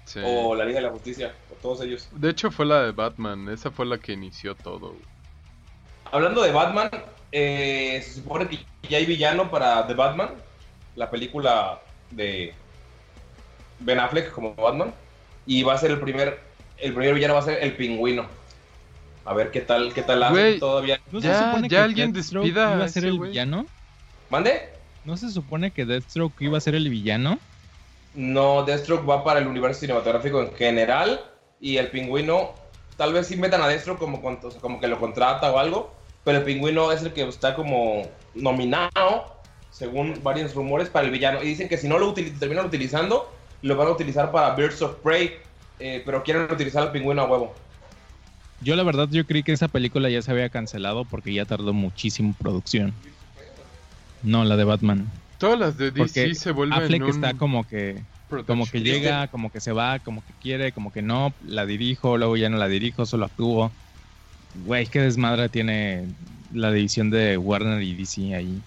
sí. 0.07 0.21
O 0.25 0.55
la 0.55 0.65
Liga 0.65 0.81
de 0.81 0.87
la 0.87 0.91
Justicia, 0.93 1.35
o 1.51 1.55
todos 1.57 1.83
ellos. 1.83 2.09
De 2.13 2.31
hecho 2.31 2.51
fue 2.51 2.67
la 2.67 2.83
de 2.83 2.93
Batman, 2.93 3.49
esa 3.51 3.71
fue 3.71 3.87
la 3.87 3.99
que 3.99 4.13
inició 4.13 4.55
todo. 4.55 4.89
güey. 4.91 5.16
Hablando 6.13 6.43
de 6.43 6.53
Batman, 6.53 6.91
eh, 7.33 8.01
se 8.05 8.15
supone 8.15 8.49
que 8.49 8.59
ya 8.89 8.99
hay 8.99 9.07
villano 9.07 9.51
para 9.51 9.87
The 9.87 9.95
Batman, 9.95 10.31
la 10.95 11.11
película 11.11 11.81
de 12.11 12.55
Ben 13.81 13.99
Affleck 14.01 14.33
como 14.33 14.55
Batman. 14.55 14.95
Y 15.47 15.63
va 15.63 15.75
a 15.75 15.79
ser 15.79 15.91
el 15.93 16.01
primer, 16.01 16.41
el 16.79 16.93
primer 16.95 17.15
villano 17.15 17.35
va 17.35 17.41
a 17.41 17.45
ser 17.45 17.63
el 17.63 17.77
pingüino. 17.77 18.27
A 19.25 19.35
ver 19.35 19.51
qué 19.51 19.61
tal, 19.61 19.93
qué 19.93 20.03
tal 20.03 20.23
hace 20.23 20.59
todavía. 20.59 21.01
¿No 21.11 21.21
Ya- 21.21 21.35
se 21.35 21.45
supone 21.45 21.69
ya 21.69 21.79
que 21.79 21.85
alguien 21.85 22.13
Deathstroke 22.13 22.45
despida 22.47 22.73
iba 22.75 22.83
a 22.83 22.85
a 22.85 22.89
ser 22.89 23.05
el 23.05 23.19
villano? 23.19 23.67
¿Mande? 24.31 24.71
¿No 25.05 25.17
se 25.17 25.31
supone 25.31 25.73
que 25.73 25.85
Deathstroke 25.85 26.41
iba 26.43 26.59
a 26.59 26.61
ser 26.61 26.75
el 26.75 26.89
villano? 26.89 27.39
No, 28.15 28.65
Deathstroke 28.65 29.09
va 29.09 29.23
para 29.25 29.41
el 29.41 29.47
universo 29.47 29.81
cinematográfico 29.81 30.41
en 30.43 30.53
general. 30.55 31.21
Y 31.61 31.77
el 31.77 31.89
pingüino, 31.91 32.55
tal 32.97 33.13
vez 33.13 33.27
sí 33.29 33.37
metan 33.37 33.63
a 33.63 33.69
Deathstroke 33.69 33.99
como, 33.99 34.21
con- 34.23 34.39
o 34.43 34.51
sea, 34.51 34.61
como 34.61 34.81
que 34.81 34.89
lo 34.89 34.99
contrata 34.99 35.53
o 35.53 35.59
algo. 35.59 35.96
Pero 36.27 36.39
el 36.39 36.45
pingüino 36.45 36.91
es 36.91 37.05
el 37.05 37.13
que 37.13 37.23
está 37.23 37.55
como 37.55 38.03
nominado, 38.35 38.91
según 39.71 40.21
varios 40.25 40.57
rumores, 40.57 40.89
para 40.91 41.07
el 41.07 41.13
villano. 41.13 41.41
Y 41.41 41.47
dicen 41.47 41.69
que 41.69 41.77
si 41.77 41.87
no 41.87 42.01
lo 42.01 42.13
utili- 42.13 42.37
terminan 42.37 42.67
utilizando, 42.67 43.31
lo 43.63 43.77
van 43.77 43.87
a 43.87 43.93
utilizar 43.93 44.33
para 44.33 44.53
Birds 44.57 44.83
of 44.83 44.97
Prey. 45.05 45.35
eh, 45.79 46.03
pero 46.05 46.25
quieren 46.25 46.51
utilizar 46.51 46.83
al 46.83 46.91
pingüino 46.91 47.23
a 47.23 47.27
huevo. 47.27 47.55
Yo 48.61 48.75
la 48.75 48.83
verdad 48.83 49.09
yo 49.11 49.25
creí 49.27 49.43
que 49.45 49.53
esa 49.53 49.69
película 49.69 50.09
ya 50.09 50.21
se 50.23 50.31
había 50.33 50.49
cancelado 50.49 51.05
porque 51.05 51.33
ya 51.33 51.45
tardó 51.45 51.73
muchísimo 51.75 52.31
en 52.31 52.35
producción. 52.35 52.95
No, 54.23 54.43
la 54.45 54.57
de 54.57 54.65
Batman. 54.65 55.13
Todas 55.39 55.61
las 55.61 55.77
de 55.79 55.91
DC 55.91 55.99
Porque 56.01 56.35
se 56.35 56.51
vuelven 56.51 56.79
Affleck 56.79 57.03
un 57.03 57.11
está 57.11 57.35
como 57.35 57.65
que 57.69 58.03
como 58.47 58.67
que 58.67 58.81
llega, 58.81 59.29
como 59.29 59.51
que 59.51 59.61
se 59.61 59.73
va, 59.73 59.99
como 60.01 60.25
que 60.25 60.33
quiere, 60.41 60.73
como 60.73 60.91
que 60.91 61.03
no, 61.03 61.35
la 61.41 61.67
dirijo, 61.67 62.17
luego 62.17 62.37
ya 62.37 62.49
no 62.49 62.57
la 62.57 62.69
dirijo, 62.69 63.07
solo 63.07 63.27
actúo. 63.27 63.71
Güey, 64.65 64.87
qué 64.87 65.01
desmadre 65.01 65.49
tiene 65.49 66.09
la 66.53 66.73
división 66.73 67.11
de 67.11 67.37
Warner 67.37 67.83
y 67.83 67.95
DC 67.95 68.35
ahí. 68.35 68.63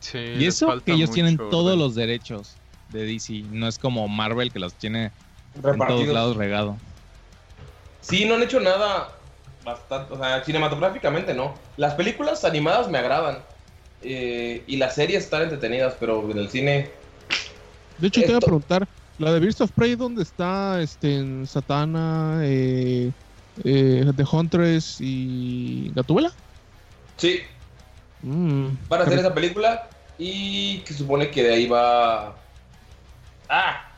Sí, 0.00 0.18
Y 0.18 0.46
eso 0.46 0.80
que 0.84 0.92
ellos 0.92 1.10
tienen 1.10 1.36
todos 1.36 1.76
los 1.76 1.94
derechos 1.94 2.58
de 2.88 3.04
DC, 3.04 3.42
no 3.50 3.68
es 3.68 3.78
como 3.78 4.08
Marvel 4.08 4.52
que 4.52 4.58
los 4.58 4.74
tiene 4.74 5.12
en 5.54 5.78
todos 5.78 6.08
lados 6.08 6.36
regado. 6.36 6.78
Sí, 8.00 8.24
no 8.24 8.34
han 8.36 8.42
hecho 8.42 8.60
nada 8.60 9.08
bastante, 9.64 10.14
o 10.14 10.18
sea, 10.18 10.42
cinematográficamente 10.44 11.34
no. 11.34 11.54
Las 11.76 11.94
películas 11.94 12.44
animadas 12.44 12.88
me 12.90 12.98
agradan. 12.98 13.44
eh, 14.00 14.62
y 14.66 14.76
las 14.76 14.94
series 14.94 15.24
están 15.24 15.42
entretenidas, 15.42 15.96
pero 15.98 16.30
en 16.30 16.38
el 16.38 16.48
cine 16.48 16.88
De 17.96 18.06
hecho, 18.06 18.20
te 18.20 18.28
iba 18.28 18.38
a 18.38 18.40
preguntar, 18.40 18.86
la 19.18 19.32
de 19.32 19.40
Birds 19.40 19.60
of 19.60 19.72
Prey, 19.72 19.96
¿dónde 19.96 20.22
está 20.22 20.80
este, 20.80 21.16
en 21.16 21.46
Satana, 21.46 22.40
eh, 22.44 23.12
eh, 23.64 24.10
The 24.16 24.24
Huntress 24.30 24.98
y 25.00 25.90
Gatúbela? 25.94 26.32
sí, 27.16 27.42
Mm, 28.22 28.70
van 28.88 29.00
a 29.00 29.04
hacer 29.04 29.18
esa 29.20 29.32
película 29.32 29.88
y 30.18 30.78
que 30.78 30.92
supone 30.92 31.30
que 31.30 31.44
de 31.44 31.54
ahí 31.54 31.66
va 31.66 32.34
ah 33.48 33.92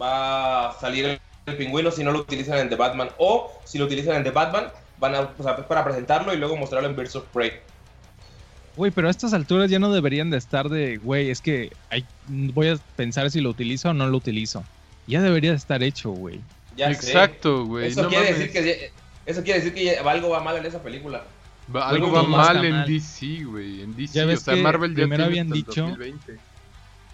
va 0.00 0.70
a 0.70 0.80
salir 0.80 1.04
el, 1.04 1.56
pingüino 1.56 1.90
si 1.90 2.04
no 2.04 2.12
lo 2.12 2.20
utilizan 2.20 2.58
en 2.58 2.68
The 2.68 2.76
Batman 2.76 3.10
o 3.18 3.52
si 3.64 3.76
lo 3.76 3.84
utilizan 3.84 4.16
en 4.16 4.24
The 4.24 4.30
Batman 4.30 4.68
van 4.98 5.14
a 5.14 5.20
o 5.36 5.42
sea, 5.42 5.52
es 5.52 5.64
para 5.66 5.84
presentarlo 5.84 6.32
y 6.32 6.38
luego 6.38 6.56
mostrarlo 6.56 6.88
en 6.88 6.96
Birds 6.96 7.16
of 7.16 7.24
Prey 7.32 7.52
Güey, 8.76 8.92
pero 8.92 9.08
a 9.08 9.10
estas 9.10 9.34
alturas 9.34 9.68
ya 9.68 9.78
no 9.78 9.92
deberían 9.92 10.30
de 10.30 10.38
estar 10.38 10.68
de, 10.68 10.96
güey, 10.98 11.28
es 11.28 11.42
que 11.42 11.72
hay, 11.90 12.06
voy 12.28 12.68
a 12.68 12.76
pensar 12.96 13.28
si 13.30 13.40
lo 13.40 13.50
utilizo 13.50 13.90
o 13.90 13.92
no 13.92 14.06
lo 14.06 14.16
utilizo. 14.16 14.64
Ya 15.08 15.20
debería 15.20 15.50
de 15.50 15.56
estar 15.56 15.82
hecho, 15.82 16.10
güey. 16.10 16.40
Ya. 16.86 16.90
Exacto, 16.92 17.64
güey. 17.66 17.88
eso 17.88 18.02
no 18.02 18.08
quiere 18.08 18.24
mames. 18.24 18.38
decir 18.38 18.52
que 18.52 18.64
ya- 18.68 18.86
eso 19.32 19.42
quiere 19.42 19.60
decir 19.60 19.74
que 19.74 19.84
ya- 19.84 20.10
algo 20.10 20.30
va 20.30 20.40
mal 20.40 20.56
en 20.56 20.66
esa 20.66 20.82
película 20.82 21.24
Va- 21.74 21.88
algo 21.88 22.10
va 22.10 22.22
mal 22.24 22.64
en 22.64 22.72
mal. 22.72 22.86
DC, 22.86 23.44
güey. 23.44 23.82
En 23.82 23.94
DC, 23.96 24.14
Ya 24.14 24.24
ves 24.26 24.40
o 24.40 24.44
sea, 24.44 24.54
que 24.54 24.62
Marvel 24.62 24.90
ya 24.90 24.96
primero 24.96 25.24
habían 25.24 25.48
dicho- 25.50 25.82
2020. 25.82 26.38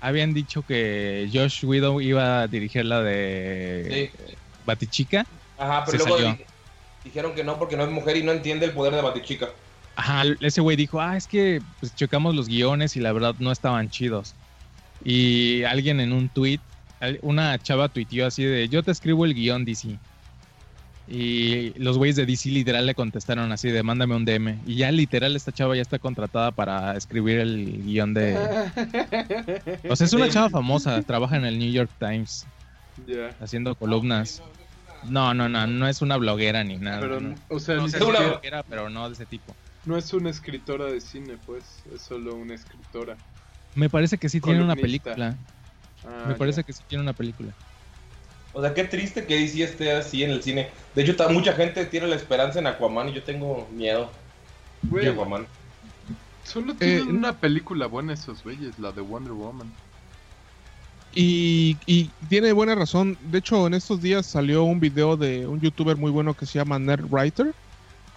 Habían 0.01 0.35
dicho 0.35 0.63
que 0.63 1.29
Josh 1.33 1.65
Widow 1.65 2.01
iba 2.01 2.43
a 2.43 2.47
dirigir 2.49 2.85
la 2.85 3.03
de 3.03 4.11
sí 4.15 4.35
Batichica. 4.65 5.27
ajá 5.59 5.85
pero 5.87 5.99
Se 6.05 6.09
luego 6.09 6.31
di- 6.33 6.45
dijeron 7.05 7.35
que 7.35 7.45
no 7.45 7.59
porque 7.59 7.77
no 7.77 7.85
es 7.85 7.91
mujer 7.91 8.17
y 8.17 8.23
no 8.23 8.33
entiende 8.33 8.67
el 8.67 8.73
poder 8.73 8.95
de 8.95 9.03
Batichica 9.03 9.49
Ajá, 9.99 10.25
ese 10.41 10.61
güey 10.61 10.77
dijo, 10.77 11.01
ah, 11.01 11.17
es 11.17 11.27
que 11.27 11.63
pues, 11.81 11.95
checamos 11.95 12.35
los 12.35 12.49
guiones 12.49 12.97
y 12.97 13.01
la 13.01 13.13
verdad 13.13 13.35
no 13.39 13.51
estaban 13.51 13.89
chidos. 13.89 14.35
Y 15.03 15.63
alguien 15.65 16.01
en 16.01 16.13
un 16.13 16.29
tweet, 16.29 16.61
una 17.23 17.59
chava 17.59 17.89
tuiteó 17.89 18.27
así 18.27 18.45
de, 18.45 18.69
yo 18.69 18.83
te 18.83 18.91
escribo 18.91 19.25
el 19.25 19.35
guion 19.35 19.65
DC. 19.65 19.99
Y 21.09 21.71
los 21.79 21.99
güeyes 21.99 22.17
de 22.17 22.27
DC 22.27 22.49
literal 22.51 22.85
le 22.85 22.95
contestaron 22.97 23.53
así 23.53 23.71
de, 23.71 23.83
mándame 23.85 24.17
un 24.17 24.25
DM. 24.25 24.59
Y 24.67 24.75
ya 24.77 24.91
literal 24.91 25.37
esta 25.37 25.53
chava 25.53 25.77
ya 25.77 25.83
está 25.83 26.01
contratada 26.01 26.51
para 26.51 26.97
escribir 26.97 27.39
el 27.39 27.83
guion 27.85 28.13
de... 28.13 28.37
O 29.89 29.95
sea, 29.95 30.07
es 30.07 30.13
una 30.13 30.29
chava 30.29 30.51
famosa, 30.51 31.01
trabaja 31.03 31.37
en 31.37 31.45
el 31.45 31.59
New 31.59 31.71
York 31.71 31.91
Times 31.99 32.45
haciendo 33.41 33.75
columnas. 33.77 34.43
No, 35.05 35.33
no, 35.35 35.49
no, 35.49 35.67
no 35.69 35.87
es 35.87 36.03
una 36.03 36.17
bloguera 36.17 36.65
ni 36.65 36.77
nada. 36.77 37.01
Pero, 37.01 37.21
no. 37.21 37.35
o 37.51 37.61
sea, 37.61 37.77
No 37.77 37.87
es 37.87 37.95
una- 38.01 38.19
bloguera, 38.19 38.63
pero 38.65 38.91
no 38.91 39.07
de 39.09 39.15
ese 39.15 39.27
tipo. 39.27 39.55
no 39.85 39.97
es 39.97 40.13
una 40.13 40.31
escritora 40.31 40.87
de 40.87 41.01
cine, 41.01 41.35
pues. 41.47 41.63
Es 41.95 42.01
solo 42.03 42.35
una 42.35 42.55
escritora. 42.55 43.17
Me 43.77 43.89
parece 43.89 44.19
que 44.19 44.29
sí 44.29 44.41
tiene 44.41 44.63
una 44.65 44.75
película. 44.75 45.37
Ah, 46.07 46.25
Me 46.29 46.35
parece 46.35 46.61
ya. 46.61 46.65
que 46.65 46.73
sí 46.73 46.83
tiene 46.87 47.03
una 47.03 47.13
película. 47.15 47.53
O 48.53 48.61
sea, 48.63 48.73
qué 48.75 48.85
triste 48.85 49.27
que 49.27 49.37
DC 49.37 49.63
esté 49.63 49.93
así 49.93 50.23
en 50.23 50.31
el 50.31 50.43
cine. 50.43 50.71
De 50.95 51.03
hecho, 51.03 51.15
ta- 51.17 51.29
mucha 51.29 51.53
gente 51.53 51.85
tiene 51.87 52.07
la 52.07 52.17
esperanza 52.17 52.59
en 52.59 52.67
Aquaman 52.67 53.09
y 53.09 53.13
yo 53.15 53.23
tengo 53.23 53.69
miedo 53.73 54.11
Güey, 54.83 55.05
de 55.05 55.11
Aquaman. 55.11 55.47
solo 56.45 56.75
tienen 56.77 57.09
Eh, 57.09 57.13
una 57.13 57.39
película 57.39 57.87
buena 57.87 58.15
esos 58.15 58.43
güeyes, 58.43 58.79
la 58.79 58.93
de 58.93 59.01
Wonder 59.03 59.33
Woman. 59.33 59.69
Y, 61.13 61.79
y 61.87 62.11
tiene 62.29 62.53
buena 62.53 62.75
razón. 62.75 63.17
De 63.21 63.39
hecho, 63.39 63.67
en 63.67 63.75
estos 63.75 64.01
días 64.03 64.27
salió 64.27 64.65
un 64.65 64.81
video 64.81 65.17
de 65.17 65.47
un 65.47 65.61
youtuber 65.61 65.97
muy 65.97 66.11
bueno 66.11 66.35
que 66.35 66.47
se 66.47 66.59
llama 66.59 66.79
Nerdwriter, 66.79 67.55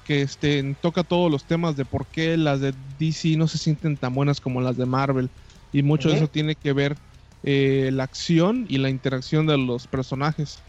que 0.04 0.22
este, 0.22 0.76
toca 0.82 1.04
todos 1.04 1.32
los 1.32 1.46
temas 1.46 1.76
de 1.76 1.86
por 1.86 2.08
qué 2.10 2.38
las 2.38 2.62
de 2.62 2.74
DC 2.76 3.36
no 3.38 3.48
se 3.48 3.58
sienten 3.58 3.98
tan 3.98 4.14
buenas 4.16 4.42
como 4.42 4.62
las 4.62 4.78
de 4.78 4.86
Marvel. 4.86 5.32
Y 5.72 5.84
mucho 5.84 6.10
de 6.10 6.16
eso 6.16 6.30
tiene 6.30 6.56
que 6.56 6.74
ver 6.74 6.98
eh, 7.44 7.90
la 7.94 8.04
acción 8.04 8.66
y 8.70 8.78
la 8.78 8.90
interacción 8.90 9.48
de 9.48 9.58
los 9.58 9.88
personajes. 9.88 10.60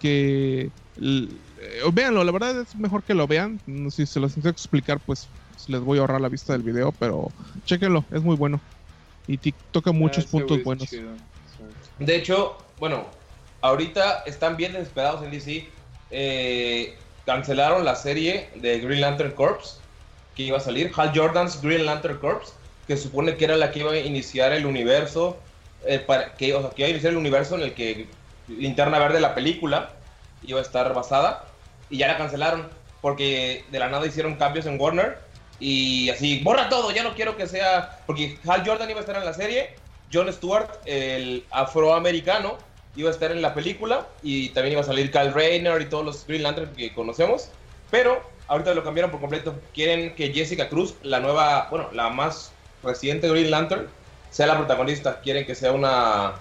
Que 0.00 0.70
eh, 1.00 1.28
véanlo, 1.92 2.22
la 2.24 2.32
verdad 2.32 2.60
es 2.60 2.74
mejor 2.76 3.02
que 3.02 3.14
lo 3.14 3.26
vean. 3.26 3.60
Si 3.90 4.06
se 4.06 4.20
los 4.20 4.36
intento 4.36 4.50
explicar, 4.50 5.00
pues 5.04 5.28
les 5.66 5.80
voy 5.80 5.98
a 5.98 6.02
ahorrar 6.02 6.20
la 6.20 6.28
vista 6.28 6.52
del 6.52 6.62
video, 6.62 6.92
pero 6.92 7.28
chéquenlo, 7.64 8.04
es 8.12 8.22
muy 8.22 8.36
bueno. 8.36 8.60
Y 9.26 9.36
toca 9.72 9.92
muchos 9.92 10.24
Ah, 10.26 10.28
puntos 10.30 10.62
buenos. 10.64 10.88
chido. 10.88 11.10
De 11.98 12.16
hecho, 12.16 12.56
bueno, 12.78 13.06
ahorita 13.60 14.22
están 14.26 14.56
bien 14.56 14.72
desesperados 14.72 15.22
en 15.24 15.30
DC. 15.30 15.68
Eh, 16.10 16.96
cancelaron 17.26 17.84
la 17.84 17.94
serie 17.94 18.48
de 18.54 18.78
Green 18.80 19.02
Lantern 19.02 19.32
Corps 19.32 19.78
que 20.34 20.44
iba 20.44 20.56
a 20.56 20.60
salir, 20.60 20.92
Hal 20.96 21.12
Jordan's 21.14 21.60
Green 21.60 21.84
Lantern 21.84 22.16
Corps, 22.18 22.54
que 22.86 22.96
supone 22.96 23.36
que 23.36 23.44
era 23.44 23.56
la 23.56 23.72
que 23.72 23.80
iba 23.80 23.90
a 23.90 23.98
iniciar 23.98 24.52
el 24.52 24.64
universo, 24.66 25.36
eh, 25.86 25.98
para, 25.98 26.34
que, 26.34 26.54
o 26.54 26.60
sea, 26.60 26.70
que 26.70 26.82
iba 26.82 26.88
a 26.88 26.90
iniciar 26.90 27.12
el 27.12 27.18
universo 27.18 27.54
en 27.54 27.62
el 27.62 27.74
que 27.74 28.06
Linterna 28.48 28.98
Verde, 28.98 29.20
la 29.20 29.34
película, 29.34 29.90
iba 30.42 30.58
a 30.58 30.62
estar 30.62 30.92
basada, 30.94 31.44
y 31.90 31.98
ya 31.98 32.08
la 32.08 32.16
cancelaron, 32.16 32.68
porque 33.00 33.64
de 33.70 33.78
la 33.78 33.88
nada 33.88 34.06
hicieron 34.06 34.36
cambios 34.36 34.66
en 34.66 34.80
Warner, 34.80 35.18
y 35.60 36.08
así, 36.10 36.40
borra 36.40 36.68
todo, 36.68 36.90
ya 36.92 37.02
no 37.02 37.14
quiero 37.14 37.36
que 37.36 37.46
sea, 37.46 38.00
porque 38.06 38.38
Hal 38.46 38.64
Jordan 38.66 38.90
iba 38.90 38.98
a 38.98 39.02
estar 39.02 39.16
en 39.16 39.24
la 39.24 39.34
serie, 39.34 39.76
John 40.12 40.32
Stewart, 40.32 40.68
el 40.86 41.44
afroamericano, 41.50 42.58
iba 42.96 43.10
a 43.10 43.12
estar 43.12 43.30
en 43.30 43.42
la 43.42 43.54
película 43.54 44.06
y 44.22 44.48
también 44.50 44.72
iba 44.72 44.80
a 44.80 44.84
salir 44.84 45.10
Kyle 45.10 45.32
Rayner 45.32 45.80
y 45.80 45.86
todos 45.86 46.04
los 46.04 46.26
Green 46.26 46.42
Lantern 46.42 46.72
que 46.74 46.92
conocemos. 46.92 47.50
Pero 47.90 48.20
ahorita 48.48 48.74
lo 48.74 48.82
cambiaron 48.82 49.10
por 49.10 49.20
completo. 49.20 49.54
Quieren 49.72 50.14
que 50.14 50.32
Jessica 50.32 50.68
Cruz, 50.68 50.94
la 51.02 51.20
nueva, 51.20 51.68
bueno, 51.70 51.90
la 51.92 52.08
más 52.08 52.52
reciente 52.82 53.28
Green 53.28 53.50
Lantern, 53.50 53.88
sea 54.30 54.46
la 54.46 54.56
protagonista. 54.58 55.20
Quieren 55.20 55.46
que 55.46 55.54
sea 55.54 55.72
una 55.72 56.32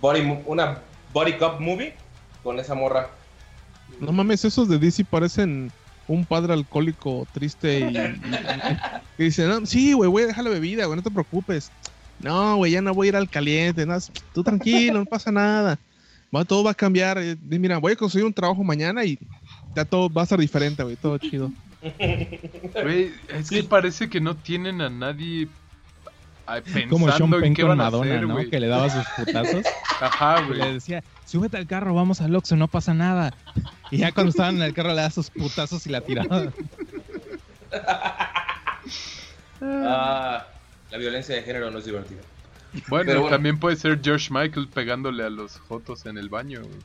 body, 0.00 0.20
una 0.46 0.78
body 1.12 1.34
cop 1.34 1.60
movie 1.60 1.94
con 2.42 2.58
esa 2.58 2.74
morra. 2.74 3.08
No 4.00 4.12
mames, 4.12 4.44
esos 4.44 4.68
de 4.68 4.78
DC 4.78 5.04
parecen 5.04 5.70
un 6.06 6.24
padre 6.24 6.52
alcohólico 6.52 7.26
triste 7.32 7.80
y, 7.80 7.82
y- 7.96 7.96
y- 7.96 8.78
y 9.18 9.24
dice, 9.24 9.46
no, 9.46 9.64
sí, 9.64 9.92
güey, 9.94 10.10
voy 10.10 10.24
a 10.24 10.26
dejar 10.26 10.44
la 10.44 10.50
bebida, 10.50 10.84
güey, 10.86 10.96
no 10.96 11.02
te 11.02 11.10
preocupes. 11.10 11.70
No, 12.18 12.56
güey, 12.56 12.72
ya 12.72 12.82
no 12.82 12.92
voy 12.94 13.06
a 13.06 13.10
ir 13.10 13.16
al 13.16 13.30
caliente, 13.30 13.86
no, 13.86 13.96
tú 14.32 14.42
tranquilo, 14.42 14.98
no 14.98 15.04
pasa 15.06 15.30
nada. 15.32 15.78
Va, 16.34 16.44
todo 16.44 16.64
va 16.64 16.72
a 16.72 16.74
cambiar. 16.74 17.18
eh, 17.18 17.36
Mira, 17.42 17.78
voy 17.78 17.92
a 17.92 17.96
conseguir 17.96 18.26
un 18.26 18.32
trabajo 18.34 18.62
mañana 18.64 19.04
y 19.04 19.18
ya 19.74 19.84
todo 19.84 20.10
va 20.12 20.22
a 20.22 20.26
ser 20.26 20.38
diferente, 20.40 20.82
güey. 20.82 20.96
Todo 20.96 21.16
chido. 21.18 21.50
Güey, 22.82 23.12
es 23.28 23.50
que 23.50 23.62
parece 23.64 24.08
que 24.08 24.20
no 24.20 24.36
tienen 24.36 24.80
a 24.80 24.90
nadie 24.90 25.48
Como 26.90 27.10
Sean 27.10 27.30
Penn 27.30 27.54
qué 27.54 27.62
con 27.62 27.76
Madonna, 27.76 28.14
hacer, 28.14 28.26
¿no? 28.26 28.34
güey. 28.34 28.50
Que 28.50 28.60
le 28.60 28.68
daba 28.68 28.88
sus 28.90 29.04
putazos. 29.16 29.64
Ajá, 30.00 30.42
y 30.42 30.52
le 30.52 30.58
güey. 30.58 30.74
decía, 30.74 31.02
súbete 31.26 31.56
al 31.56 31.66
carro, 31.66 31.94
vamos 31.94 32.20
al 32.20 32.34
Oxxo, 32.36 32.56
no 32.56 32.68
pasa 32.68 32.92
nada. 32.94 33.32
Y 33.90 33.98
ya 33.98 34.12
cuando 34.12 34.30
estaban 34.30 34.56
en 34.56 34.62
el 34.62 34.74
carro 34.74 34.90
le 34.90 34.96
da 34.96 35.10
sus 35.10 35.30
putazos 35.30 35.86
y 35.86 35.90
la 35.90 36.00
tiraba. 36.00 36.52
Ah, 39.66 40.46
la 40.90 40.98
violencia 40.98 41.34
de 41.34 41.42
género 41.42 41.70
no 41.70 41.78
es 41.78 41.86
divertida. 41.86 42.20
Bueno, 42.88 43.06
Pero 43.06 43.20
bueno. 43.22 43.34
también 43.36 43.58
puede 43.58 43.76
ser 43.76 44.00
George 44.02 44.28
Michael 44.30 44.68
pegándole 44.68 45.24
a 45.24 45.30
los 45.30 45.52
fotos 45.52 46.04
en 46.06 46.18
el 46.18 46.28
baño, 46.28 46.60
güey. 46.60 46.80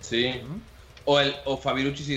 Sí. 0.00 0.40
O, 1.04 1.20
el, 1.20 1.34
o 1.44 1.60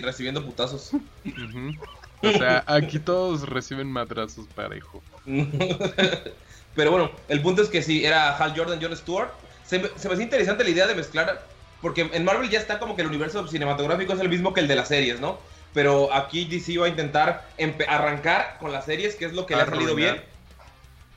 recibiendo 0.01 0.45
putazos. 0.45 0.91
Ujú. 0.93 1.73
O 2.21 2.31
sea, 2.31 2.63
aquí 2.67 2.99
todos 2.99 3.47
reciben 3.47 3.91
madrazos 3.91 4.45
parejo. 4.55 5.01
Pero 6.75 6.91
bueno, 6.91 7.11
el 7.27 7.41
punto 7.41 7.61
es 7.61 7.69
que 7.69 7.81
sí, 7.81 8.05
era 8.05 8.35
Hal 8.37 8.53
Jordan, 8.55 8.79
John 8.81 8.95
Stewart. 8.95 9.29
Se 9.65 9.79
me, 9.79 9.89
se 9.95 10.07
me 10.07 10.13
hace 10.13 10.23
interesante 10.23 10.63
la 10.63 10.69
idea 10.69 10.87
de 10.87 10.95
mezclar, 10.95 11.45
porque 11.81 12.09
en 12.11 12.25
Marvel 12.25 12.49
ya 12.49 12.59
está 12.59 12.79
como 12.79 12.95
que 12.95 13.01
el 13.01 13.07
universo 13.07 13.47
cinematográfico 13.47 14.13
es 14.13 14.19
el 14.19 14.29
mismo 14.29 14.53
que 14.53 14.61
el 14.61 14.67
de 14.67 14.75
las 14.75 14.87
series, 14.87 15.19
¿no? 15.19 15.39
Pero 15.73 16.13
aquí 16.13 16.45
DC 16.45 16.77
va 16.77 16.87
a 16.87 16.89
intentar 16.89 17.47
arrancar 17.87 18.57
con 18.59 18.71
las 18.71 18.85
series, 18.85 19.15
que 19.15 19.25
es 19.25 19.33
lo 19.33 19.45
que 19.45 19.55
le 19.55 19.61
ha 19.61 19.65
salido 19.65 19.95
bien. 19.95 20.21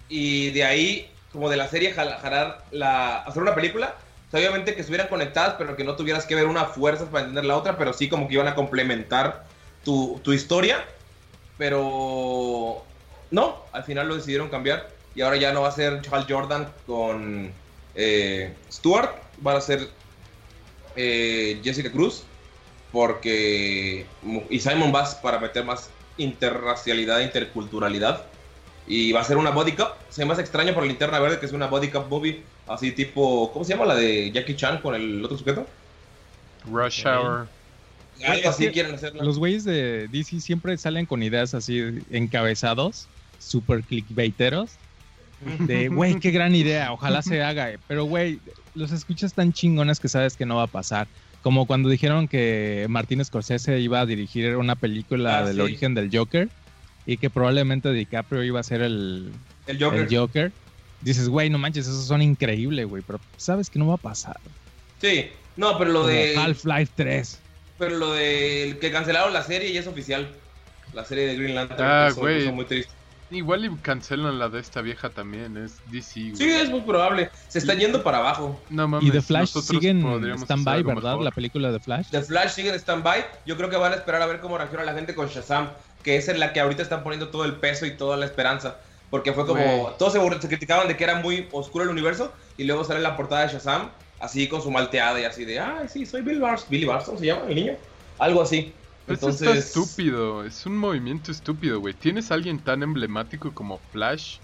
Y 0.09 0.51
de 0.51 0.65
ahí, 0.65 1.11
como 1.33 1.49
de 1.49 1.57
la 1.57 1.69
serie, 1.69 1.93
jala- 1.93 2.19
jalar 2.21 2.63
la, 2.71 3.19
hacer 3.23 3.43
una 3.43 3.55
película. 3.55 3.95
O 4.29 4.31
sea, 4.31 4.41
obviamente 4.41 4.75
que 4.75 4.81
estuvieran 4.81 5.09
conectadas, 5.09 5.55
pero 5.59 5.75
que 5.77 5.85
no 5.85 5.97
tuvieras 5.97 6.27
que 6.27 6.35
ver 6.35 6.47
una 6.47 6.65
fuerza 6.67 7.07
para 7.07 7.21
entender 7.21 7.45
la 7.47 7.57
otra, 7.57 7.77
pero 7.79 7.93
sí 7.93 8.09
como 8.09 8.29
que 8.29 8.35
iban 8.35 8.49
a 8.49 8.55
complementar 8.55 9.45
tu, 9.85 10.21
tu 10.23 10.33
historia. 10.33 10.85
Pero 11.59 12.85
no, 13.31 13.63
al 13.73 13.85
final 13.85 14.09
lo 14.09 14.17
decidieron 14.17 14.49
cambiar. 14.49 14.89
Y 15.15 15.23
ahora 15.23 15.37
ya 15.37 15.53
no 15.53 15.63
va 15.63 15.69
a 15.69 15.73
ser 15.73 16.01
Hal 16.11 16.27
Jordan 16.29 16.69
con 16.87 17.53
eh, 17.95 18.55
Stewart, 18.71 19.11
va 19.45 19.57
a 19.57 19.61
ser 19.61 19.89
eh, 20.97 21.61
Jessica 21.63 21.91
Cruz. 21.91 22.25
Porque. 22.93 24.07
Y 24.51 24.61
Simon 24.61 24.93
Bass 24.93 25.15
para 25.15 25.39
meter 25.39 25.65
más 25.65 25.91
interracialidad, 26.19 27.21
interculturalidad. 27.21 28.27
Y 28.87 29.13
va 29.13 29.21
a 29.21 29.25
ser 29.25 29.39
una 29.39 29.51
body 29.51 29.73
cup. 29.73 29.93
Se 30.11 30.25
me 30.27 30.33
hace 30.33 30.43
extraño 30.43 30.75
por 30.75 30.83
la 30.83 30.89
linterna 30.89 31.19
verde 31.19 31.39
que 31.39 31.47
es 31.47 31.53
una 31.53 31.69
body 31.69 31.89
cup 31.89 32.09
movie. 32.09 32.43
Así 32.67 32.93
tipo. 32.93 33.51
¿Cómo 33.53 33.65
se 33.65 33.73
llama 33.73 33.87
la 33.87 33.95
de 33.95 34.31
Jackie 34.31 34.57
Chan 34.57 34.79
con 34.79 34.95
el 34.95 35.25
otro 35.25 35.39
sujeto? 35.39 35.67
Rush. 36.71 37.07
Hour. 37.07 37.49
Algo 38.27 38.49
así 38.51 38.69
quieren 38.69 38.95
hacerla. 38.95 39.25
Los 39.25 39.39
güeyes 39.39 39.65
de 39.65 40.09
DC 40.09 40.41
siempre 40.41 40.77
salen 40.79 41.07
con 41.07 41.23
ideas 41.23 41.55
así 41.55 41.81
encabezados, 42.11 43.07
super 43.39 43.83
clickbaiteros. 43.83 44.71
De, 45.61 45.89
güey, 45.91 46.19
qué 46.21 46.31
gran 46.31 46.55
idea, 46.55 46.93
ojalá 46.93 47.23
se 47.23 47.43
haga. 47.43 47.71
Pero, 47.89 48.05
güey, 48.05 48.39
los 48.75 48.93
escuchas 48.93 49.35
tan 49.35 49.53
chingones 49.53 49.99
que 50.01 50.09
sabes 50.09 50.37
que 50.37 50.47
no 50.47 50.57
va 50.57 50.65
a 50.65 50.69
pasar. 50.69 51.09
Como 51.43 51.67
cuando 51.67 51.89
dijeron 51.89 52.29
que 52.29 52.87
Martín 52.89 53.25
Scorsese 53.25 53.81
iba 53.81 54.01
a 54.01 54.07
dirigir 54.07 54.57
una 54.57 54.77
película 54.77 55.39
Ah, 55.39 55.45
del 55.45 55.57
sí. 55.57 55.61
origen 55.63 55.95
del 55.95 56.09
Joker 56.17 56.49
y 57.05 57.17
que 57.17 57.31
probablemente 57.31 57.93
DiCaprio 57.93 58.45
iba 58.45 58.61
a 58.61 58.63
ser 58.63 58.81
el, 58.83 59.33
El 59.67 59.83
Joker. 59.83 60.01
el 60.09 60.17
Joker. 60.17 60.53
Dices, 61.01 61.29
güey, 61.29 61.51
no 61.51 61.59
manches, 61.59 61.89
eso 61.89 62.01
son 62.03 62.23
increíble, 62.23 62.85
güey, 62.85 63.03
pero 63.05 63.19
sabes 63.37 63.69
que 63.71 63.81
no 63.81 63.89
va 63.89 63.95
a 63.95 63.99
pasar. 63.99 64.39
Sí. 65.01 65.27
No, 65.57 65.77
pero 65.79 65.91
lo 65.91 66.03
Como 66.03 66.13
de. 66.13 66.37
Half-Life 66.37 66.93
3. 66.95 67.39
Pero 67.83 67.97
lo 67.97 68.13
de 68.13 68.79
que 68.81 68.93
cancelaron 68.93 69.33
la 69.33 69.43
serie 69.43 69.71
y 69.71 69.77
es 69.77 69.89
oficial. 69.89 70.31
La 70.93 71.05
serie 71.05 71.27
de 71.27 71.35
Green 71.35 71.57
Lantern. 71.57 71.83
Ah, 71.83 72.11
güey. 72.15 72.53
muy 72.53 72.65
triste. 72.65 72.93
Igual 73.29 73.65
y 73.65 73.75
cancelan 73.79 74.39
la 74.39 74.49
de 74.49 74.61
esta 74.61 74.83
vieja 74.83 75.11
también, 75.11 75.57
es 75.57 75.81
DC, 75.91 76.21
güey. 76.21 76.37
Sí, 76.37 76.49
es 76.49 76.71
muy 76.71 76.83
probable. 76.83 77.29
Se 77.49 77.59
está 77.59 77.75
yendo 77.75 78.05
para 78.05 78.19
abajo. 78.19 78.61
No 78.71 78.87
mames, 78.87 79.09
Y 79.09 79.11
The 79.11 79.21
Flash 79.21 79.41
nosotros 79.41 79.67
sigue 79.67 79.89
en 79.89 80.01
podríamos 80.01 80.45
hacer 80.45 80.59
stand-by, 80.59 80.83
¿verdad? 80.85 81.11
mejor. 81.11 81.25
La 81.25 81.31
película 81.33 81.73
de 81.73 81.81
Flash. 81.81 82.07
The 82.11 82.23
Flash 82.23 82.51
sigue 82.51 82.69
en 82.69 82.77
stand-by. 82.77 83.27
Yo 83.47 83.57
creo 83.57 83.69
que 83.69 83.77
van 83.77 83.95
a 83.95 83.97
esperar 83.97 84.23
a 84.23 84.27
ver 84.27 84.39
cómo 84.39 84.57
reacciona 84.59 84.85
la 84.85 84.95
gente 84.95 85.17
con 85.17 85.27
Shazam. 85.27 85.71
Que 86.05 86.15
es 86.19 86.29
en 86.29 86.39
la 86.39 86.53
que 86.53 86.61
ahorita 86.61 86.85
están 86.85 87.03
poniendo 87.03 87.31
todo 87.31 87.45
el 87.45 87.57
peso 87.57 87.85
y 87.85 87.97
toda 87.97 88.17
la 88.17 88.27
esperanza. 88.27 88.77
Porque 89.11 89.33
fue 89.33 89.45
como. 89.45 89.61
Güey. 89.61 89.97
Todos 89.99 90.13
se, 90.13 90.41
se 90.41 90.47
criticaban 90.47 90.87
de 90.87 90.97
que 90.97 91.03
era 91.03 91.17
muy 91.17 91.49
oscuro 91.51 91.83
el 91.83 91.91
universo. 91.91 92.33
Y 92.57 92.63
luego 92.63 92.85
sale 92.85 93.01
la 93.01 93.17
portada 93.17 93.45
de 93.45 93.55
Shazam. 93.55 93.91
Así 94.23 94.47
con 94.49 94.63
su 94.63 94.71
malteada 94.71 95.21
y 95.21 95.25
así 95.25 95.45
de. 95.45 95.59
Ay, 95.59 95.89
sí, 95.89 96.07
soy 96.07 96.23
Bill 96.23 96.39
Bars. 96.41 96.65
Billy 96.69 96.85
Barson 96.87 97.19
se 97.19 97.27
llama 97.27 97.43
el 97.49 97.57
niño. 97.57 97.75
Algo 98.19 98.41
así. 98.41 98.73
Eso 99.09 99.31
está 99.31 99.51
estúpido, 99.53 100.45
es 100.45 100.65
un 100.65 100.79
movimiento 100.79 101.33
estúpido, 101.33 101.81
güey. 101.81 101.93
Tienes 101.93 102.31
a 102.31 102.35
alguien 102.35 102.61
tan 102.61 102.85
emblemático 102.85 103.53
como 103.53 103.79
Flash, 103.91 104.37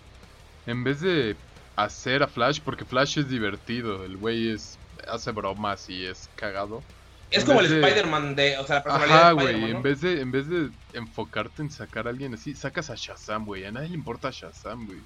en 0.67 0.83
vez 0.83 1.01
de 1.01 1.37
hacer 1.77 2.25
a 2.25 2.27
Flash, 2.27 2.59
porque 2.65 2.85
Flash 2.85 3.21
es 3.21 3.29
divertido, 3.29 4.05
el 4.05 4.17
güey 4.17 4.51
es 4.51 4.77
hace 5.07 5.31
bromas 5.31 5.89
y 5.89 6.05
es 6.05 6.29
cagado. 6.35 6.83
Es 7.31 7.43
en 7.43 7.47
como 7.47 7.61
el 7.61 7.69
de- 7.71 7.81
Spider-Man 7.81 8.35
de. 8.35 8.59
O 8.59 8.67
sea, 8.67 8.77
la 8.77 8.83
personalidad 8.83 9.21
Ajá, 9.21 9.29
de 9.29 9.35
güey, 9.35 9.71
en 9.71 9.83
vez 9.83 10.01
de 10.01 10.21
en 10.21 10.33
vez 10.33 10.49
de 10.49 10.71
enfocarte 10.95 11.63
en 11.63 11.71
sacar 11.71 12.09
a 12.09 12.11
alguien 12.11 12.35
así, 12.35 12.53
sacas 12.57 12.91
a 12.91 12.97
Shazam, 12.97 13.45
güey. 13.45 13.65
A 13.65 13.71
nadie 13.71 13.91
le 13.91 13.95
importa 13.95 14.31
Shazam, 14.33 14.87
güey. 14.87 14.99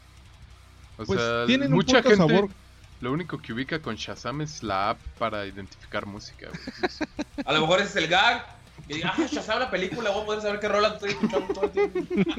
O 0.96 1.04
Pues 1.04 1.20
sea, 1.20 1.44
tienen 1.44 1.72
mucha 1.72 2.02
gente 2.02 2.22
a. 2.38 2.48
lo 3.02 3.12
único 3.12 3.36
que 3.38 3.52
ubica 3.52 3.80
con 3.80 3.96
Shazam 3.96 4.42
es 4.42 4.62
la 4.62 4.90
app 4.90 5.00
para 5.18 5.44
identificar 5.44 6.06
música, 6.06 6.48
güey. 6.48 6.90
A 7.44 7.52
lo 7.52 7.62
mejor 7.62 7.80
ese 7.80 7.88
es 7.88 7.96
el 7.96 8.08
gag. 8.08 8.46
Que 8.86 8.94
diga, 8.94 9.12
ah, 9.16 9.26
Shazam 9.30 9.58
la 9.58 9.70
película, 9.70 10.10
voy 10.10 10.22
a 10.22 10.26
poder 10.26 10.40
saber 10.40 10.60
qué 10.60 10.68
rola 10.68 10.88
estoy 10.88 11.10
escuchando 11.10 11.52
todo 11.52 11.64
el 11.64 11.70
tiempo. 11.72 12.00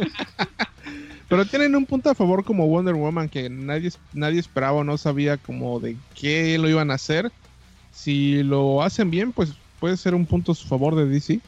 Pero 1.30 1.46
tienen 1.46 1.76
un 1.76 1.86
punto 1.86 2.10
a 2.10 2.16
favor 2.16 2.46
como 2.46 2.68
Wonder 2.68 2.96
Woman 2.96 3.28
que 3.28 3.50
nadie, 3.50 3.92
nadie 4.14 4.40
esperaba 4.40 4.78
o 4.78 4.84
no 4.84 4.98
sabía 4.98 5.38
como 5.38 5.80
de 5.82 5.98
qué 6.16 6.58
lo 6.58 6.70
iban 6.70 6.92
a 6.92 6.96
hacer. 6.96 7.32
Si 7.92 8.42
lo 8.44 8.82
hacen 8.82 9.12
bien, 9.12 9.34
pues 9.34 9.54
puede 9.82 9.98
ser 9.98 10.16
un 10.16 10.26
punto 10.26 10.54
a 10.54 10.56
su 10.56 10.68
favor 10.68 10.96
de 10.96 11.06
DC. 11.06 11.42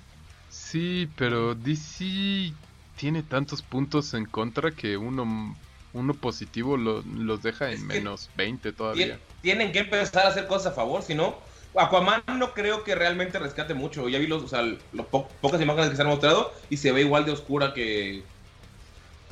Sí, 0.49 1.09
pero 1.15 1.55
DC 1.55 2.51
tiene 2.97 3.23
tantos 3.23 3.61
puntos 3.61 4.13
en 4.13 4.25
contra 4.25 4.71
que 4.71 4.97
uno, 4.97 5.55
uno 5.95 6.13
positivo 6.13 6.75
lo- 6.77 7.01
los 7.03 7.41
deja 7.41 7.71
en 7.71 7.87
menos 7.87 8.29
20 8.35 8.73
todavía. 8.73 9.07
Tien- 9.07 9.19
Tienen 9.41 9.71
que 9.71 9.79
empezar 9.79 10.25
a 10.25 10.29
hacer 10.29 10.47
cosas 10.47 10.73
a 10.73 10.75
favor, 10.75 11.01
si 11.01 11.15
no. 11.15 11.35
Aquaman 11.77 12.23
no 12.37 12.53
creo 12.53 12.83
que 12.83 12.95
realmente 12.95 13.37
rescate 13.39 13.73
mucho. 13.73 14.07
Ya 14.09 14.19
vi 14.19 14.27
los, 14.27 14.43
o 14.43 14.47
sea, 14.47 14.61
los 14.61 15.05
po- 15.07 15.27
pocas 15.41 15.61
imágenes 15.61 15.89
que 15.89 15.95
se 15.95 16.01
han 16.01 16.07
mostrado 16.07 16.51
y 16.69 16.77
se 16.77 16.91
ve 16.91 17.01
igual 17.01 17.25
de 17.25 17.31
oscura 17.31 17.73
que 17.73 18.23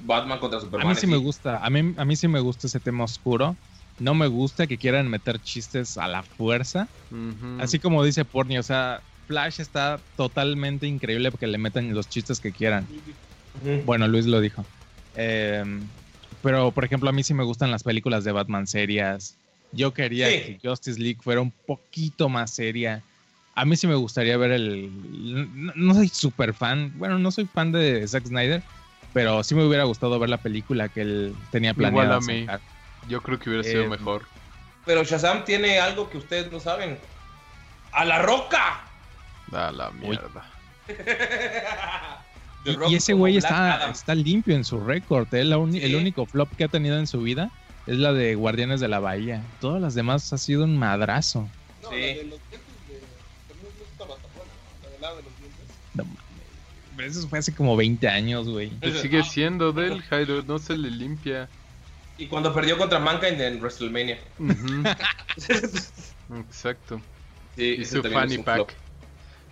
Batman 0.05 0.39
contra 0.39 0.59
A 0.59 0.61
Superman. 0.61 0.87
mí 0.89 0.95
sí 0.95 1.07
me 1.07 1.17
gusta, 1.17 1.57
a 1.63 1.69
mí, 1.69 1.93
a 1.97 2.05
mí 2.05 2.15
sí 2.15 2.27
me 2.27 2.39
gusta 2.39 2.67
ese 2.67 2.79
tema 2.79 3.03
oscuro. 3.05 3.55
No 3.99 4.13
me 4.13 4.27
gusta 4.27 4.67
que 4.67 4.77
quieran 4.77 5.09
meter 5.09 5.39
chistes 5.41 5.97
a 5.97 6.07
la 6.07 6.23
fuerza. 6.23 6.87
Así 7.59 7.79
como 7.79 8.03
dice 8.03 8.25
Porni, 8.25 8.57
o 8.57 8.63
sea, 8.63 9.01
Flash 9.27 9.59
está 9.59 9.99
totalmente 10.17 10.87
increíble 10.87 11.31
porque 11.31 11.47
le 11.47 11.57
metan 11.57 11.93
los 11.93 12.09
chistes 12.09 12.39
que 12.39 12.51
quieran. 12.51 12.87
Bueno, 13.85 14.07
Luis 14.07 14.25
lo 14.25 14.41
dijo. 14.41 14.65
Eh, 15.15 15.63
pero, 16.43 16.71
por 16.71 16.85
ejemplo, 16.85 17.09
a 17.09 17.13
mí 17.13 17.23
sí 17.23 17.33
me 17.33 17.43
gustan 17.43 17.71
las 17.71 17.81
películas 17.83 18.23
de 18.23 18.31
Batman 18.31 18.67
serias. 18.67 19.35
Yo 19.71 19.91
quería 19.93 20.29
Sí. 20.29 20.57
que 20.59 20.69
Justice 20.69 20.99
League 20.99 21.17
fuera 21.23 21.41
un 21.41 21.49
poquito 21.65 22.29
más 22.29 22.51
seria. 22.51 23.01
A 23.55 23.65
mí 23.65 23.75
sí 23.75 23.87
me 23.87 23.95
gustaría 23.95 24.37
ver 24.37 24.51
el... 24.51 24.91
No, 25.65 25.73
no 25.75 25.93
soy 25.95 26.09
súper 26.09 26.53
fan, 26.53 26.91
bueno, 26.97 27.17
no 27.17 27.31
soy 27.31 27.45
fan 27.45 27.71
de 27.71 28.07
Zack 28.07 28.25
Snyder, 28.27 28.61
pero 29.13 29.43
sí 29.43 29.55
me 29.55 29.63
hubiera 29.65 29.83
gustado 29.85 30.19
ver 30.19 30.29
la 30.29 30.37
película 30.37 30.89
que 30.89 31.01
él 31.01 31.35
tenía 31.51 31.71
Igual 31.71 31.91
planeado 31.91 32.15
a 32.15 32.21
mí. 32.21 32.41
sacar. 32.41 32.61
Yo 33.09 33.21
creo 33.21 33.39
que 33.39 33.49
hubiera 33.49 33.63
sido 33.63 33.83
Eh, 33.85 33.89
mejor. 33.89 34.23
Pero 34.85 35.03
Shazam 35.03 35.45
tiene 35.45 35.79
algo 35.79 36.09
que 36.09 36.17
ustedes 36.17 36.51
no 36.51 36.59
saben. 36.59 36.97
¡A 37.93 38.05
la 38.05 38.21
roca! 38.21 38.81
A 39.51 39.71
la 39.71 39.91
mierda. 39.91 40.43
Y, 42.65 42.95
ese 42.95 43.13
güey 43.13 43.37
está, 43.37 43.75
Adam. 43.75 43.91
está 43.91 44.15
limpio 44.15 44.55
en 44.55 44.63
su 44.63 44.79
récord. 44.79 45.27
¿eh? 45.33 45.43
Sí. 45.71 45.79
El 45.81 45.95
único 45.95 46.25
flop 46.25 46.49
que 46.55 46.63
ha 46.63 46.67
tenido 46.67 46.97
en 46.97 47.07
su 47.07 47.21
vida 47.21 47.51
es 47.87 47.97
la 47.97 48.13
de 48.13 48.35
Guardianes 48.35 48.79
de 48.79 48.87
la 48.87 48.99
Bahía. 48.99 49.43
Todas 49.59 49.81
las 49.81 49.95
demás 49.95 50.31
ha 50.31 50.37
sido 50.37 50.63
un 50.63 50.77
madrazo. 50.77 51.49
No, 51.81 51.91
la 51.91 51.97
de 51.97 52.15
los 52.23 52.39
dientes 52.49 52.59
de. 52.87 52.99
La 53.99 54.89
del 54.91 55.01
lado 55.01 55.17
de 55.17 55.23
los 55.23 55.37
dientes. 55.39 55.65
No 55.93 56.03
mames. 56.05 56.19
Pero 56.95 57.09
Eso 57.09 57.27
fue 57.27 57.39
hace 57.39 57.53
como 57.53 57.75
20 57.75 58.07
años, 58.07 58.47
güey. 58.47 58.71
Sigue 59.01 59.23
siendo 59.23 59.73
del 59.73 60.01
Jairo, 60.03 60.43
no 60.43 60.59
se 60.59 60.77
le 60.77 60.89
limpia. 60.89 61.49
Y 62.17 62.27
cuando 62.27 62.53
perdió 62.53 62.77
contra 62.77 62.99
Mankind 62.99 63.41
en 63.41 63.59
WrestleMania. 63.59 64.19
Exacto. 66.47 67.01
Sí, 67.57 67.75
Y 67.79 67.85
su 67.85 68.01
fanny 68.03 68.37
un 68.37 68.43
pack. 68.43 68.55
flop. 68.55 68.71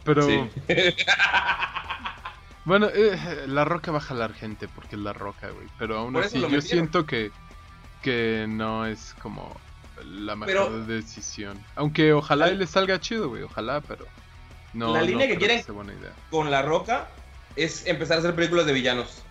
Pero 0.04 0.26
Sí. 0.28 0.40
bueno, 2.66 2.88
eh, 2.94 3.46
la 3.48 3.66
roca 3.66 3.92
va 3.92 3.98
a 4.00 4.02
jalar 4.02 4.34
gente 4.34 4.68
porque 4.68 4.96
es 4.96 5.02
la 5.02 5.14
roca, 5.14 5.50
güey. 5.50 5.68
Pero 5.80 5.98
aún 5.98 6.16
así, 6.18 6.36
yo 6.40 6.48
metieron. 6.50 6.62
siento 6.68 7.06
que, 7.06 7.32
que 8.02 8.46
no 8.50 8.86
es 8.86 9.16
como 9.22 9.56
la 10.06 10.36
Pero- 10.46 10.70
mejor 10.70 10.86
decisión. 10.86 11.64
Aunque 11.76 12.14
ojalá 12.14 12.50
y 12.50 12.58
le 12.58 12.68
salga 12.68 13.00
chido, 13.00 13.30
güey. 13.30 13.44
Ojalá, 13.44 13.82
pero. 13.82 14.06
No, 14.74 14.94
La 14.94 15.00
no 15.02 15.06
línea 15.06 15.28
que 15.28 15.38
quieren- 15.38 15.64
sea 15.64 15.74
buena 15.74 15.94
idea. 15.94 16.12
con 16.30 16.50
La 16.50 16.62
Roca 16.62 17.10
es 17.56 17.86
empezar 17.88 18.18
a 18.18 18.20
hacer 18.22 18.36
películas 18.36 18.66
de 18.66 18.74
villanos. 18.74 19.24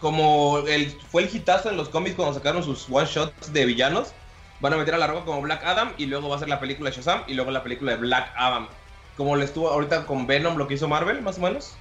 Como 0.00 0.58
el, 0.68 0.90
fue 1.10 1.22
el 1.24 1.34
hitazo 1.34 1.70
en 1.70 1.76
los 1.76 1.88
cómics 1.88 2.14
cuando 2.16 2.34
sacaron 2.34 2.62
sus 2.62 2.86
one 2.90 3.06
shots 3.06 3.52
de 3.52 3.64
villanos, 3.66 4.12
van 4.60 4.72
a 4.72 4.76
meter 4.76 4.94
a 4.94 4.98
La 4.98 5.06
Roca 5.08 5.24
como 5.24 5.40
Black 5.42 5.64
Adam 5.64 5.92
y 5.98 6.06
luego 6.06 6.28
va 6.28 6.36
a 6.36 6.38
ser 6.38 6.48
la 6.48 6.60
película 6.60 6.90
de 6.90 6.96
Shazam 6.96 7.22
y 7.26 7.34
luego 7.34 7.50
la 7.50 7.62
película 7.62 7.92
de 7.92 7.98
Black 7.98 8.32
Adam. 8.36 8.68
Como 9.16 9.34
le 9.36 9.44
estuvo 9.44 9.68
ahorita 9.68 10.06
con 10.06 10.26
Venom, 10.28 10.56
lo 10.56 10.68
que 10.68 10.74
hizo 10.74 10.86
Marvel, 10.88 11.20
más 11.22 11.38
o 11.38 11.40
menos. 11.40 11.76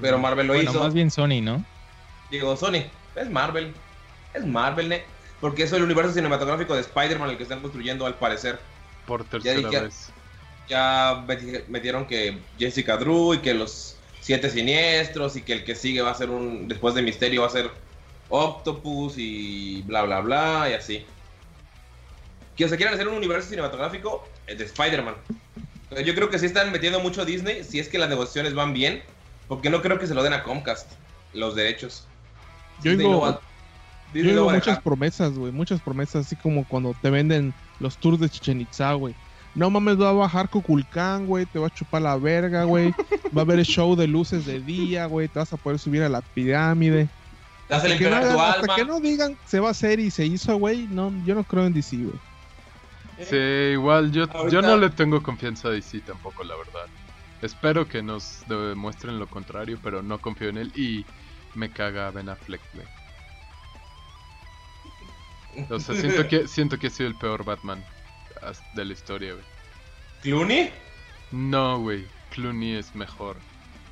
Pero 0.00 0.18
Marvel 0.18 0.46
lo 0.46 0.54
Bueno, 0.54 0.70
hizo. 0.70 0.80
más 0.80 0.94
bien 0.94 1.10
Sony, 1.10 1.40
¿no? 1.42 1.64
Digo, 2.30 2.56
Sony, 2.56 2.84
es 3.14 3.30
Marvel. 3.30 3.74
Es 4.34 4.44
Marvel, 4.46 4.88
ne. 4.88 5.02
Porque 5.40 5.64
es 5.64 5.72
el 5.72 5.82
universo 5.82 6.12
cinematográfico 6.12 6.74
de 6.74 6.80
Spider-Man 6.80 7.30
el 7.30 7.36
que 7.36 7.42
están 7.42 7.60
construyendo 7.60 8.06
al 8.06 8.14
parecer. 8.14 8.58
Por 9.06 9.24
tercera 9.24 9.56
dije- 9.68 9.80
vez. 9.80 10.12
ya 10.68 11.24
meti- 11.26 11.64
metieron 11.68 12.06
que 12.06 12.38
Jessica 12.58 12.96
Drew 12.96 13.34
y 13.34 13.38
que 13.38 13.52
los 13.52 13.96
siete 14.20 14.48
siniestros 14.48 15.36
y 15.36 15.42
que 15.42 15.52
el 15.52 15.64
que 15.64 15.74
sigue 15.74 16.00
va 16.00 16.12
a 16.12 16.14
ser 16.14 16.30
un 16.30 16.68
después 16.68 16.94
de 16.94 17.02
Misterio 17.02 17.40
va 17.42 17.48
a 17.48 17.50
ser 17.50 17.70
Octopus 18.28 19.14
y 19.18 19.82
bla 19.82 20.02
bla 20.02 20.20
bla 20.20 20.68
y 20.70 20.74
así. 20.74 21.04
Que 22.56 22.68
se 22.68 22.76
quieran 22.76 22.94
hacer 22.94 23.08
un 23.08 23.14
universo 23.16 23.48
cinematográfico 23.50 24.26
eh, 24.46 24.54
de 24.54 24.64
Spider-Man. 24.64 25.14
Yo 26.04 26.14
creo 26.14 26.30
que 26.30 26.38
sí 26.38 26.46
están 26.46 26.70
metiendo 26.72 27.00
mucho 27.00 27.24
Disney 27.24 27.64
si 27.64 27.78
es 27.78 27.88
que 27.88 27.98
las 27.98 28.08
negociaciones 28.08 28.54
van 28.54 28.72
bien, 28.72 29.02
porque 29.54 29.68
no 29.70 29.82
creo 29.82 29.98
que 29.98 30.06
se 30.06 30.14
lo 30.14 30.22
den 30.22 30.32
a 30.32 30.42
Comcast 30.42 30.90
los 31.34 31.54
derechos. 31.54 32.06
Yo 32.82 32.92
Disney 32.92 33.06
digo, 33.06 33.20
va- 33.20 33.40
yo 34.14 34.22
digo 34.22 34.50
muchas 34.50 34.80
promesas, 34.80 35.32
güey. 35.34 35.52
Muchas 35.52 35.80
promesas, 35.82 36.24
así 36.26 36.36
como 36.36 36.66
cuando 36.66 36.94
te 37.02 37.10
venden 37.10 37.52
los 37.78 37.98
tours 37.98 38.18
de 38.18 38.30
Chichen 38.30 38.60
Itza, 38.62 38.94
güey. 38.94 39.14
No 39.54 39.68
mames, 39.68 40.00
va 40.00 40.08
a 40.08 40.12
bajar 40.12 40.48
Cuculcán, 40.48 41.26
güey. 41.26 41.44
Te 41.44 41.58
va 41.58 41.66
a 41.66 41.70
chupar 41.74 42.00
la 42.00 42.16
verga, 42.16 42.64
güey. 42.64 42.94
Va 43.36 43.42
a 43.42 43.44
haber 43.44 43.62
show 43.66 43.94
de 43.94 44.06
luces 44.06 44.46
de 44.46 44.60
día, 44.60 45.04
güey. 45.04 45.28
Te 45.28 45.38
vas 45.38 45.52
a 45.52 45.58
poder 45.58 45.78
subir 45.78 46.02
a 46.02 46.08
la 46.08 46.22
pirámide. 46.22 47.08
Te 47.68 47.74
Hasta 47.74 47.96
que, 47.98 48.08
no, 48.08 48.16
hagan- 48.16 48.38
hasta 48.40 48.60
alma. 48.62 48.74
que 48.76 48.84
no 48.86 49.00
digan 49.00 49.36
se 49.46 49.60
va 49.60 49.68
a 49.68 49.72
hacer 49.72 50.00
y 50.00 50.10
se 50.10 50.24
hizo, 50.24 50.56
güey. 50.56 50.86
No, 50.90 51.12
yo 51.26 51.34
no 51.34 51.44
creo 51.44 51.66
en 51.66 51.74
DC, 51.74 51.96
güey. 51.98 52.18
Sí, 53.28 53.36
igual 53.72 54.10
yo, 54.10 54.26
yo 54.50 54.62
no 54.62 54.76
le 54.78 54.88
tengo 54.90 55.22
confianza 55.22 55.68
a 55.68 55.70
DC 55.72 56.00
tampoco, 56.00 56.42
la 56.44 56.56
verdad. 56.56 56.86
Espero 57.42 57.88
que 57.88 58.02
nos 58.02 58.44
demuestren 58.48 59.18
lo 59.18 59.26
contrario, 59.26 59.78
pero 59.82 60.02
no 60.02 60.18
confío 60.20 60.48
en 60.48 60.58
él 60.58 60.72
y 60.76 61.04
me 61.54 61.70
caga 61.70 62.10
Ben 62.10 62.28
Affleck, 62.28 62.60
güey. 62.74 62.86
O 65.68 65.80
sea, 65.80 65.94
siento 65.96 66.26
que, 66.28 66.46
siento 66.48 66.78
que 66.78 66.86
ha 66.86 66.90
sido 66.90 67.08
el 67.08 67.16
peor 67.16 67.44
Batman 67.44 67.84
de 68.74 68.84
la 68.84 68.92
historia, 68.92 69.32
güey. 69.32 69.44
¿Clooney? 70.22 70.70
No, 71.32 71.80
güey. 71.80 72.06
Clooney 72.30 72.76
es 72.76 72.94
mejor 72.94 73.36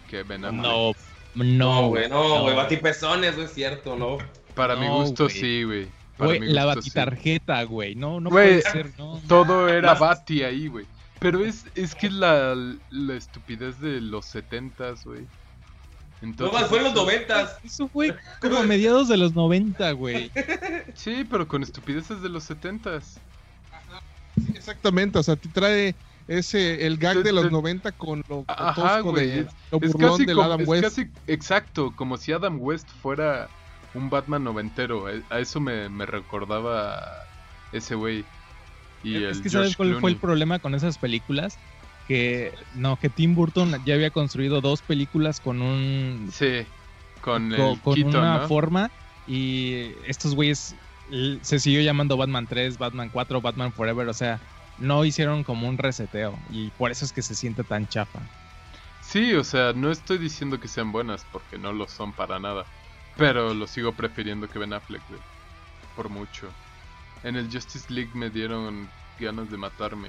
que 0.09 0.23
Ben 0.23 0.45
Affleck. 0.45 0.63
No, 0.63 0.93
No, 1.35 1.45
no, 1.45 1.89
güey, 1.89 2.09
no, 2.09 2.43
güey, 2.43 2.57
batipezones, 2.57 3.37
no 3.37 3.43
es 3.43 3.53
cierto, 3.53 3.97
no. 3.97 4.19
Para 4.55 4.77
mi 4.77 4.87
No, 4.87 5.01
gusto, 5.03 5.29
sí, 5.29 5.65
güey. 5.65 5.89
Güey, 6.19 6.41
la 6.41 6.67
batitarjeta, 6.67 7.63
güey. 7.65 7.95
No, 7.95 8.21
no 8.21 8.31
Güey, 8.31 8.61
puede 8.61 8.63
ser, 8.63 8.91
no. 8.99 9.21
Todo 9.27 9.69
era 9.69 9.95
Bati 9.95 10.43
ahí, 10.43 10.69
güey. 10.69 10.87
Pero 11.21 11.45
es, 11.45 11.67
es 11.75 11.95
que 11.95 12.11
la, 12.11 12.55
la 12.91 13.15
estupidez 13.15 13.79
de 13.81 14.01
los 14.01 14.25
setentas, 14.27 15.05
güey. 15.05 15.27
No 16.23 16.53
más, 16.53 16.67
fue 16.67 16.79
en 16.79 16.85
los 16.85 16.95
noventas. 16.95 17.59
Eso 17.65 17.89
fue 17.89 18.15
como 18.43 18.59
a 18.59 18.63
mediados 18.65 19.09
de 19.09 19.17
los 19.17 19.35
90, 19.35 19.93
güey. 19.93 20.31
Sí, 20.95 21.25
pero 21.31 21.47
con 21.49 21.63
estupideces 21.63 22.21
de 22.21 22.29
los 22.29 22.45
setentas. 22.45 23.19
Exactamente, 24.55 25.19
o 25.19 25.23
sea, 25.23 25.37
te 25.37 25.49
trae 25.49 25.95
ese, 26.29 26.87
el 26.87 26.97
gag 26.99 27.23
de 27.23 27.33
los 27.33 27.45
te- 27.45 27.51
90 27.51 27.93
con 27.93 28.23
lo 28.29 28.45
Ajá, 28.49 28.75
tosco 28.97 29.11
güey, 29.13 29.27
de 29.27 29.41
es- 29.41 29.47
lo 29.71 29.79
Es 29.81 29.95
casi, 29.95 30.25
del 30.27 30.37
como- 30.37 30.47
Adam 30.47 30.61
es 30.61 30.69
West. 30.69 30.83
casi 30.85 31.11
exacto, 31.27 31.93
como 31.97 32.17
si 32.17 32.33
Adam 32.33 32.59
West 32.61 32.89
fuera 33.03 33.49
un 33.95 34.09
Batman 34.11 34.45
noventero. 34.45 35.07
A 35.31 35.39
eso 35.41 35.61
me, 35.61 35.89
me 35.89 36.07
recordaba 36.07 37.03
ese 37.73 37.95
güey. 37.95 38.25
Y 39.03 39.17
el 39.17 39.25
es 39.25 39.41
que 39.41 39.49
George 39.51 39.71
¿sabes 39.73 39.77
cuál 39.77 40.01
fue 40.01 40.11
el 40.11 40.17
problema 40.17 40.59
con 40.59 40.75
esas 40.75 40.99
películas? 40.99 41.59
Que 42.09 42.53
no, 42.75 42.97
que 42.97 43.09
Tim 43.09 43.35
Burton 43.35 43.83
ya 43.85 43.95
había 43.95 44.11
construido 44.11 44.61
dos 44.61 44.83
películas 44.83 45.41
con 45.41 45.63
un 45.63 46.29
Sí, 46.33 46.67
con 47.21 47.51
co- 47.51 47.73
el 47.73 47.81
con 47.81 47.95
Keaton, 47.95 48.17
una 48.17 48.39
¿no? 48.39 48.49
forma 48.49 48.91
y 49.27 49.93
estos 50.07 50.35
güeyes 50.35 50.75
se 51.43 51.59
siguió 51.61 51.81
llamando 51.83 52.17
Batman 52.17 52.47
3, 52.49 52.79
Batman 52.79 53.11
4, 53.11 53.41
Batman 53.41 53.73
Forever, 53.73 54.09
o 54.09 54.15
sea, 54.15 54.41
no 54.79 55.05
hicieron 55.05 55.45
como 55.45 55.69
un 55.69 55.79
reseteo 55.79 56.39
y 56.51 56.71
por 56.71 56.91
eso 56.91 57.05
es 57.05 57.13
que 57.13 57.23
se 57.23 57.35
siente 57.35 57.65
tan 57.65 57.87
chafa. 57.89 58.21
Sí, 59.03 59.35
o 59.35 59.45
sea, 59.45 59.73
no 59.73 59.91
estoy 59.91 60.19
diciendo 60.19 60.61
que 60.61 60.69
sean 60.69 60.93
buenas 60.93 61.25
porque 61.33 61.59
no 61.59 61.73
lo 61.73 61.89
son 61.89 62.13
para 62.13 62.39
nada. 62.39 62.65
Pero 63.17 63.53
lo 63.55 63.67
sigo 63.67 63.93
prefiriendo 63.93 64.49
que 64.49 64.59
Ben 64.59 64.73
Affleck, 64.73 65.03
güey. 65.09 65.21
Por 65.97 66.09
mucho. 66.09 66.49
En 67.23 67.37
el 67.37 67.51
Justice 67.53 67.93
League 67.93 68.11
me 68.15 68.31
dieron 68.31 68.89
ganas 69.19 69.51
de 69.51 69.57
matarme. 69.57 70.09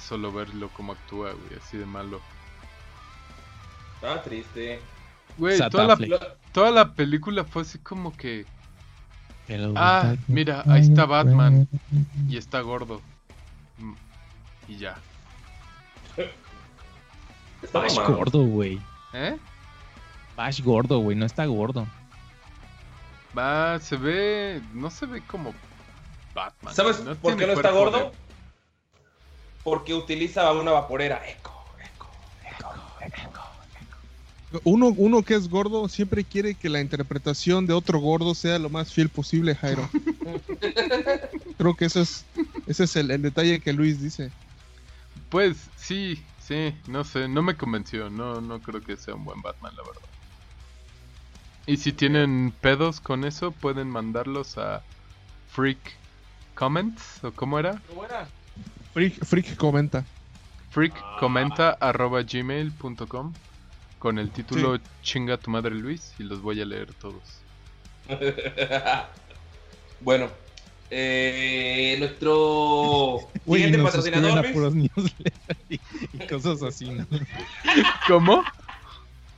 Solo 0.00 0.32
verlo 0.32 0.70
cómo 0.76 0.92
actúa, 0.92 1.32
güey, 1.32 1.60
así 1.60 1.76
de 1.76 1.86
malo. 1.86 2.20
Estaba 3.96 4.22
triste. 4.22 4.80
Güey, 5.36 5.58
toda 5.70 5.96
la, 5.96 6.36
toda 6.52 6.94
película 6.94 7.44
fue 7.44 7.62
así 7.62 7.78
como 7.78 8.16
que... 8.16 8.46
Ah, 9.76 10.14
mira, 10.28 10.62
ahí 10.66 10.82
está 10.82 11.06
Batman. 11.06 11.68
Y 12.28 12.36
está 12.36 12.60
gordo. 12.60 13.02
Mm, 13.78 13.92
Y 14.68 14.76
ya. 14.76 14.96
Estaba 17.62 17.84
Bash 17.84 17.96
mal. 17.96 18.06
gordo, 18.14 18.42
güey. 18.44 18.80
¿Eh? 19.12 19.36
Bash 20.36 20.62
gordo, 20.62 21.00
güey, 21.00 21.16
no 21.16 21.26
está 21.26 21.44
gordo. 21.46 21.86
Va, 23.36 23.78
se 23.80 23.96
ve... 23.96 24.62
No 24.72 24.88
se 24.90 25.06
ve 25.06 25.20
como 25.26 25.52
Batman. 26.44 26.74
¿Sabes 26.74 26.96
por 27.20 27.36
qué 27.36 27.46
no 27.46 27.52
está 27.52 27.68
de- 27.70 27.74
gordo? 27.78 28.12
Porque 29.62 29.94
utiliza 29.94 30.50
una 30.52 30.70
vaporera. 30.72 31.20
Eco, 31.28 31.52
eco, 31.84 32.10
eco, 32.44 32.72
eco. 33.00 34.60
Uno, 34.64 34.88
uno 34.96 35.22
que 35.22 35.34
es 35.34 35.48
gordo 35.48 35.88
siempre 35.88 36.24
quiere 36.24 36.54
que 36.54 36.68
la 36.70 36.80
interpretación 36.80 37.66
de 37.66 37.72
otro 37.74 37.98
gordo 38.00 38.34
sea 38.34 38.58
lo 38.58 38.68
más 38.70 38.92
fiel 38.92 39.08
posible, 39.10 39.54
Jairo. 39.54 39.88
Creo 41.58 41.76
que 41.76 41.84
eso 41.84 42.00
es, 42.00 42.24
ese 42.66 42.84
es 42.84 42.96
el, 42.96 43.10
el 43.10 43.22
detalle 43.22 43.60
que 43.60 43.72
Luis 43.72 44.00
dice. 44.02 44.30
Pues 45.28 45.68
sí, 45.76 46.20
sí, 46.42 46.74
no 46.88 47.04
sé, 47.04 47.28
no 47.28 47.42
me 47.42 47.56
convenció, 47.56 48.08
no, 48.10 48.40
no 48.40 48.60
creo 48.60 48.80
que 48.82 48.96
sea 48.96 49.14
un 49.14 49.24
buen 49.24 49.40
Batman, 49.42 49.76
la 49.76 49.82
verdad. 49.82 50.08
Y 51.66 51.76
si 51.76 51.92
tienen 51.92 52.52
pedos 52.60 53.00
con 53.00 53.24
eso, 53.24 53.52
pueden 53.52 53.88
mandarlos 53.88 54.58
a 54.58 54.82
Freak 55.52 55.78
Comments, 56.60 57.24
o 57.24 57.32
cómo 57.32 57.58
era? 57.58 57.80
¿Cómo 57.88 58.04
era? 58.04 58.28
Freak, 58.92 59.24
Freak 59.24 59.56
comenta. 59.56 60.04
Freak 60.68 60.92
comenta 61.18 61.70
arroba 61.70 62.20
gmail.com 62.22 63.32
con 63.98 64.18
el 64.18 64.30
título 64.30 64.78
Chinga 65.02 65.38
tu 65.38 65.50
madre 65.50 65.74
Luis 65.74 66.12
y 66.18 66.24
los 66.24 66.42
voy 66.42 66.60
a 66.60 66.66
leer 66.66 66.92
todos. 66.92 67.22
bueno, 70.02 70.28
eh, 70.90 71.96
nuestro 71.98 73.20
Güey, 73.46 73.62
siguiente 73.62 73.82
patrocinador, 73.82 74.44
y, 75.70 75.80
y 76.12 76.26
cosas 76.28 76.62
así, 76.62 76.90
¿no? 76.90 77.06
¿Cómo? 78.06 78.44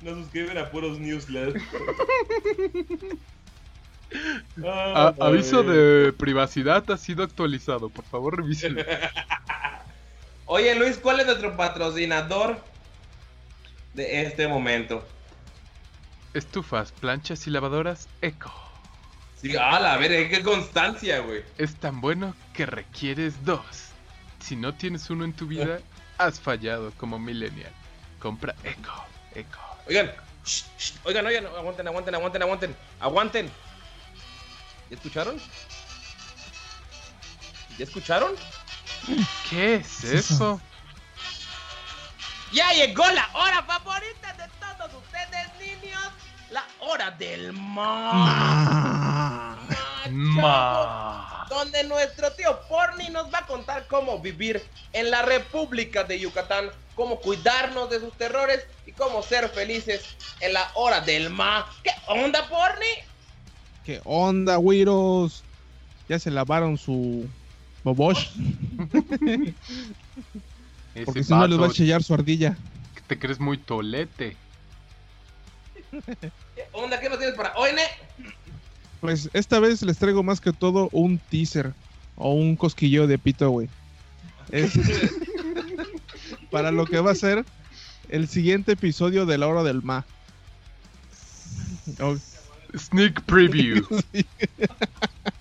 nos 0.00 0.18
suscriben 0.18 0.58
a 0.58 0.68
puros 0.68 0.98
newsletters. 0.98 1.62
A- 4.64 5.14
aviso 5.20 5.62
de 5.62 6.12
privacidad 6.12 6.88
ha 6.90 6.96
sido 6.96 7.24
actualizado, 7.24 7.88
por 7.88 8.04
favor 8.04 8.36
revísenlo. 8.36 8.82
Oye, 10.46 10.74
Luis, 10.74 10.98
¿cuál 10.98 11.20
es 11.20 11.26
nuestro 11.26 11.56
patrocinador 11.56 12.62
de 13.94 14.22
este 14.22 14.46
momento? 14.48 15.06
Estufas, 16.34 16.92
planchas 16.92 17.46
y 17.46 17.50
lavadoras 17.50 18.08
Eco. 18.20 18.52
Sí, 19.40 19.56
a 19.56 19.80
la 19.80 19.96
ver, 19.96 20.28
qué 20.30 20.42
constancia, 20.42 21.20
güey. 21.20 21.42
Es 21.58 21.76
tan 21.76 22.00
bueno 22.00 22.34
que 22.54 22.66
requieres 22.66 23.44
dos. 23.44 23.64
Si 24.40 24.56
no 24.56 24.74
tienes 24.74 25.08
uno 25.10 25.24
en 25.24 25.32
tu 25.32 25.46
vida, 25.46 25.80
has 26.18 26.38
fallado 26.40 26.92
como 26.96 27.18
millennial. 27.18 27.72
Compra 28.20 28.54
Echo, 28.62 28.92
Echo. 29.34 29.58
Oigan, 29.88 30.10
shh, 30.44 30.64
shh, 30.78 30.92
oigan, 31.04 31.26
oigan, 31.26 31.46
aguanten, 31.46 31.88
aguanten, 31.88 32.14
aguanten, 32.14 32.42
aguanten, 32.42 32.76
aguanten. 33.00 33.50
¿Ya 34.92 34.96
escucharon? 34.96 35.40
¿Ya 37.78 37.84
escucharon? 37.84 38.34
¿Qué 39.48 39.76
es 39.76 40.04
es 40.04 40.12
eso? 40.12 40.34
eso? 40.34 40.60
Ya 42.52 42.70
llegó 42.74 43.10
la 43.12 43.26
hora 43.32 43.62
favorita 43.62 44.34
de 44.34 44.44
todos 44.60 44.90
ustedes, 45.02 45.48
niños. 45.58 46.02
La 46.50 46.62
hora 46.80 47.10
del 47.12 47.54
ma. 47.54 49.56
Ma. 50.10 51.46
donde 51.48 51.84
nuestro 51.84 52.30
tío 52.32 52.60
Porni 52.68 53.08
nos 53.08 53.32
va 53.32 53.38
a 53.38 53.46
contar 53.46 53.86
cómo 53.86 54.18
vivir 54.18 54.62
en 54.92 55.10
la 55.10 55.22
República 55.22 56.04
de 56.04 56.20
Yucatán, 56.20 56.70
cómo 56.94 57.18
cuidarnos 57.18 57.88
de 57.88 57.98
sus 57.98 58.12
terrores 58.18 58.66
y 58.84 58.92
cómo 58.92 59.22
ser 59.22 59.48
felices 59.48 60.04
en 60.40 60.52
la 60.52 60.70
hora 60.74 61.00
del 61.00 61.30
ma. 61.30 61.66
¿Qué 61.82 61.92
onda, 62.08 62.46
Porni? 62.46 63.11
¿Qué 63.84 64.00
onda, 64.04 64.56
güiros? 64.56 65.42
Ya 66.08 66.18
se 66.18 66.30
lavaron 66.30 66.78
su 66.78 67.26
bobosh. 67.82 68.28
Porque 71.04 71.24
si 71.24 71.32
no 71.32 71.46
les 71.46 71.60
va 71.60 71.66
a 71.66 71.70
chillar 71.70 72.02
su 72.02 72.14
ardilla. 72.14 72.56
Te 73.06 73.18
crees 73.18 73.40
muy 73.40 73.58
tolete. 73.58 74.36
¿Qué 75.90 76.64
onda? 76.72 77.00
¿Qué 77.00 77.08
nos 77.08 77.18
tienes 77.18 77.36
para 77.36 77.52
ne? 77.74 77.82
Pues 79.00 79.28
esta 79.32 79.58
vez 79.58 79.82
les 79.82 79.98
traigo 79.98 80.22
más 80.22 80.40
que 80.40 80.52
todo 80.52 80.88
un 80.92 81.18
teaser 81.18 81.74
o 82.16 82.32
un 82.32 82.56
cosquilleo 82.56 83.06
de 83.06 83.18
pito, 83.18 83.50
güey. 83.50 83.68
Es 84.50 84.72
para 86.50 86.70
lo 86.70 86.86
que 86.86 87.00
va 87.00 87.10
a 87.10 87.16
ser 87.16 87.44
el 88.08 88.28
siguiente 88.28 88.72
episodio 88.72 89.26
de 89.26 89.38
La 89.38 89.48
Hora 89.48 89.62
del 89.62 89.82
Ma. 89.82 90.04
Sneak 92.76 93.22
preview. 93.22 93.84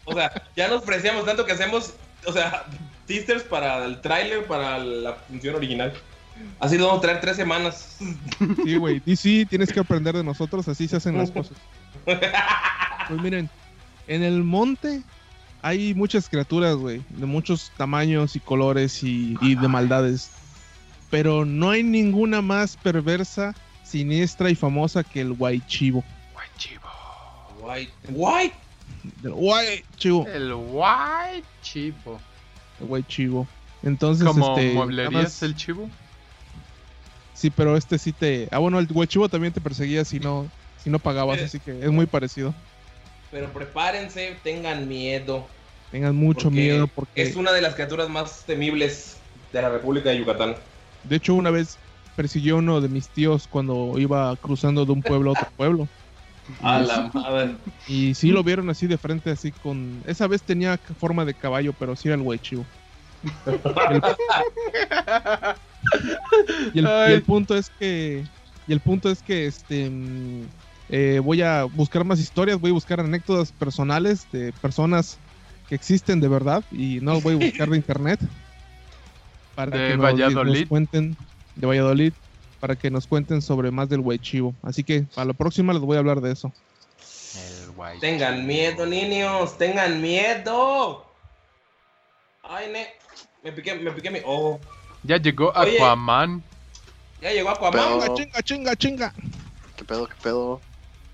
O 0.06 0.14
sea, 0.14 0.44
ya 0.58 0.68
nos 0.68 0.82
preciamos 0.84 1.26
tanto 1.26 1.46
que 1.46 1.54
hacemos, 1.54 1.94
o 2.26 2.34
sea, 2.34 2.66
teasers 3.08 3.44
para 3.44 3.86
el 3.86 4.02
tráiler, 4.02 4.46
para 4.46 4.78
la 4.78 5.14
función 5.14 5.56
original. 5.56 5.94
Así 6.60 6.78
lo 6.78 6.88
vamos 6.88 7.00
a 7.00 7.02
traer 7.04 7.22
tres 7.22 7.38
semanas. 7.38 7.98
Sí, 8.66 8.76
güey. 8.76 9.02
DC, 9.06 9.46
tienes 9.50 9.72
que 9.72 9.80
aprender 9.80 10.16
de 10.16 10.24
nosotros, 10.24 10.68
así 10.68 10.88
se 10.88 10.98
hacen 10.98 11.18
las 11.18 11.32
cosas. 11.32 11.58
Pues 12.04 13.22
miren, 13.22 13.50
en 14.08 14.24
el 14.24 14.44
monte 14.44 15.02
hay 15.62 15.94
muchas 15.94 16.28
criaturas, 16.28 16.76
güey, 16.76 17.02
de 17.10 17.26
muchos 17.26 17.72
tamaños 17.78 18.36
y 18.36 18.40
colores 18.40 19.04
y, 19.04 19.38
y 19.42 19.56
de 19.56 19.68
maldades. 19.68 20.32
Pero 21.10 21.46
no 21.46 21.70
hay 21.70 21.84
ninguna 21.84 22.42
más 22.42 22.78
perversa, 22.78 23.54
siniestra 23.84 24.50
y 24.50 24.56
famosa 24.56 25.04
que 25.04 25.22
el 25.22 25.36
White 25.38 25.66
Chivo. 25.68 26.04
Guay 26.04 26.08
chivo. 26.08 26.21
White. 27.62 27.92
White. 28.10 28.56
El 29.24 29.32
White 29.36 29.86
Chivo. 29.98 30.28
El 30.28 30.54
guay 30.54 31.44
chivo. 31.62 32.20
El 32.80 32.88
White 32.90 33.08
Chivo. 33.08 33.48
Entonces, 33.84 34.28
¿Como 34.28 34.56
este. 34.56 34.74
mueblerías 34.74 35.12
más- 35.12 35.44
el 35.44 35.56
chivo? 35.56 35.90
Sí, 37.34 37.50
pero 37.50 37.76
este 37.78 37.98
sí 37.98 38.12
te. 38.14 38.48
Ah, 38.52 38.60
bueno, 38.60 38.78
el 38.80 38.88
White 38.92 39.14
Chivo 39.14 39.30
también 39.30 39.54
te 39.54 39.62
perseguía 39.62 40.06
si 40.06 40.20
no, 40.20 40.48
si 40.84 40.90
no 40.90 41.00
pagabas, 41.00 41.42
así 41.42 41.60
que 41.60 41.80
es 41.84 41.90
muy 41.92 42.06
parecido. 42.06 42.54
Pero 43.32 43.52
prepárense, 43.52 44.36
tengan 44.44 44.88
miedo. 44.88 45.48
Tengan 45.92 46.16
mucho 46.16 46.44
porque 46.50 46.60
miedo 46.62 46.88
porque. 46.88 47.22
Es 47.22 47.36
una 47.36 47.52
de 47.52 47.62
las 47.62 47.74
criaturas 47.76 48.10
más 48.10 48.44
temibles 48.46 49.18
de 49.52 49.62
la 49.62 49.70
República 49.70 50.10
de 50.10 50.20
Yucatán. 50.20 50.56
De 51.04 51.16
hecho, 51.16 51.34
una 51.34 51.50
vez 51.50 51.78
persiguió 52.16 52.58
uno 52.58 52.82
de 52.82 52.90
mis 52.90 53.08
tíos 53.08 53.48
cuando 53.50 53.94
iba 53.98 54.36
cruzando 54.36 54.86
de 54.86 54.92
un 54.92 55.02
pueblo 55.02 55.32
a 55.32 55.34
otro 55.34 55.48
pueblo. 55.58 55.88
A 56.62 56.80
la 56.80 57.10
madre. 57.14 57.56
Y 57.88 58.14
sí 58.16 58.32
lo 58.32 58.44
vieron 58.44 58.70
así 58.70 58.88
de 58.88 58.98
frente, 58.98 59.32
así 59.32 59.52
con... 59.52 60.02
Esa 60.06 60.28
vez 60.28 60.42
tenía 60.42 60.78
forma 61.00 61.24
de 61.26 61.34
caballo, 61.34 61.74
pero 61.78 61.96
sí 61.96 62.08
era 62.08 62.16
el 62.16 62.24
güey 62.24 62.40
chivo. 62.42 62.66
El- 63.46 63.60
Y 66.74 66.80
el, 66.80 66.86
y 66.86 66.88
Ay. 66.88 67.14
el 67.14 67.24
punto 67.24 67.56
es 67.56 67.70
que... 67.80 68.24
Y 68.68 68.74
el 68.74 68.80
punto 68.80 69.10
es 69.10 69.22
que 69.22 69.48
este... 69.48 69.90
mm, 69.90 70.42
eh, 70.90 71.20
voy 71.24 71.42
a 71.42 71.64
buscar 71.64 72.04
más 72.04 72.20
historias, 72.20 72.60
voy 72.60 72.72
a 72.72 72.74
buscar 72.74 73.00
anécdotas 73.00 73.52
personales 73.54 74.28
de 74.32 74.52
personas 74.62 75.18
que 75.70 75.76
existen 75.76 76.20
de 76.20 76.28
verdad 76.28 76.64
y 76.72 77.00
no 77.02 77.14
los 77.14 77.24
voy 77.24 77.34
a 77.36 77.38
buscar 77.38 77.70
de 77.70 77.78
internet. 77.78 78.20
Para 79.56 79.78
De 79.78 79.88
que 79.90 79.98
nos- 79.98 80.04
Valladolid. 80.06 80.60
nos 80.60 80.68
cuenten 80.68 81.18
de 81.56 81.68
Valladolid 81.68 82.14
para 82.62 82.76
que 82.76 82.90
nos 82.92 83.08
cuenten 83.08 83.42
sobre 83.42 83.72
más 83.72 83.90
del 83.90 84.00
güey 84.02 84.20
chivo. 84.20 84.54
Así 84.62 84.84
que 84.84 85.02
para 85.16 85.26
la 85.26 85.34
próxima 85.34 85.74
les 85.74 85.82
voy 85.82 85.98
a 85.98 86.00
hablar 86.00 86.22
de 86.22 86.32
eso. 86.32 86.54
El 87.34 88.00
Tengan 88.00 88.46
miedo, 88.46 88.86
niños, 88.86 89.58
tengan 89.58 90.00
miedo. 90.02 91.06
Ay, 92.44 92.70
ne. 92.72 92.88
Me 93.44 93.52
piqué, 93.52 93.74
me 93.76 93.92
piqué 93.92 94.12
mi. 94.12 94.20
Oh, 94.26 94.60
Ya 95.04 95.18
llegó 95.18 95.52
Oye. 95.56 95.78
Aquaman. 95.78 96.44
ya 97.22 97.32
llegó 97.32 97.50
Aquaman. 97.50 98.00
Pero- 98.00 98.16
Chinga, 98.16 98.42
chinga, 98.44 98.76
chinga. 98.76 99.14
¿Qué 99.76 99.84
pedo, 99.84 100.08
qué 100.08 100.14
pedo? 100.22 100.62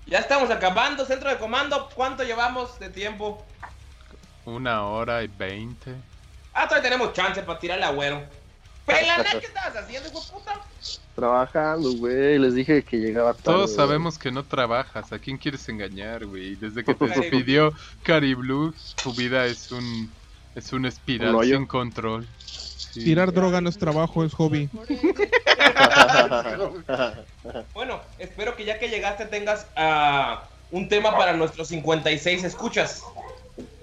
Ya 0.06 0.18
estamos 0.18 0.50
acabando, 0.50 1.06
centro 1.06 1.30
de 1.30 1.38
comando. 1.38 1.88
¿Cuánto 1.94 2.22
llevamos 2.24 2.78
de 2.78 2.90
tiempo? 2.90 3.42
Una 4.44 4.84
hora 4.84 5.22
y 5.22 5.28
veinte. 5.28 5.94
Ah, 6.52 6.66
todavía 6.68 6.90
tenemos 6.90 7.12
chance 7.14 7.42
para 7.42 7.58
tirarle 7.58 7.84
a 7.84 7.90
güero. 7.90 8.22
Pelana, 8.88 9.24
¿qué 9.30 9.46
estabas 9.46 9.76
haciendo, 9.76 10.08
hijo 10.08 10.20
de 10.20 10.26
puta? 10.32 10.60
Trabajando, 11.14 11.92
güey. 11.96 12.38
Les 12.38 12.54
dije 12.54 12.82
que 12.82 12.96
llegaba 12.96 13.32
tarde. 13.32 13.42
Todos 13.44 13.70
güey. 13.70 13.76
sabemos 13.76 14.18
que 14.18 14.30
no 14.30 14.44
trabajas. 14.44 15.12
¿A 15.12 15.18
quién 15.18 15.36
quieres 15.36 15.68
engañar, 15.68 16.26
güey? 16.26 16.54
Desde 16.56 16.84
que 16.84 16.94
te 16.94 17.04
Cari- 17.06 17.20
despidió 17.20 17.72
Cari 18.02 18.34
Blue, 18.34 18.74
tu 19.02 19.12
vida 19.14 19.46
es 19.46 19.70
un 19.72 20.10
es 20.54 20.72
un 20.72 20.86
espiral 20.86 21.34
Un 21.34 21.44
sin 21.44 21.66
control. 21.66 22.26
Sí. 22.46 23.04
Tirar 23.04 23.32
droga 23.32 23.60
no 23.60 23.68
es 23.68 23.78
trabajo, 23.78 24.24
es 24.24 24.32
hobby. 24.34 24.68
Bueno, 27.74 28.00
espero 28.18 28.56
que 28.56 28.64
ya 28.64 28.78
que 28.78 28.88
llegaste 28.88 29.26
tengas 29.26 29.66
ah, 29.76 30.44
un 30.70 30.88
tema 30.88 31.16
para 31.16 31.32
nuestros 31.34 31.68
56 31.68 32.44
escuchas. 32.44 33.02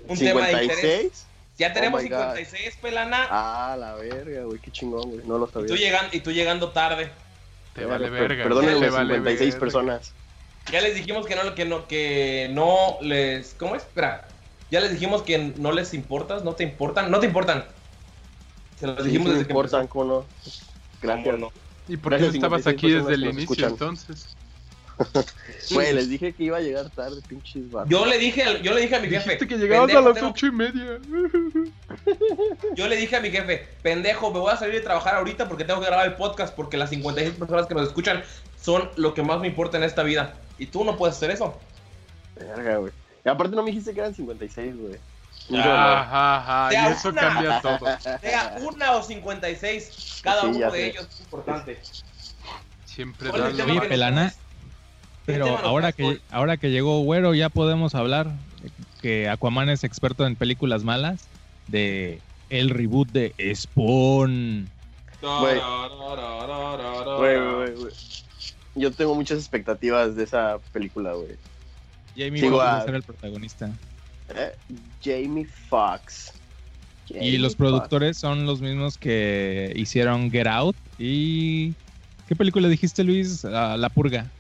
Un 0.07 0.18
tema 0.18 0.48
de 0.48 0.64
interés. 0.64 1.26
¿56? 1.56 1.57
Ya 1.57 1.73
tenemos 1.73 2.02
Oh 2.02 2.03
my 2.03 2.10
God. 2.10 2.36
56, 2.36 2.77
pelana. 2.82 3.27
Ah, 3.30 3.76
la 3.80 3.95
verga, 3.95 4.44
güey. 4.44 4.60
Qué 4.60 4.72
chingón, 4.72 5.10
güey. 5.11 5.26
No 5.26 5.38
lo 5.38 5.48
y, 5.48 5.52
sabía. 5.52 5.68
tú 5.68 5.76
llegan, 5.76 6.07
y 6.11 6.19
tú 6.19 6.32
llegando 6.32 6.69
tarde. 6.72 7.11
Te 7.73 7.86
vale 7.86 8.10
verga. 8.10 8.44
Perdónenme, 8.44 8.80
te 8.88 8.90
vale 8.90 9.15
56 9.15 9.40
verga. 9.53 9.60
personas. 9.60 10.14
Ya 10.72 10.82
les 10.82 10.95
dijimos 10.95 11.26
que 11.27 11.36
no, 11.36 11.53
que 11.56 11.65
no, 11.65 11.88
que 11.88 12.49
no 12.52 12.98
les. 13.02 13.53
¿Cómo 13.56 13.76
es? 13.76 13.84
Espera. 13.84 14.27
Ya 14.72 14.80
les 14.82 14.91
dijimos 14.91 15.22
que 15.22 15.38
no 15.57 15.72
les 15.72 15.94
importas, 15.94 16.44
no 16.44 16.53
te 16.56 16.64
importan, 16.64 17.11
no 17.11 17.19
te 17.19 17.27
importan. 17.27 17.65
Se 18.80 18.88
los 18.88 19.03
Sí, 19.03 19.03
dijimos 19.03 19.27
sí 19.27 19.34
desde 19.34 19.45
que 19.48 19.53
importan, 19.53 19.88
¿cómo 19.88 20.06
no? 20.06 20.26
Gracias. 21.02 21.36
¿Cómo 21.36 21.38
no? 21.38 21.52
¿Y 21.88 21.98
por 21.98 22.18
qué 22.18 22.18
Gracias, 22.18 22.36
estabas 22.36 22.64
56 22.64 22.68
aquí 22.68 22.91
desde 22.91 23.14
el 23.14 23.23
que 23.23 23.30
inicio 23.30 23.41
escuchan. 23.41 23.69
entonces? 23.69 24.36
Güey, 25.72 25.93
les 25.93 26.09
dije 26.09 26.31
que 26.34 26.43
iba 26.43 26.57
a 26.57 26.61
llegar 26.61 26.89
tarde, 26.91 27.19
pinches 27.27 27.72
vatos. 27.72 27.89
Yo 27.89 28.05
le 28.05 28.17
dije, 28.19 28.43
al- 28.43 28.61
yo 28.61 28.73
le 28.73 28.81
dije 28.81 28.95
a 28.95 28.99
mi 28.99 29.09
jefe. 29.09 29.31
Dijiste 29.31 29.47
que 29.47 29.57
llegabas 29.57 29.88
"Pendejo, 29.88 29.99
a 29.99 30.09
las 30.09 30.15
tengo- 30.15 30.30
ocho 30.31 30.45
y 30.47 30.51
media. 30.51 30.99
Yo 32.76 32.88
le 32.88 32.95
dije 32.97 33.15
a 33.15 33.19
mi 33.22 33.30
jefe, 33.31 33.67
pendejo, 33.81 34.31
me 34.31 34.39
voy 34.39 34.51
a 34.51 34.57
salir 34.57 34.76
de 34.76 34.81
trabajar 34.81 35.15
ahorita 35.15 35.47
porque 35.47 35.63
tengo 35.63 35.80
que 35.80 35.88
grabar 35.88 36.05
el 36.05 36.13
podcast 36.15 36.53
porque 36.55 36.77
las 36.77 36.89
56 36.89 37.35
personas 37.35 37.65
que 37.67 37.73
nos 37.73 37.88
escuchan 37.88 38.23
son 38.61 38.89
lo 38.95 39.13
que 39.13 39.23
más 39.23 39.39
me 39.39 39.47
importa 39.47 39.77
en 39.77 39.84
esta 39.84 40.03
vida. 40.03 40.35
Y 40.57 40.67
tú 40.67 40.84
no 40.84 40.97
puedes 40.97 41.15
hacer 41.15 41.31
eso. 41.31 41.57
Verga, 42.35 42.77
güey. 42.77 42.91
Y 43.26 43.30
aparte 43.30 43.55
no 43.55 43.63
me 43.63 43.72
dijiste 43.72 43.93
que 43.93 43.99
eran 44.01 44.13
56, 44.13 44.76
güey. 44.77 44.95
Ajá, 45.59 46.38
ajá. 46.67 46.73
Y 46.73 46.91
eso 46.93 47.09
una. 47.09 47.22
cambia 47.22 47.61
todo. 47.61 47.80
Sea 48.22 48.57
una 48.61 48.91
o 48.93 49.03
56, 49.03 50.19
cada 50.23 50.41
Sí, 50.41 50.47
ya 50.47 50.53
uno 50.67 50.72
de 50.72 50.80
sé. 50.80 50.88
ellos 50.88 51.07
es 51.11 51.19
importante. 51.22 51.80
Siempre 52.85 53.30
¿Cuál 53.30 53.41
es 53.43 53.47
el 53.51 53.57
dan 53.57 53.67
tema 53.67 53.80
Oye, 53.80 53.88
que 53.88 53.93
Pelana, 53.93 54.34
Pero 55.26 55.57
ahora 55.57 55.91
que, 55.91 56.19
ahora 56.31 56.57
que 56.57 56.69
llegó 56.69 57.02
Güero 57.02 57.34
ya 57.34 57.49
podemos 57.49 57.95
hablar 57.95 58.31
que 59.02 59.30
Aquaman 59.30 59.69
es 59.69 59.84
experto 59.84 60.26
en 60.26 60.35
películas 60.35 60.84
malas 60.84 61.27
de 61.68 62.22
el 62.49 62.69
reboot 62.69 63.11
de 63.11 63.34
Spawn. 63.56 64.69
Güey. 65.22 65.60
Güey, 67.18 67.73
güey. 67.76 67.93
Yo 68.76 68.91
tengo 68.91 69.15
muchas 69.15 69.39
expectativas 69.39 70.15
de 70.15 70.23
esa 70.23 70.60
película, 70.72 71.14
güey. 71.14 71.35
Jamie 72.18 72.41
Foxx 72.41 72.57
va 72.57 72.77
a 72.77 72.85
ser 72.85 72.95
el 72.95 73.03
protagonista. 73.03 73.72
Eh, 74.35 74.56
Jamie 75.03 75.45
Foxx. 75.45 76.34
Y 77.10 77.38
los 77.38 77.56
productores 77.56 78.18
son 78.18 78.45
los 78.45 78.61
mismos 78.61 78.97
que 78.97 79.72
hicieron 79.76 80.31
Get 80.31 80.47
Out 80.47 80.76
y... 80.97 81.73
¿Qué 82.27 82.35
película 82.35 82.68
dijiste, 82.68 83.03
Luis? 83.03 83.45
Ah, 83.45 83.77
la 83.77 83.89
Purga. 83.89 84.31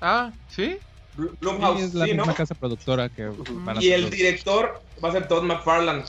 Ah, 0.00 0.32
¿sí? 0.48 0.78
Bl- 1.16 1.30
Sí, 1.30 1.36
Blumhouse, 1.40 1.82
es 1.82 1.94
la 1.94 2.04
sí, 2.06 2.12
¿no? 2.14 2.22
misma 2.22 2.34
casa 2.34 2.54
productora 2.54 3.08
que 3.08 3.26
van 3.26 3.76
a 3.78 3.82
Y 3.82 3.88
hacer 3.88 3.92
el 3.94 4.00
los- 4.02 4.10
director 4.10 4.80
va 5.04 5.08
a 5.08 5.12
ser 5.12 5.26
Todd 5.28 5.42
McFarlane. 5.42 6.04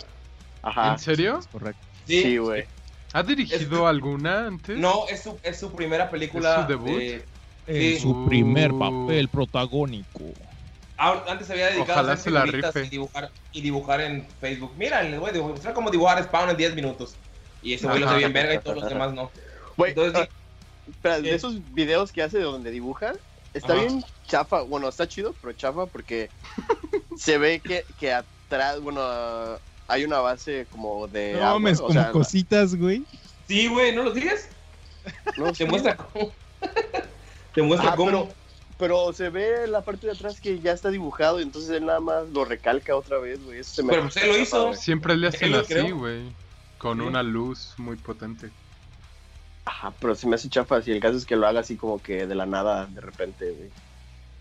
Ajá. 0.62 0.94
¿En 0.94 1.00
serio? 1.00 1.40
Es 1.40 1.48
correcto. 1.48 1.82
Sí. 2.06 2.22
Sí, 2.22 2.38
güey. 2.38 2.66
¿Ha 3.14 3.24
dirigido 3.24 3.88
alguna 3.88 4.48
antes? 4.48 4.78
No, 4.78 5.08
es 5.10 5.24
su, 5.24 5.40
es 5.42 5.60
su 5.60 5.72
primera 5.74 6.10
película. 6.12 6.56
¿Es 6.58 6.62
su 6.62 6.68
debut? 6.68 6.98
de- 7.00 7.26
En 7.68 7.76
Sí. 7.96 8.00
su 8.00 8.26
primer 8.28 8.72
Uh. 8.72 8.80
papel 8.80 9.28
protagónico. 9.30 10.22
Ah, 10.98 11.24
antes 11.28 11.48
se 11.48 11.54
había 11.54 11.68
dedicado 11.68 11.94
Ojalá 11.94 12.10
a 12.12 12.14
hacer 12.16 12.24
se 12.26 12.32
la 12.32 12.42
figuritas 12.42 12.74
rife. 12.76 12.88
y 12.88 12.90
dibujar, 12.90 13.32
y 13.54 13.62
dibujar 13.62 14.02
en 14.02 14.28
Facebook. 14.42 14.74
Mira, 14.78 15.02
les 15.04 15.20
voy 15.20 15.30
a 15.30 15.42
mostrar 15.42 15.74
cómo 15.74 15.90
dibujar 15.92 16.22
Spawn 16.24 16.50
en 16.50 16.58
10 16.58 16.76
minutos. 16.76 17.16
Y 17.62 17.74
ese 17.74 17.88
güey 17.88 18.00
lo 18.00 18.08
hace 18.10 18.18
bien 18.18 18.34
verga 18.34 18.56
y 18.56 18.60
todos 18.60 18.78
los 18.78 18.90
demás 18.90 19.14
no. 19.14 19.32
Güey, 19.78 19.92
Entonces, 19.92 20.16
ah, 20.22 20.28
espera, 20.90 21.18
eh. 21.18 21.22
de 21.22 21.36
esos 21.36 21.56
videos 21.74 22.12
que 22.12 22.22
hace 22.24 22.40
donde 22.40 22.72
dibuja, 22.72 23.14
está 23.54 23.74
Ajá. 23.74 23.82
bien 23.84 24.04
chafa. 24.28 24.62
Bueno, 24.64 24.90
está 24.90 25.08
chido, 25.08 25.34
pero 25.42 25.54
chafa 25.54 25.86
porque 25.88 26.30
se 27.18 27.38
ve 27.38 27.62
que, 27.62 27.86
que 27.98 28.14
atrás, 28.14 28.80
bueno, 28.82 29.02
hay 29.88 30.06
una 30.06 30.20
base 30.20 30.68
como 30.72 31.08
de. 31.08 31.34
No 31.34 31.38
agua, 31.40 31.54
mames, 31.60 31.80
o 31.80 31.88
como 31.88 31.94
sea, 31.94 32.12
cositas, 32.12 32.76
güey. 32.76 33.06
Sí, 33.48 33.68
güey, 33.68 33.96
¿no 33.96 34.04
lo 34.04 34.14
no, 35.38 35.46
Te 35.52 35.56
sí. 35.56 35.66
muestra 35.66 35.96
cómo. 35.98 36.32
Te 37.54 37.62
muestra 37.62 37.92
Ah, 37.94 37.96
cómo. 37.96 38.12
pero, 38.12 38.36
pero 38.78 39.14
se 39.14 39.30
ve 39.30 39.68
la 39.68 39.84
parte 39.84 40.08
de 40.08 40.14
atrás 40.14 40.40
que 40.40 40.60
ya 40.60 40.72
está 40.72 40.90
dibujado 40.90 41.40
y 41.40 41.44
entonces 41.44 41.72
él 41.72 41.86
nada 41.86 42.00
más 42.00 42.30
lo 42.30 42.46
recalca 42.46 42.96
otra 42.96 43.18
vez, 43.18 43.42
güey. 43.44 43.60
Eso 43.60 43.76
se 43.76 43.84
me 43.84 43.90
Pero, 43.94 44.04
hace 44.04 44.20
pues, 44.22 44.32
lo 44.32 44.38
hizo. 44.38 44.74
Siempre 44.74 45.18
le 45.18 45.28
hacen 45.28 45.54
así, 45.56 45.92
güey. 45.92 46.36
Con 46.78 47.00
Sí. 47.00 47.06
una 47.06 47.24
luz 47.24 47.74
muy 47.78 47.98
potente. 47.98 48.50
Ajá, 49.70 49.94
pero 50.02 50.16
se 50.16 50.26
me 50.26 50.34
hace 50.34 50.50
chafa 50.50 50.82
si 50.82 50.92
el 50.92 51.00
caso 51.00 51.16
es 51.16 51.28
que 51.28 51.36
lo 51.36 51.46
haga 51.46 51.60
así 51.60 51.76
como 51.76 52.02
que 52.02 52.26
de 52.26 52.34
la 52.34 52.48
nada, 52.48 52.88
de 52.88 53.02
repente, 53.02 53.52
güey. 53.52 53.70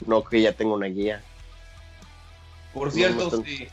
No 0.07 0.25
que 0.25 0.41
ya 0.41 0.55
tenga 0.55 0.73
una 0.73 0.87
guía. 0.87 1.23
Por 2.73 2.91
cierto, 2.91 3.31
No, 3.31 3.45
si, 3.45 3.69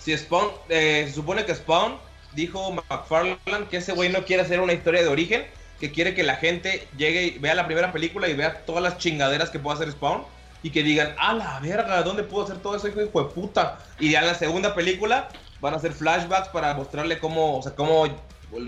si 0.00 0.16
Spawn, 0.16 0.50
eh, 0.68 1.04
se 1.06 1.14
supone 1.14 1.44
que 1.44 1.54
Spawn 1.54 1.96
dijo 2.32 2.72
McFarlane 2.72 3.68
que 3.70 3.76
ese 3.76 3.92
güey 3.92 4.10
no 4.10 4.24
quiere 4.24 4.42
hacer 4.42 4.58
una 4.58 4.72
historia 4.72 5.02
de 5.02 5.06
origen, 5.06 5.46
que 5.78 5.92
quiere 5.92 6.12
que 6.12 6.24
la 6.24 6.36
gente 6.36 6.88
llegue 6.96 7.22
y 7.22 7.38
vea 7.38 7.54
la 7.54 7.66
primera 7.66 7.92
película 7.92 8.28
y 8.28 8.34
vea 8.34 8.64
todas 8.66 8.82
las 8.82 8.98
chingaderas 8.98 9.50
que 9.50 9.60
puede 9.60 9.76
hacer 9.76 9.92
Spawn 9.92 10.24
y 10.64 10.70
que 10.70 10.82
digan, 10.82 11.14
a 11.18 11.34
la 11.34 11.60
verga, 11.60 12.02
¿dónde 12.02 12.24
pudo 12.24 12.46
hacer 12.46 12.58
todo 12.58 12.74
eso, 12.74 12.88
hijo 12.88 12.98
de 13.00 13.06
puta? 13.06 13.78
Y 14.00 14.10
ya 14.10 14.20
en 14.22 14.26
la 14.26 14.34
segunda 14.34 14.74
película 14.74 15.28
van 15.60 15.74
a 15.74 15.76
hacer 15.76 15.92
flashbacks 15.92 16.48
para 16.48 16.74
mostrarle 16.74 17.20
cómo, 17.20 17.58
o 17.58 17.62
sea, 17.62 17.76
cómo 17.76 18.06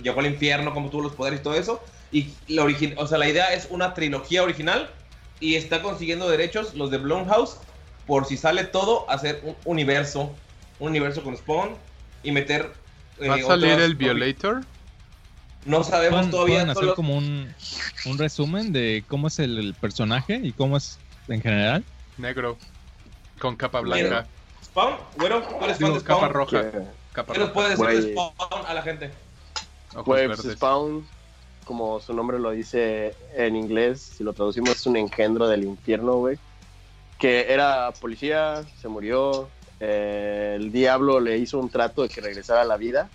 llegó 0.05 0.21
al 0.21 0.27
infierno, 0.27 0.73
cómo 0.73 0.89
tuvo 0.89 1.03
los 1.03 1.15
poderes 1.17 1.41
y 1.41 1.43
todo 1.43 1.55
eso. 1.55 1.83
Y 2.11 2.33
la, 2.49 2.63
origi- 2.65 2.95
o 2.97 3.07
sea, 3.07 3.19
la 3.19 3.29
idea 3.29 3.53
es 3.53 3.67
una 3.71 3.93
trilogía 3.95 4.43
original 4.43 4.91
y 5.41 5.55
está 5.57 5.83
consiguiendo 5.83 6.29
derechos 6.29 6.75
los 6.75 6.91
de 6.91 6.99
Blumhouse 6.99 7.59
por 8.07 8.25
si 8.25 8.37
sale 8.37 8.65
todo, 8.65 9.09
hacer 9.11 9.43
un 9.45 9.55
universo, 9.65 10.35
un 10.79 10.89
universo 10.89 11.23
con 11.23 11.37
Spawn 11.37 11.77
y 12.23 12.33
meter... 12.33 12.73
eh, 13.21 13.29
¿Va 13.29 13.35
a 13.35 13.43
salir 13.43 13.79
el 13.79 13.95
Violator? 13.95 14.63
No 15.67 15.85
sabemos 15.85 16.17
Pueden, 16.21 16.31
todavía. 16.31 16.55
pueden 16.57 16.71
hacer 16.71 16.83
solo- 16.85 16.95
como 16.95 17.17
un, 17.19 17.55
un 18.07 18.19
resumen 18.19 18.73
de 18.73 19.05
cómo 19.07 19.29
es 19.29 19.39
el, 19.39 19.59
el 19.59 19.75
personaje 19.75 20.41
y 20.43 20.53
cómo 20.53 20.79
es 20.79 20.99
en 21.29 21.43
general. 21.43 21.85
Negro. 22.17 22.57
Con 23.39 23.55
capa 23.57 23.81
blanca. 23.81 24.27
Spawn, 24.65 24.95
bueno, 25.19 25.43
tú 25.43 25.65
eres 25.65 25.79
fan 25.79 25.89
Digo, 25.89 25.99
de 25.99 26.05
capa 26.05 26.19
Spawn. 26.21 26.33
roja. 26.33 26.71
Que, 26.71 26.79
Capa 27.13 27.33
¿Qué 27.35 27.39
nos 27.41 27.49
roja. 27.49 27.53
puedes 27.77 27.79
decir 27.79 28.05
de. 28.07 28.13
Spawn 28.13 28.67
a 28.67 28.75
la 28.75 28.83
gente? 28.83 29.11
Ojos 29.93 30.05
pues 30.05 30.29
verdes. 30.29 30.53
Spawn, 30.57 31.07
como 31.69 32.01
su 32.01 32.13
nombre 32.15 32.39
lo 32.41 32.51
dice 32.51 33.15
en 33.37 33.55
inglés, 33.55 34.01
si 34.17 34.25
lo 34.25 34.33
traducimos 34.33 34.71
es 34.71 34.87
un 34.87 34.97
engendro 34.97 35.47
del 35.47 35.63
infierno, 35.65 36.15
güey. 36.15 36.39
Que 37.19 37.53
era 37.53 37.93
policía, 38.01 38.65
se 38.81 38.89
murió. 38.89 39.49
eh, 39.81 40.55
el 40.57 40.73
diablo 40.73 41.21
le 41.21 41.37
hizo 41.39 41.59
un 41.59 41.69
trato 41.69 42.03
de 42.03 42.09
que 42.09 42.21
regresara 42.21 42.63
a 42.63 42.65
la 42.65 42.77
vida, 42.79 43.09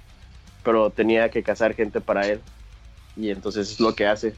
pero 0.63 0.91
tenía 0.91 1.29
que 1.29 1.41
cazar 1.43 1.73
gente 1.73 1.99
para 1.99 2.27
él. 2.27 2.39
Y 3.17 3.31
entonces 3.31 3.71
es 3.71 3.79
lo 3.81 3.93
que 3.95 4.05
hace. 4.07 4.35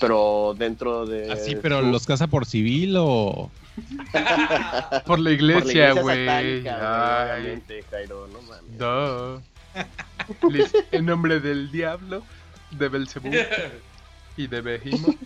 Pero 0.00 0.54
dentro 0.58 1.06
de. 1.06 1.30
Así, 1.30 1.54
pero 1.54 1.80
su- 1.80 1.86
los 1.86 2.06
caza 2.06 2.26
por 2.26 2.46
civil 2.46 2.96
o. 2.98 3.50
Por 4.12 4.20
la 4.20 5.02
por 5.06 5.20
la 5.20 5.30
iglesia, 5.30 5.92
güey. 5.92 6.28
obviamente, 6.60 7.82
Jairo, 7.90 8.26
no 8.28 8.42
mames. 8.42 8.78
Please, 10.40 10.84
en 10.92 11.06
nombre 11.06 11.40
del 11.40 11.70
diablo, 11.72 12.22
de 12.72 12.88
Belcebú 12.88 13.30
y 14.36 14.46
de 14.46 14.60
Behemoth, 14.60 15.16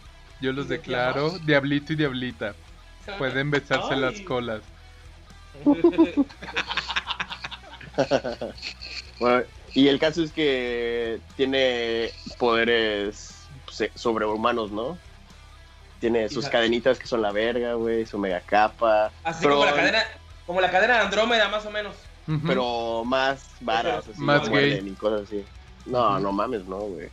yo 0.40 0.52
los 0.52 0.68
declaro 0.68 1.30
diablito 1.40 1.92
y 1.92 1.96
diablita. 1.96 2.54
Pueden 3.18 3.50
besarse 3.50 3.94
Ay. 3.94 4.00
las 4.00 4.20
colas. 4.20 4.62
Bueno, 9.18 9.44
y 9.72 9.88
el 9.88 9.98
caso 9.98 10.22
es 10.22 10.30
que 10.30 11.20
tiene 11.36 12.10
poderes 12.38 13.34
pues, 13.64 13.90
sobrehumanos, 13.94 14.70
¿no? 14.70 14.98
Tiene 16.00 16.28
sus 16.28 16.48
cadenitas 16.48 16.98
que 16.98 17.06
son 17.06 17.22
la 17.22 17.32
verga, 17.32 17.74
güey, 17.74 18.04
su 18.04 18.18
mega 18.18 18.40
capa. 18.40 19.10
Así 19.24 19.40
pero, 19.42 19.54
como 19.54 19.64
la 19.64 19.74
cadena, 19.74 20.04
como 20.46 20.60
la 20.60 20.70
cadena 20.70 20.94
de 20.94 21.00
Andrómeda, 21.00 21.48
más 21.48 21.64
o 21.64 21.70
menos. 21.70 21.94
Pero 22.46 23.04
más 23.04 23.46
varas, 23.60 24.08
así, 24.08 24.20
Más 24.20 24.48
no 24.48 24.54
gay. 24.54 24.82
y 24.84 24.90
cosas 24.92 25.28
así. 25.28 25.44
No, 25.86 26.18
no 26.18 26.32
mames, 26.32 26.64
no, 26.66 26.78
güey. 26.78 27.08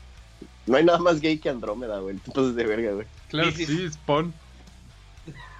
No 0.65 0.77
hay 0.77 0.85
nada 0.85 0.99
más 0.99 1.19
gay 1.19 1.38
que 1.38 1.49
Andrómeda, 1.49 1.99
güey. 1.99 2.18
Entonces 2.26 2.56
de 2.56 2.65
verga, 2.65 2.91
güey. 2.94 3.07
claro 3.30 3.52
Sí, 3.52 3.57
que 3.57 3.65
sí. 3.65 3.91
Spawn. 3.91 4.34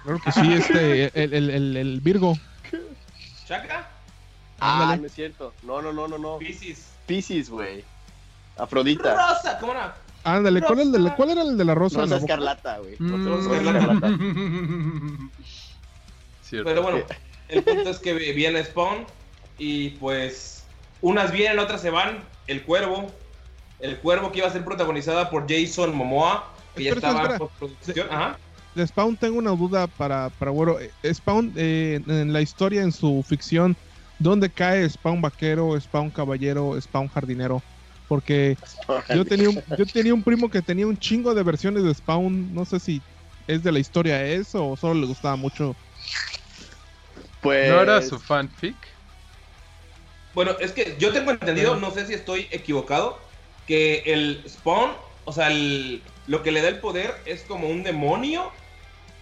Claro 0.04 0.20
que 0.24 0.32
sí, 0.32 0.52
este, 0.52 1.22
el, 1.24 1.32
el, 1.34 1.50
el, 1.50 1.76
el 1.76 2.00
Virgo. 2.00 2.34
¿Chaca? 3.46 3.88
Ah, 4.60 4.96
no 4.98 5.06
es 5.06 5.12
cierto. 5.12 5.52
No, 5.62 5.82
no, 5.82 5.92
no, 5.92 6.08
no, 6.08 6.16
no. 6.18 6.38
Pisces. 6.38 6.86
Pisces, 7.06 7.50
güey. 7.50 7.84
Afrodita. 8.56 9.14
Rosa, 9.14 9.58
¿cómo 9.58 9.74
no? 9.74 9.80
Ándale, 10.26 10.62
¿cuál, 10.62 10.80
el 10.80 10.92
de 10.92 10.98
la- 11.00 11.14
¿cuál 11.16 11.30
era 11.30 11.42
el 11.42 11.56
de 11.58 11.64
la 11.66 11.74
rosa? 11.74 12.00
Rosa 12.00 12.16
escarlata, 12.16 12.78
güey. 12.78 12.96
Mm. 12.98 13.26
Rosa 13.26 13.56
escarlata. 13.58 14.08
Cierto. 16.42 16.68
Pero 16.68 16.82
bueno, 16.82 16.98
el 17.48 17.62
punto 17.62 17.90
es 17.90 17.98
que 17.98 18.12
viene 18.14 18.64
Spawn 18.64 19.06
y 19.58 19.90
pues 19.90 20.64
unas 21.02 21.30
vienen, 21.32 21.58
otras 21.58 21.80
se 21.82 21.90
van. 21.90 22.22
El 22.46 22.62
Cuervo, 22.62 23.10
el 23.80 23.98
Cuervo 23.98 24.32
que 24.32 24.38
iba 24.38 24.48
a 24.48 24.52
ser 24.52 24.64
protagonizada 24.64 25.30
por 25.30 25.46
Jason 25.48 25.94
Momoa, 25.94 26.52
que 26.74 26.84
ya 26.84 26.90
Espera, 26.90 27.08
estaba 27.08 27.22
espera, 27.22 27.34
en 27.34 27.38
postproducción. 27.38 28.08
Ajá. 28.10 28.38
De 28.74 28.86
Spawn 28.86 29.16
tengo 29.16 29.38
una 29.38 29.50
duda 29.52 29.86
para, 29.86 30.30
para 30.30 30.50
Güero. 30.50 30.80
Eh, 30.80 30.90
Spawn, 31.12 31.52
eh, 31.56 32.00
en 32.06 32.32
la 32.32 32.40
historia, 32.40 32.82
en 32.82 32.90
su 32.90 33.24
ficción, 33.26 33.76
¿dónde 34.18 34.50
cae 34.50 34.88
Spawn 34.88 35.20
vaquero, 35.20 35.78
Spawn 35.80 36.10
caballero, 36.10 36.80
Spawn 36.80 37.08
jardinero? 37.08 37.62
Porque 38.08 38.56
yo 39.14 39.24
tenía, 39.24 39.48
un, 39.48 39.62
yo 39.78 39.86
tenía 39.86 40.12
un 40.12 40.22
primo 40.22 40.50
que 40.50 40.60
tenía 40.60 40.86
un 40.86 40.98
chingo 40.98 41.34
de 41.34 41.42
versiones 41.42 41.84
de 41.84 41.94
Spawn. 41.94 42.52
No 42.54 42.64
sé 42.64 42.80
si 42.80 43.00
es 43.46 43.62
de 43.62 43.72
la 43.72 43.78
historia 43.78 44.24
eso 44.24 44.70
o 44.70 44.76
solo 44.76 45.00
le 45.00 45.06
gustaba 45.06 45.36
mucho. 45.36 45.76
Pues. 47.40 47.70
¿No 47.70 47.80
era 47.80 48.02
su 48.02 48.18
fanfic? 48.18 48.76
Bueno, 50.34 50.52
es 50.60 50.72
que 50.72 50.96
yo 50.98 51.12
tengo 51.12 51.30
entendido, 51.30 51.76
no 51.76 51.92
sé 51.92 52.06
si 52.06 52.14
estoy 52.14 52.48
equivocado, 52.50 53.18
que 53.66 54.02
el 54.06 54.44
Spawn, 54.48 54.92
o 55.24 55.32
sea, 55.32 55.48
el- 55.48 56.02
lo 56.26 56.42
que 56.42 56.52
le 56.52 56.62
da 56.62 56.68
el 56.68 56.80
poder 56.80 57.14
es 57.26 57.42
como 57.42 57.68
un 57.68 57.82
demonio, 57.82 58.50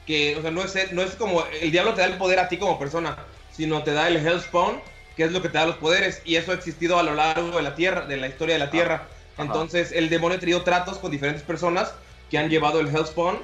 que, 0.07 0.37
o 0.37 0.43
sea, 0.43 0.51
no 0.51 0.63
es, 0.63 0.75
el- 0.77 0.95
no 0.95 1.03
es 1.03 1.13
como 1.13 1.45
el 1.61 1.71
diablo 1.71 1.95
te 1.95 2.01
da 2.01 2.07
el 2.09 2.17
poder 2.19 2.39
a 2.41 2.49
ti 2.49 2.57
como 2.57 2.79
persona, 2.79 3.17
sino 3.53 3.83
te 3.83 3.93
da 3.93 4.09
el 4.09 4.17
Hellspawn, 4.17 4.81
que 5.17 5.25
es 5.25 5.33
lo 5.33 5.43
que 5.43 5.49
te 5.49 5.59
da 5.59 5.67
los 5.67 5.77
poderes, 5.77 6.23
y 6.25 6.37
eso 6.37 6.53
ha 6.53 6.55
existido 6.55 6.99
a 6.99 7.03
lo 7.03 7.15
largo 7.15 7.57
de 7.57 7.63
la 7.63 7.75
Tierra, 7.75 8.07
de 8.07 8.17
la 8.17 8.27
historia 8.29 8.55
de 8.55 8.59
la 8.61 8.71
Tierra. 8.71 8.95
Ajá. 8.95 9.43
Entonces, 9.45 9.93
el 9.93 10.09
demonio 10.09 10.37
ha 10.37 10.41
tenido 10.41 10.63
tratos 10.63 10.99
con 10.99 11.11
diferentes 11.11 11.43
personas 11.43 11.93
que 12.31 12.39
han 12.39 12.49
llevado 12.51 12.81
el 12.81 12.89
Hellspawn, 12.89 13.39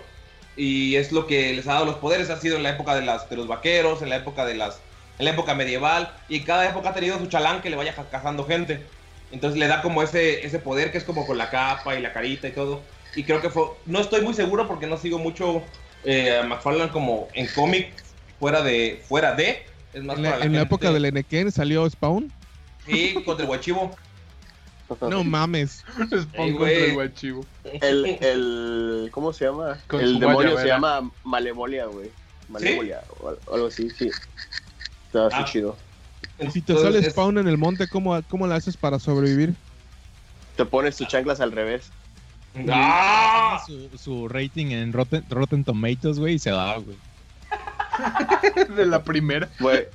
y 0.56 0.96
es 0.96 1.12
lo 1.12 1.26
que 1.26 1.52
les 1.52 1.68
ha 1.68 1.74
dado 1.74 1.84
los 1.84 1.96
poderes, 1.96 2.30
ha 2.30 2.40
sido 2.40 2.56
en 2.56 2.62
la 2.64 2.70
época 2.70 2.94
de, 2.96 3.02
las, 3.02 3.30
de 3.30 3.36
los 3.36 3.46
vaqueros, 3.46 4.02
en 4.02 4.08
la 4.08 4.16
época 4.16 4.44
de 4.44 4.54
las 4.54 4.80
en 5.20 5.24
la 5.24 5.32
época 5.32 5.54
medieval, 5.56 6.14
y 6.28 6.40
cada 6.42 6.68
época 6.68 6.90
ha 6.90 6.94
tenido 6.94 7.18
su 7.18 7.26
chalán 7.26 7.60
que 7.60 7.70
le 7.70 7.76
vaya 7.76 7.92
ca- 7.92 8.08
cazando 8.08 8.44
gente. 8.44 8.86
Entonces 9.30 9.58
le 9.58 9.66
da 9.66 9.82
como 9.82 10.02
ese, 10.02 10.44
ese 10.46 10.58
poder 10.58 10.90
que 10.90 10.98
es 10.98 11.04
como 11.04 11.26
con 11.26 11.36
la 11.38 11.50
capa 11.50 11.96
y 11.96 12.00
la 12.02 12.12
carita 12.12 12.48
y 12.48 12.52
todo. 12.52 12.80
Y 13.14 13.24
creo 13.24 13.40
que 13.40 13.50
fue, 13.50 13.64
no 13.86 14.00
estoy 14.00 14.22
muy 14.22 14.34
seguro 14.34 14.66
porque 14.68 14.86
no 14.86 14.96
sigo 14.96 15.18
mucho 15.18 15.62
eh, 16.04 16.38
a 16.38 16.42
McFarlane 16.44 16.90
como 16.90 17.28
en 17.34 17.46
cómic 17.48 17.92
fuera 18.38 18.62
de, 18.62 19.02
fuera 19.08 19.34
de. 19.34 19.62
Es 19.92 20.02
más 20.04 20.16
En 20.16 20.22
la, 20.22 20.30
para 20.32 20.44
en 20.44 20.52
la 20.54 20.62
época 20.62 20.92
del 20.92 21.04
Enequén 21.06 21.50
salió 21.50 21.88
Spawn. 21.88 22.30
Sí, 22.86 23.14
contra 23.24 23.42
el 23.42 23.48
guachivo. 23.48 23.94
No 25.02 25.22
mames. 25.24 25.84
Spawn 26.10 26.52
contra 26.56 26.70
el 26.70 26.94
guachivo. 26.94 27.44
El, 27.82 28.18
el. 28.20 29.08
¿Cómo 29.12 29.32
se 29.32 29.44
llama? 29.46 29.78
Con 29.88 30.00
el 30.00 30.18
demonio 30.18 30.58
se 30.58 30.66
llama 30.68 31.10
Malevolia, 31.24 31.86
güey. 31.86 32.10
Malevolia 32.48 33.02
o 33.20 33.28
al- 33.28 33.38
o 33.46 33.54
algo 33.54 33.66
así, 33.66 33.90
sí. 33.90 34.10
Está 35.06 35.26
así 35.26 35.36
Ah. 35.38 35.44
chido. 35.44 35.76
Si 36.38 36.60
te 36.62 36.72
Entonces, 36.72 36.82
sale 36.82 36.98
es- 37.06 37.12
Spawn 37.12 37.38
en 37.38 37.48
el 37.48 37.58
monte, 37.58 37.88
¿cómo, 37.88 38.20
cómo 38.28 38.46
le 38.46 38.54
haces 38.54 38.76
para 38.76 38.98
sobrevivir? 38.98 39.54
Te 40.56 40.64
pones 40.64 40.96
tus 40.96 41.08
chanclas 41.08 41.40
al 41.40 41.52
revés. 41.52 41.90
¡Ah! 42.70 43.62
Su, 43.66 43.88
su 43.98 44.28
rating 44.28 44.66
en 44.72 44.92
Rotten, 44.92 45.24
Rotten 45.28 45.64
Tomatoes, 45.64 46.18
güey, 46.18 46.34
y 46.34 46.38
se 46.38 46.50
da, 46.50 46.76
güey. 46.78 46.96
De 48.76 48.86
la 48.86 49.02
primera. 49.02 49.48
Güey, 49.60 49.86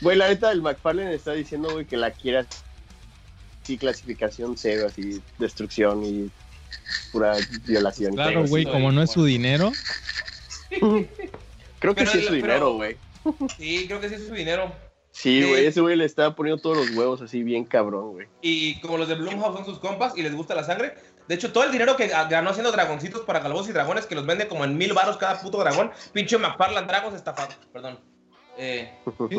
güey, 0.00 0.16
la 0.16 0.28
neta, 0.28 0.50
el 0.52 0.62
McFarlane 0.62 1.14
está 1.14 1.32
diciendo, 1.32 1.70
güey, 1.72 1.84
que 1.86 1.96
la 1.96 2.10
quiera 2.10 2.44
sí, 3.62 3.78
clasificación 3.78 4.56
cero, 4.56 4.86
así, 4.88 5.20
destrucción 5.38 6.04
y 6.04 6.30
pura 7.12 7.36
violación. 7.66 8.14
Claro, 8.14 8.44
güey, 8.46 8.64
como 8.64 8.92
no 8.92 9.02
es 9.02 9.10
su 9.10 9.24
dinero, 9.24 9.72
Creo 11.78 11.94
que 11.94 12.04
Pero 12.04 12.10
sí 12.10 12.18
es 12.18 12.24
su 12.24 12.30
pero- 12.30 12.42
dinero, 12.46 12.72
güey. 12.74 12.96
Sí, 13.58 13.84
creo 13.86 14.00
que 14.00 14.08
sí 14.08 14.14
es 14.16 14.26
su 14.28 14.34
dinero. 14.34 14.72
Sí, 15.18 15.42
güey, 15.48 15.64
ese 15.64 15.80
güey 15.80 15.96
le 15.96 16.04
está 16.04 16.34
poniendo 16.34 16.60
todos 16.60 16.76
los 16.76 16.90
huevos 16.90 17.22
así 17.22 17.42
bien 17.42 17.64
cabrón, 17.64 18.10
güey. 18.12 18.26
Y 18.42 18.78
como 18.80 18.98
los 18.98 19.08
de 19.08 19.14
Blumhouse 19.14 19.54
son 19.56 19.64
sus 19.64 19.78
compas 19.78 20.12
y 20.14 20.22
les 20.22 20.34
gusta 20.34 20.54
la 20.54 20.62
sangre. 20.62 20.94
De 21.26 21.34
hecho, 21.34 21.52
todo 21.52 21.64
el 21.64 21.72
dinero 21.72 21.96
que 21.96 22.06
ganó 22.08 22.50
haciendo 22.50 22.70
dragoncitos 22.70 23.22
para 23.22 23.40
calabozos 23.40 23.70
y 23.70 23.72
dragones, 23.72 24.04
que 24.04 24.14
los 24.14 24.26
vende 24.26 24.46
como 24.46 24.64
en 24.64 24.76
mil 24.76 24.92
baros 24.92 25.16
cada 25.16 25.40
puto 25.40 25.56
dragón. 25.58 25.90
Pinche 26.12 26.36
McFarland 26.36 26.86
Dragons 26.86 27.16
estafado. 27.16 27.48
Perdón. 27.72 27.98
Eh, 28.58 28.92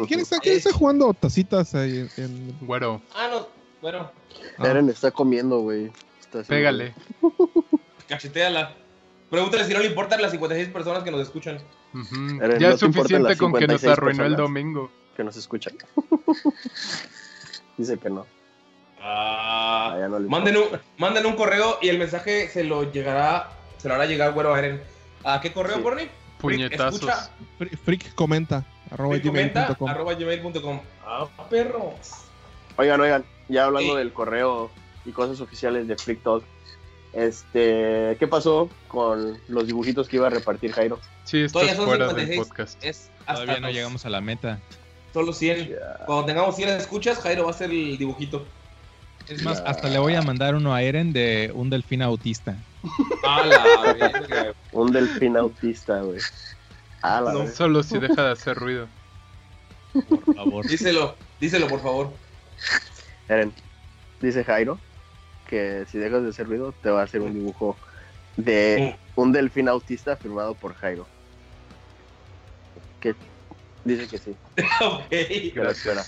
¿Quién 0.07 0.19
está, 0.21 0.39
quién 0.39 0.57
está 0.57 0.73
jugando 0.73 1.13
tacitas 1.13 1.75
ahí 1.75 2.07
en, 2.17 2.23
en- 2.23 2.57
Güero, 2.61 2.99
ah, 3.15 3.27
no, 3.31 3.47
bueno, 3.81 4.11
Ah. 4.57 4.67
Eren 4.67 4.89
está 4.89 5.11
comiendo, 5.11 5.59
güey. 5.59 5.91
Pégale. 6.47 6.93
cacheteala. 8.07 8.73
Pregúntale 9.29 9.65
si 9.65 9.73
no 9.73 9.79
le 9.79 9.87
importan 9.87 10.21
las 10.21 10.31
56 10.31 10.69
personas 10.69 11.03
que 11.03 11.11
nos 11.11 11.21
escuchan. 11.21 11.59
Ya 11.93 12.67
no 12.69 12.73
es 12.73 12.79
suficiente 12.79 13.37
con 13.37 13.53
que 13.53 13.67
nos 13.67 13.81
56 13.81 13.91
arruinó 13.91 14.25
el 14.25 14.35
domingo. 14.35 14.91
Que 15.17 15.23
nos 15.23 15.35
escuchan. 15.35 15.73
Dice 17.77 17.97
que 17.97 18.09
no. 18.09 18.25
Ah, 19.01 19.93
Ah, 19.95 20.07
no 20.09 20.19
le 20.19 20.27
manden, 20.27 20.57
un, 20.57 20.65
manden 20.97 21.25
un 21.25 21.35
correo 21.35 21.77
y 21.81 21.89
el 21.89 21.97
mensaje 21.97 22.47
se 22.49 22.63
lo 22.63 22.91
llegará, 22.91 23.49
se 23.77 23.87
lo 23.87 23.95
hará 23.95 24.05
llegar, 24.05 24.31
güero, 24.33 24.53
a 24.53 24.59
Eren. 24.59 24.81
¿A 25.23 25.39
qué 25.41 25.51
correo, 25.53 25.77
Sí. 25.77 25.81
Porni? 25.81 26.03
Puñetazos. 26.39 26.95
Escucha, 27.01 27.29
Freak 27.83 28.13
comenta. 28.15 28.63
Arroba 28.91 29.17
y 29.17 29.21
comenta, 29.21 29.61
gmail.com. 29.65 29.89
arroba 29.89 30.13
gmail.com. 30.13 30.81
Ah, 31.05 31.27
perros. 31.49 32.11
Oigan, 32.77 33.01
oigan, 33.01 33.25
ya 33.49 33.65
hablando 33.65 33.93
Sí. 33.93 33.97
del 33.97 34.13
correo 34.13 34.69
y 35.05 35.11
cosas 35.11 35.41
oficiales 35.41 35.87
de 35.87 35.95
Freak 35.97 36.21
Talk, 36.23 36.43
este, 37.13 38.15
¿qué 38.19 38.27
pasó 38.29 38.69
con 38.87 39.39
los 39.47 39.65
dibujitos 39.67 40.07
que 40.07 40.17
iba 40.17 40.27
a 40.27 40.29
repartir 40.29 40.71
Jairo? 40.73 40.99
Sí, 41.23 41.39
estás 41.41 41.53
Todavía 41.53 41.75
son 41.75 41.85
fuera 41.85 42.07
del 42.13 42.27
56. 42.27 42.47
podcast. 42.47 42.83
Es 42.83 43.09
hasta 43.25 43.33
Todavía 43.43 43.59
no 43.59 43.71
llegamos 43.71 44.05
a 44.05 44.09
la 44.09 44.21
meta. 44.21 44.59
Solo 45.17 45.33
100. 45.33 45.75
Cuando 46.05 46.25
tengamos 46.25 46.55
100 46.55 46.69
escuchas, 46.69 47.17
Jairo 47.17 47.45
va 47.45 47.49
a 47.49 47.51
hacer 47.51 47.71
el 47.71 47.97
dibujito. 47.97 48.45
Es 49.27 49.41
más, 49.41 49.63
hasta 49.65 49.89
le 49.89 49.97
voy 49.97 50.13
a 50.13 50.21
mandar 50.21 50.53
uno 50.53 50.75
a 50.75 50.83
Eren 50.83 51.11
de 51.11 51.51
un 51.55 51.71
delfín 51.71 52.03
autista. 52.03 52.55
A 53.27 53.43
la 53.43 53.63
verga. 53.93 54.53
Un 54.73 54.91
delfín 54.91 55.35
autista, 55.35 56.01
güey. 56.01 56.19
Ah, 57.01 57.19
la 57.21 57.33
No. 57.33 57.39
verga. 57.39 57.55
Solo 57.55 57.81
si 57.81 57.97
deja 57.97 58.25
de 58.25 58.31
hacer 58.31 58.57
ruido. 58.57 58.87
Por 60.07 60.35
favor. 60.35 60.67
Díselo, 60.67 61.15
díselo, 61.41 61.67
por 61.67 61.81
favor. 61.81 62.11
Eren, 63.27 63.51
dice 64.21 64.43
Jairo 64.43 64.77
que 65.49 65.85
si 65.91 65.97
dejas 65.97 66.21
de 66.21 66.29
hacer 66.29 66.45
ruido 66.45 66.75
te 66.83 66.91
va 66.91 67.01
a 67.01 67.05
hacer 67.05 67.21
un 67.21 67.33
dibujo 67.33 67.75
de 68.35 68.95
un 69.15 69.31
delfín 69.31 69.67
autista 69.67 70.15
firmado 70.15 70.53
por 70.53 70.75
Jairo. 70.75 71.07
Que 72.99 73.15
dice 73.87 74.07
que 74.07 74.17
sí, 74.17 74.35
ok. 74.85 75.09
que 75.09 75.51
lo 75.55 75.71
espera. 75.71 76.03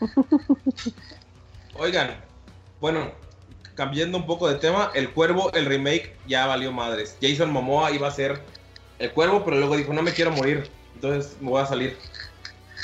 Oigan, 1.78 2.14
bueno, 2.80 3.10
cambiando 3.74 4.18
un 4.18 4.26
poco 4.26 4.48
de 4.48 4.56
tema, 4.56 4.90
El 4.94 5.10
Cuervo, 5.10 5.52
el 5.52 5.66
remake, 5.66 6.16
ya 6.26 6.46
valió 6.46 6.72
madres. 6.72 7.16
Jason 7.20 7.50
Momoa 7.52 7.90
iba 7.90 8.08
a 8.08 8.10
ser 8.12 8.40
El 8.98 9.10
Cuervo, 9.10 9.44
pero 9.44 9.58
luego 9.58 9.76
dijo, 9.76 9.92
no 9.92 10.02
me 10.02 10.12
quiero 10.12 10.30
morir, 10.30 10.68
entonces 10.94 11.36
me 11.40 11.50
voy 11.50 11.62
a 11.62 11.66
salir. 11.66 11.96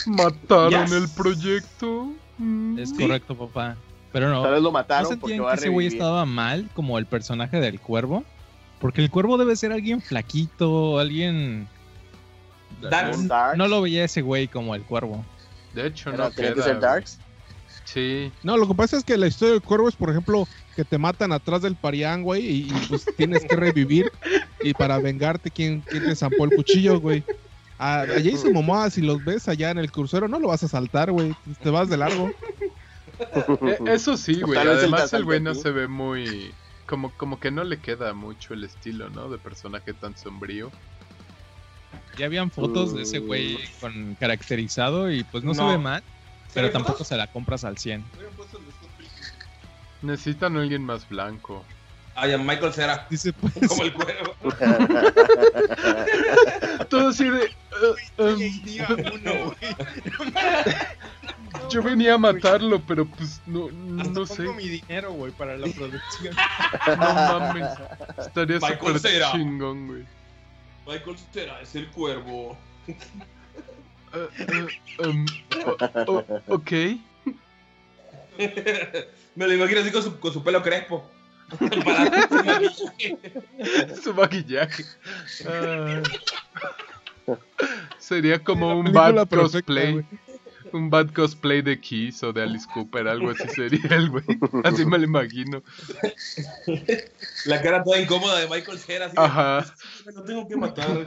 Mataron 0.06 0.86
Yes. 0.86 0.92
el 0.92 1.08
proyecto. 1.10 2.12
Mm. 2.38 2.78
Es 2.78 2.90
Sí. 2.90 2.96
correcto, 2.96 3.36
papá. 3.36 3.76
Pero 4.12 4.28
no. 4.28 4.42
Tal 4.42 4.52
vez 4.52 4.62
lo 4.62 4.68
¿No 4.70 4.72
mataron 4.72 5.18
porque 5.20 5.34
sentían 5.34 5.44
va 5.44 5.50
a 5.52 5.54
que 5.54 5.60
ese 5.60 5.68
güey 5.68 5.86
estaba 5.86 6.24
mal 6.24 6.68
como 6.74 6.98
el 6.98 7.06
personaje 7.06 7.60
del 7.60 7.78
cuervo? 7.80 8.24
Porque 8.80 9.02
el 9.02 9.10
cuervo 9.10 9.36
debe 9.38 9.54
ser 9.56 9.72
alguien 9.72 10.00
flaquito, 10.00 10.98
alguien... 10.98 11.68
Darks. 12.88 13.28
Darks. 13.28 13.58
No 13.58 13.68
lo 13.68 13.82
veía 13.82 14.04
ese 14.04 14.22
güey 14.22 14.48
como 14.48 14.74
el 14.74 14.82
cuervo. 14.82 15.24
De 15.74 15.86
hecho, 15.86 16.10
Era- 16.10 16.24
no 16.24 16.30
tenía 16.30 16.54
que 16.54 16.62
ser. 16.62 16.80
Darks. 16.80 17.18
Sí. 17.84 18.30
No, 18.44 18.56
lo 18.56 18.68
que 18.68 18.74
pasa 18.74 18.96
es 18.96 19.04
que 19.04 19.16
la 19.16 19.26
historia 19.26 19.52
del 19.54 19.62
cuervo 19.62 19.88
es, 19.88 19.96
por 19.96 20.10
ejemplo, 20.10 20.46
que 20.76 20.84
te 20.84 20.96
matan 20.96 21.32
atrás 21.32 21.62
del 21.62 21.74
parián, 21.74 22.22
güey, 22.22 22.46
y, 22.46 22.60
y, 22.68 22.72
pues 22.88 23.04
tienes 23.16 23.44
que 23.44 23.56
revivir. 23.56 24.10
Y 24.62 24.74
para 24.74 24.98
vengarte, 24.98 25.50
¿quién, 25.50 25.80
quién 25.80 26.04
te 26.04 26.14
zampó 26.14 26.44
el 26.44 26.54
cuchillo, 26.54 27.00
güey? 27.00 27.24
A, 27.78 28.02
a 28.02 28.06
Jason 28.22 28.52
Momoa, 28.52 28.90
si 28.90 29.00
los 29.00 29.24
ves 29.24 29.48
allá 29.48 29.70
en 29.70 29.78
el 29.78 29.90
crucero, 29.90 30.28
no 30.28 30.38
lo 30.38 30.48
vas 30.48 30.62
a 30.62 30.68
saltar, 30.68 31.10
güey. 31.10 31.34
Te 31.62 31.70
vas 31.70 31.88
de 31.88 31.96
largo. 31.96 32.30
E- 33.18 33.78
Eso 33.86 34.16
sí, 34.16 34.40
güey. 34.40 34.58
Además, 34.58 35.12
el 35.12 35.24
güey 35.24 35.40
no 35.40 35.54
se 35.54 35.70
ve 35.70 35.88
muy. 35.88 36.52
Como, 36.86 37.10
como 37.16 37.38
que 37.40 37.50
no 37.50 37.62
le 37.64 37.78
queda 37.78 38.12
mucho 38.14 38.52
el 38.54 38.64
estilo, 38.64 39.10
¿no? 39.10 39.30
De 39.30 39.38
personaje 39.38 39.94
tan 39.94 40.16
sombrío. 40.16 40.70
Ya 42.20 42.26
habían 42.26 42.50
fotos 42.50 42.94
de 42.94 43.00
ese 43.02 43.18
güey 43.20 43.58
con 43.80 44.14
caracterizado 44.20 45.10
y 45.10 45.24
pues 45.24 45.42
no, 45.42 45.54
se 45.54 45.62
No. 45.62 45.68
ve 45.68 45.78
mal, 45.78 46.02
pero 46.52 46.66
¿Sí, 46.66 46.72
tampoco 46.74 46.92
fotos? 46.98 47.08
se 47.08 47.16
la 47.16 47.26
compras 47.28 47.64
al 47.64 47.78
100. 47.78 48.04
Necesitan 50.02 50.54
a 50.58 50.60
alguien 50.60 50.84
más 50.84 51.08
blanco. 51.08 51.64
Ay, 52.14 52.32
a 52.32 52.38
Michael 52.38 52.74
Cera, 52.74 53.06
Dice, 53.08 53.32
pues, 53.32 53.54
como 53.68 53.84
el 53.84 53.94
cuervo. 53.94 54.34
Todo 56.90 57.08
así 57.08 57.30
de. 57.30 57.44
eh, 57.44 57.94
em, 58.18 58.38
yo 61.70 61.82
venía 61.82 62.14
a 62.14 62.18
matarlo, 62.18 62.82
pero 62.86 63.06
pues 63.06 63.40
no, 63.46 63.70
no 63.70 64.26
sé. 64.26 64.42
mi 64.42 64.68
dinero, 64.68 65.12
güey, 65.12 65.32
para 65.32 65.56
la 65.56 65.68
producción. 65.68 66.34
No 66.86 67.14
mames. 67.14 67.68
Estaría 68.18 68.56
Michael 68.58 68.78
súper 68.96 69.00
Cera. 69.00 69.32
chingón, 69.32 69.86
güey. 69.86 70.02
Michael 70.90 71.16
Cera 71.32 71.60
es 71.60 71.74
el 71.76 71.88
cuervo. 71.90 72.58
O- 76.06 76.24
ok. 76.48 76.70
Me 79.36 79.46
lo 79.46 79.54
imagino 79.54 79.80
así 79.80 79.92
con 79.92 80.02
su, 80.02 80.18
con 80.18 80.32
su 80.32 80.42
pelo 80.42 80.60
crespo. 80.62 81.08
Para 81.84 82.28
su 82.28 82.34
maquillaje. 82.44 83.18
Su 84.02 84.14
maquillaje. 84.14 84.84
Ah. 85.46 86.02
Sería 87.98 88.42
como 88.42 88.76
un 88.76 88.92
bad 88.92 89.28
perfecta, 89.28 89.36
cosplay. 89.36 90.04
Un 90.72 90.90
bad 90.90 91.10
cosplay 91.12 91.62
de 91.62 91.80
Kiss 91.80 92.22
o 92.22 92.32
de 92.32 92.42
Alice 92.42 92.66
Cooper, 92.72 93.08
algo 93.08 93.30
así 93.30 93.48
sería 93.54 93.96
el 93.96 94.10
güey. 94.10 94.24
Así 94.64 94.84
me 94.84 94.98
lo 94.98 95.04
imagino. 95.04 95.62
La 97.46 97.60
cara 97.62 97.82
toda 97.82 98.00
incómoda 98.00 98.38
de 98.38 98.48
Michael 98.48 98.78
Cera. 98.78 99.06
Así 99.06 99.14
Ajá. 99.18 99.74
"Me 100.06 100.12
lo 100.12 100.24
tengo 100.24 100.48
que 100.48 100.56
matar. 100.56 101.04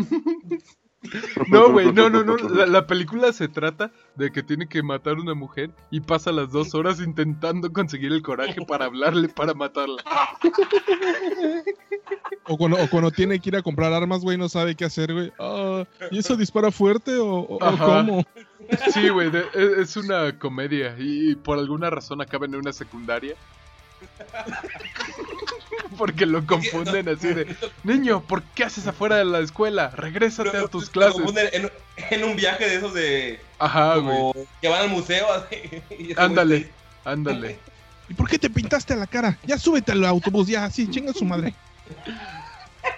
No, 1.50 1.70
güey, 1.72 1.92
no, 1.92 2.10
no, 2.10 2.24
no. 2.24 2.38
La, 2.38 2.66
la 2.66 2.88
película 2.88 3.34
se 3.34 3.48
trata 3.48 3.92
de 4.16 4.32
que 4.32 4.42
tiene 4.44 4.68
que 4.68 4.82
matar 4.82 5.18
a 5.18 5.22
una 5.22 5.34
mujer 5.34 5.72
y 5.92 6.00
pasa 6.00 6.32
las 6.32 6.52
dos 6.52 6.74
horas 6.76 7.00
intentando 7.00 7.72
conseguir 7.74 8.12
el 8.14 8.22
coraje 8.22 8.62
para 8.66 8.86
hablarle 8.86 9.28
para 9.30 9.54
matarla. 9.54 10.02
o, 12.46 12.58
cuando, 12.58 12.78
o 12.82 12.90
cuando 12.90 13.12
tiene 13.12 13.40
que 13.40 13.50
ir 13.50 13.56
a 13.58 13.62
comprar 13.62 13.92
armas, 13.94 14.22
güey, 14.22 14.38
no 14.38 14.50
sabe 14.50 14.76
qué 14.76 14.86
hacer, 14.86 15.14
güey. 15.14 15.32
Ah, 15.40 15.84
¿Y 16.12 16.20
eso 16.20 16.36
dispara 16.36 16.72
fuerte 16.72 17.18
o, 17.18 17.40
o- 17.40 17.60
cómo? 17.60 18.24
Sí, 18.94 19.10
güey, 19.10 19.30
es, 19.54 19.56
es 19.56 19.98
una 19.98 20.38
comedia 20.40 20.96
y 20.98 21.36
por 21.36 21.60
alguna 21.60 21.90
razón 21.90 22.22
acaba 22.22 22.46
en 22.46 22.56
una 22.56 22.72
secundaria. 22.74 23.36
Porque 25.98 26.26
lo 26.26 26.46
confunden 26.46 27.10
así 27.10 27.28
de, 27.28 27.56
niño, 27.84 28.22
¿por 28.22 28.44
qué 28.44 28.66
haces 28.66 28.88
afuera 28.88 29.18
de 29.18 29.26
la 29.26 29.40
escuela? 29.40 29.90
Regrésate 29.90 30.58
a 30.58 30.68
tus 30.68 30.86
Lo 30.88 30.92
clases. 30.92 31.14
confunden 31.16 31.50
En, 31.54 31.72
en 32.10 32.24
un 32.24 32.36
viaje 32.36 32.68
de 32.68 32.76
esos 32.76 32.94
de. 32.94 33.40
Ajá, 33.60 33.98
güey, 33.98 34.46
que 34.62 34.68
van 34.68 34.82
al 34.84 34.90
museo. 34.90 35.28
Así, 35.32 36.14
ándale, 36.18 36.58
está 36.58 37.12
ándale. 37.12 37.58
¿Y 38.10 38.14
por 38.16 38.30
qué 38.30 38.38
te 38.38 38.50
pintaste 38.50 38.96
la 38.96 39.08
cara? 39.08 39.38
Ya 39.44 39.58
súbete 39.58 39.94
al 39.94 40.04
autobús, 40.06 40.48
ya, 40.48 40.70
sí, 40.70 40.90
chinga 40.90 41.14
su 41.14 41.26
madre. 41.26 41.54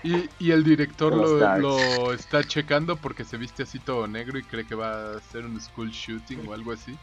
Y, 0.04 0.30
y 0.40 0.52
el 0.52 0.64
director 0.64 1.16
lo, 1.16 1.58
lo 1.58 2.14
está 2.14 2.44
checando 2.44 2.96
porque 2.96 3.24
se 3.24 3.38
viste 3.38 3.64
así 3.64 3.80
todo 3.80 4.08
negro 4.08 4.38
y 4.38 4.44
cree 4.44 4.66
que 4.66 4.76
va 4.76 5.14
a 5.14 5.18
hacer 5.18 5.46
un 5.46 5.60
school 5.60 5.90
shooting 5.90 6.48
o 6.48 6.54
algo 6.54 6.72
así. 6.74 6.96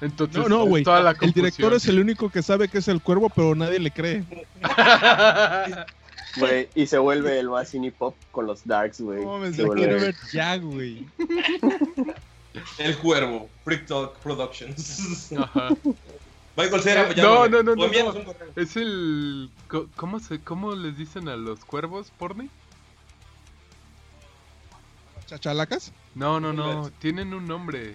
Entonces, 0.00 0.36
No, 0.36 0.48
no, 0.48 0.64
güey. 0.64 0.84
toda 0.84 1.00
la 1.00 1.16
El 1.20 1.32
director 1.32 1.74
es 1.74 1.86
el 1.86 1.98
único 1.98 2.30
que 2.30 2.42
sabe 2.42 2.68
que 2.68 2.78
es 2.78 2.88
el 2.88 3.00
cuervo, 3.02 3.30
pero 3.30 3.54
nadie 3.54 3.78
le 3.80 3.90
cree. 3.90 4.24
Güey, 6.38 6.68
y 6.74 6.86
se 6.86 6.98
vuelve 6.98 7.38
el 7.38 7.48
más 7.48 7.70
cine 7.70 7.90
pop 7.90 8.14
con 8.30 8.46
los 8.46 8.66
Darks, 8.66 9.00
güey. 9.00 9.24
No 9.24 9.38
mames, 9.38 9.56
Se 9.56 9.66
quiero 9.66 9.98
ver 9.98 10.14
ya, 10.32 10.56
güey. 10.58 11.06
El 12.78 12.96
cuervo. 12.98 13.48
Freak 13.64 13.86
Talk 13.86 14.18
Productions. 14.18 15.32
Ajá. 15.32 15.70
Michael 16.56 16.82
Cera, 16.82 17.10
Eh, 17.10 17.14
no, 17.16 17.48
no, 17.48 17.62
no, 17.62 17.76
no. 17.76 17.86
Es 18.56 18.76
el... 18.76 19.50
¿Cómo, 19.96 20.20
se, 20.20 20.40
¿Cómo 20.40 20.74
les 20.74 20.96
dicen 20.96 21.28
a 21.28 21.36
los 21.36 21.64
cuervos, 21.64 22.10
Porni? 22.18 22.48
¿Chachalacas? 25.26 25.92
No, 26.14 26.40
no, 26.40 26.52
no. 26.52 26.90
Tienen 26.98 27.34
un 27.34 27.46
nombre. 27.46 27.94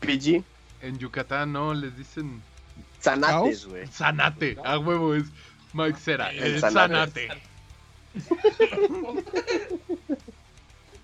PG, 0.00 0.44
En 0.82 0.98
Yucatán 0.98 1.52
no, 1.52 1.72
les 1.72 1.96
dicen 1.96 2.42
Zanates, 3.00 3.66
güey. 3.66 3.86
Zanate. 3.86 4.56
A 4.64 4.78
huevo 4.78 5.14
es 5.14 5.24
Mike 5.72 5.98
Cera. 5.98 6.30
El 6.30 6.54
El 6.54 6.60
Zanate. 6.60 7.28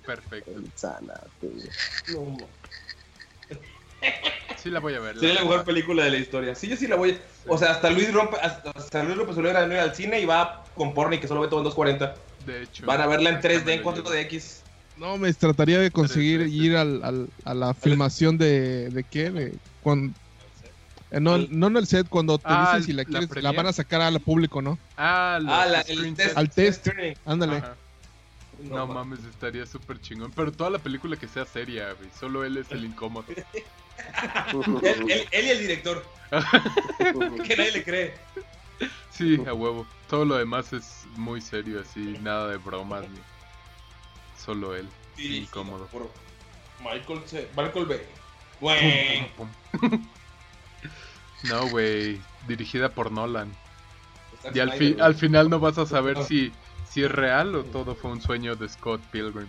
Perfecto. 0.05 0.51
El 0.51 0.70
Zanate, 0.77 1.28
güey. 1.40 1.68
No, 2.09 2.36
no. 2.39 2.47
Sí 4.62 4.70
la 4.70 4.81
voy 4.81 4.95
a 4.95 5.01
ver. 5.01 5.15
Sería 5.19 5.35
la 5.35 5.41
la- 5.43 5.47
mejor 5.49 5.65
película 5.65 6.05
de 6.05 6.11
la 6.11 6.16
historia. 6.19 6.55
Sí, 6.55 6.69
yo 6.69 6.77
sí 6.77 6.87
la 6.87 6.97
voy. 6.97 7.19
O 7.47 7.57
sea, 7.59 7.70
hasta 7.70 7.91
Luis 7.91 8.12
rompe, 8.12 8.37
hasta, 8.41 8.70
hasta 8.70 9.03
Luis 9.03 9.16
López 9.16 9.37
Olvera 9.39 9.66
no 9.66 9.73
ir 9.74 9.81
al 9.81 9.95
cine 9.95 10.20
y 10.20 10.27
va 10.27 10.65
con 10.74 10.95
Porni 10.95 11.19
que 11.19 11.28
solo 11.28 11.41
ve 11.41 11.49
todo 11.49 11.61
en 11.61 11.65
240. 11.65 12.15
De 12.47 12.62
hecho. 12.62 12.87
Van 12.87 13.01
a 13.01 13.07
verla 13.07 13.31
en 13.31 13.41
3D, 13.41 13.59
en 13.61 13.65
Déjame 13.65 13.97
lo 13.99 14.05
4DX. 14.05 14.61
No, 14.97 15.16
me 15.16 15.32
trataría 15.32 15.78
de 15.78 15.91
conseguir 15.91 16.43
ir 16.43 16.77
al, 16.77 17.03
al- 17.03 17.28
a 17.45 17.55
la 17.55 17.73
filmación 17.74 18.37
de, 18.37 18.91
de 18.91 19.03
qué, 19.05 19.31
de 19.31 19.55
cuando, 19.82 20.15
eh, 21.11 21.20
no, 21.20 21.39
no 21.39 21.69
en 21.69 21.77
el 21.78 21.87
set, 21.87 22.07
cuando 22.09 22.37
te 22.39 22.45
Ah, 22.47 22.73
dicen 22.74 22.85
si 22.85 22.93
la 22.93 23.03
la 23.05 23.09
quieres, 23.27 23.43
la 23.43 23.53
van 23.53 23.66
a 23.66 23.73
sacar 23.73 24.03
al 24.03 24.20
público, 24.20 24.61
¿no? 24.61 24.78
Ah, 24.99 25.39
los 25.41 25.51
Ah, 25.53 25.66
la, 25.66 25.81
el 25.81 26.15
test. 26.15 26.37
Al 26.37 26.51
test. 26.51 26.89
Ándale. 27.24 27.57
Ajá. 27.57 27.77
No 28.62 28.87
mames, 28.87 29.20
estaría 29.24 29.65
súper 29.65 29.99
chingón. 30.03 30.31
Pero 30.37 30.53
toda 30.53 30.69
la 30.69 30.78
película 30.78 31.16
que 31.16 31.27
sea 31.28 31.47
seria, 31.47 31.95
güey. 31.95 32.11
Solo 32.19 32.45
él 32.45 32.59
es 32.59 32.70
el 32.70 32.85
incómodo. 32.85 33.24
Él, 34.82 35.10
él- 35.10 35.28
él 35.31 35.44
y 35.47 35.48
el 35.51 35.59
director. 35.60 36.05
que 37.47 37.56
nadie 37.56 37.72
le 37.72 37.85
cree. 37.85 38.14
Sí, 39.10 39.39
a 39.47 39.52
huevo. 39.52 39.86
Todo 40.09 40.24
lo 40.24 40.36
demás 40.36 40.72
es 40.72 41.05
muy 41.16 41.40
serio, 41.40 41.81
así. 41.81 42.16
Nada 42.22 42.48
de 42.48 42.56
bromas 42.56 43.02
ni. 43.09 43.18
Solo 44.39 44.74
él. 44.74 44.89
Sí, 45.16 45.39
Incómodo. 45.39 45.89
Michael, 46.82 47.20
C- 47.27 47.48
Michael. 47.56 48.01
Güey. 48.60 49.28
Pum. 49.36 49.48
No, 51.44 51.68
güey. 51.68 52.20
Dirigida 52.47 52.90
por 52.90 53.10
Nolan. 53.10 53.51
Y 54.55 54.59
al, 54.60 54.72
fi- 54.72 54.97
al 55.01 55.14
final 55.14 55.51
no 55.51 55.59
vas 55.59 55.78
a 55.78 55.86
saber 55.86 56.22
si, 56.24 56.52
si 56.89 57.02
es 57.05 57.10
real 57.10 57.55
o 57.55 57.64
todo 57.64 57.94
fue 57.94 58.10
un 58.10 58.20
sueño 58.22 58.56
de 58.56 58.68
Scott 58.68 59.01
Pilgrim. 59.10 59.48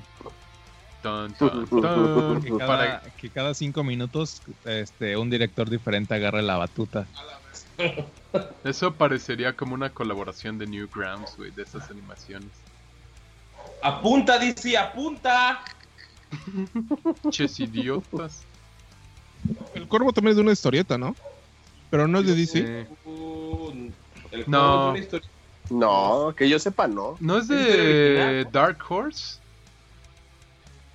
Que 2.41 2.57
cada, 2.57 2.67
Para- 2.67 3.01
que 3.17 3.29
cada 3.29 3.53
cinco 3.53 3.83
minutos 3.83 4.41
este, 4.65 5.17
un 5.17 5.29
director 5.29 5.69
diferente 5.69 6.13
agarre 6.13 6.41
la 6.41 6.57
batuta. 6.57 7.07
Eso 8.63 8.93
parecería 8.93 9.53
como 9.55 9.73
una 9.73 9.89
colaboración 9.89 10.57
de 10.57 10.67
Newgrounds, 10.67 11.35
güey, 11.37 11.51
de 11.51 11.63
esas 11.63 11.89
animaciones. 11.89 12.49
Apunta, 13.81 14.37
DC, 14.37 14.77
apunta. 14.77 15.59
Ches 17.31 17.59
idiotas. 17.59 18.43
El 19.73 19.87
Corvo 19.87 20.13
también 20.13 20.31
es 20.31 20.35
de 20.37 20.43
una 20.43 20.51
historieta, 20.51 20.97
¿no? 20.97 21.15
Pero 21.89 22.07
no 22.07 22.19
es 22.19 22.27
de 22.27 22.35
DC. 22.35 22.85
Sí. 22.85 23.93
El 24.31 24.43
No. 24.47 24.83
es 24.83 24.89
una 24.91 24.99
historia. 24.99 25.29
No, 25.71 26.33
que 26.37 26.47
yo 26.49 26.59
sepa, 26.59 26.87
no. 26.87 27.17
¿No 27.19 27.37
es 27.37 27.49
¿Es 27.49 27.59
historia 27.59 28.25
de? 28.27 28.45
Dark 28.51 28.77
Horse? 28.87 29.40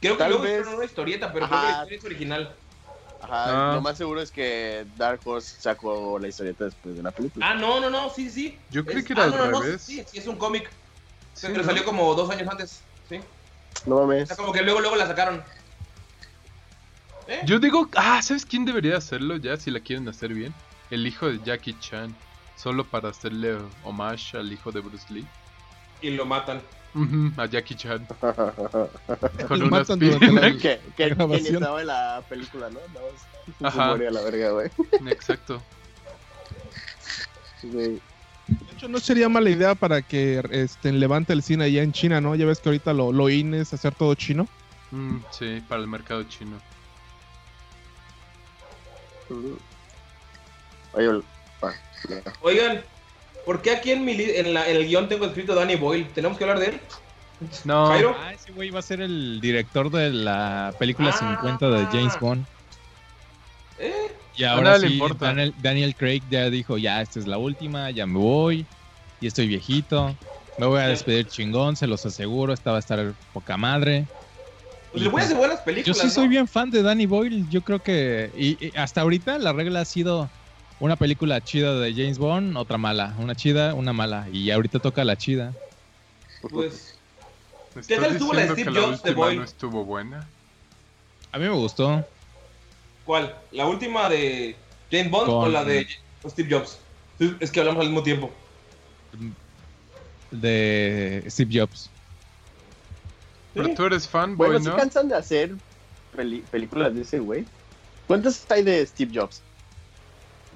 Creo 0.00 0.14
que 0.14 0.18
Tal 0.18 0.28
luego 0.30 0.44
vez- 0.44 0.52
hicieron 0.52 0.74
una 0.74 0.84
historieta, 0.84 1.32
pero 1.32 1.46
creo 1.48 1.60
que 1.60 1.66
la 1.66 1.72
historia 1.72 1.98
es 1.98 2.04
original. 2.04 2.56
Ajá, 3.20 3.70
Ah. 3.70 3.74
lo 3.74 3.80
más 3.80 3.96
seguro 3.96 4.20
es 4.20 4.30
que 4.30 4.86
Dark 4.96 5.20
Horse 5.24 5.56
sacó 5.60 6.18
la 6.18 6.28
historieta 6.28 6.64
después 6.66 6.96
de 6.96 7.02
la 7.02 7.10
película. 7.10 7.48
Ah, 7.50 7.54
no, 7.54 7.80
no, 7.80 7.88
no, 7.90 8.10
sí, 8.10 8.28
sí. 8.30 8.58
Yo 8.70 8.84
creí 8.84 8.98
Es- 8.98 9.04
que 9.06 9.14
era 9.14 9.22
ah, 9.22 9.24
al 9.26 9.30
no, 9.32 9.36
no, 9.38 9.50
no, 9.52 9.60
revés. 9.62 9.82
sí, 9.82 10.04
sí, 10.06 10.18
es 10.18 10.26
un 10.26 10.36
cómic. 10.36 10.70
Sí, 11.32 11.46
pero 11.48 11.58
¿no? 11.62 11.64
salió 11.64 11.84
como 11.84 12.14
dos 12.14 12.30
años 12.30 12.46
antes. 12.48 12.82
Sí. 13.08 13.20
No 13.86 13.96
O 13.96 14.06
mames. 14.06 14.28
sea, 14.28 14.36
como 14.36 14.52
que 14.52 14.62
luego, 14.62 14.80
luego 14.80 14.96
la 14.96 15.06
sacaron. 15.06 15.42
¿Eh? 17.28 17.40
Yo 17.44 17.58
digo, 17.58 17.88
ah, 17.96 18.20
¿sabes 18.22 18.46
quién 18.46 18.64
debería 18.64 18.96
hacerlo 18.96 19.36
ya 19.36 19.56
si 19.56 19.70
la 19.70 19.80
quieren 19.80 20.06
hacer 20.08 20.32
bien? 20.32 20.54
El 20.90 21.06
hijo 21.06 21.26
de 21.26 21.40
Jackie 21.44 21.76
Chan. 21.80 22.14
Solo 22.56 22.84
para 22.84 23.10
hacerle 23.10 23.58
homage 23.82 24.36
al 24.36 24.50
hijo 24.52 24.72
de 24.72 24.80
Bruce 24.80 25.12
Lee. 25.12 25.26
Y 26.00 26.10
lo 26.10 26.24
matan. 26.24 26.62
Ujú, 26.96 27.32
a 27.40 27.46
Jackie 27.46 27.74
Chan. 27.74 28.06
Con 29.48 29.70
la- 29.70 29.84
piernas. 29.98 30.56
que, 30.62 30.80
que, 30.96 31.14
que 31.14 31.26
ni 31.26 31.36
estaba 31.48 31.80
en 31.82 31.86
la 31.88 32.22
película, 32.28 32.70
¿no? 32.70 32.80
No, 33.60 33.70
se 33.70 33.78
Ajá. 33.78 33.92
a 33.92 33.96
la 33.98 34.22
verga, 34.22 34.50
güey. 34.50 34.70
Exacto. 35.10 35.62
Sí. 37.60 37.68
De 37.68 38.72
hecho, 38.72 38.88
no 38.88 38.98
sería 38.98 39.28
mala 39.28 39.50
idea 39.50 39.74
para 39.74 40.00
que 40.02 40.42
este, 40.50 40.90
levante 40.92 41.32
el 41.32 41.42
cine 41.42 41.64
allá 41.64 41.82
en 41.82 41.92
China, 41.92 42.20
¿no? 42.20 42.34
Ya 42.34 42.46
ves 42.46 42.60
que 42.60 42.70
ahorita 42.70 42.92
lo, 42.94 43.12
lo 43.12 43.28
in 43.28 43.54
es 43.54 43.74
hacer 43.74 43.94
todo 43.94 44.14
chino. 44.14 44.48
Mm, 44.90 45.18
sí, 45.30 45.62
para 45.68 45.82
el 45.82 45.88
mercado 45.88 46.22
chino. 46.24 46.56
Oigan, 52.40 52.82
¿por 53.46 53.62
qué 53.62 53.70
aquí 53.70 53.92
en, 53.92 54.04
mi 54.04 54.12
en, 54.12 54.52
la- 54.52 54.68
en 54.68 54.76
el 54.76 54.86
guion 54.86 55.08
tengo 55.08 55.24
escrito 55.24 55.54
Danny 55.54 55.76
Boyle? 55.76 56.06
¿Tenemos 56.14 56.36
que 56.36 56.44
hablar 56.44 56.58
de 56.58 56.66
él? 56.66 56.80
No. 57.64 57.90
Ah, 57.90 58.32
ese 58.34 58.52
güey 58.52 58.68
va 58.70 58.80
a 58.80 58.82
ser 58.82 59.00
el 59.00 59.40
director 59.40 59.90
de 59.90 60.10
la 60.10 60.74
película 60.78 61.10
Ah. 61.14 61.38
50 61.40 61.70
de 61.70 61.86
James 61.86 62.18
Bond. 62.20 62.44
¿Eh? 63.78 63.92
Y 64.36 64.44
ahora 64.44 64.78
sí, 64.78 64.86
importa. 64.86 65.26
Daniel, 65.26 65.54
Daniel 65.62 65.94
Craig 65.96 66.22
ya 66.30 66.50
dijo, 66.50 66.76
ya, 66.78 67.00
esta 67.00 67.18
es 67.18 67.26
la 67.26 67.38
última, 67.38 67.90
ya 67.90 68.06
me 68.06 68.18
voy, 68.18 68.66
y 69.20 69.26
estoy 69.26 69.46
viejito, 69.48 70.14
me 70.58 70.66
voy 70.66 70.80
a 70.80 70.88
despedir 70.88 71.26
chingón, 71.26 71.76
se 71.76 71.86
los 71.86 72.04
aseguro, 72.04 72.52
esta 72.52 72.70
va 72.70 72.76
a 72.76 72.80
estar 72.80 73.12
poca 73.32 73.56
madre. 73.56 74.04
Pues 74.92 75.02
le 75.04 75.08
voy 75.10 75.20
a 75.22 75.24
hacer 75.24 75.36
buenas 75.36 75.58
Yo 75.58 75.64
películas. 75.64 75.98
sí 75.98 76.10
soy 76.10 76.28
bien 76.28 76.46
fan 76.48 76.70
de 76.70 76.82
Danny 76.82 77.06
Boyle, 77.06 77.44
yo 77.50 77.60
creo 77.62 77.80
que, 77.82 78.30
y, 78.36 78.66
y 78.66 78.72
hasta 78.76 79.02
ahorita 79.02 79.38
la 79.38 79.52
regla 79.52 79.80
ha 79.80 79.84
sido 79.84 80.28
una 80.78 80.96
película 80.96 81.40
chida 81.42 81.78
de 81.78 81.92
James 81.94 82.18
Bond, 82.18 82.56
otra 82.56 82.78
mala, 82.78 83.14
una 83.18 83.34
chida, 83.34 83.74
una 83.74 83.92
mala, 83.92 84.28
y 84.30 84.50
ahorita 84.50 84.78
toca 84.78 85.04
la 85.04 85.16
chida. 85.16 85.54
Pues, 86.42 86.98
¿me 87.74 87.82
¿qué 87.82 87.96
tal 87.96 88.12
estuvo 88.12 88.32
la 88.34 88.46
diciendo 88.46 88.72
Steve 88.72 88.86
Jobs 88.86 89.02
de 89.02 89.14
Boyle? 89.14 89.38
no 89.38 89.44
estuvo 89.44 89.84
buena? 89.84 90.28
A 91.32 91.38
mí 91.38 91.44
me 91.44 91.50
gustó. 91.50 92.04
¿cuál? 93.04 93.34
¿La 93.52 93.66
última 93.66 94.08
de 94.08 94.56
James 94.90 95.10
Bond 95.10 95.26
Con- 95.26 95.44
o 95.44 95.48
la 95.48 95.64
de 95.64 95.86
Steve 96.28 96.48
Jobs? 96.50 96.78
Es 97.40 97.50
que 97.50 97.60
hablamos 97.60 97.80
al 97.82 97.88
mismo 97.88 98.02
tiempo. 98.02 98.30
de 100.30 101.24
Steve 101.28 101.60
Jobs. 101.60 101.88
Pero 103.54 103.74
tú 103.74 103.84
eres 103.86 104.06
fanboy, 104.06 104.48
Bueno, 104.48 104.60
¿sí 104.62 104.68
¿no? 104.68 104.76
cansan 104.76 105.08
de 105.08 105.16
hacer 105.16 105.54
peli- 106.14 106.42
películas 106.50 106.94
de 106.94 107.02
ese 107.02 107.20
güey? 107.20 107.46
¿Cuántas 108.06 108.44
hay 108.50 108.62
de 108.62 108.84
Steve 108.86 109.12
Jobs? 109.14 109.42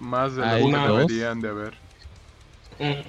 Más 0.00 0.34
de 0.34 0.42
lo 0.42 0.70
que 0.70 0.88
dos. 0.88 1.06
deberían 1.06 1.40
de 1.40 1.48
haber. 1.48 1.74
Mm. 2.78 3.02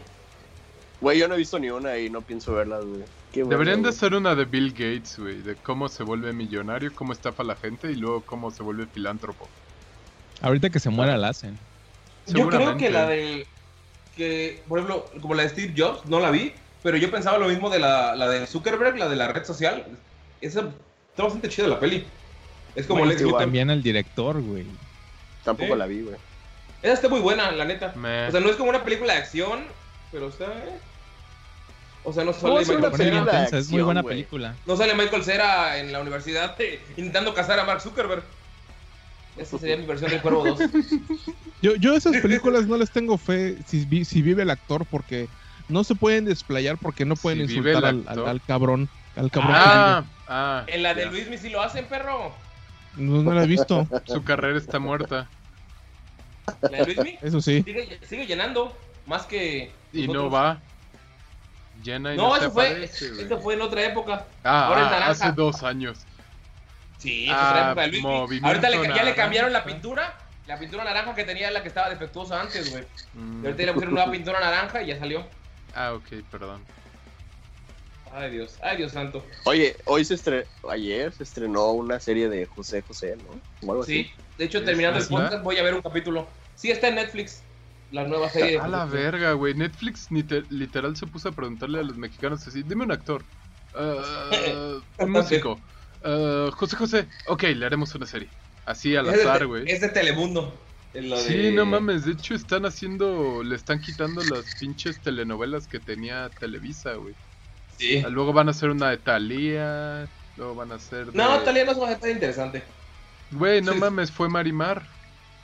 Güey, 1.00 1.20
yo 1.20 1.28
no 1.28 1.36
he 1.36 1.38
visto 1.38 1.58
ni 1.58 1.70
una 1.70 1.98
y 1.98 2.10
no 2.10 2.22
pienso 2.22 2.54
verlas, 2.54 2.86
güey. 2.86 3.04
Qué 3.32 3.44
bueno, 3.44 3.58
Deberían 3.58 3.82
de 3.82 3.90
hacer 3.90 4.14
una 4.14 4.36
de 4.36 4.46
Bill 4.46 4.72
Gates, 4.72 5.18
güey, 5.18 5.42
de 5.42 5.56
cómo 5.56 5.88
se 5.88 6.04
vuelve 6.04 6.34
millonario, 6.34 6.94
cómo 6.94 7.14
estafa 7.14 7.44
a 7.44 7.46
la 7.46 7.56
gente 7.56 7.92
y 7.92 7.96
luego 7.96 8.22
cómo 8.22 8.52
se 8.52 8.62
vuelve 8.62 8.86
filántropo. 8.86 9.48
Ahorita 10.42 10.70
que 10.70 10.80
se 10.80 10.90
muera 10.90 11.18
la 11.18 11.30
hacen. 11.30 11.58
Yo 12.28 12.48
creo 12.50 12.78
que 12.78 12.90
la 12.90 13.08
de. 13.08 13.48
Que, 14.16 14.62
por 14.68 14.80
ejemplo, 14.80 15.06
como 15.22 15.34
la 15.34 15.44
de 15.44 15.50
Steve 15.50 15.74
Jobs, 15.76 16.06
no 16.06 16.20
la 16.20 16.30
vi, 16.30 16.52
pero 16.84 16.98
yo 16.98 17.10
pensaba 17.10 17.38
lo 17.38 17.48
mismo 17.48 17.70
de 17.70 17.80
la, 17.80 18.16
la 18.16 18.28
de 18.28 18.46
Zuckerberg, 18.46 18.98
la 18.98 19.08
de 19.08 19.16
la 19.16 19.30
red 19.30 19.46
social. 19.46 19.86
Esa 20.42 20.70
está 21.10 21.24
bastante 21.24 21.48
chida 21.48 21.68
la 21.68 21.80
peli. 21.80 22.06
Es 22.76 22.86
como 22.86 23.00
Bueno, 23.00 23.14
Lex. 23.14 23.22
Luthor. 23.24 23.40
También 23.40 23.70
el 23.70 23.82
director, 23.82 24.42
güey. 24.42 24.66
Tampoco 25.44 25.76
la 25.76 25.88
vi, 25.88 26.02
güey. 26.02 26.16
Esa 26.82 26.94
está 26.94 27.10
muy 27.10 27.20
buena, 27.20 27.52
la 27.52 27.66
neta. 27.66 27.94
O 27.96 28.32
sea, 28.32 28.40
no 28.40 28.50
es 28.50 28.56
como 28.56 28.70
una 28.70 28.84
película 28.84 29.14
de 29.14 29.20
acción, 29.20 29.64
pero 30.12 30.30
está. 30.30 30.46
eh. 30.46 30.80
O 32.04 32.12
sea, 32.12 32.24
no 32.24 32.34
¿Cómo 32.34 32.64
sale 32.64 32.78
una 32.78 32.90
Michael 32.90 33.48
Cera. 33.50 33.60
es 33.60 33.70
muy 33.70 33.84
buena 33.84 34.02
película. 34.02 34.56
No 34.66 34.76
sale 34.76 34.96
Michael 34.96 35.24
Cera 35.24 35.78
en 35.78 35.92
la 35.92 36.00
universidad 36.00 36.56
eh, 36.60 36.82
intentando 36.98 37.34
cazar 37.34 37.60
a 37.60 37.64
Mark 37.64 37.82
Zuckerberg. 37.82 38.24
Esa 39.38 39.58
sería 39.60 39.78
mi 39.78 39.86
versión 39.86 40.10
del 40.12 40.22
Cuervo 40.22 40.44
2. 40.46 40.60
Yo, 41.62 41.76
yo 41.76 41.94
a 41.94 41.98
esas 41.98 42.18
películas 42.18 42.66
no 42.66 42.76
les 42.76 42.90
tengo 42.90 43.20
fe 43.20 43.56
si, 43.68 43.86
vi- 43.86 44.04
si 44.04 44.24
vive 44.24 44.42
el 44.42 44.50
actor 44.50 44.84
porque 44.90 45.28
no 45.70 45.84
se 45.84 45.94
pueden 45.94 46.26
desplayar 46.26 46.80
porque 46.80 47.06
no 47.06 47.16
pueden 47.16 47.48
Si 47.48 47.54
insultar 47.56 47.86
al, 47.86 48.04
al- 48.08 48.28
al 48.28 48.42
cabrón. 48.42 48.90
Al 49.16 49.30
cabrón. 49.30 49.54
Ah, 49.56 50.04
ah. 50.28 50.64
En 50.66 50.82
la 50.82 50.96
de. 50.96 51.06
Luis 51.06 51.28
sí 51.40 51.50
lo 51.50 51.62
hacen, 51.62 51.86
perro. 51.86 52.34
No, 52.96 53.22
no 53.22 53.34
la 53.36 53.44
he 53.44 53.48
visto, 53.48 53.88
Su 54.08 54.24
carrera 54.24 54.58
está 54.58 54.80
muerta. 54.80 55.30
La 56.62 56.70
de 56.70 56.86
Luismi 56.86 57.18
eso 57.22 57.42
sí. 57.42 57.64
sigue, 57.64 58.00
sigue 58.08 58.26
llenando. 58.26 58.76
Más 59.06 59.26
que. 59.26 59.72
Y 59.94 60.08
no 60.08 60.30
va. 60.30 60.60
Llena 61.84 62.14
y 62.14 62.18
no, 62.18 62.30
No, 62.30 62.38
eso 62.38 62.52
fue. 62.52 62.84
Esto 62.84 63.40
fue 63.40 63.56
en 63.56 63.62
otra 63.62 63.84
época. 63.86 64.26
Ah, 64.44 64.68
ahora 64.68 64.88
ah, 64.88 64.92
naranja. 64.92 65.12
hace 65.12 65.32
dos 65.32 65.64
años. 65.64 66.00
Sí, 66.98 67.28
Ah, 67.30 67.34
esa 67.34 67.42
es 67.42 67.50
otra 67.50 67.66
época 67.72 67.82
de 67.82 67.88
Luismi. 67.88 68.48
Ahorita 68.48 68.70
le, 68.70 68.96
ya 68.96 69.04
le 69.04 69.16
cambiaron 69.16 69.54
la 69.54 69.64
pintura. 69.64 70.18
La 70.48 70.58
pintura 70.60 70.84
naranja 70.84 71.16
que 71.16 71.24
tenía 71.24 71.50
la 71.52 71.62
que 71.62 71.70
estaba 71.70 71.90
defectuosa 71.90 72.42
antes, 72.42 72.72
güey. 72.72 72.84
Mm. 73.14 73.44
Y 73.44 73.46
ahorita 73.46 73.64
le 73.64 73.74
pusieron 73.74 73.94
una 73.94 74.12
pintura 74.12 74.40
naranja 74.40 74.82
y 74.82 74.88
ya 74.88 75.00
salió. 75.00 75.26
Ah, 75.76 75.94
ok, 75.94 76.24
perdón. 76.30 76.62
Ay, 78.14 78.32
Dios. 78.32 78.58
Ay, 78.62 78.78
Dios 78.78 78.92
santo. 78.92 79.26
Oye, 79.46 79.78
hoy 79.86 80.04
se 80.04 80.16
estrenó, 80.16 80.46
ayer 80.70 81.14
se 81.14 81.24
estrenó 81.24 81.72
una 81.72 82.00
serie 82.00 82.28
de 82.28 82.46
José 82.46 82.82
José, 82.82 83.16
¿no? 83.16 83.68
O 83.68 83.72
algo 83.72 83.84
así. 83.84 84.04
Sí. 84.04 84.12
De 84.38 84.46
hecho, 84.46 84.64
terminando 84.64 85.00
el 85.00 85.08
podcast, 85.08 85.44
voy 85.44 85.58
a 85.58 85.64
ver 85.64 85.76
un 85.76 85.82
capítulo. 85.82 86.28
Sí, 86.62 86.70
está 86.72 86.90
en 86.90 86.96
Netflix. 86.96 87.42
La 87.92 88.06
nueva 88.08 88.30
serie. 88.30 88.52
de 88.52 88.60
A 88.60 88.68
la 88.68 88.86
verga, 88.86 89.34
güey. 89.34 89.54
Netflix 89.56 90.08
literal 90.50 90.96
se 90.96 91.08
puso 91.08 91.30
a 91.30 91.32
preguntarle 91.32 91.80
a 91.80 91.84
los 91.84 91.98
mexicanos 91.98 92.48
así, 92.48 92.62
dime 92.64 92.84
un 92.86 92.92
actor. 92.92 93.24
Ah, 93.76 94.78
un 95.00 95.10
músico. 95.12 95.60
Ah, 96.04 96.50
José 96.54 96.76
José. 96.76 97.08
Ok, 97.28 97.44
le 97.44 97.66
haremos 97.66 97.94
una 97.96 98.06
serie. 98.06 98.30
Así 98.66 98.96
al 98.96 99.08
Es 99.10 99.22
azar, 99.22 99.48
güey. 99.48 99.64
Es 99.70 99.82
de 99.82 99.90
Telemundo. 99.90 100.56
lo 100.94 101.18
Sí, 101.18 101.34
de- 101.36 101.52
no 101.52 101.66
mames. 101.66 102.06
De 102.06 102.12
hecho, 102.14 102.36
están 102.36 102.66
haciendo. 102.66 103.44
Le 103.44 103.56
están 103.56 103.82
quitando 103.82 104.22
las 104.24 104.56
pinches 104.60 105.00
telenovelas 105.02 105.68
que 105.68 105.80
tenía 105.80 106.30
Televisa, 106.40 106.94
güey. 106.94 107.16
Sí. 107.78 108.04
Luego 108.10 108.32
van 108.34 108.48
a 108.48 108.52
hacer 108.52 108.70
una 108.70 108.90
de 108.92 108.98
Thalía. 108.98 110.08
Luego 110.38 110.54
van 110.56 110.72
a 110.72 110.80
ser 110.80 111.08
de... 111.08 111.18
No, 111.18 111.40
Talía 111.40 111.66
no 111.66 111.72
es 111.72 111.78
una 111.78 111.88
gente 111.88 112.12
interesante. 112.12 112.64
Güey, 113.32 113.62
no 113.62 113.74
Sí. 113.74 113.80
mames, 113.80 114.12
fue 114.12 114.30
Marimar. 114.30 114.84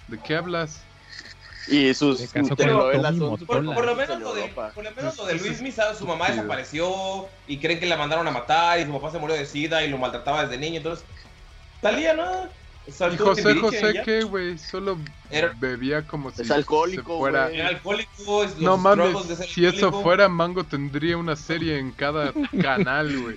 ¿De 0.08 0.18
qué 0.20 0.36
hablas? 0.36 0.84
Y 1.70 1.94
sus 1.94 2.30
telenovelas 2.56 3.16
son. 3.18 3.38
Por, 3.46 3.48
por 3.48 3.86
lo 3.86 3.92
en 3.92 3.98
menos 3.98 4.20
lo 4.20 4.34
de, 4.34 4.44
por 4.48 4.84
lo 4.84 4.92
menos 4.96 5.18
lo 5.18 5.26
de 5.26 5.36
Luis 5.36 5.62
Misa, 5.62 5.94
su 5.96 6.06
mamá 6.06 6.28
Sí. 6.28 6.34
desapareció 6.34 7.28
y 7.48 7.58
creen 7.58 7.80
que 7.80 7.86
la 7.86 7.98
mandaron 7.98 8.28
a 8.28 8.32
matar 8.32 8.80
y 8.80 8.86
su 8.86 8.92
papá 8.94 9.12
se 9.12 9.20
murió 9.20 9.36
de 9.36 9.46
sida 9.46 9.84
y 9.84 9.90
lo 9.90 9.98
maltrataba 9.98 10.44
desde 10.46 10.58
niño. 10.58 10.78
Entonces, 10.78 11.06
Talía 11.82 12.14
no. 12.14 12.48
Y 12.88 13.18
José 13.18 13.54
José. 13.56 14.02
¿qué, 14.06 14.24
güey? 14.24 14.58
Solo 14.58 14.98
Era- 15.30 15.54
bebía 15.60 16.08
como 16.08 16.32
si 16.32 16.44
Es 16.44 16.52
alcohólico, 16.52 17.16
se 17.16 17.20
fuera... 17.20 17.52
Era 17.52 17.68
alcohólico. 17.68 18.44
es- 18.46 18.52
los 18.52 18.62
No 18.62 18.78
mames, 18.78 19.28
de 19.28 19.36
ser 19.36 19.46
si 19.48 19.66
eso 19.66 19.92
fuera 20.02 20.30
Mango 20.30 20.64
tendría 20.64 21.18
una 21.18 21.36
serie 21.36 21.78
en 21.80 21.92
cada 21.92 22.32
canal, 22.62 23.14
güey. 23.22 23.36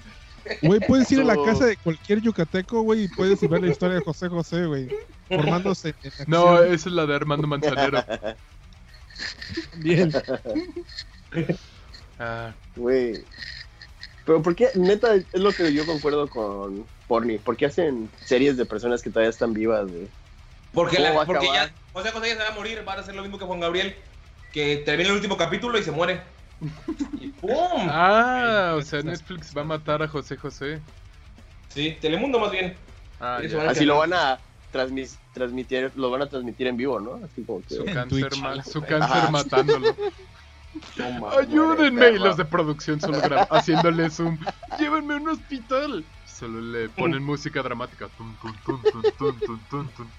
Güey, 0.63 0.81
puedes 0.81 1.11
ir 1.13 1.21
a 1.21 1.25
la 1.25 1.37
casa 1.45 1.67
de 1.67 1.77
cualquier 1.77 2.21
yucateco, 2.21 2.83
güey, 2.83 3.05
y 3.05 3.09
puedes 3.09 3.41
ver 3.49 3.63
la 3.63 3.69
historia 3.71 3.97
de 3.97 4.05
José 4.05 4.29
José, 4.29 4.67
güey. 4.67 4.89
Formándose 5.29 5.95
en. 6.03 6.13
No, 6.27 6.63
esa 6.63 6.89
es 6.89 6.95
la 6.95 7.07
de 7.07 7.15
Armando 7.15 7.47
Manzanero. 7.47 8.05
Bien. 9.77 10.13
Ah, 12.19 12.53
Güey. 12.77 13.25
Pero 14.25 14.43
¿por 14.43 14.55
qué? 14.55 14.69
Neta, 14.75 15.15
es 15.15 15.27
lo 15.33 15.53
que 15.53 15.73
yo 15.73 15.85
concuerdo 15.87 16.29
con 16.29 16.87
Porni. 17.09 17.39
¿Por 17.39 17.57
qué 17.57 17.67
hacen 17.67 18.11
series 18.25 18.57
de 18.57 18.67
personas 18.67 19.03
que 19.03 19.11
todavía 19.11 19.31
están 19.31 19.53
vivas, 19.53 19.91
güey? 19.91 20.09
Porque, 20.73 20.97
¿Cómo 20.99 21.09
la- 21.21 21.25
porque 21.27 21.47
ya 21.47 21.73
José 21.93 22.11
José 22.13 22.29
ya 22.29 22.35
se 22.37 22.43
va 22.43 22.49
a 22.49 22.55
morir, 22.55 22.85
va 22.87 22.93
a 22.95 23.01
hacer 23.01 23.15
lo 23.15 23.23
mismo 23.23 23.39
que 23.39 23.45
Juan 23.45 23.61
Gabriel, 23.61 23.97
que 24.53 24.77
termina 24.85 25.09
el 25.09 25.17
último 25.17 25.37
capítulo 25.37 25.79
y 25.79 25.83
se 25.83 25.91
muere. 25.91 26.21
Y 27.21 27.29
¡pum! 27.29 27.51
Ah, 27.89 28.75
o 28.77 28.83
sea, 28.83 29.03
Netflix 29.03 29.57
va 29.57 29.63
a 29.63 29.65
matar 29.65 30.03
a 30.03 30.09
José 30.09 30.37
José. 30.37 30.81
Sí, 31.69 31.97
Telemundo 32.01 32.39
más 32.41 32.51
bien. 32.53 32.77
Ah, 33.21 33.41
Así 33.69 33.85
lo 33.85 33.99
van 33.99 34.13
a 34.13 34.39
transmis- 34.73 35.17
transmitir, 35.35 35.93
lo 35.97 36.11
van 36.11 36.23
a 36.23 36.27
transmitir 36.29 36.67
en 36.67 36.77
vivo, 36.77 37.01
¿no? 37.01 37.21
Así 37.25 37.43
como 37.45 37.63
que. 37.63 37.75
Su 37.75 37.83
En 37.87 37.95
cáncer, 37.95 38.29
Twitch. 38.31 38.43
ma- 38.43 38.63
su 38.63 38.81
cáncer 38.83 39.01
Ajá. 39.19 39.31
matándolo. 39.31 39.97
mames, 40.99 41.23
Ayúdenme. 41.39 42.11
Y 42.11 42.19
los 42.19 42.37
de 42.37 42.45
producción 42.45 43.01
solo 43.01 43.19
haciéndole 43.51 44.11
zoom. 44.11 44.39
Llévenme 44.79 45.15
a 45.15 45.17
un 45.19 45.29
hospital. 45.29 46.05
Solo 46.27 46.61
le 46.61 46.89
ponen 46.89 47.23
música 47.23 47.63
dramática. 47.63 48.09
Tun, 48.17 48.37
tun, 48.65 48.83
tun, 49.69 50.11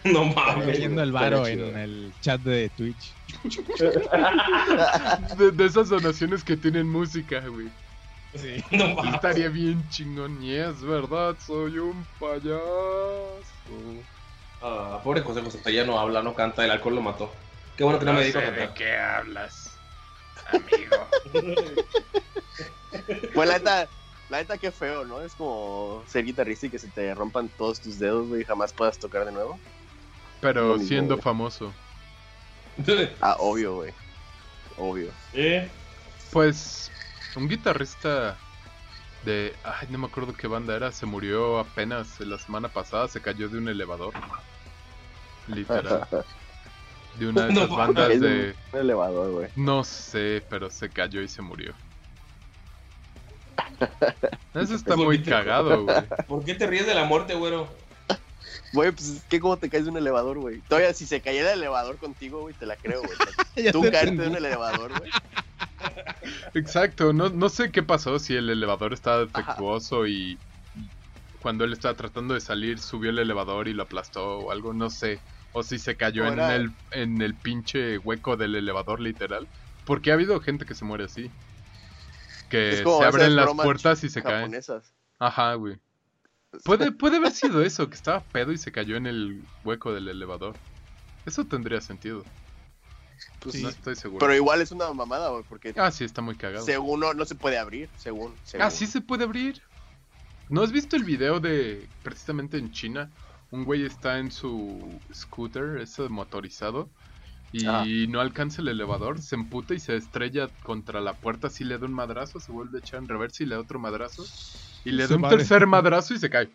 No 0.12 0.24
mames. 0.24 0.66
cayendo 0.66 1.02
el 1.02 1.12
varo 1.12 1.46
en 1.46 1.76
el 1.76 2.12
chat 2.20 2.40
de 2.40 2.68
Twitch. 2.70 3.14
De, 5.36 5.50
de 5.52 5.66
esas 5.66 5.88
donaciones 5.88 6.42
que 6.42 6.56
tienen 6.56 6.88
música, 6.88 7.40
güey. 7.46 7.68
Sí. 8.34 8.62
No 8.70 8.94
mames. 8.94 9.14
Estaría 9.14 9.48
bien 9.48 9.88
chingón. 9.90 10.42
Y 10.42 10.54
es 10.54 10.82
verdad, 10.82 11.36
soy 11.44 11.78
un 11.78 12.06
payaso. 12.18 13.42
Ah, 14.60 15.00
pobre 15.04 15.20
José 15.20 15.40
José, 15.42 15.72
ya 15.72 15.84
no 15.84 15.98
habla, 15.98 16.22
no 16.22 16.34
canta, 16.34 16.64
el 16.64 16.70
alcohol 16.70 16.96
lo 16.96 17.02
mató. 17.02 17.32
Qué 17.76 17.84
bueno 17.84 18.00
que 18.00 18.04
no, 18.04 18.12
me 18.12 18.24
dijo 18.24 18.40
de 18.40 18.70
qué 18.74 18.96
hablas, 18.96 19.78
amigo. 20.52 20.96
Pues 23.34 23.48
la 23.48 23.58
neta, 23.58 23.88
la 24.30 24.38
neta 24.38 24.58
qué 24.58 24.72
feo, 24.72 25.04
¿no? 25.04 25.20
Es 25.20 25.34
como 25.34 26.02
ser 26.06 26.24
guitarrista 26.24 26.66
y 26.66 26.70
que 26.70 26.78
se 26.78 26.88
te 26.88 27.14
rompan 27.14 27.48
todos 27.48 27.80
tus 27.80 27.98
dedos, 27.98 28.28
güey, 28.28 28.42
y 28.42 28.44
jamás 28.44 28.72
puedas 28.72 28.98
tocar 28.98 29.24
de 29.24 29.32
nuevo. 29.32 29.58
Pero 30.40 30.78
siendo 30.78 31.18
famoso. 31.18 31.72
Ah, 33.20 33.34
obvio, 33.40 33.74
güey. 33.74 33.92
Obvio. 34.76 35.10
¿Eh? 35.32 35.68
Pues 36.30 36.92
un 37.34 37.48
guitarrista 37.48 38.36
de, 39.24 39.52
ay, 39.64 39.88
no 39.90 39.98
me 39.98 40.06
acuerdo 40.06 40.32
qué 40.32 40.46
banda 40.46 40.76
era, 40.76 40.92
se 40.92 41.04
murió 41.04 41.58
apenas 41.58 42.20
la 42.20 42.38
semana 42.38 42.68
pasada, 42.68 43.08
se 43.08 43.20
cayó 43.20 43.48
de 43.48 43.58
un 43.58 43.68
elevador. 43.68 44.14
Literal. 45.48 46.06
De 47.18 47.26
una 47.26 47.46
de 47.46 47.52
No 47.54 47.60
esas 47.64 47.70
mames. 47.76 47.86
bandas 47.96 48.10
Es 48.12 48.20
de, 48.20 48.54
un 48.72 48.78
elevador, 48.78 49.30
güey. 49.32 49.48
no 49.56 49.82
sé, 49.82 50.44
pero 50.48 50.70
se 50.70 50.88
cayó 50.88 51.20
y 51.20 51.26
se 51.26 51.42
murió. 51.42 51.74
Eso 54.54 54.74
está 54.76 54.94
muy 54.94 55.20
cagado, 55.20 55.82
güey. 55.84 55.96
¿Por 56.28 56.44
qué 56.44 56.54
te 56.54 56.66
ríes 56.68 56.86
de 56.86 56.94
la 56.94 57.04
muerte, 57.04 57.34
güero? 57.34 57.68
Güey, 58.72 58.92
pues 58.92 59.08
es 59.08 59.22
que 59.24 59.40
cómo 59.40 59.56
te 59.56 59.70
caes 59.70 59.84
de 59.84 59.90
un 59.90 59.96
elevador, 59.96 60.38
güey. 60.38 60.60
Todavía 60.68 60.92
si 60.92 61.06
se 61.06 61.20
cayera 61.20 61.52
el 61.52 61.60
elevador 61.60 61.96
contigo, 61.96 62.40
güey, 62.40 62.54
te 62.54 62.66
la 62.66 62.76
creo, 62.76 63.00
güey. 63.02 63.16
Tú 63.72 63.82
te 63.82 63.90
caerte 63.90 64.10
entendí. 64.10 64.22
de 64.22 64.28
un 64.28 64.36
elevador, 64.36 64.98
güey. 64.98 65.10
Exacto, 66.54 67.12
no, 67.12 67.30
no 67.30 67.48
sé 67.48 67.70
qué 67.70 67.82
pasó, 67.82 68.18
si 68.18 68.34
el 68.34 68.50
elevador 68.50 68.92
estaba 68.92 69.20
defectuoso 69.20 70.06
y 70.06 70.38
cuando 71.40 71.64
él 71.64 71.72
estaba 71.72 71.94
tratando 71.94 72.34
de 72.34 72.40
salir 72.40 72.78
subió 72.78 73.10
el 73.10 73.18
elevador 73.18 73.68
y 73.68 73.74
lo 73.74 73.84
aplastó 73.84 74.38
o 74.38 74.50
algo, 74.50 74.72
no 74.72 74.90
sé. 74.90 75.20
O 75.52 75.62
si 75.62 75.78
se 75.78 75.96
cayó 75.96 76.26
en 76.26 76.38
el, 76.38 76.70
en 76.90 77.22
el 77.22 77.34
pinche 77.34 77.98
hueco 77.98 78.36
del 78.36 78.54
elevador 78.54 79.00
literal. 79.00 79.48
Porque 79.86 80.10
ha 80.10 80.14
habido 80.14 80.38
gente 80.40 80.66
que 80.66 80.74
se 80.74 80.84
muere 80.84 81.04
así. 81.04 81.30
Que 82.50 82.82
como 82.84 82.98
se 82.98 83.04
abren 83.06 83.34
las 83.34 83.54
puertas 83.54 84.04
y 84.04 84.10
se 84.10 84.22
caen. 84.22 84.40
Japonesas. 84.40 84.92
Ajá, 85.18 85.54
güey. 85.54 85.78
Puede, 86.64 86.92
puede 86.92 87.16
haber 87.18 87.32
sido 87.32 87.62
eso, 87.62 87.88
que 87.88 87.94
estaba 87.94 88.20
pedo 88.20 88.52
y 88.52 88.58
se 88.58 88.72
cayó 88.72 88.96
en 88.96 89.06
el 89.06 89.42
hueco 89.64 89.92
del 89.92 90.08
elevador. 90.08 90.56
Eso 91.26 91.44
tendría 91.44 91.80
sentido. 91.80 92.24
Pues, 93.40 93.62
No 93.62 93.68
estoy 93.68 93.96
seguro. 93.96 94.20
Pero 94.20 94.34
igual 94.34 94.60
es 94.62 94.70
una 94.72 94.92
mamada, 94.92 95.28
güey, 95.30 95.44
porque 95.48 95.74
Ah, 95.76 95.90
sí, 95.90 96.04
está 96.04 96.22
muy 96.22 96.36
cagado. 96.36 96.64
según 96.64 97.00
no, 97.00 97.12
no 97.14 97.24
se 97.24 97.34
puede 97.34 97.58
abrir, 97.58 97.88
según. 97.98 98.34
según. 98.44 98.66
Ah, 98.66 98.70
sí 98.70 98.86
se 98.86 99.00
puede 99.00 99.24
abrir. 99.24 99.60
¿No 100.48 100.62
has 100.62 100.72
visto 100.72 100.96
el 100.96 101.04
video 101.04 101.40
de 101.40 101.86
precisamente 102.02 102.56
en 102.56 102.72
China? 102.72 103.10
Un 103.50 103.64
güey 103.64 103.84
está 103.84 104.18
en 104.18 104.30
su 104.30 105.00
scooter, 105.12 105.78
ese 105.78 106.08
motorizado, 106.08 106.88
y 107.52 107.66
Ah. 107.66 107.84
no 108.08 108.20
alcanza 108.20 108.62
el 108.62 108.68
elevador, 108.68 109.20
se 109.20 109.34
emputa 109.34 109.74
y 109.74 109.80
se 109.80 109.96
estrella 109.96 110.48
contra 110.62 111.00
la 111.00 111.14
puerta, 111.14 111.48
así 111.48 111.64
le 111.64 111.78
da 111.78 111.86
un 111.86 111.92
madrazo, 111.94 112.40
se 112.40 112.52
vuelve 112.52 112.78
a 112.78 112.80
echar 112.80 113.00
en 113.00 113.08
reversa 113.08 113.42
y 113.42 113.46
le 113.46 113.54
da 113.56 113.60
otro 113.60 113.78
madrazo, 113.78 114.24
y 114.88 114.92
le 114.92 115.06
da 115.06 115.16
un 115.16 115.28
tercer 115.28 115.66
madrazo 115.66 116.14
y 116.14 116.18
se 116.18 116.30
cae. 116.30 116.48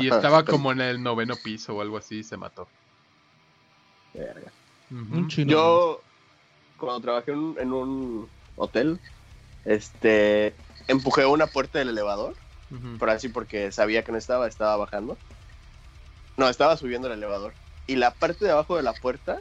Y 0.00 0.08
estaba 0.08 0.44
como 0.44 0.70
en 0.72 0.80
el 0.80 1.02
noveno 1.02 1.34
piso 1.42 1.74
o 1.76 1.80
algo 1.80 1.96
así 1.96 2.18
y 2.18 2.24
se 2.24 2.36
mató. 2.36 2.68
Verga. 4.14 4.52
Un 4.90 5.28
chino. 5.28 5.50
Yo, 5.50 6.02
cuando 6.78 7.00
trabajé 7.00 7.32
en, 7.32 7.38
un- 7.38 7.58
en 7.58 7.72
un 7.72 8.30
hotel, 8.56 9.00
este, 9.64 10.54
empujé 10.86 11.24
una 11.26 11.46
puerta 11.46 11.78
del 11.78 11.90
elevador, 11.90 12.34
por 12.98 13.10
así 13.10 13.28
porque 13.28 13.72
sabía 13.72 14.02
que 14.04 14.12
no 14.12 14.18
estaba, 14.18 14.46
estaba 14.46 14.76
bajando. 14.76 15.18
No, 16.36 16.48
estaba 16.48 16.76
subiendo 16.76 17.08
el 17.08 17.14
elevador. 17.14 17.54
Y 17.86 17.96
la 17.96 18.10
parte 18.10 18.44
de 18.44 18.50
abajo 18.50 18.76
de 18.76 18.82
la 18.82 18.92
puerta 18.92 19.40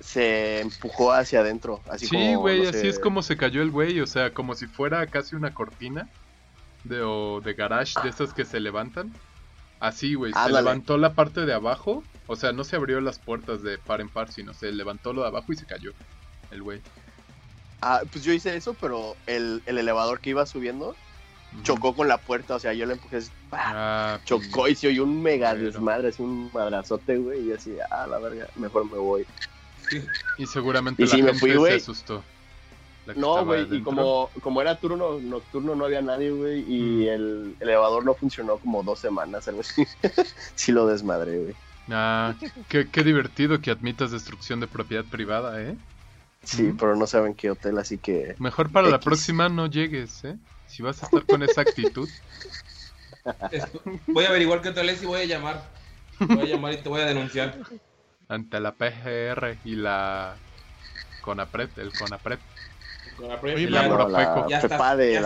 se 0.00 0.60
empujó 0.60 1.12
hacia 1.12 1.40
adentro, 1.40 1.82
así 1.88 2.06
Sí, 2.06 2.34
güey, 2.36 2.62
no 2.62 2.68
así 2.68 2.78
sé, 2.80 2.88
es 2.88 2.98
como 3.00 3.20
se 3.22 3.36
cayó 3.36 3.62
el 3.62 3.72
güey, 3.72 4.00
o 4.00 4.06
sea, 4.06 4.32
como 4.32 4.54
si 4.54 4.66
fuera 4.68 5.10
casi 5.10 5.34
una 5.34 5.52
cortina 5.52 6.08
de, 6.88 7.02
o 7.02 7.40
de 7.40 7.54
garage 7.54 7.94
de 8.02 8.08
esas 8.08 8.32
que 8.32 8.44
se 8.44 8.60
levantan. 8.60 9.12
Así, 9.80 10.14
güey, 10.14 10.32
se 10.32 10.50
levantó 10.52 10.98
la 10.98 11.12
parte 11.14 11.46
de 11.46 11.54
abajo, 11.54 12.02
o 12.26 12.34
sea, 12.34 12.52
no 12.52 12.64
se 12.64 12.74
abrió 12.74 13.00
las 13.00 13.18
puertas 13.20 13.62
de 13.62 13.78
par 13.78 14.00
en 14.00 14.08
par, 14.08 14.32
sino 14.32 14.52
se 14.52 14.72
levantó 14.72 15.12
lo 15.12 15.22
de 15.22 15.28
abajo 15.28 15.52
y 15.52 15.56
se 15.56 15.66
cayó 15.66 15.92
el 16.50 16.62
güey. 16.62 16.80
Ah, 17.80 18.00
pues 18.10 18.24
yo 18.24 18.32
hice 18.32 18.56
eso, 18.56 18.74
pero 18.80 19.14
el, 19.28 19.62
el 19.66 19.78
elevador 19.78 20.18
que 20.18 20.30
iba 20.30 20.44
subiendo 20.46 20.96
chocó 21.62 21.94
con 21.94 22.08
la 22.08 22.18
puerta, 22.18 22.56
o 22.56 22.58
sea, 22.58 22.72
yo 22.74 22.86
le 22.86 22.94
empujé. 22.94 23.20
Ah, 23.52 24.18
chocó 24.24 24.66
y 24.68 24.74
se 24.74 24.88
oyó 24.88 25.04
un 25.04 25.22
mega 25.22 25.52
Pero- 25.52 25.66
desmadre, 25.66 26.08
así 26.08 26.22
un 26.22 26.50
madrazote, 26.52 27.16
güey, 27.18 27.48
y 27.48 27.52
así, 27.52 27.76
ah, 27.90 28.06
la 28.08 28.18
verga, 28.18 28.48
mejor 28.56 28.84
me 28.90 28.98
voy. 28.98 29.24
y 30.38 30.46
seguramente 30.46 31.04
Y 31.04 31.06
la 31.06 31.10
sí, 31.14 31.22
me 31.22 31.32
gente 31.34 31.40
fui, 31.56 31.68
se 31.70 31.76
asustó. 31.76 32.24
No, 33.16 33.44
güey, 33.44 33.66
y 33.70 33.82
como, 33.82 34.30
como 34.42 34.60
era 34.60 34.78
turno 34.78 35.18
nocturno, 35.20 35.74
no 35.74 35.84
había 35.84 36.02
nadie, 36.02 36.30
güey, 36.30 36.64
y 36.66 37.06
Mm. 37.06 37.08
el 37.08 37.56
elevador 37.60 38.04
no 38.04 38.14
funcionó 38.14 38.58
como 38.60 38.82
dos 38.82 39.00
semanas, 39.00 39.48
algo 39.48 39.60
así. 39.60 39.84
sí 40.54 40.72
lo 40.72 40.86
desmadré, 40.86 41.38
güey. 41.38 41.54
Ah, 41.90 42.36
qué, 42.68 42.90
qué 42.90 43.02
divertido 43.02 43.60
que 43.60 43.70
admitas 43.70 44.10
destrucción 44.10 44.60
de 44.60 44.68
propiedad 44.68 45.04
privada, 45.06 45.60
¿eh? 45.62 45.76
Sí, 46.42 46.72
pero 46.78 46.96
no 46.96 47.06
saben 47.06 47.34
qué 47.34 47.50
hotel, 47.50 47.78
así 47.78 47.98
que... 47.98 48.36
Mejor 48.38 48.70
para 48.72 48.88
la 48.88 49.00
próxima 49.00 49.48
no 49.48 49.66
llegues, 49.66 50.22
¿eh? 50.24 50.38
Si 50.66 50.82
vas 50.82 51.02
a 51.02 51.06
estar 51.06 51.26
con 51.26 51.42
esa 51.42 51.62
actitud. 51.62 52.08
Esto- 53.50 53.82
Voy 54.08 54.24
a 54.24 54.28
averiguar 54.28 54.60
qué 54.62 54.68
hotel 54.70 54.88
es 54.90 55.02
y 55.02 55.06
voy 55.06 55.20
a 55.20 55.24
llamar. 55.24 55.62
Voy 56.20 56.40
a 56.42 56.44
llamar 56.44 56.72
y 56.74 56.82
te 56.82 56.88
voy 56.88 57.00
a 57.00 57.06
denunciar. 57.06 57.58
ante 58.28 58.60
la 58.60 58.76
PGR 58.76 59.60
y 59.64 59.76
la 59.76 60.40
CONAPRED, 61.20 61.78
el 61.78 61.94
CONAPRED. 61.94 62.40
Con 63.18 63.28
la 63.28 63.34
Oye, 63.34 63.68
la- 63.68 63.88
la 63.88 64.18
hasta- 64.18 64.46
y 64.46 64.50
la 64.50 64.56
hasta 64.58 64.68
FEPADE, 64.68 65.18
Hacienda. 65.18 65.20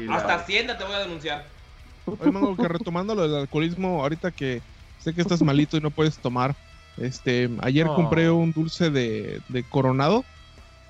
la 0.00 0.16
hasta 0.16 0.34
Hacienda 0.34 0.78
te 0.78 0.84
voy 0.84 0.94
a 0.94 0.98
denunciar. 1.00 1.46
Oye, 2.06 2.30
Mango, 2.30 2.56
que 2.56 2.68
retomando 2.68 3.14
lo 3.14 3.22
del 3.28 3.40
alcoholismo, 3.40 4.02
ahorita 4.02 4.30
que 4.30 4.60
sé 4.98 5.14
que 5.14 5.22
estás 5.22 5.42
malito 5.42 5.76
y 5.76 5.80
no 5.80 5.90
puedes 5.90 6.18
tomar, 6.18 6.54
este, 6.98 7.48
ayer 7.62 7.86
No. 7.86 7.94
compré 7.94 8.30
un 8.30 8.52
dulce 8.52 8.90
de, 8.90 9.40
de 9.48 9.62
coronado 9.62 10.24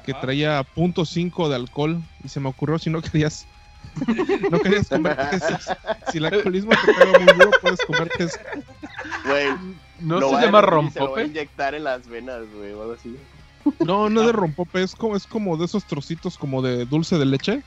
que 0.04 0.12
Ah. 0.12 0.20
traía 0.20 0.64
.5 0.74 1.48
de 1.48 1.54
alcohol 1.56 2.02
y 2.24 2.28
se 2.28 2.40
me 2.40 2.48
ocurrió 2.48 2.78
si 2.78 2.90
no 2.90 3.00
querías 3.02 3.46
no 4.50 4.58
querías 4.60 4.88
comerte 4.88 5.36
eso. 5.36 5.76
Si 6.10 6.18
el 6.18 6.26
alcoholismo 6.26 6.70
te 6.72 6.92
pega 6.94 7.18
muy 7.20 7.32
duro, 7.34 7.50
puedes 7.62 7.80
comerte 7.82 8.24
eso. 8.24 8.38
Güey, 9.26 9.48
¿No 10.00 10.20
se 10.20 10.26
llama 10.26 10.38
y 10.38 10.40
Se 10.42 10.46
lo 10.46 10.52
va 10.52 10.58
a 10.58 10.62
rompope? 10.62 11.24
inyectar 11.24 11.74
en 11.74 11.84
las 11.84 12.06
venas, 12.08 12.42
güey, 12.56 12.72
o 12.72 12.82
algo 12.82 12.94
así. 12.94 13.16
No, 13.84 14.08
no 14.10 14.20
es 14.20 14.26
de 14.26 14.32
rompope, 14.32 14.82
es 14.82 14.94
como, 14.94 15.16
es 15.16 15.26
como 15.26 15.56
de 15.56 15.64
esos 15.66 15.84
trocitos 15.84 16.38
como 16.38 16.62
de 16.62 16.84
dulce 16.86 17.18
de 17.18 17.26
leche, 17.26 17.62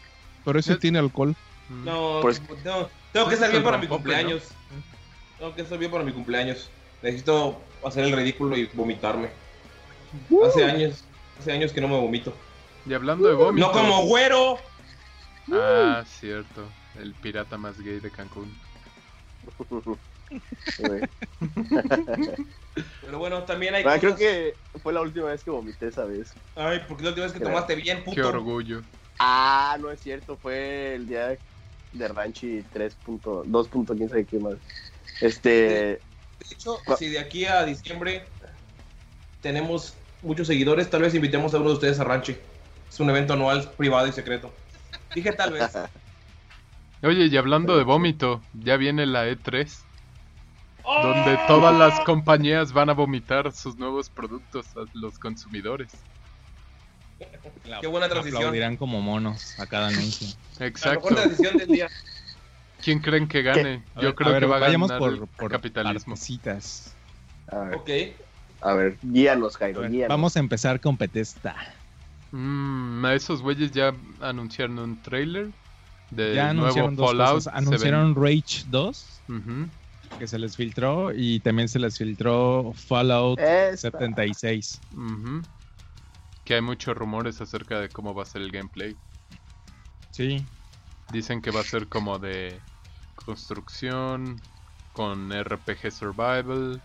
pero 0.46 0.60
ese 0.60 0.74
Es- 0.74 0.80
tiene 0.80 1.00
alcohol. 1.00 1.36
Mm. 1.70 1.86
No, 1.86 2.20
Pues- 2.22 2.42
no, 2.66 2.90
tengo 3.14 3.28
que 3.28 3.36
estar 3.36 3.50
es 3.50 3.54
bien 3.54 3.64
para 3.64 3.78
mi 3.78 3.88
cumpleaños. 3.88 4.44
Tengo 5.38 5.56
que 5.56 5.62
estar 5.62 5.78
bien 5.78 5.92
para 5.92 6.04
mi 6.04 6.12
cumpleaños. 6.12 6.70
Necesito 7.02 7.60
hacer 7.86 8.06
el 8.06 8.16
ridículo 8.16 8.58
y 8.58 8.66
vomitarme. 8.74 9.30
Hace 10.48 10.66
años, 10.66 11.04
hace 11.40 11.52
años 11.52 11.72
que 11.72 11.82
no 11.82 11.88
me 11.88 12.00
vomito. 12.00 12.34
Y 12.86 12.94
hablando 12.94 13.28
de 13.28 13.36
vómitos. 13.36 13.74
No 13.74 13.80
como 13.80 14.06
güero. 14.06 14.58
Ah, 15.52 16.04
cierto. 16.20 16.64
El 17.00 17.14
pirata 17.14 17.58
más 17.58 17.80
gay 17.80 18.00
de 18.00 18.12
Cancún. 18.12 18.54
Pero 23.02 23.20
bueno, 23.20 23.44
también 23.44 23.76
hay 23.76 23.84
Ah, 23.86 24.00
creo 24.00 24.16
que 24.16 24.56
fue 24.82 24.94
la 24.94 25.02
última 25.02 25.28
vez 25.28 25.44
que 25.44 25.52
vomité 25.52 25.88
esa 25.88 26.06
vez. 26.06 26.34
Ay, 26.56 26.82
porque 26.88 27.04
la 27.04 27.10
última 27.10 27.26
vez 27.26 27.34
que 27.34 27.40
tomaste 27.40 27.76
bien, 27.76 28.04
puto. 28.04 28.16
Qué 28.16 28.24
orgullo. 28.24 28.82
Ah, 29.20 29.78
no 29.80 29.92
es 29.92 30.00
cierto, 30.00 30.38
fue 30.38 30.96
el 30.96 31.08
día 31.08 31.38
de 31.92 32.08
Ranchi 32.08 32.64
3.2. 32.74 33.98
quién 33.98 34.10
sabe 34.10 34.26
qué 34.26 34.40
más. 34.40 34.54
Este, 35.20 35.50
De 35.50 36.02
hecho, 36.50 36.80
si 36.98 37.10
de 37.10 37.20
aquí 37.20 37.46
a 37.46 37.66
diciembre 37.66 38.26
tenemos 39.42 39.96
muchos 40.22 40.48
seguidores, 40.48 40.90
tal 40.90 41.02
vez 41.02 41.14
invitemos 41.14 41.54
a 41.54 41.58
uno 41.58 41.70
de 41.70 41.76
ustedes 41.76 42.00
a 42.00 42.04
Ranchi. 42.04 42.38
Es 42.90 43.00
un 43.00 43.10
evento 43.10 43.34
anual 43.34 43.72
privado 43.78 44.08
y 44.08 44.12
secreto. 44.12 44.52
Dije 45.14 45.34
tal 45.34 45.54
vez. 45.54 45.72
Oye, 47.04 47.26
y 47.26 47.38
hablando 47.38 47.78
de 47.78 47.84
vómito, 47.84 48.42
ya 48.54 48.78
viene 48.78 49.06
la 49.08 49.28
E3, 49.28 49.68
¡Oh! 50.84 51.02
donde 51.04 51.38
todas 51.48 51.76
las 51.78 52.00
compañías 52.02 52.74
van 52.74 52.90
a 52.90 52.94
vomitar 52.94 53.52
sus 53.52 53.78
nuevos 53.78 54.10
productos 54.10 54.66
a 54.76 54.82
los 54.94 55.18
consumidores. 55.20 55.92
Qué 57.80 57.88
buena 57.88 58.10
transición. 58.10 58.38
Aplaudirán 58.42 58.78
como 58.78 59.02
monos 59.02 59.60
a 59.60 59.66
cada 59.68 59.88
anuncio. 59.90 60.28
La 60.60 60.66
Exacto. 60.66 61.10
mejor 61.10 61.30
decisión 61.30 61.58
del 61.58 61.68
día. 61.68 61.88
¿Quién 62.84 63.00
creen 63.00 63.28
que 63.28 63.44
gane? 63.44 63.84
Yo 63.96 64.02
ver, 64.02 64.16
creo 64.16 64.30
a 64.30 64.32
ver, 64.34 64.42
que 64.42 64.46
va 64.48 64.56
a 64.58 64.60
ganar 64.60 64.98
por, 65.00 65.14
el 65.14 65.28
por 65.28 65.52
capitalismo. 65.52 66.16
a 67.52 67.60
ver, 67.60 67.76
Ok. 67.76 67.90
a 68.62 68.74
ver, 68.74 68.98
guíanos, 69.04 69.56
A 69.56 69.60
Jairo, 69.60 69.82
ver, 69.82 69.92
guíanos. 69.92 70.10
vamos 70.10 70.36
a 70.36 70.40
empezar 70.40 70.80
con 70.82 70.98
Petesta. 70.98 71.56
Mm, 72.32 73.06
a 73.06 73.14
esos 73.14 73.42
güeyes 73.44 73.72
ya 73.72 73.94
anunciaron 74.20 74.80
un 74.80 75.02
trailer 75.04 75.50
de 76.10 76.34
Ya 76.36 76.50
anunciaron 76.50 76.96
nuevo 76.96 77.02
dos 77.12 77.12
Fallout. 77.12 77.36
cosas. 77.36 77.54
Anunciaron 77.56 78.16
Rage 78.16 78.64
2, 78.68 79.22
Ujú. 79.30 79.68
Que 80.18 80.28
se 80.28 80.40
les 80.40 80.56
filtró, 80.56 81.14
y 81.14 81.40
también 81.40 81.68
se 81.68 81.80
les 81.80 81.98
filtró 81.98 82.74
Fallout 82.74 83.40
Esta. 83.40 83.90
76. 83.90 84.82
Ujú. 84.92 85.42
Que 86.44 86.56
hay 86.56 86.62
muchos 86.62 86.96
rumores 86.96 87.42
acerca 87.42 87.80
de 87.80 87.90
cómo 87.90 88.14
va 88.14 88.24
a 88.24 88.26
ser 88.26 88.42
el 88.42 88.52
gameplay. 88.52 88.98
Sí, 90.12 90.46
Dicen 91.12 91.42
que 91.42 91.52
va 91.52 91.60
a 91.62 91.64
ser 91.64 91.88
como 91.88 92.20
de 92.20 92.62
construcción 93.16 94.38
con 94.94 95.32
RPG 95.32 95.92
Survival. 95.92 96.82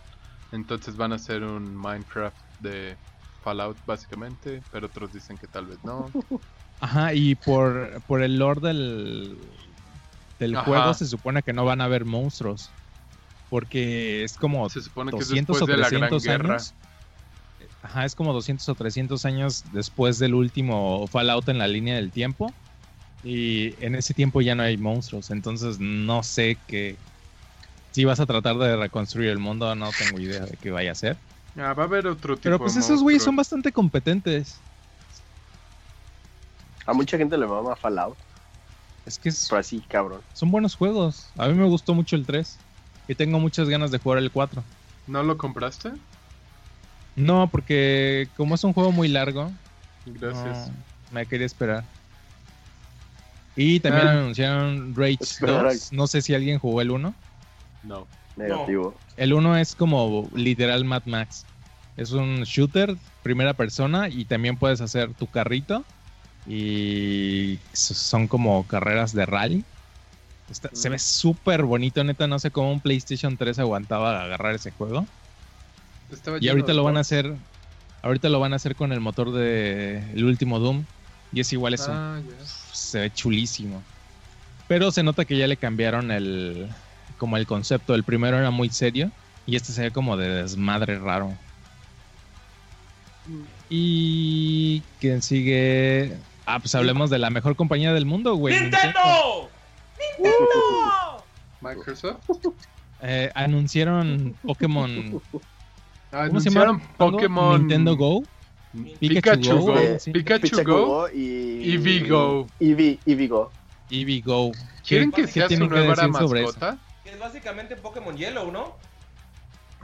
Entonces 0.51 0.95
van 0.95 1.13
a 1.13 1.17
ser 1.17 1.43
un 1.43 1.75
Minecraft 1.75 2.37
de 2.59 2.97
Fallout 3.41 3.77
básicamente, 3.85 4.63
pero 4.71 4.87
otros 4.87 5.11
dicen 5.13 5.37
que 5.37 5.47
tal 5.47 5.67
vez 5.67 5.83
no. 5.83 6.11
Ajá, 6.79 7.13
y 7.13 7.35
por, 7.35 8.01
por 8.03 8.21
el 8.21 8.37
lore 8.37 8.61
del, 8.61 9.37
del 10.39 10.55
Ajá. 10.55 10.65
juego 10.65 10.93
se 10.93 11.05
supone 11.05 11.41
que 11.41 11.53
no 11.53 11.65
van 11.65 11.81
a 11.81 11.85
haber 11.85 12.05
monstruos. 12.05 12.69
Porque 13.49 14.23
es 14.23 14.35
como 14.37 14.69
Se 14.69 14.81
supone 14.81 15.11
que 15.11 15.17
es 15.19 15.27
200 15.29 15.55
después 15.59 15.61
o 15.63 15.65
de 15.71 15.77
la 15.81 15.89
Gran 15.89 16.09
300 16.09 16.23
Guerra. 16.23 16.53
años. 16.55 16.73
Ajá, 17.81 18.05
es 18.05 18.15
como 18.15 18.33
200 18.33 18.67
o 18.69 18.75
300 18.75 19.25
años 19.25 19.63
después 19.71 20.19
del 20.19 20.33
último 20.33 21.07
Fallout 21.07 21.47
en 21.49 21.57
la 21.57 21.67
línea 21.67 21.95
del 21.95 22.11
tiempo. 22.11 22.53
Y 23.23 23.73
en 23.83 23.95
ese 23.95 24.13
tiempo 24.13 24.41
ya 24.41 24.55
no 24.55 24.63
hay 24.63 24.77
monstruos. 24.77 25.31
Entonces 25.31 25.79
no 25.79 26.23
sé 26.23 26.57
qué. 26.67 26.95
Si 27.91 28.05
vas 28.05 28.19
a 28.19 28.25
tratar 28.25 28.57
de 28.57 28.75
reconstruir 28.75 29.29
el 29.29 29.39
mundo, 29.39 29.73
no 29.75 29.89
tengo 29.91 30.19
idea 30.19 30.41
de 30.45 30.55
qué 30.57 30.69
vaya 30.69 30.91
a 30.91 30.95
ser. 30.95 31.17
Ah, 31.57 31.73
va 31.73 31.83
a 31.83 31.85
haber 31.87 32.05
otro 32.05 32.35
tipo 32.35 32.43
Pero 32.43 32.59
pues 32.59 32.75
de 32.75 32.81
esos 32.81 33.01
güeyes 33.01 33.23
son 33.23 33.35
bastante 33.35 33.71
competentes. 33.71 34.57
A 36.85 36.93
mucha 36.93 37.17
gente 37.17 37.37
le 37.37 37.47
mama 37.47 37.75
Fallout, 37.75 38.15
Es 39.05 39.17
que 39.17 39.29
es- 39.29 39.47
pero 39.49 39.59
así, 39.59 39.81
cabrón. 39.89 40.21
son 40.33 40.51
buenos 40.51 40.75
juegos. 40.75 41.25
A 41.37 41.47
mí 41.47 41.53
me 41.55 41.65
gustó 41.65 41.93
mucho 41.93 42.15
el 42.15 42.25
3. 42.25 42.57
Y 43.07 43.15
tengo 43.15 43.39
muchas 43.39 43.69
ganas 43.69 43.91
de 43.91 43.99
jugar 43.99 44.19
el 44.19 44.31
4. 44.31 44.63
¿No 45.07 45.23
lo 45.23 45.37
compraste? 45.37 45.91
No, 47.15 47.47
porque 47.47 48.27
como 48.37 48.55
es 48.55 48.63
un 48.63 48.73
juego 48.73 48.91
muy 48.91 49.07
largo, 49.07 49.51
Gracias. 50.05 50.67
no, 50.67 50.73
me 51.11 51.25
quería 51.25 51.45
esperar. 51.45 51.83
Y 53.55 53.79
también 53.79 54.07
Ah. 54.07 54.11
anunciaron 54.11 54.93
Rage 54.95 55.17
Esperar. 55.21 55.63
2. 55.63 55.91
No 55.93 56.05
sé 56.07 56.21
si 56.21 56.35
alguien 56.35 56.59
jugó 56.59 56.81
el 56.81 56.91
1. 56.91 57.15
No. 57.83 58.07
Negativo. 58.35 58.93
El 59.15 59.33
1 59.33 59.57
es 59.57 59.73
como 59.73 60.29
literal 60.35 60.85
Mad 60.85 61.03
Max. 61.05 61.45
Es 61.95 62.11
un 62.11 62.43
shooter, 62.43 62.95
primera 63.23 63.53
persona, 63.55 64.09
y 64.09 64.25
también 64.25 64.57
puedes 64.57 64.79
hacer 64.81 65.13
tu 65.15 65.25
carrito. 65.25 65.83
Y 66.47 67.57
son 67.73 68.27
como 68.27 68.65
carreras 68.67 69.11
de 69.13 69.25
rally. 69.25 69.63
Está- 70.49 70.69
Se 70.73 70.89
ve 70.89 70.97
súper 70.99 71.63
bonito, 71.63 72.03
neta. 72.03 72.27
No 72.27 72.39
sé 72.39 72.51
cómo 72.51 72.71
un 72.71 72.79
PlayStation 72.79 73.35
3 73.37 73.59
aguantaba 73.59 74.23
agarrar 74.23 74.55
ese 74.55 74.71
juego. 74.71 75.05
Estaba 76.11 76.37
Y 76.39 76.47
ahorita 76.47 76.73
lo 76.73 76.83
van 76.83 76.97
a 76.97 77.01
hacer. 77.01 77.33
Ahorita 78.01 78.29
lo 78.29 78.39
van 78.39 78.53
a 78.53 78.55
hacer 78.55 78.75
con 78.75 78.93
el 78.93 78.99
motor 79.01 79.31
de 79.33 79.97
el 80.13 80.23
último 80.23 80.59
Doom. 80.59 80.85
Y 81.33 81.41
es 81.41 81.51
igual 81.51 81.73
eso. 81.73 81.91
Ah. 81.91 82.19
Se 82.71 82.99
ve 83.01 83.13
chulísimo. 83.13 83.83
Pero 84.69 84.91
se 84.91 85.03
nota 85.03 85.25
que 85.25 85.37
ya 85.37 85.47
le 85.47 85.57
cambiaron 85.57 86.11
el. 86.11 86.67
como 87.17 87.35
el 87.37 87.45
concepto. 87.45 87.93
El 87.95 88.03
primero 88.03 88.37
era 88.37 88.51
muy 88.51 88.69
serio. 88.69 89.11
Y 89.45 89.55
este 89.55 89.73
se 89.73 89.81
ve 89.83 89.91
como 89.91 90.15
de 90.17 90.29
desmadre 90.29 90.99
raro. 90.99 91.33
Y 93.69 94.81
quien 94.99 95.21
sigue. 95.21 96.17
Ah, 96.45 96.59
pues 96.59 96.75
hablemos 96.75 97.09
de 97.09 97.17
la 97.19 97.29
mejor 97.29 97.55
compañía 97.57 97.93
del 97.93 98.05
mundo, 98.05 98.35
güey. 98.35 98.57
¡Nintendo! 98.59 99.49
¡Nintendo! 99.99 101.23
Microsoft. 101.61 102.19
Eh, 103.01 103.31
anunciaron 103.35 104.35
Pokémon. 104.43 105.21
Ah, 106.11 106.27
¿Cómo 106.27 106.39
se 106.39 106.49
llama? 106.49 106.79
Pokémon 106.97 107.59
Nintendo 107.59 107.95
Go. 107.95 108.23
Pikachu, 108.99 109.57
Go. 109.59 109.77
Eh, 109.77 109.99
sí. 109.99 110.11
Pikachu, 110.11 110.63
Go. 110.63 111.09
Y... 111.09 111.71
Eevee 111.73 112.07
Go. 112.07 112.47
Eevee, 112.59 112.99
Eevee 113.05 113.27
Go. 113.27 113.51
Eevee 113.89 114.21
Go. 114.21 114.51
¿Quieren 114.85 115.11
¿Qué- 115.11 115.23
que 115.23 115.27
sea 115.27 115.49
su 115.49 115.55
que 115.55 115.67
nueva 115.67 115.93
eso? 115.93 116.09
mascota? 116.09 116.77
Que 117.03 117.11
es 117.11 117.19
básicamente 117.19 117.75
Pokémon 117.75 118.15
Yellow, 118.15 118.51
¿no? 118.51 118.75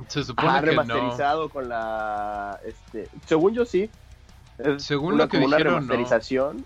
Se 0.08 0.24
supone 0.24 0.50
Ah, 0.50 0.60
que 0.62 0.66
no. 0.68 0.84
remasterizado 0.84 1.50
con 1.50 1.70
la... 1.70 2.60
Este, 2.66 3.08
según 3.26 3.54
yo 3.54 3.66
sí. 3.66 3.90
Es 4.58 4.84
Según 4.84 5.14
una, 5.16 5.24
lo 5.24 5.30
que 5.30 5.38
como 5.38 5.48
una 5.48 5.58
dijeron, 5.58 5.74
no. 5.74 5.80
remasterización, 5.94 6.66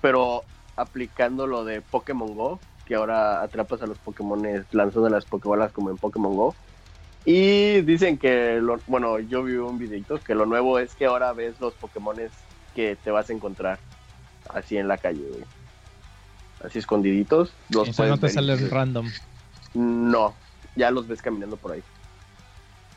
pero 0.00 0.44
aplicando 0.76 1.46
lo 1.46 1.64
de 1.64 1.80
Pokémon 1.82 2.34
Go, 2.34 2.60
que 2.86 2.94
ahora 2.94 3.42
atrapas 3.42 3.82
a 3.82 3.86
los 3.86 3.98
Pokémon 3.98 4.42
lanzando 4.72 5.08
las 5.08 5.24
Pokébolas 5.24 5.72
como 5.72 5.90
en 5.90 5.96
Pokémon 5.96 6.34
Go. 6.34 6.54
Y 7.24 7.82
dicen 7.82 8.18
que, 8.18 8.58
lo, 8.60 8.80
bueno, 8.86 9.20
yo 9.20 9.44
vi 9.44 9.54
un 9.54 9.78
videito 9.78 10.18
que 10.18 10.34
lo 10.34 10.44
nuevo 10.46 10.78
es 10.78 10.94
que 10.94 11.06
ahora 11.06 11.32
ves 11.32 11.54
los 11.60 11.74
Pokémones 11.74 12.32
que 12.74 12.96
te 12.96 13.10
vas 13.10 13.30
a 13.30 13.32
encontrar 13.32 13.78
así 14.48 14.76
en 14.76 14.88
la 14.88 14.98
calle, 14.98 15.22
güey. 15.28 15.44
Así 16.64 16.78
escondiditos. 16.78 17.52
Los 17.68 17.88
O 17.88 17.92
sea, 17.92 18.06
no 18.06 18.16
te 18.16 18.22
ver 18.22 18.32
salen 18.32 18.70
random. 18.70 19.10
No, 19.74 20.34
ya 20.76 20.90
los 20.90 21.06
ves 21.06 21.22
caminando 21.22 21.56
por 21.56 21.72
ahí. 21.72 21.82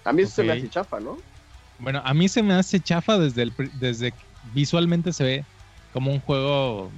A 0.04 0.14
mí 0.14 0.24
eso 0.24 0.36
se 0.36 0.44
me 0.44 0.54
hace 0.54 0.70
chafa, 0.70 1.00
¿no? 1.00 1.18
Bueno, 1.80 2.02
a 2.04 2.14
mí 2.14 2.30
se 2.30 2.44
me 2.44 2.54
hace 2.54 2.80
chafa 2.80 3.18
desde 3.18 3.44
el 3.44 3.54
desde 3.80 4.12
que 4.12 4.18
visualmente 4.54 5.12
se 5.12 5.24
ve 5.24 5.46
como 5.94 6.12
un 6.12 6.20
juego 6.20 6.92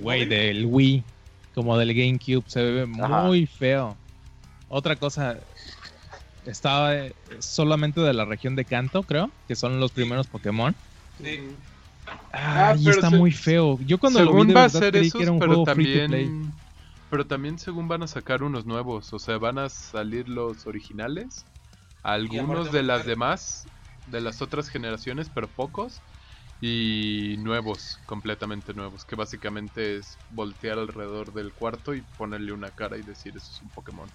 güey 0.00 0.26
del 0.26 0.66
Wii, 0.66 1.02
como 1.56 1.76
del 1.78 1.94
GameCube, 1.94 2.44
se 2.48 2.62
ve 2.62 2.86
Ajá. 2.86 3.22
muy 3.22 3.46
feo. 3.46 3.96
Otra 4.68 4.96
cosa 4.96 5.40
estaba 6.44 6.94
eh, 6.96 7.14
solamente 7.40 8.00
de 8.00 8.14
la 8.14 8.24
región 8.24 8.56
de 8.56 8.64
Kanto, 8.64 9.04
creo, 9.04 9.30
que 9.48 9.56
son 9.56 9.80
los 9.80 9.92
primeros 9.92 10.28
Pokémon. 10.28 10.76
Sí. 11.18 11.56
Ah, 12.32 12.74
y 12.78 12.88
está 12.88 13.10
se- 13.10 13.18
muy 13.18 13.32
feo. 13.32 13.78
Yo 13.80 13.98
cuando 13.98 14.20
lo 14.20 14.26
vi 14.32 14.32
según 14.32 14.46
de 14.46 14.54
va 14.54 14.64
a 14.64 14.68
ser 14.68 14.92
creí 14.92 15.08
esos, 15.08 15.18
que 15.18 15.22
era 15.24 15.32
un 15.32 15.38
pero 15.38 15.46
juego 15.46 15.66
free 15.66 15.86
to 15.86 16.06
play. 16.06 16.26
también 16.28 16.52
pero 17.08 17.26
también 17.26 17.58
según 17.58 17.88
van 17.88 18.02
a 18.02 18.08
sacar 18.08 18.42
unos 18.42 18.66
nuevos, 18.66 19.12
o 19.12 19.18
sea, 19.18 19.38
van 19.38 19.58
a 19.58 19.68
salir 19.68 20.28
los 20.28 20.66
originales, 20.66 21.46
algunos 22.02 22.72
de 22.72 22.82
las 22.82 23.06
demás 23.06 23.68
de 24.06 24.20
las 24.20 24.42
otras 24.42 24.68
generaciones, 24.68 25.30
pero 25.30 25.50
pocos. 25.50 26.02
Y 26.60 27.36
nuevos, 27.38 27.98
completamente 28.06 28.72
nuevos, 28.72 29.04
que 29.04 29.14
básicamente 29.14 29.96
es 29.98 30.16
voltear 30.30 30.78
alrededor 30.78 31.32
del 31.34 31.52
cuarto 31.52 31.94
y 31.94 32.00
ponerle 32.16 32.52
una 32.52 32.70
cara 32.70 32.96
y 32.96 33.02
decir 33.02 33.34
eso 33.36 33.50
es 33.54 33.60
un 33.62 33.68
Pokémon. 33.70 34.08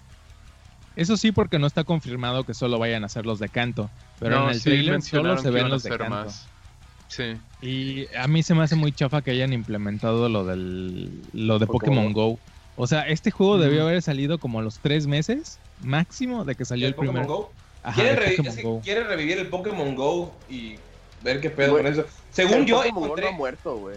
Eso 0.96 1.16
sí, 1.16 1.32
porque 1.32 1.58
no 1.58 1.66
está 1.66 1.84
confirmado 1.84 2.44
que 2.44 2.52
solo 2.52 2.78
vayan 2.78 3.04
a 3.04 3.08
ser 3.08 3.24
los 3.26 3.38
de 3.38 3.48
canto. 3.48 3.88
Pero 4.18 4.36
No, 4.36 4.44
en 4.44 4.50
el 4.50 4.56
sí, 4.56 4.64
trailer 4.64 5.02
solo 5.02 5.38
se 5.38 5.50
ven 5.50 5.68
los 5.70 5.82
de 5.84 5.90
canto. 5.90 6.10
más. 6.10 6.46
Sí. 7.08 7.36
Y 7.62 8.06
a 8.16 8.26
mí 8.26 8.42
se 8.42 8.54
me 8.54 8.62
hace 8.64 8.74
muy 8.74 8.90
chafa 8.92 9.22
que 9.22 9.30
hayan 9.30 9.52
implementado 9.52 10.28
lo 10.28 10.44
del 10.44 11.10
lo 11.32 11.58
de 11.58 11.66
Pokémon, 11.66 12.08
Pokémon 12.08 12.12
Go. 12.12 12.38
O 12.76 12.86
sea, 12.86 13.02
este 13.02 13.30
juego 13.30 13.58
debió 13.58 13.82
haber 13.82 14.02
salido 14.02 14.38
como 14.38 14.58
a 14.58 14.62
los 14.62 14.78
tres 14.78 15.06
meses 15.06 15.58
máximo 15.82 16.44
de 16.44 16.54
que 16.56 16.64
salió 16.64 16.86
el, 16.88 16.94
¿El 16.94 16.98
primer. 16.98 17.26
Go? 17.26 17.52
Ajá, 17.84 18.00
¿Quieren, 18.02 18.16
de 18.16 18.22
revi- 18.26 18.36
Pokémon 18.36 18.48
es 18.50 18.56
que 18.56 18.62
Go. 18.62 18.80
quieren 18.82 19.06
revivir 19.06 19.38
el 19.38 19.46
Pokémon 19.48 19.94
Go 19.94 20.32
y 20.48 20.76
ver 21.22 21.40
qué 21.40 21.50
pedo 21.50 21.72
Güey, 21.72 21.84
con 21.84 21.92
eso. 21.92 22.04
Según 22.30 22.54
El 22.60 22.66
yo, 22.66 22.76
Pokémon 22.78 22.94
Go 23.00 23.04
encontré, 23.06 23.24
no 23.26 23.30
ha 23.30 23.36
muerto, 23.36 23.76
güey. 23.76 23.96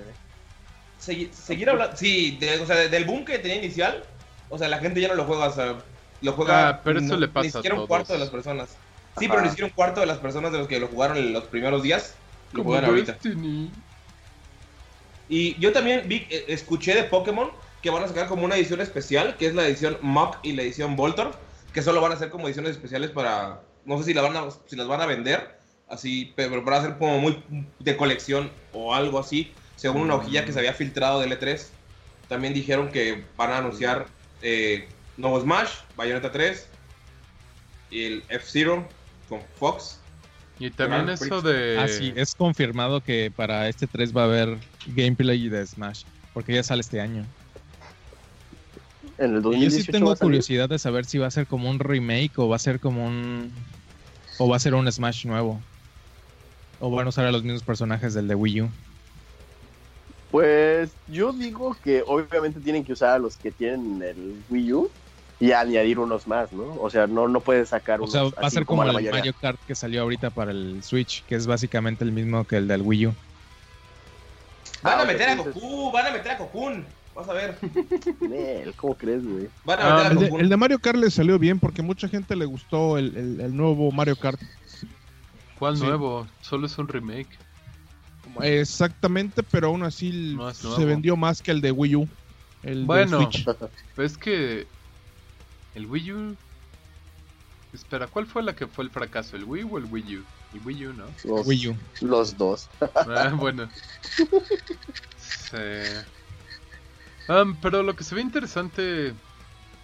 segui- 1.02 1.32
seguir 1.32 1.70
hablando, 1.70 1.96
sí, 1.98 2.38
de- 2.40 2.60
o 2.60 2.66
sea, 2.66 2.76
de- 2.76 2.90
del 2.90 3.06
boom 3.06 3.26
que 3.26 3.38
tenía 3.40 3.58
inicial, 3.58 4.04
o 4.50 4.58
sea, 4.58 4.68
la 4.70 4.80
gente 4.80 5.02
ya 5.02 5.08
no 5.10 5.16
lo 5.16 5.26
juega, 5.26 5.48
o 5.48 5.54
sea, 5.54 5.76
lo 6.22 6.32
juega 6.34 6.70
Ah, 6.70 6.82
pero 6.84 7.00
eso 7.00 7.10
no- 7.14 7.18
le 7.20 7.28
pasa 7.28 7.44
ni 7.44 7.50
a 7.50 7.52
siquiera 7.52 7.76
un 7.76 7.88
cuarto 7.88 8.14
de 8.14 8.20
las 8.20 8.30
personas. 8.30 8.70
Sí, 9.18 9.26
Ajá. 9.26 9.34
pero 9.34 9.42
ni 9.44 9.50
siquiera 9.50 9.68
un 9.68 9.74
cuarto 9.74 10.00
de 10.02 10.06
las 10.08 10.18
personas 10.18 10.52
de 10.52 10.58
los 10.58 10.68
que 10.68 10.80
lo 10.80 10.88
jugaron 10.88 11.18
en 11.18 11.32
los 11.34 11.44
primeros 11.46 11.84
días 11.84 12.16
lo 12.52 12.60
Como 12.60 12.72
juegan 12.72 12.90
ahorita. 12.90 13.14
Destiny. 13.14 13.72
Y 15.28 15.60
yo 15.60 15.72
también 15.74 16.04
vi, 16.08 16.28
eh, 16.30 16.46
escuché 16.50 16.94
de 16.96 17.04
Pokémon 17.04 17.50
que 17.82 17.90
van 17.90 18.04
a 18.04 18.08
sacar 18.08 18.28
como 18.28 18.46
una 18.46 18.56
edición 18.56 18.82
especial, 18.82 19.36
que 19.38 19.48
es 19.48 19.56
la 19.56 19.66
edición 19.68 19.98
Mach 20.02 20.38
y 20.44 20.54
la 20.54 20.62
edición 20.64 20.96
Voltorb, 20.96 21.36
que 21.74 21.82
solo 21.82 22.02
van 22.02 22.12
a 22.12 22.16
ser 22.16 22.30
como 22.30 22.48
ediciones 22.48 22.72
especiales 22.72 23.10
para, 23.12 23.62
no 23.86 23.98
sé 23.98 24.06
si, 24.06 24.14
la 24.14 24.22
van 24.22 24.36
a, 24.38 24.46
si 24.68 24.76
las 24.76 24.88
van 24.88 25.02
a 25.02 25.06
vender, 25.06 25.58
así, 25.90 26.34
pero 26.36 26.64
van 26.64 26.74
a 26.74 26.82
ser 26.82 26.98
como 26.98 27.20
muy 27.20 27.44
de 27.80 27.98
colección 27.98 28.52
o 28.74 28.94
algo 28.94 29.20
así, 29.20 29.52
según 29.76 30.04
una 30.04 30.16
hojilla 30.16 30.46
que 30.46 30.52
se 30.52 30.60
había 30.60 30.74
filtrado 30.74 31.20
del 31.20 31.32
E3. 31.32 31.68
También 32.28 32.54
dijeron 32.54 32.90
que 32.90 33.24
van 33.38 33.52
a 33.52 33.58
anunciar 33.58 34.08
eh, 34.42 34.88
nuevo 35.18 35.40
Smash, 35.40 35.70
Bayonetta 35.96 36.32
3, 36.32 36.68
y 37.92 38.04
el 38.04 38.24
F-Zero 38.30 38.88
con 39.30 39.42
Fox. 39.58 40.00
Y 40.60 40.72
también 40.72 41.10
eso 41.10 41.42
de... 41.42 41.78
Ah, 41.80 41.88
sí, 41.88 42.14
es 42.16 42.34
confirmado 42.34 43.02
que 43.02 43.32
para 43.36 43.68
este 43.68 43.88
3 43.88 44.16
va 44.16 44.22
a 44.22 44.26
haber 44.26 44.58
gameplay 44.88 45.50
de 45.50 45.66
Smash. 45.66 46.04
Porque 46.34 46.54
ya 46.54 46.64
sale 46.64 46.82
este 46.82 47.02
año. 47.02 47.26
En 49.18 49.36
el 49.36 49.40
Y 49.40 49.44
yo 49.44 49.50
2018 49.52 49.86
sí 49.86 49.92
tengo 49.92 50.16
curiosidad 50.16 50.70
de 50.70 50.80
saber 50.80 51.06
si 51.06 51.18
va 51.18 51.28
a 51.28 51.32
ser 51.32 51.48
como 51.48 51.70
un 51.70 51.80
remake 51.80 52.38
o 52.38 52.50
va 52.50 52.58
a 52.58 52.60
ser 52.60 52.80
como 52.80 53.06
un. 53.06 53.52
O 54.38 54.50
va 54.50 54.58
a 54.58 54.60
ser 54.60 54.74
un 54.74 54.92
Smash 54.92 55.26
nuevo. 55.26 55.62
O 56.86 56.90
van 56.96 57.08
a 57.08 57.10
usar 57.10 57.26
a 57.26 57.32
los 57.34 57.44
mismos 57.44 57.64
personajes 57.64 58.14
del 58.14 58.28
de 58.30 58.36
Wii 58.36 58.62
U. 58.62 58.72
Pues 60.30 60.98
yo 61.08 61.34
digo 61.34 61.80
que 61.82 62.04
obviamente 62.06 62.60
tienen 62.62 62.84
que 62.84 62.94
usar 62.94 63.12
a 63.16 63.20
los 63.20 63.38
que 63.38 63.52
tienen 63.52 64.02
el 64.02 64.44
Wii 64.50 64.74
U 64.74 64.92
y 65.40 65.52
añadir 65.52 66.00
unos 66.00 66.28
más, 66.28 66.52
¿no? 66.52 66.76
O 66.78 66.90
sea, 66.90 67.08
no, 67.08 67.28
no 67.28 67.42
puedes 67.44 67.70
sacar 67.70 68.02
O 68.02 68.08
unos 68.08 68.12
sea, 68.12 68.24
va 68.24 68.48
a 68.48 68.50
ser 68.52 68.66
como, 68.66 68.84
la 68.84 68.92
el 68.92 68.94
mayoría. 68.94 69.22
Mario 69.22 69.34
Kart 69.40 69.60
que 69.66 69.76
salió 69.76 70.02
ahorita 70.02 70.30
para 70.32 70.52
el 70.52 70.82
Switch, 70.84 71.26
que 71.26 71.36
es 71.36 71.48
básicamente 71.48 72.04
el 72.04 72.12
mismo 72.12 72.46
que 72.46 72.58
el 72.58 72.68
del 72.68 72.82
Wii 72.82 73.08
U. 73.08 73.16
Van 74.84 74.94
Ah, 74.94 75.02
a 75.02 75.04
ok, 75.04 75.08
meter 75.12 75.30
a 75.30 75.36
Goku, 75.36 75.92
van 75.92 76.06
a 76.08 76.12
meter 76.12 76.32
a 76.32 76.38
Cocoon. 76.38 76.86
Vas 77.14 77.30
a 77.30 77.34
ver. 77.34 77.58
¿Cómo 78.78 78.98
crees, 78.98 79.24
güey? 79.24 79.50
Van 79.64 79.80
a 79.80 79.84
Ah, 79.84 79.88
meter 79.94 80.06
a 80.06 80.10
El 80.12 80.18
de, 80.20 80.26
el 80.42 80.50
de 80.50 80.58
Mario 80.58 80.80
Kart 80.80 80.98
le 80.98 81.10
salió 81.12 81.40
bien 81.40 81.60
porque 81.60 81.82
mucha 81.82 82.08
gente 82.08 82.36
le 82.36 82.46
gustó 82.46 82.98
el, 82.98 83.16
el- 83.18 83.42
el 83.42 83.56
nuevo 83.56 83.92
Mario 83.92 84.16
Kart. 84.18 84.42
¿Cuál 85.60 85.78
Sí. 85.78 85.84
nuevo? 85.84 86.28
Solo 86.42 86.68
es 86.68 86.78
un 86.78 86.88
remake. 86.88 87.38
Exactamente, 88.42 89.44
pero 89.44 89.68
aún 89.68 89.84
así 89.84 90.34
No 90.36 90.54
se 90.54 90.84
vendió 90.86 91.16
más 91.16 91.42
que 91.42 91.52
el 91.52 91.62
de 91.62 91.72
Wii 91.72 91.96
U. 91.96 92.10
El 92.64 92.82
de 92.82 92.86
Bueno. 92.86 93.18
Switch. 93.22 93.46
Es 93.98 94.18
que 94.18 94.68
el 95.76 95.86
Wii 95.86 96.12
U... 96.12 96.36
Espera, 97.74 98.08
¿cuál 98.08 98.26
fue 98.26 98.42
la 98.42 98.56
que 98.56 98.68
fue 98.68 98.84
el 98.86 98.90
fracaso? 98.90 99.36
¿El 99.36 99.44
Wii 99.44 99.64
o 99.70 99.78
el 99.78 99.86
Wii 99.86 100.18
U? 100.18 100.26
El 100.54 100.62
Wii 100.66 100.86
U, 100.88 100.94
¿no? 100.94 101.06
Los, 101.26 101.46
Wii 101.48 101.68
U. 101.68 101.78
los 102.02 102.38
dos. 102.38 102.70
Ah, 102.96 103.34
bueno. 103.38 103.70
Sí. 105.18 105.58
Am, 107.28 107.56
pero 107.62 107.84
lo 107.84 107.96
que 107.96 108.04
se 108.04 108.16
ve 108.16 108.22
interesante 108.22 109.14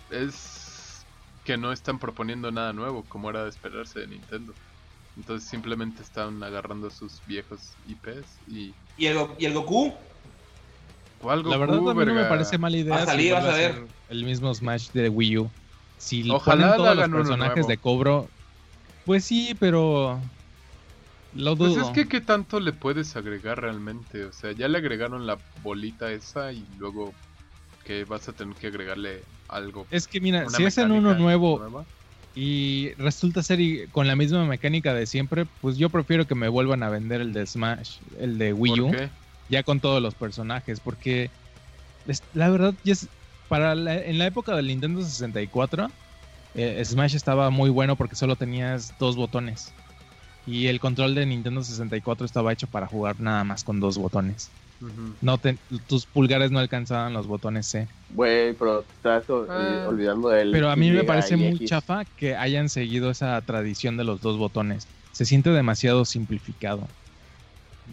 es 0.09 1.05
que 1.43 1.57
no 1.57 1.71
están 1.71 1.99
proponiendo 1.99 2.51
nada 2.51 2.71
nuevo, 2.71 3.03
como 3.09 3.29
era 3.29 3.43
de 3.43 3.49
esperarse 3.49 3.99
de 3.99 4.07
Nintendo. 4.07 4.53
Entonces 5.17 5.49
simplemente 5.49 6.01
están 6.01 6.41
agarrando 6.43 6.89
sus 6.89 7.21
viejos 7.27 7.73
IPs 7.87 8.37
y... 8.47 8.73
Y 8.97 9.07
el, 9.07 9.17
y 9.37 9.45
el 9.45 9.53
Goku, 9.53 9.93
¿Cuál 11.21 11.43
La 11.43 11.57
Goku, 11.57 11.59
verdad, 11.59 11.89
a 11.91 11.93
mí 11.93 12.05
no 12.05 12.13
me 12.15 12.25
parece 12.25 12.57
mala 12.57 12.77
idea. 12.77 12.95
Va 12.95 13.03
a 13.03 13.05
salir, 13.05 13.33
vas 13.33 13.45
a 13.45 13.53
ver. 13.53 13.85
El 14.09 14.25
mismo 14.25 14.53
Smash 14.53 14.89
de 14.91 15.09
Wii 15.09 15.37
U. 15.37 15.51
Si 15.97 16.29
Ojalá 16.29 16.61
ponen 16.63 16.77
todos 16.77 16.95
los 16.95 16.97
hagan 16.97 17.13
uno 17.13 17.23
personajes 17.23 17.67
de 17.67 17.77
cobro, 17.77 18.27
pues 19.05 19.23
sí, 19.25 19.55
pero. 19.59 20.19
Lo 21.35 21.55
Pues 21.55 21.75
dudo. 21.75 21.85
es 21.85 21.89
que 21.91 22.07
qué 22.09 22.19
tanto 22.21 22.59
le 22.59 22.73
puedes 22.73 23.15
agregar 23.15 23.61
realmente, 23.61 24.25
o 24.25 24.33
sea, 24.33 24.51
ya 24.51 24.67
le 24.67 24.79
agregaron 24.79 25.25
la 25.27 25.37
bolita 25.63 26.11
esa 26.11 26.51
y 26.51 26.65
luego 26.77 27.13
que 27.85 28.03
vas 28.03 28.27
a 28.27 28.33
tener 28.33 28.55
que 28.55 28.67
agregarle 28.67 29.21
algo. 29.47 29.85
Es 29.91 30.07
que 30.07 30.19
mira, 30.19 30.49
si 30.49 30.65
hacen 30.65 30.91
uno 30.91 31.09
mecánica 31.09 31.21
nuevo 31.21 31.59
nueva. 31.59 31.85
Y 32.33 32.93
resulta 32.97 33.43
ser 33.43 33.59
y- 33.59 33.87
con 33.89 34.07
la 34.07 34.15
misma 34.15 34.45
mecánica 34.45 34.93
de 34.93 35.05
siempre, 35.05 35.45
pues 35.45 35.77
yo 35.77 35.89
prefiero 35.89 36.25
que 36.27 36.35
me 36.35 36.47
vuelvan 36.47 36.83
a 36.83 36.89
vender 36.89 37.21
el 37.21 37.33
de 37.33 37.45
Smash, 37.45 38.01
el 38.17 38.37
de 38.37 38.53
Wii 38.53 38.71
¿Por 38.81 38.95
U, 38.95 38.95
ya 39.49 39.63
con 39.63 39.79
todos 39.81 40.01
los 40.01 40.15
personajes, 40.15 40.79
porque 40.79 41.31
la 42.33 42.49
verdad, 42.49 42.73
es, 42.83 43.09
para 43.47 43.75
la- 43.75 43.97
en 44.03 44.17
la 44.17 44.25
época 44.25 44.55
del 44.55 44.67
Nintendo 44.67 45.01
64, 45.01 45.91
eh, 46.53 46.81
Smash 46.83 47.15
estaba 47.15 47.49
muy 47.49 47.69
bueno 47.69 47.95
porque 47.97 48.15
solo 48.15 48.35
tenías 48.35 48.97
dos 48.97 49.15
botones. 49.15 49.73
Y 50.45 50.67
el 50.67 50.79
control 50.79 51.13
de 51.13 51.25
Nintendo 51.25 51.61
64 51.63 52.25
estaba 52.25 52.51
hecho 52.51 52.67
para 52.67 52.87
jugar 52.87 53.19
nada 53.19 53.43
más 53.43 53.63
con 53.63 53.79
dos 53.79 53.97
botones. 53.97 54.51
No 55.21 55.37
te- 55.37 55.57
tus 55.87 56.05
pulgares 56.05 56.51
no 56.51 56.59
alcanzaban 56.59 57.13
los 57.13 57.27
botones 57.27 57.67
C. 57.67 57.87
Güey, 58.09 58.53
pero 58.53 58.81
estás 58.81 59.23
eh, 59.29 59.45
Ah. 59.49 59.85
olvidando 59.87 60.29
del. 60.29 60.51
Pero 60.51 60.69
a 60.69 60.75
mí 60.75 60.89
me 60.91 61.03
parece 61.03 61.37
muy 61.37 61.49
X. 61.55 61.69
chafa 61.69 62.03
que 62.17 62.35
hayan 62.35 62.69
seguido 62.69 63.11
esa 63.11 63.39
tradición 63.41 63.97
de 63.97 64.03
los 64.03 64.21
dos 64.21 64.37
botones. 64.37 64.87
Se 65.11 65.25
siente 65.25 65.49
demasiado 65.51 66.05
simplificado. 66.05 66.87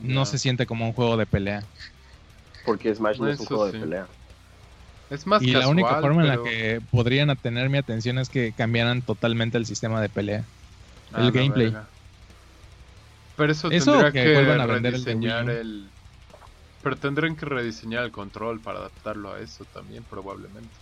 No 0.02 0.24
se 0.27 0.39
siente 0.39 0.65
como 0.66 0.86
un 0.86 0.93
juego 0.93 1.16
de 1.16 1.27
pelea. 1.27 1.62
Porque 2.65 2.94
Smash 2.94 3.19
no 3.19 3.28
es 3.28 3.40
un 3.40 3.47
juego 3.47 3.66
sí. 3.66 3.73
de 3.73 3.81
pelea. 3.81 4.06
Es 5.10 5.27
más 5.27 5.43
y 5.43 5.52
la 5.52 5.69
única 5.69 6.01
forma 6.01 6.23
en 6.23 6.28
la 6.28 6.43
que 6.43 6.81
podrían 6.90 7.35
tener 7.36 7.69
mi 7.70 7.78
atención 7.78 8.19
es 8.19 8.28
que 8.28 8.52
cambiaran 8.52 9.01
totalmente 9.02 9.56
el 9.59 9.65
sistema 9.66 10.01
de 10.02 10.09
pelea. 10.09 10.44
Ah, 11.12 11.20
el 11.20 11.24
la 11.27 11.31
gameplay. 11.31 11.66
verga. 11.66 11.89
Pero 13.36 13.52
eso, 13.52 13.70
Eso 13.70 13.93
tendría 13.93 14.12
que 14.12 14.24
que, 14.24 14.35
vuelvan 14.35 14.60
a 14.60 14.66
vender 14.66 14.94
el 14.94 15.89
Pero 16.83 16.97
tendrían 16.97 17.37
que 17.37 17.47
rediseñar 17.47 18.05
el 18.05 18.13
control 18.13 18.61
para 18.63 18.79
adaptarlo 18.79 19.33
a 19.33 19.41
eso 19.41 19.65
también, 19.67 20.05
probablemente. 20.05 20.77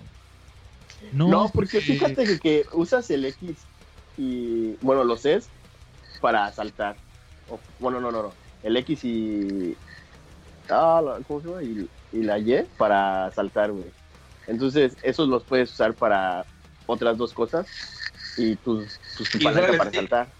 No, 1.12 1.28
No, 1.28 1.51
porque 1.55 1.81
fíjate 1.81 2.27
que, 2.27 2.39
que 2.39 2.64
usas 2.73 3.10
el 3.10 3.24
X 3.24 3.66
y. 4.16 4.77
Bueno, 4.77 5.05
los 5.05 5.24
es 5.27 5.51
para 6.20 6.51
saltar. 6.52 6.98
O- 7.48 7.60
bueno, 7.78 8.01
no, 8.01 8.10
no, 8.12 8.23
no. 8.23 8.35
El 8.62 8.77
X 8.78 9.05
y. 9.05 9.77
Ah, 10.68 11.01
la- 11.05 11.20
¿cómo 11.27 11.40
se 11.40 11.48
llama? 11.48 11.62
Y, 11.62 11.90
y 12.12 12.23
la 12.23 12.39
Y 12.39 12.62
para 12.78 13.31
saltar, 13.32 13.73
güey. 13.73 13.90
Entonces, 14.47 14.97
esos 15.02 15.28
los 15.28 15.44
puedes 15.44 15.73
usar 15.73 15.94
para 15.94 16.47
otras 16.86 17.16
dos 17.18 17.32
cosas. 17.32 17.66
Y 18.39 18.56
tus, 18.56 18.98
tus 19.16 19.31
tu 19.31 19.39
Y 19.39 19.44
para 19.44 19.68
stick. 19.90 19.94
saltar. 19.94 20.35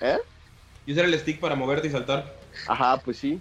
¿Eh? 0.00 0.18
y 0.86 0.92
usar 0.92 1.04
el 1.04 1.18
stick 1.18 1.40
para 1.40 1.54
moverte 1.54 1.88
y 1.88 1.90
saltar. 1.90 2.34
Ajá, 2.66 3.00
pues 3.04 3.18
sí. 3.18 3.40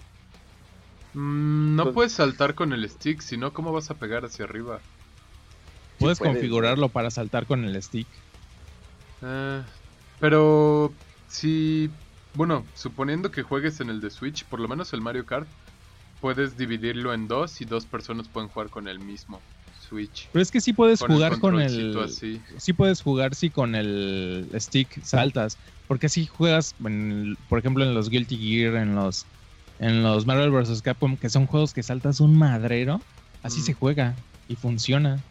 Mm, 1.14 1.76
no 1.76 1.84
Pues- 1.86 1.94
puedes 1.94 2.12
saltar 2.14 2.56
con 2.56 2.74
el 2.74 2.88
stick, 2.90 3.22
sino 3.22 3.52
cómo 3.54 3.72
vas 3.72 3.90
a 3.90 3.96
pegar 3.96 4.26
hacia 4.26 4.46
arriba. 4.46 4.80
puedes 5.98 6.18
puedes. 6.20 6.34
configurarlo 6.36 6.88
para 6.90 7.12
saltar 7.12 7.46
con 7.46 7.66
el 7.66 7.82
stick. 7.84 8.08
Eh, 9.22 9.62
pero 10.20 10.94
si, 11.28 11.90
bueno, 12.36 12.66
suponiendo 12.74 13.32
que 13.32 13.44
juegues 13.44 13.82
en 13.82 13.90
el 13.90 14.00
de 14.00 14.10
Switch, 14.10 14.46
por 14.46 14.60
lo 14.62 14.68
menos 14.70 14.94
el 14.94 15.02
Mario 15.02 15.26
Kart, 15.26 15.48
puedes 16.22 16.58
dividirlo 16.58 17.14
en 17.14 17.28
dos 17.28 17.60
y 17.60 17.66
dos 17.66 17.86
personas 17.86 18.28
pueden 18.30 18.48
jugar 18.50 18.70
con 18.70 18.88
el 18.88 19.00
mismo 19.00 19.42
Switch. 19.90 20.30
Pero 20.32 20.42
es 20.44 20.52
que 20.52 20.62
sí 20.62 20.72
puedes 20.72 21.00
Con 21.02 21.12
el 21.12 21.18
jugar 21.18 21.40
con 21.40 21.60
el. 21.60 21.98
así. 22.00 22.42
Sí 22.58 22.72
puedes 22.74 23.02
jugar 23.02 23.36
si 23.36 23.50
con 23.50 23.76
el 23.76 24.48
stick 24.58 25.04
saltas. 25.04 25.58
Porque 25.88 26.08
si 26.08 26.28
juegas, 26.28 26.76
en 26.86 27.36
por 27.50 27.60
ejemplo, 27.60 27.84
en 27.84 27.94
los 27.96 28.10
Guilty 28.10 28.38
Gear, 28.38 28.76
en 28.76 28.96
los 28.96 29.26
en 29.80 30.04
los 30.04 30.26
Marvel 30.26 30.52
vs. 30.52 30.82
Capcom, 30.82 31.18
que 31.18 31.30
son 31.30 31.46
juegos 31.48 31.74
que 31.74 31.84
saltas 31.84 32.20
un 32.20 32.38
madrero, 32.38 33.02
así 33.44 33.62
Mm. 33.62 33.64
se 33.64 33.74
juega 33.74 34.18
y 34.48 34.56
funciona. 34.56 35.24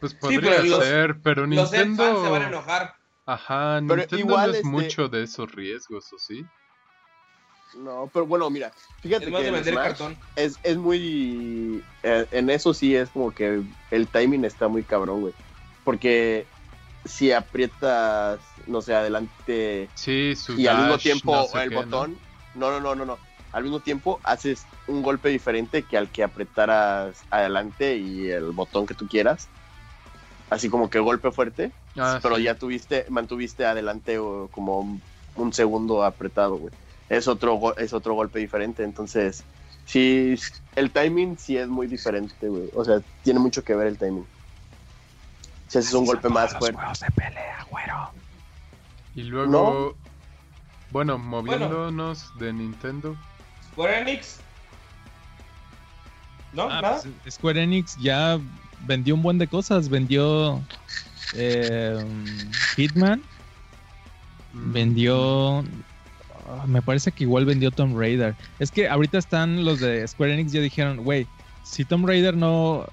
Pues 0.00 0.12
Sí, 0.12 0.18
podría 0.20 0.40
pero 0.40 0.62
los- 0.64 0.84
ser, 0.84 1.20
pero 1.22 1.46
Los 1.46 1.70
fans 1.70 1.86
Nintendo... 1.88 2.24
se 2.24 2.30
van 2.30 2.42
a 2.42 2.48
enojar. 2.48 2.94
Ajá, 3.26 3.80
Pero 3.80 3.96
Nintendo 3.96 4.16
igual, 4.18 4.46
no 4.46 4.52
es 4.52 4.56
este- 4.58 4.68
mucho 4.68 5.08
de 5.08 5.22
esos 5.24 5.52
riesgos, 5.52 6.12
¿o 6.12 6.18
sí? 6.18 6.44
No, 7.78 8.08
pero 8.12 8.24
bueno, 8.26 8.48
mira, 8.48 8.72
fíjate 9.02 9.26
Es 9.26 9.30
que 9.32 9.42
de 9.42 9.48
en 9.48 9.54
vender 9.54 9.74
Smash 9.74 9.86
cartón. 9.88 10.18
es, 10.36 10.58
es 10.62 10.76
muy... 10.76 11.82
eh, 12.04 12.26
en 12.30 12.50
eso 12.50 12.72
sí 12.72 12.94
es 12.94 13.10
como 13.10 13.32
que 13.32 13.62
el 13.90 14.08
timing 14.08 14.44
está 14.44 14.68
muy 14.68 14.84
cabrón, 14.84 15.20
güey. 15.20 15.34
Porque 15.84 16.46
si 17.04 17.32
aprietas, 17.32 18.54
no 18.66 18.80
sé, 18.80 18.94
adelante 18.94 19.90
Sí, 19.94 20.36
su 20.36 20.58
y 20.58 20.68
al 20.68 20.78
mismo 20.78 20.98
tiempo 20.98 21.32
no 21.32 21.44
sé 21.46 21.62
el 21.64 21.68
qué, 21.70 21.74
¿no? 21.86 22.06
No, 22.56 22.70
no, 22.70 22.80
no, 22.80 22.94
no, 22.94 23.04
no. 23.04 23.18
Al 23.52 23.62
mismo 23.62 23.80
tiempo 23.80 24.20
haces 24.22 24.66
un 24.86 25.02
golpe 25.02 25.28
diferente 25.28 25.82
que 25.82 25.96
al 25.96 26.08
que 26.08 26.22
apretaras 26.24 27.16
adelante 27.30 27.96
y 27.96 28.28
el 28.28 28.50
botón 28.52 28.86
que 28.86 28.94
tú 28.94 29.08
quieras. 29.08 29.48
Así 30.50 30.68
como 30.68 30.90
que 30.90 30.98
golpe 30.98 31.30
fuerte, 31.32 31.72
Ah, 31.96 32.18
pero 32.22 32.36
sí. 32.36 32.42
ya 32.42 32.54
tuviste, 32.54 33.06
mantuviste 33.08 33.64
adelante 33.64 34.18
o 34.18 34.48
como 34.52 34.80
un, 34.80 35.02
un 35.36 35.52
segundo 35.52 36.04
apretado, 36.04 36.56
güey. 36.56 36.72
Es 37.08 37.26
otro, 37.28 37.76
es 37.78 37.92
otro 37.92 38.14
golpe 38.14 38.38
diferente, 38.38 38.82
entonces 38.84 39.42
sí, 39.86 40.34
el 40.74 40.90
timing 40.90 41.38
sí 41.38 41.56
es 41.56 41.68
muy 41.68 41.86
diferente, 41.86 42.48
güey. 42.48 42.68
O 42.74 42.84
sea, 42.84 43.00
tiene 43.22 43.40
mucho 43.40 43.64
que 43.64 43.74
ver 43.74 43.86
el 43.86 43.96
timing. 43.96 44.26
Si 45.68 45.78
haces 45.78 45.94
un 45.94 46.04
golpe 46.04 46.28
más 46.28 46.52
fuerte. 46.58 46.78
Y 49.14 49.22
luego, 49.22 49.96
bueno, 50.96 51.18
moviéndonos 51.18 52.32
de 52.38 52.54
Nintendo. 52.54 53.14
Square 53.72 54.00
Enix. 54.00 54.38
¿No? 56.54 56.62
Ah, 56.70 56.80
¿Nada? 56.80 57.00
pues, 57.22 57.34
Square 57.34 57.62
Enix 57.62 57.98
ya 57.98 58.40
vendió 58.86 59.14
un 59.14 59.20
buen 59.20 59.36
de 59.36 59.46
cosas. 59.46 59.90
Vendió 59.90 60.58
eh, 61.34 62.02
Hitman, 62.76 63.22
Mm, 64.54 64.72
vendió. 64.72 65.58
ah, 66.48 66.64
me 66.66 66.80
parece 66.80 67.12
que 67.12 67.24
igual 67.24 67.44
vendió 67.44 67.70
Tomb 67.70 67.94
Raider. 67.98 68.34
Es 68.58 68.70
que 68.70 68.88
ahorita 68.88 69.18
están 69.18 69.66
los 69.66 69.80
de 69.80 70.08
Square 70.08 70.32
Enix 70.32 70.52
ya 70.52 70.62
dijeron, 70.62 71.04
güey, 71.04 71.26
si 71.62 71.84
Tomb 71.84 72.06
Raider 72.06 72.34
no, 72.34 72.86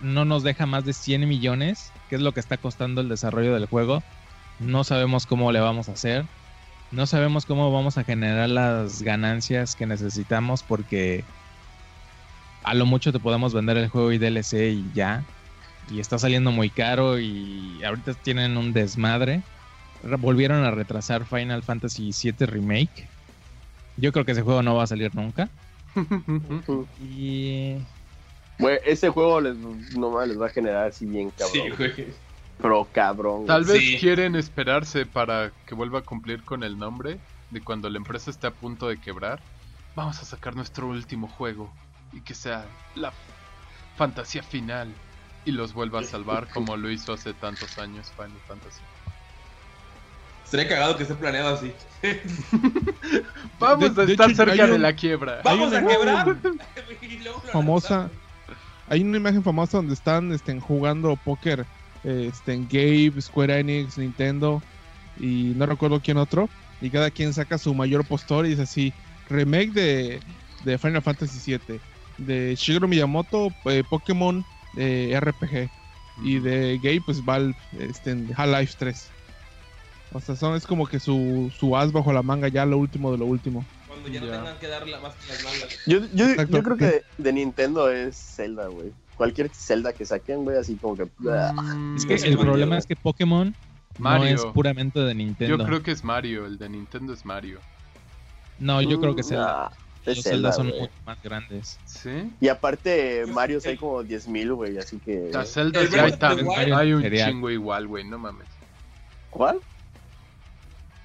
no 0.00 0.24
nos 0.24 0.42
deja 0.42 0.64
más 0.64 0.86
de 0.86 0.94
100 0.94 1.28
millones, 1.28 1.92
que 2.08 2.16
es 2.16 2.22
lo 2.22 2.32
que 2.32 2.40
está 2.40 2.56
costando 2.56 3.02
el 3.02 3.10
desarrollo 3.10 3.52
del 3.52 3.66
juego, 3.66 4.02
no 4.58 4.84
sabemos 4.84 5.26
cómo 5.26 5.52
le 5.52 5.60
vamos 5.60 5.90
a 5.90 5.92
hacer. 5.92 6.24
No 6.92 7.06
sabemos 7.06 7.46
cómo 7.46 7.72
vamos 7.72 7.96
a 7.98 8.04
generar 8.04 8.48
las 8.50 9.02
ganancias 9.02 9.74
que 9.74 9.86
necesitamos 9.86 10.62
porque 10.62 11.24
a 12.64 12.74
lo 12.74 12.84
mucho 12.86 13.12
te 13.12 13.18
podemos 13.18 13.54
vender 13.54 13.76
el 13.78 13.88
juego 13.88 14.12
y 14.12 14.18
DLC 14.18 14.70
y 14.72 14.84
ya. 14.94 15.24
Y 15.90 16.00
está 16.00 16.18
saliendo 16.18 16.52
muy 16.52 16.70
caro 16.70 17.18
y 17.18 17.82
ahorita 17.84 18.14
tienen 18.14 18.56
un 18.56 18.72
desmadre. 18.72 19.42
Re- 20.04 20.16
Volvieron 20.16 20.64
a 20.64 20.70
retrasar 20.70 21.24
Final 21.24 21.62
Fantasy 21.62 22.10
VII 22.12 22.46
Remake. 22.46 23.08
Yo 23.96 24.12
creo 24.12 24.24
que 24.24 24.32
ese 24.32 24.42
juego 24.42 24.62
no 24.62 24.74
va 24.74 24.84
a 24.84 24.86
salir 24.86 25.14
nunca. 25.14 25.48
Y 27.00 27.76
Güey, 28.58 28.78
ese 28.84 29.08
juego 29.08 29.40
les, 29.40 29.56
nomás 29.56 30.28
les 30.28 30.40
va 30.40 30.46
a 30.46 30.50
generar 30.50 30.86
así 30.88 31.04
bien 31.06 31.30
cabrón. 31.30 31.52
Sí, 31.52 31.70
güey. 31.76 32.06
Pero 32.62 32.86
cabrón. 32.92 33.44
Tal 33.46 33.64
vez 33.64 33.78
Sí. 33.82 33.98
quieren 33.98 34.36
esperarse 34.36 35.04
para 35.04 35.50
que 35.66 35.74
vuelva 35.74 35.98
a 35.98 36.02
cumplir 36.02 36.42
con 36.44 36.62
el 36.62 36.78
nombre 36.78 37.18
de 37.50 37.60
cuando 37.60 37.90
la 37.90 37.98
empresa 37.98 38.30
esté 38.30 38.46
a 38.46 38.50
punto 38.52 38.88
de 38.88 38.98
quebrar. 39.00 39.40
Vamos 39.96 40.20
a 40.22 40.24
sacar 40.24 40.54
nuestro 40.56 40.86
último 40.86 41.28
juego 41.28 41.70
y 42.12 42.20
que 42.20 42.34
sea 42.34 42.64
la 42.94 43.12
fantasía 43.96 44.42
final 44.42 44.92
y 45.44 45.50
los 45.52 45.74
vuelva 45.74 46.00
a 46.00 46.04
salvar 46.04 46.48
como 46.54 46.76
lo 46.76 46.88
hizo 46.90 47.12
hace 47.12 47.34
tantos 47.34 47.76
años 47.78 48.10
Final 48.16 48.30
Fantasy. 48.48 48.80
Sería 50.44 50.68
cagado 50.68 50.96
que 50.96 51.02
esté 51.04 51.14
planeado 51.14 51.54
así. 51.54 51.72
Vamos 53.58 53.94
De- 53.94 54.02
a 54.02 54.06
de 54.06 54.12
estar 54.12 54.30
hecho, 54.30 54.36
cerca 54.44 54.66
de 54.66 54.72
un- 54.74 54.82
la 54.82 54.92
quiebra. 54.94 55.40
¡Vamos 55.44 55.72
a 55.72 55.84
quebrar! 55.86 56.36
famosa. 57.52 58.10
Hay 58.88 59.00
una 59.02 59.16
imagen 59.16 59.42
famosa 59.42 59.78
donde 59.78 59.94
están 59.94 60.32
este, 60.32 60.58
jugando 60.60 61.16
póker 61.16 61.64
este, 62.04 62.52
en 62.52 62.68
Gabe, 62.68 63.20
Square 63.20 63.60
Enix, 63.60 63.98
Nintendo 63.98 64.62
y 65.18 65.52
no 65.56 65.66
recuerdo 65.66 66.00
quién 66.00 66.16
otro. 66.16 66.48
Y 66.80 66.90
cada 66.90 67.10
quien 67.10 67.32
saca 67.32 67.58
su 67.58 67.74
mayor 67.74 68.04
postor 68.06 68.46
y 68.46 68.50
dice 68.50 68.62
así: 68.62 68.92
remake 69.28 69.72
de, 69.72 70.20
de 70.64 70.78
Final 70.78 71.02
Fantasy 71.02 71.58
VII, 71.68 71.80
de 72.18 72.54
Shigeru 72.56 72.88
Miyamoto, 72.88 73.48
eh, 73.66 73.84
Pokémon 73.88 74.44
eh, 74.76 75.18
RPG 75.20 75.70
y 76.24 76.38
de 76.40 76.78
Gabe, 76.78 77.02
pues 77.04 77.24
Valve, 77.24 77.54
este, 77.78 78.10
en 78.10 78.30
Half-Life 78.36 78.74
3. 78.78 79.08
O 80.14 80.20
sea, 80.20 80.36
son, 80.36 80.56
es 80.56 80.66
como 80.66 80.86
que 80.86 81.00
su, 81.00 81.50
su 81.58 81.76
as 81.76 81.90
bajo 81.90 82.12
la 82.12 82.22
manga, 82.22 82.48
ya 82.48 82.66
lo 82.66 82.78
último 82.78 83.10
de 83.12 83.18
lo 83.18 83.26
último. 83.26 83.64
Cuando 83.86 84.08
ya 84.08 84.20
no 84.20 84.26
tengan 84.26 84.58
que 84.58 84.68
dar 84.68 84.86
la, 84.86 85.00
más 85.00 85.14
que 85.14 85.28
las 85.28 85.44
mangas. 85.44 85.78
Yo, 85.86 86.00
yo, 86.12 86.34
yo 86.44 86.62
creo 86.62 86.76
que 86.76 86.84
de, 86.84 87.04
de 87.16 87.32
Nintendo 87.32 87.90
es 87.90 88.16
Zelda, 88.16 88.66
güey. 88.66 88.92
Cualquier 89.22 89.50
Zelda 89.54 89.92
que 89.92 90.04
saquen, 90.04 90.42
güey, 90.42 90.58
así 90.58 90.74
como 90.74 90.96
que. 90.96 91.04
ah, 91.30 91.52
Mm, 91.56 91.96
es 91.96 92.06
que 92.06 92.14
el 92.28 92.36
problema 92.36 92.76
es 92.76 92.86
que 92.86 92.96
Pokémon 92.96 93.54
no 93.96 94.24
es 94.24 94.44
puramente 94.46 94.98
de 94.98 95.14
Nintendo. 95.14 95.58
Yo 95.58 95.64
creo 95.64 95.80
que 95.80 95.92
es 95.92 96.02
Mario, 96.02 96.44
el 96.44 96.58
de 96.58 96.68
Nintendo 96.68 97.12
es 97.12 97.24
Mario. 97.24 97.60
No, 98.58 98.82
yo 98.82 98.98
creo 98.98 99.14
que 99.14 99.22
Zelda. 99.22 99.70
nah, 99.70 99.76
Los 100.04 100.24
Zelda 100.24 100.50
Zelda, 100.50 100.52
son 100.54 100.66
mucho 100.76 100.92
más 101.06 101.22
grandes. 101.22 101.78
¿Sí? 101.86 102.32
Y 102.40 102.48
aparte, 102.48 103.24
Mario 103.28 103.60
hay 103.64 103.76
como 103.76 104.02
10.000, 104.02 104.52
güey, 104.56 104.76
así 104.76 104.98
que. 104.98 105.30
La 105.32 105.44
Zelda 105.44 105.80
el 105.82 105.90
ya 105.90 106.02
hay, 106.02 106.12
tan- 106.16 106.44
hay 106.74 106.92
un 106.92 107.08
chingo 107.08 107.48
igual, 107.48 107.86
güey, 107.86 108.02
no 108.02 108.18
mames. 108.18 108.48
¿Cuál? 109.30 109.60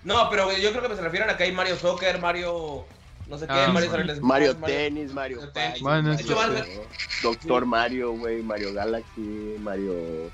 No, 0.04 0.28
pero 0.32 0.58
yo 0.58 0.72
creo 0.72 0.90
que 0.90 0.96
se 0.96 1.02
refieren 1.04 1.30
a 1.30 1.38
que 1.38 1.44
hay 1.44 1.52
Mario 1.52 1.76
Soccer, 1.76 2.20
Mario. 2.20 2.84
No 3.28 3.38
sé 3.38 3.46
qué, 3.46 3.54
Ah, 3.54 3.68
Mario 3.74 3.92
Mario 4.22 4.56
Tennis, 4.58 5.12
Mario 5.12 5.50
Tennis. 5.50 5.82
Mario- 5.82 6.90
Doctor 7.22 7.66
Mario, 7.66 8.12
güey, 8.14 8.42
Mario 8.42 8.74
Galaxy, 8.74 9.56
Mario. 9.60 10.32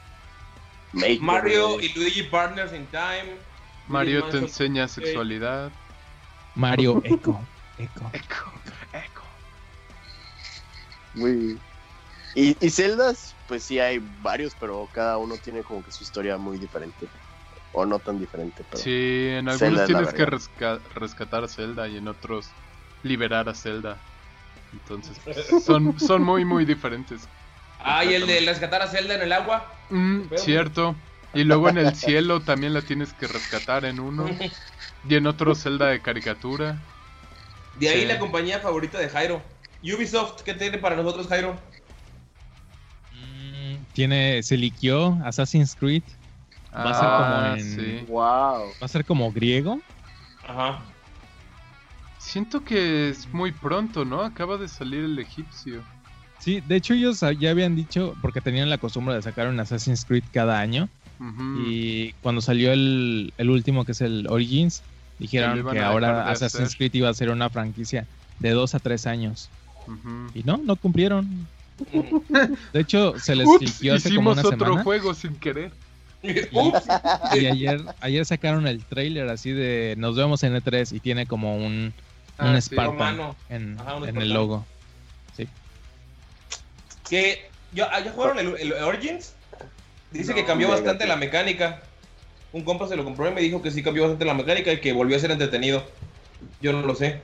Maker, 0.91 1.21
Mario 1.21 1.79
y 1.81 1.91
Luigi 1.97 2.23
Partners 2.23 2.71
in 2.71 2.85
Time. 2.87 3.35
Mario 3.87 4.19
Luigi 4.19 4.31
te 4.31 4.37
enseña 4.45 4.87
sexualidad. 4.87 5.71
Mario 6.55 7.01
Echo. 7.03 7.39
Echo. 7.79 8.11
Echo, 8.13 8.53
echo. 8.93 9.21
Güey. 11.15 11.57
Y, 12.35 12.55
y 12.65 12.69
Zeldas, 12.69 13.35
pues 13.47 13.63
sí 13.63 13.79
hay 13.79 13.99
varios, 14.21 14.55
pero 14.59 14.87
cada 14.93 15.17
uno 15.17 15.35
tiene 15.37 15.63
como 15.63 15.83
que 15.83 15.91
su 15.91 16.03
historia 16.03 16.37
muy 16.37 16.59
diferente. 16.59 17.07
O 17.71 17.87
no 17.87 17.97
tan 17.97 18.19
diferente, 18.19 18.63
pero. 18.69 18.83
Sí, 18.83 19.29
en 19.31 19.49
algunos 19.49 19.59
Zelda 19.59 19.85
tienes 19.87 20.13
que 20.13 20.25
resca- 20.27 20.79
rescatar 20.93 21.43
a 21.43 21.47
Zelda 21.47 21.87
y 21.87 21.97
en 21.97 22.07
otros 22.07 22.51
liberar 23.03 23.47
a 23.49 23.53
Zelda. 23.53 23.99
Entonces, 24.71 25.19
pues, 25.23 25.63
son, 25.63 25.99
son 25.99 26.23
muy, 26.23 26.45
muy 26.45 26.65
diferentes. 26.65 27.27
Ah, 27.79 28.03
y 28.03 28.13
el 28.13 28.25
de 28.25 28.39
rescatar 28.41 28.81
a 28.81 28.87
Zelda 28.87 29.15
en 29.15 29.21
el 29.21 29.31
agua. 29.33 29.67
Mm, 29.89 30.21
cierto. 30.37 30.95
Y 31.33 31.43
luego 31.43 31.69
en 31.69 31.77
el 31.77 31.95
cielo 31.95 32.41
también 32.41 32.73
la 32.73 32.81
tienes 32.81 33.13
que 33.13 33.27
rescatar 33.27 33.85
en 33.85 33.99
uno. 33.99 34.25
Y 35.07 35.15
en 35.15 35.27
otro 35.27 35.53
Zelda 35.53 35.87
de 35.87 36.01
caricatura. 36.01 36.79
De 37.75 37.89
ahí 37.89 38.01
Sí. 38.01 38.07
la 38.07 38.19
compañía 38.19 38.59
favorita 38.59 38.99
de 38.99 39.09
Jairo. 39.09 39.43
Ubisoft, 39.81 40.43
¿qué 40.43 40.53
tiene 40.53 40.77
para 40.77 40.95
nosotros, 40.95 41.27
Jairo? 41.27 41.59
Mm, 43.11 43.83
Tiene, 43.93 44.41
se 44.43 44.57
liqueó 44.57 45.19
Assassin's 45.23 45.75
Creed. 45.75 46.03
Va 46.73 46.89
a 46.89 46.93
ser 46.93 47.03
Ah, 47.07 47.17
como 47.19 47.59
en- 47.59 47.99
sí. 47.99 48.05
¡Wow! 48.07 48.75
Va 48.81 48.85
a 48.85 48.87
ser 48.87 49.05
como 49.05 49.31
griego. 49.31 49.83
Ajá. 50.43 50.92
Siento 52.23 52.63
que 52.63 53.09
es 53.09 53.31
muy 53.33 53.51
pronto, 53.51 54.05
¿no? 54.05 54.21
Acaba 54.21 54.57
de 54.57 54.67
salir 54.67 55.03
el 55.03 55.19
egipcio. 55.19 55.83
Sí, 56.39 56.61
de 56.61 56.77
hecho 56.77 56.93
ellos 56.93 57.21
ya 57.39 57.51
habían 57.51 57.75
dicho, 57.75 58.15
porque 58.21 58.41
tenían 58.41 58.69
la 58.69 58.77
costumbre 58.77 59.13
de 59.13 59.21
sacar 59.21 59.47
un 59.47 59.59
Assassin's 59.59 60.05
Creed 60.05 60.23
cada 60.31 60.59
año. 60.59 60.89
Y 61.65 62.11
cuando 62.21 62.41
salió 62.41 62.73
el, 62.73 63.33
el 63.37 63.49
último, 63.49 63.85
que 63.85 63.93
es 63.93 64.01
el 64.01 64.27
Origins, 64.29 64.81
dijeron 65.19 65.65
que 65.71 65.79
ahora 65.79 66.29
Assassin's 66.29 66.69
hacer. 66.69 66.77
Creed 66.77 66.93
iba 66.95 67.09
a 67.09 67.13
ser 67.13 67.29
una 67.29 67.49
franquicia 67.49 68.07
de 68.39 68.51
dos 68.51 68.73
a 68.73 68.79
tres 68.79 69.05
años. 69.05 69.49
Y 70.33 70.43
no, 70.43 70.57
no 70.57 70.75
cumplieron. 70.75 71.47
De 72.73 72.79
hecho, 72.79 73.17
se 73.19 73.35
les 73.35 73.47
liqueó 73.59 73.95
hace 73.95 74.09
como 74.15 74.31
hicimos 74.31 74.37
una 74.37 74.47
otro 74.47 74.65
semana. 74.67 74.83
juego 74.83 75.13
sin 75.13 75.35
querer. 75.35 75.71
Ups. 76.51 76.83
Y 77.39 77.45
ayer, 77.45 77.83
ayer 77.99 78.25
sacaron 78.25 78.65
el 78.67 78.83
trailer 78.83 79.29
así 79.29 79.51
de 79.51 79.95
nos 79.97 80.15
vemos 80.15 80.43
en 80.43 80.55
E3 80.55 80.95
y 80.95 80.99
tiene 80.99 81.25
como 81.25 81.57
un, 81.57 81.93
un 82.49 82.55
Ah, 82.55 82.61
sí. 82.61 82.69
Spartan 82.69 82.91
Romano. 82.93 83.35
en, 83.49 83.79
Ajá, 83.79 83.95
un 83.95 84.07
en 84.09 84.17
el 84.21 84.29
logo. 84.33 84.65
Que 87.09 87.49
yo, 87.73 87.85
ah, 87.91 87.99
¿ya 87.99 88.11
jugaron 88.11 88.39
el, 88.39 88.55
el 88.59 88.73
Origins? 88.73 89.33
Dice 90.11 90.33
que 90.33 90.45
cambió 90.45 90.69
bastante 90.69 91.05
la 91.05 91.15
mecánica. 91.15 91.81
Un 92.53 92.63
compa 92.63 92.87
se 92.87 92.95
lo 92.95 93.03
compró 93.03 93.27
y 93.29 93.33
me 93.33 93.41
dijo 93.41 93.61
que 93.61 93.71
sí 93.71 93.81
cambió 93.83 94.03
bastante 94.03 94.25
la 94.25 94.33
mecánica 94.35 94.71
y 94.71 94.79
que 94.79 94.93
volvió 94.93 95.17
a 95.17 95.19
ser 95.19 95.31
entretenido. 95.31 95.83
Yo 96.61 96.71
no 96.71 96.81
lo 96.85 96.95
sé. 96.95 97.21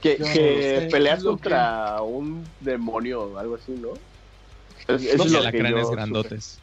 Que, 0.00 0.16
Yo 0.18 0.24
que 0.32 0.74
no 0.76 0.80
sé, 0.82 0.88
peleas 0.90 1.22
contra 1.22 2.00
un 2.02 2.46
demonio 2.60 3.22
o 3.24 3.38
algo 3.38 3.56
así, 3.56 3.72
¿no? 3.72 3.90
Es, 4.88 5.02
es 5.02 5.30
lo 5.30 5.50
que 5.50 5.58
yo 5.70 5.90
grandotes. 5.90 6.58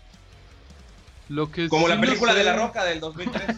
Lo 1.29 1.51
que 1.51 1.67
Como 1.67 1.87
sí 1.87 1.93
la 1.93 1.99
película 2.01 2.31
sé- 2.31 2.39
de 2.39 2.43
La 2.45 2.55
Roca 2.55 2.85
del 2.85 2.99
2003. 2.99 3.57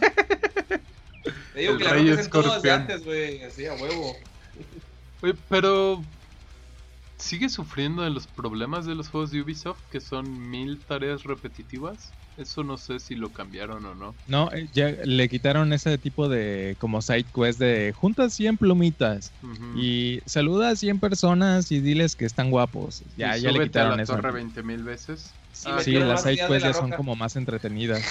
Te 1.54 1.60
digo 1.60 1.72
El 1.72 1.78
que 1.78 1.84
La 1.84 1.90
Roca 1.94 2.10
es 2.12 2.18
en 2.18 2.30
todo 2.30 2.54
desde 2.56 2.70
antes, 2.72 3.04
güey. 3.04 3.42
Así, 3.44 3.66
a 3.66 3.74
huevo. 3.74 4.16
Oye, 5.22 5.34
pero 5.48 6.02
sigue 7.18 7.48
sufriendo 7.48 8.02
de 8.02 8.10
los 8.10 8.26
problemas 8.26 8.86
de 8.86 8.94
los 8.94 9.08
juegos 9.08 9.30
de 9.30 9.42
Ubisoft, 9.42 9.78
que 9.90 10.00
son 10.00 10.50
mil 10.50 10.80
tareas 10.88 11.24
repetitivas. 11.24 12.12
Eso 12.36 12.64
no 12.64 12.78
sé 12.78 13.00
si 13.00 13.16
lo 13.16 13.30
cambiaron 13.32 13.84
o 13.84 13.94
no. 13.94 14.14
No, 14.26 14.50
eh, 14.52 14.66
ya 14.72 14.88
le 15.04 15.28
quitaron 15.28 15.72
ese 15.74 15.98
tipo 15.98 16.28
de 16.28 16.76
como 16.80 17.02
side 17.02 17.26
quest 17.34 17.58
de 17.58 17.92
juntas 17.94 18.32
100 18.32 18.56
plumitas 18.56 19.32
y 19.76 20.20
saluda 20.24 20.70
a 20.70 20.76
100 20.76 21.00
personas 21.00 21.70
y 21.70 21.80
diles 21.80 22.16
que 22.16 22.24
están 22.24 22.50
guapos. 22.50 23.02
Ya, 23.16 23.36
Y 23.36 23.42
ya 23.42 23.48
le 23.50 23.58
súbete 23.58 23.62
a 23.62 23.64
quitaron 23.64 23.96
la 23.98 24.02
eso. 24.04 24.16
torre 24.16 24.32
20 24.32 24.62
mil 24.62 24.82
veces. 24.82 25.34
Sí, 25.52 25.68
Ah, 25.70 25.80
Sí, 25.80 25.92
las 25.92 26.22
side 26.22 26.36
quests 26.36 26.50
la 26.50 26.58
ya 26.68 26.72
son 26.72 26.92
como 26.92 27.14
más 27.14 27.36
entretenidas. 27.36 28.02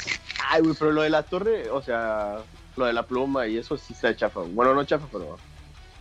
Ay, 0.52 0.62
güey, 0.62 0.76
pero 0.78 0.92
lo 0.92 1.02
de 1.02 1.10
la 1.10 1.24
torre, 1.24 1.70
o 1.72 1.82
sea, 1.82 2.44
lo 2.78 2.86
de 2.86 2.94
la 2.94 3.04
pluma 3.04 3.48
y 3.48 3.58
eso 3.58 3.78
sí 3.78 3.94
está 3.94 4.16
chafa. 4.16 4.42
Bueno, 4.42 4.76
no 4.76 4.84
chafa, 4.84 5.08
pero. 5.12 5.40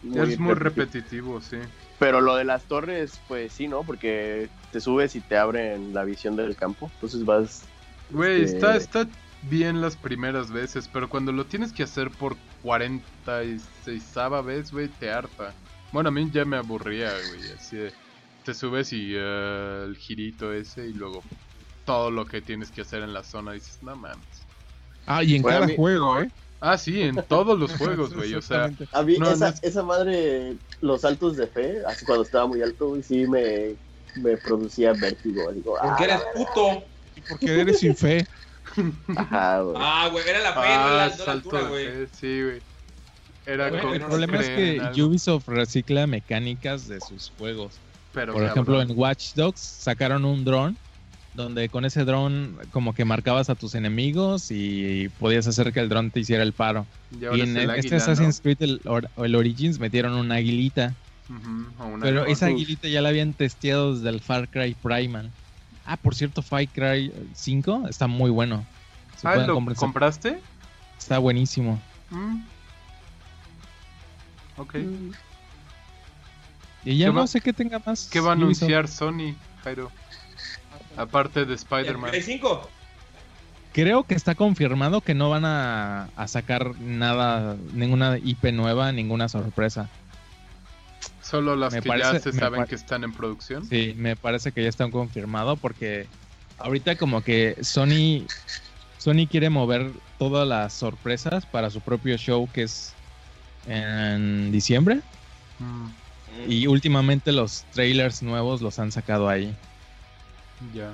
Es 0.02 0.38
muy 0.38 0.54
repetitivo. 0.54 1.38
repetitivo, 1.38 1.40
sí. 1.40 1.56
Pero 1.98 2.20
lo 2.20 2.36
de 2.36 2.44
las 2.44 2.64
torres, 2.64 3.20
pues 3.26 3.52
sí, 3.52 3.66
¿no? 3.68 3.82
Porque 3.82 4.48
te 4.70 4.80
subes 4.80 5.16
y 5.16 5.20
te 5.20 5.36
abren 5.36 5.92
la 5.94 6.04
visión 6.04 6.36
del 6.36 6.54
campo. 6.56 6.90
Entonces 6.94 7.24
vas. 7.24 7.64
Güey, 8.10 8.42
Este- 8.42 8.56
está, 8.56 8.76
está 8.76 9.08
bien 9.42 9.80
las 9.80 9.96
primeras 9.96 10.50
veces, 10.50 10.88
pero 10.92 11.08
cuando 11.08 11.32
lo 11.32 11.44
tienes 11.46 11.72
que 11.72 11.82
hacer 11.82 12.10
por 12.10 12.36
46 12.62 14.14
vez, 14.44 14.72
güey, 14.72 14.88
te 14.88 15.10
harta. 15.10 15.54
Bueno, 15.92 16.08
a 16.08 16.12
mí 16.12 16.28
ya 16.32 16.44
me 16.44 16.56
aburría, 16.56 17.10
güey, 17.10 17.52
así 17.52 17.76
de, 17.76 17.92
te 18.44 18.54
subes 18.54 18.92
y 18.92 19.12
eh, 19.14 19.84
el 19.86 19.96
girito 19.96 20.52
ese 20.52 20.86
y 20.88 20.92
luego 20.92 21.22
todo 21.84 22.10
lo 22.10 22.26
que 22.26 22.40
tienes 22.42 22.70
que 22.70 22.82
hacer 22.82 23.02
en 23.02 23.12
la 23.14 23.24
zona 23.24 23.52
dices, 23.52 23.82
no 23.82 23.96
mames. 23.96 24.24
Ah, 25.06 25.22
y 25.24 25.36
en 25.36 25.42
Bueno, 25.42 25.56
cada 25.58 25.66
mí- 25.68 25.76
juego, 25.76 26.20
¿eh? 26.20 26.30
Ah, 26.60 26.76
sí, 26.76 27.02
en 27.02 27.22
todos 27.28 27.58
los 27.58 27.72
juegos, 27.78 28.14
güey, 28.14 28.34
o 28.34 28.42
sea. 28.42 28.70
A 28.92 29.02
mí, 29.02 29.16
No, 29.18 29.30
esa, 29.30 29.50
no 29.50 29.54
es- 29.54 29.62
esa 29.62 29.82
madre, 29.82 30.56
los 30.80 31.02
saltos 31.02 31.36
de 31.36 31.46
fe, 31.46 31.78
así 31.86 32.04
cuando 32.04 32.24
estaba 32.24 32.46
muy 32.46 32.62
alto, 32.62 32.88
güey, 32.88 33.02
sí 33.02 33.26
me, 33.26 33.76
me 34.16 34.36
producía 34.36 34.92
vértigo. 34.92 35.52
Digo, 35.52 35.76
Porque 35.80 36.04
eres 36.04 36.20
puto. 36.34 36.84
Porque 37.28 37.60
eres 37.60 37.78
sin 37.80 37.94
fe. 37.96 38.26
Ajá, 39.16 39.60
güey. 39.62 39.76
Ah, 39.80 40.08
güey, 40.10 40.28
era 40.28 40.40
la 40.40 40.52
fe, 40.52 40.60
no 40.60 40.64
la, 40.64 41.04
ah, 41.04 41.14
no 41.18 41.24
la 41.26 41.32
altura, 41.32 41.62
de 41.62 41.68
güey. 41.68 41.86
fe, 41.86 42.08
sí, 42.12 42.42
güey. 42.42 42.62
Era 43.46 43.70
Güey, 43.70 43.80
como 43.80 43.94
El 43.94 44.00
no 44.00 44.06
problema 44.08 44.36
es 44.40 44.48
que 44.50 44.80
algo, 44.80 45.06
Ubisoft 45.06 45.48
recicla 45.48 46.06
mecánicas 46.06 46.86
de 46.86 47.00
sus 47.00 47.30
juegos. 47.38 47.74
pero 48.12 48.34
Por 48.34 48.44
ejemplo, 48.44 48.82
en 48.82 48.90
Watch 48.94 49.32
Dogs 49.34 49.60
sacaron 49.60 50.24
un 50.26 50.44
dron 50.44 50.76
donde 51.42 51.68
con 51.68 51.84
ese 51.84 52.04
dron 52.04 52.56
como 52.70 52.94
que 52.94 53.04
marcabas 53.04 53.48
a 53.50 53.54
tus 53.54 53.74
enemigos 53.74 54.50
y 54.50 55.08
podías 55.18 55.46
hacer 55.46 55.72
que 55.72 55.80
el 55.80 55.88
dron 55.88 56.10
te 56.10 56.20
hiciera 56.20 56.42
el 56.42 56.52
paro. 56.52 56.86
Y 57.12 57.24
en 57.40 57.56
el 57.56 57.70
este 57.70 57.72
águila, 57.72 57.90
¿no? 57.90 58.02
Assassin's 58.02 58.40
Creed, 58.40 58.56
el, 58.62 58.80
el 59.16 59.34
Origins, 59.34 59.78
metieron 59.78 60.12
una 60.14 60.36
aguilita. 60.36 60.94
Ujú, 61.30 61.66
o 61.82 61.86
una 61.86 62.02
Pero 62.04 62.26
esa 62.26 62.46
aguilita 62.46 62.88
ya 62.88 63.00
la 63.02 63.10
habían 63.10 63.32
testeado 63.34 63.94
desde 63.94 64.08
el 64.10 64.20
Far 64.20 64.48
Cry 64.48 64.74
Primal. 64.74 65.30
Ah, 65.86 65.96
por 65.96 66.14
cierto, 66.14 66.42
Far 66.42 66.66
Cry 66.68 67.12
5 67.34 67.86
está 67.88 68.06
muy 68.06 68.30
bueno. 68.30 68.66
Se 69.16 69.26
Ah, 69.26 69.36
¿lo 69.36 69.54
compraste? 69.74 70.38
Está 70.98 71.18
buenísimo. 71.18 71.80
Mm. 72.10 72.42
Ok. 74.58 74.74
Y 76.84 76.96
ya 76.98 77.06
¿Qué 77.06 77.12
no 77.12 77.20
va- 77.20 77.26
sé 77.26 77.40
qué 77.40 77.52
tenga 77.52 77.80
más. 77.84 78.08
¿Qué 78.10 78.20
va 78.20 78.30
a 78.30 78.32
anunciar 78.32 78.88
Sony, 78.88 79.34
Jairo? 79.64 79.90
Aparte 80.98 81.40
de 81.40 81.52
¿El 81.52 81.58
Spider-Man. 81.58 82.10
Play 82.10 82.22
5? 82.22 82.68
Creo 83.72 84.02
que 84.04 84.14
está 84.14 84.34
confirmado 84.34 85.00
que 85.00 85.14
no 85.14 85.30
van 85.30 85.44
a, 85.44 86.08
a 86.16 86.28
sacar 86.28 86.78
nada, 86.80 87.56
ninguna 87.72 88.18
IP 88.18 88.52
nueva, 88.52 88.92
ninguna 88.92 89.28
sorpresa. 89.28 89.88
Solo 91.22 91.54
las 91.54 91.72
Me 91.74 91.82
que 91.82 91.98
ya 91.98 92.18
se 92.18 92.32
saben 92.32 92.64
que 92.64 92.74
están 92.74 93.04
en 93.04 93.12
producción. 93.12 93.66
Sí, 93.66 93.94
me 93.96 94.16
parece 94.16 94.52
que 94.52 94.62
ya 94.62 94.68
está 94.68 94.90
confirmado 94.90 95.56
porque 95.56 96.06
ahorita 96.58 96.96
como 96.96 97.22
que 97.22 97.56
Sony 97.60 98.26
Sony 98.96 99.26
quiere 99.30 99.50
mover 99.50 99.92
todas 100.18 100.48
las 100.48 100.72
sorpresas 100.72 101.46
para 101.46 101.70
su 101.70 101.80
propio 101.80 102.16
show 102.16 102.48
que 102.52 102.62
es 102.62 102.94
en 103.66 104.50
diciembre 104.50 105.02
Mm, 105.58 105.88
y 106.48 106.66
últimamente 106.66 107.32
los 107.32 107.64
trailers 107.72 108.22
nuevos 108.22 108.62
los 108.62 108.78
han 108.78 108.92
sacado 108.92 109.28
ahí. 109.28 109.54
Ya. 110.74 110.92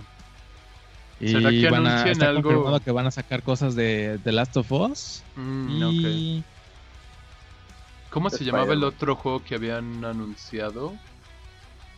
Y 1.20 1.28
¿Será 1.30 1.50
que 1.50 1.70
van 1.70 1.86
a 1.86 2.08
está 2.10 2.28
algo? 2.28 2.42
confirmado 2.42 2.80
que 2.80 2.90
van 2.90 3.06
a 3.06 3.10
sacar 3.10 3.42
cosas 3.42 3.74
de 3.76 4.18
The 4.24 4.32
Last 4.32 4.56
of 4.56 4.70
Us 4.72 5.22
Mm, 5.36 5.82
y 5.82 6.44
¿Cómo 8.10 8.30
se 8.30 8.44
llamaba 8.44 8.72
el 8.72 8.84
otro 8.84 9.16
juego 9.16 9.42
que 9.42 9.54
habían 9.56 10.04
anunciado 10.04 10.94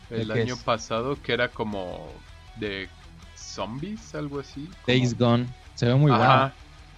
¿De 0.09 0.21
el 0.21 0.31
año 0.31 0.53
es? 0.55 0.63
pasado? 0.63 1.17
Que 1.21 1.33
era 1.33 1.49
como 1.49 2.11
de 2.55 2.89
zombies, 3.35 4.15
algo 4.15 4.39
así. 4.39 4.65
como- 4.65 4.75
Days 4.87 5.17
Gone. 5.17 5.45
Se 5.75 5.85
ve 5.85 5.93
muy 5.95 6.09
bueno. 6.11 6.23
Ajá, 6.23 6.53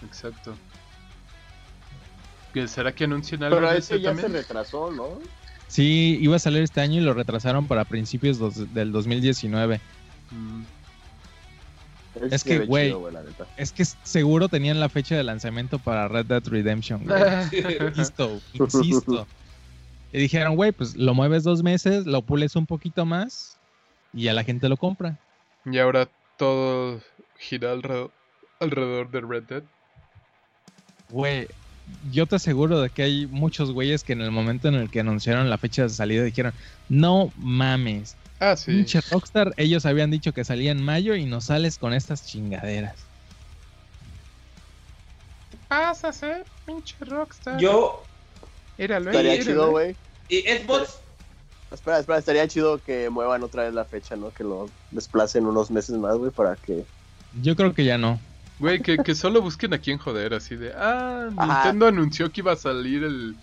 exacto. 0.06 0.56
¿Que 2.54 2.68
¿Será 2.68 2.94
que 2.94 3.04
anuncien 3.04 3.44
algo 3.44 3.58
Pero 3.58 3.72
ese 3.72 3.96
ese 3.96 4.02
ya 4.02 4.16
se 4.16 4.22
también? 4.22 4.42
retrasó, 4.42 4.92
¿no? 4.92 5.20
Sí, 5.68 6.18
iba 6.22 6.36
a 6.36 6.40
salir 6.40 6.64
este 6.64 6.82
año 6.82 7.00
y 7.00 7.04
lo 7.04 7.14
retrasaron 7.14 7.68
para 7.68 7.84
principios 7.86 8.40
dos- 8.40 8.74
del 8.74 8.92
2019. 8.92 9.80
Mm, 10.32 10.64
Es 12.32 12.44
que, 12.44 12.60
güey. 12.60 12.94
Es 13.58 13.72
que 13.72 13.86
seguro 13.86 14.50
tenían 14.50 14.80
la 14.80 14.90
fecha 14.90 15.16
de 15.16 15.24
lanzamiento 15.24 15.80
para 15.80 16.08
Red 16.08 16.26
Dead 16.26 16.44
Redemption, 16.46 17.06
güey. 17.06 17.20
Insisto, 17.88 18.40
insisto. 18.54 19.28
Y 20.12 20.20
dijeron, 20.20 20.56
güey, 20.56 20.72
pues 20.72 20.96
lo 20.96 21.14
mueves 21.14 21.44
dos 21.44 21.62
meses, 21.62 22.06
lo 22.08 22.22
pules 22.24 22.56
un 22.56 22.66
poquito 22.66 23.06
más 23.06 23.58
y 24.14 24.28
a 24.28 24.34
la 24.34 24.44
gente 24.44 24.68
lo 24.70 24.78
compra. 24.78 25.18
y 25.66 25.78
ahora 25.78 26.10
todo 26.38 27.00
gira 27.38 27.72
alrededor, 27.74 28.12
alrededor 28.60 29.12
de 29.12 29.22
Red 29.22 29.44
Dead. 29.44 29.64
Güey, 31.10 31.48
yo 32.12 32.26
te 32.26 32.36
aseguro 32.38 32.82
de 32.82 32.90
que 32.90 33.04
hay 33.04 33.28
muchos 33.28 33.72
güeyes 33.72 34.04
que 34.04 34.14
en 34.14 34.22
el 34.22 34.32
momento 34.32 34.68
en 34.68 34.76
el 34.76 34.90
que 34.90 35.00
anunciaron 35.02 35.50
la 35.50 35.58
fecha 35.58 35.84
de 35.84 35.90
salida 35.90 36.24
dijeron, 36.24 36.54
no 36.88 37.32
mames, 37.38 38.16
Ah, 38.40 38.56
sí. 38.56 38.72
pinche 38.72 39.02
Rockstar, 39.12 39.54
ellos 39.58 39.86
habían 39.86 40.12
dicho 40.12 40.32
que 40.34 40.44
salía 40.46 40.72
en 40.72 40.82
mayo 40.82 41.16
y 41.16 41.26
nos 41.26 41.46
sales 41.46 41.78
con 41.78 41.94
estas 41.94 42.26
chingaderas. 42.26 42.96
vas 45.70 46.04
a 46.04 46.10
hacer, 46.10 46.46
pinche 46.66 46.96
Rockstar? 47.02 47.60
Yo. 47.60 48.04
Éralo, 48.78 49.12
Estaría 49.12 49.34
éralo. 49.34 49.46
chido, 49.52 49.72
güey. 49.72 49.96
Y 50.30 50.42
Xbox. 50.42 51.00
Espera, 51.72 52.00
espera, 52.00 52.18
estaría 52.18 52.48
chido 52.48 52.82
que 52.84 53.10
muevan 53.10 53.44
otra 53.44 53.64
vez 53.64 53.74
la 53.74 53.86
fecha, 53.86 54.16
¿no? 54.16 54.32
Que 54.32 54.44
lo 54.44 54.70
desplacen 54.92 55.46
unos 55.46 55.70
meses 55.70 55.96
más, 55.98 56.16
güey, 56.16 56.32
para 56.32 56.56
que... 56.56 56.84
Yo 57.42 57.56
creo 57.56 57.74
que 57.74 57.86
ya 57.86 57.98
no. 57.98 58.20
Güey, 58.58 58.82
que, 58.82 58.98
que 58.98 59.14
solo 59.14 59.42
busquen 59.42 59.74
a 59.74 59.78
quién 59.78 60.00
joder, 60.00 60.34
así 60.34 60.56
de, 60.56 60.74
ah, 60.74 61.30
Ajá. 61.38 61.54
Nintendo 61.64 61.88
anunció 61.88 62.32
que 62.32 62.42
iba 62.42 62.54
a 62.54 62.56
salir 62.56 63.04
el, 63.04 63.36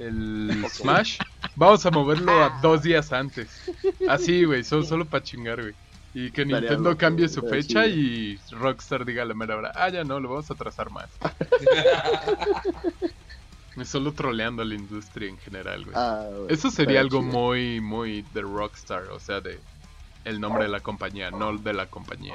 el 0.00 0.64
Smash, 0.68 1.18
vamos 1.56 1.84
a 1.84 1.90
moverlo 1.90 2.32
a 2.32 2.58
dos 2.62 2.82
días 2.82 3.12
antes. 3.12 3.48
Así, 4.08 4.44
güey, 4.44 4.64
solo, 4.64 4.82
solo 4.84 5.04
para 5.04 5.22
chingar, 5.22 5.60
güey. 5.60 5.74
Y 6.14 6.30
que 6.32 6.42
Estaría 6.42 6.60
Nintendo 6.60 6.90
loco, 6.90 6.98
cambie 6.98 7.28
su 7.28 7.42
fecha 7.42 7.86
y 7.86 8.38
Rockstar 8.50 9.04
diga 9.04 9.24
la 9.24 9.34
mera 9.34 9.56
hora, 9.56 9.72
ah, 9.76 9.90
ya 9.90 10.02
no, 10.02 10.18
lo 10.18 10.30
vamos 10.30 10.50
a 10.50 10.54
atrasar 10.54 10.90
más. 10.90 11.08
Es 13.76 13.88
solo 13.88 14.12
troleando 14.12 14.62
a 14.62 14.64
la 14.64 14.74
industria 14.74 15.28
en 15.28 15.38
general, 15.38 15.84
güey. 15.84 15.94
Ah, 15.96 16.26
Eso 16.48 16.70
sería 16.70 17.00
algo 17.00 17.20
chido. 17.20 17.32
muy, 17.32 17.80
muy 17.80 18.22
de 18.34 18.40
Rockstar, 18.40 19.04
o 19.04 19.20
sea, 19.20 19.40
de 19.40 19.60
el 20.24 20.40
nombre 20.40 20.64
de 20.64 20.70
la 20.70 20.80
compañía, 20.80 21.30
no 21.30 21.56
de 21.56 21.72
la 21.74 21.86
compañía. 21.86 22.34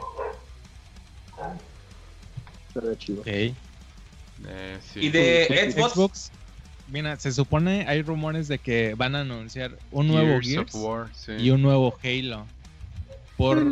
Estaría 2.70 2.98
chido. 2.98 3.22
Ok. 3.22 3.28
Eh, 3.28 4.80
sí. 4.94 5.00
Y 5.00 5.10
de 5.10 5.74
Xbox. 5.76 6.32
Mira, 6.88 7.18
se 7.20 7.32
supone, 7.32 7.86
hay 7.88 8.02
rumores 8.04 8.48
de 8.48 8.60
que 8.60 8.94
van 8.96 9.16
a 9.16 9.22
anunciar 9.22 9.72
un 9.92 10.08
nuevo 10.08 10.40
Gears 10.40 10.48
Gears 10.48 10.76
of 10.76 10.82
War, 10.84 11.10
sí. 11.16 11.32
y 11.40 11.50
un 11.50 11.62
nuevo 11.62 11.98
Halo. 12.04 12.46
Por 13.38 13.66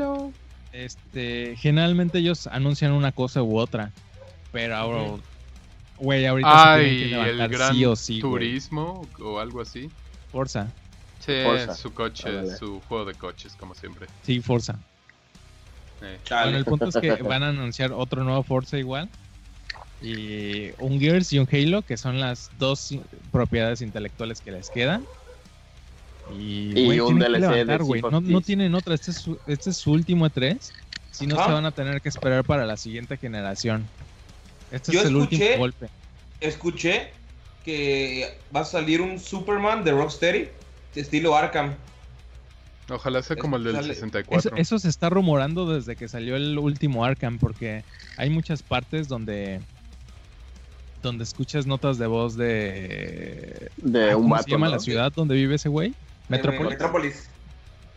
este, 0.74 1.56
generalmente 1.58 2.18
ellos 2.18 2.48
anuncian 2.48 2.92
una 2.92 3.12
cosa 3.12 3.44
u 3.44 3.58
otra, 3.60 3.92
pero 4.52 4.76
ahora, 4.76 5.22
güey, 6.00 6.26
ahorita 6.26 6.50
se 6.52 6.70
Ay, 6.70 6.98
tienen 6.98 7.10
que 7.24 7.30
el 7.30 7.38
levantar 7.38 7.50
gran 7.50 7.76
sí 7.76 7.86
o 7.86 7.96
sí, 7.96 8.20
turismo 8.20 9.08
o 9.20 9.40
algo 9.40 9.62
así. 9.62 9.90
Forza, 10.32 10.68
Sí, 11.20 11.32
Forza. 11.44 11.76
su 11.76 11.94
coche, 11.94 12.28
Ándale. 12.28 12.58
su 12.58 12.82
juego 12.82 13.06
de 13.06 13.14
coches, 13.14 13.56
como 13.58 13.76
siempre. 13.76 14.08
sí, 14.24 14.42
Forza. 14.42 14.78
Eh. 16.02 16.18
Bueno, 16.30 16.58
el 16.58 16.66
punto 16.66 16.86
es 16.90 16.96
que 16.98 17.12
van 17.24 17.44
a 17.44 17.50
anunciar 17.50 17.94
otro 17.94 18.24
nuevo 18.24 18.42
Forza 18.44 18.78
igual. 18.78 19.08
Y 20.04 20.72
un 20.80 21.00
Gears 21.00 21.32
y 21.34 21.40
un 21.40 21.48
Halo, 21.52 21.82
que 21.82 21.96
son 21.98 22.20
las 22.20 22.52
dos 22.60 22.94
propiedades 23.32 23.82
intelectuales 23.82 24.42
que 24.42 24.52
les 24.52 24.70
quedan. 24.70 25.06
Y, 26.38 26.78
Y 26.78 27.00
un 27.00 27.20
DLC 27.20 27.32
de 27.34 27.40
levantar, 27.66 27.82
No, 28.12 28.22
no 28.22 28.42
tienen 28.42 28.76
otra. 28.76 28.94
Este 28.96 29.12
es 29.12 29.18
su, 29.18 29.38
este 29.48 29.70
es 29.70 29.78
su 29.78 29.92
último 29.92 30.26
E3. 30.28 30.58
Si 31.12 31.26
no, 31.28 31.36
se 31.44 31.52
van 31.52 31.66
a 31.66 31.72
tener 31.72 32.02
que 32.02 32.10
esperar 32.10 32.44
para 32.44 32.66
la 32.66 32.76
siguiente 32.76 33.18
generación. 33.18 33.88
Este 34.72 34.92
Yo 34.92 35.00
es 35.00 35.06
el 35.06 35.16
escuché- 35.16 35.22
último 35.22 35.58
golpe. 35.58 35.90
Escuché 36.42 37.12
que 37.64 38.38
va 38.54 38.62
a 38.62 38.66
salir 38.66 39.00
un 39.00 39.20
Superman 39.20 39.84
de 39.86 39.92
Rocksteady, 39.92 40.50
de 40.96 41.02
estilo 41.02 41.36
Arkham. 41.36 41.76
Ojalá 42.90 43.22
sea 43.22 43.38
como 43.38 43.56
el 43.56 43.64
del 43.64 43.76
Sale- 43.76 43.94
64. 43.94 44.38
Eso, 44.38 44.56
eso 44.62 44.80
se 44.80 44.90
está 44.90 45.10
rumorando 45.10 45.74
desde 45.74 45.96
que 45.96 46.10
salió 46.10 46.36
el 46.36 46.58
último 46.60 47.06
Arkham, 47.06 47.38
porque 47.40 47.84
hay 48.18 48.30
muchas 48.30 48.62
partes 48.64 49.08
donde 49.08 49.62
donde 51.04 51.24
escuchas 51.24 51.68
notas 51.68 51.98
de 52.00 52.08
voz 52.08 52.36
de 52.36 53.70
De 53.78 54.12
Ah, 54.12 54.16
un 54.18 54.24
¿cómo 54.24 54.30
vato. 54.36 54.44
se 54.46 54.52
llama 54.52 54.66
¿no? 54.68 54.72
la 54.74 54.80
ciudad 54.80 55.12
donde 55.16 55.36
vive 55.36 55.56
ese 55.56 55.70
güey? 55.70 55.94
Metrópolis. 56.30 56.72
Metrópolis. 56.72 57.30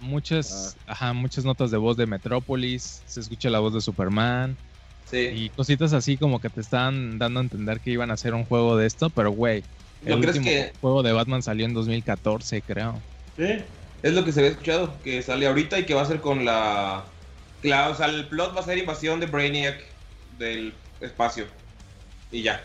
Muchas, 0.00 0.76
Ah. 0.86 0.92
ajá, 0.92 1.12
muchas 1.14 1.44
notas 1.44 1.70
de 1.70 1.78
voz 1.78 1.96
de 1.96 2.04
Metrópolis, 2.06 3.02
se 3.06 3.20
escucha 3.20 3.48
la 3.48 3.60
voz 3.60 3.72
de 3.72 3.80
Superman 3.80 4.56
Sí. 5.10 5.18
y 5.18 5.48
cositas 5.50 5.92
así 5.94 6.16
como 6.18 6.40
que 6.40 6.50
te 6.50 6.60
están 6.60 7.18
dando 7.18 7.40
a 7.40 7.42
entender 7.44 7.80
que 7.80 7.90
iban 7.92 8.10
a 8.10 8.14
hacer 8.14 8.34
un 8.34 8.44
juego 8.44 8.76
de 8.76 8.86
esto, 8.86 9.08
pero 9.08 9.30
güey, 9.30 9.62
¿No 10.02 10.14
el 10.16 10.20
crees 10.20 10.36
último 10.36 10.44
que 10.54 10.72
juego 10.80 11.02
de 11.02 11.12
Batman 11.12 11.42
salió 11.42 11.64
en 11.64 11.72
2014, 11.74 12.60
creo. 12.60 13.00
Sí. 13.36 13.62
Es 14.02 14.12
lo 14.12 14.24
que 14.24 14.32
se 14.32 14.40
había 14.40 14.50
escuchado, 14.52 14.92
que 15.02 15.22
sale 15.22 15.46
ahorita 15.46 15.78
y 15.78 15.84
que 15.86 15.94
va 15.94 16.02
a 16.02 16.06
ser 16.06 16.20
con 16.20 16.44
la... 16.44 17.04
la- 17.62 17.88
o 17.88 17.94
sea, 17.94 18.06
el 18.06 18.26
plot 18.26 18.54
va 18.54 18.60
a 18.60 18.64
ser 18.64 18.76
invasión 18.78 19.18
de 19.20 19.26
Brainiac 19.26 19.78
del 20.38 20.74
espacio. 21.00 21.46
Y 22.30 22.42
ya. 22.42 22.62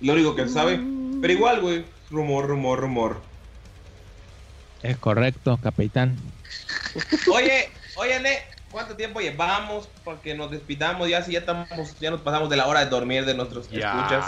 Lo 0.00 0.12
único 0.12 0.34
que 0.34 0.42
se 0.46 0.54
sabe. 0.54 0.80
Pero 1.20 1.32
igual, 1.32 1.60
güey. 1.60 1.84
Rumor, 2.10 2.46
rumor, 2.46 2.80
rumor. 2.80 3.20
Es 4.82 4.96
correcto, 4.98 5.58
capitán. 5.62 6.16
Oye, 7.32 7.70
oye, 7.96 8.20
Ne, 8.20 8.38
¿cuánto 8.70 8.94
tiempo 8.94 9.20
llevamos? 9.20 9.88
Porque 10.04 10.34
nos 10.34 10.50
despidamos 10.50 11.08
ya, 11.08 11.22
si 11.22 11.32
ya 11.32 11.40
estamos, 11.40 11.68
ya 11.98 12.10
nos 12.10 12.20
pasamos 12.20 12.48
de 12.50 12.56
la 12.56 12.66
hora 12.66 12.84
de 12.84 12.90
dormir 12.90 13.24
de 13.24 13.34
nuestros 13.34 13.66
escuchas. 13.66 14.24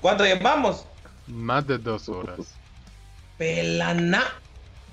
¿Cuánto 0.00 0.24
llevamos? 0.24 0.84
Más 1.26 1.66
de 1.66 1.78
dos 1.78 2.08
horas. 2.08 2.54
Pelana. 3.38 4.24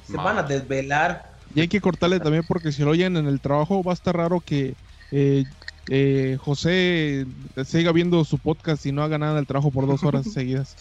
Se 0.06 0.16
van 0.16 0.38
a 0.38 0.44
desvelar. 0.44 1.34
Y 1.54 1.62
hay 1.62 1.68
que 1.68 1.82
cortarle 1.82 2.20
también 2.20 2.44
porque 2.48 2.72
si 2.72 2.84
lo 2.84 2.92
oyen 2.92 3.18
en 3.18 3.28
el 3.28 3.42
trabajo 3.42 3.84
va 3.84 3.92
a 3.92 3.96
estar 3.96 4.16
raro 4.16 4.40
que 4.40 4.76
eh, 5.12 5.44
eh, 5.90 6.38
José 6.40 7.26
siga 7.66 7.92
viendo 7.92 8.24
su 8.24 8.38
podcast 8.38 8.86
y 8.86 8.92
no 8.92 9.04
haga 9.04 9.18
nada 9.18 9.36
del 9.36 9.48
trabajo 9.48 9.72
por 9.72 9.88
dos 9.88 10.04
horas 10.04 10.26
seguidas. 10.34 10.76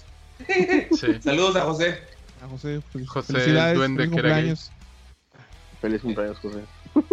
Sí. 0.47 1.20
Saludos 1.20 1.56
a 1.56 1.62
José. 1.62 1.98
A 2.44 2.48
José, 2.48 2.80
fel- 2.93 3.06
José, 3.06 3.32
felicidades, 3.32 3.72
el 3.72 3.78
duende 3.78 4.02
feliz 4.05 4.12
cumpleaños. 4.12 4.70
Feliz 5.80 6.01
cumpleaños, 6.02 6.39
José. 6.39 6.60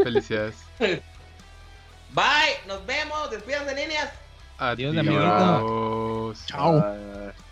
Felicidades. 0.03 0.55
Bye, 2.13 2.55
nos 2.67 2.85
vemos. 2.85 3.31
Despídanse, 3.31 3.75
niñas. 3.75 4.09
Adiós, 4.57 4.95
Adiós. 4.95 5.07
amiguito. 5.07 6.33
Chao. 6.45 6.79
Ah, 6.79 7.31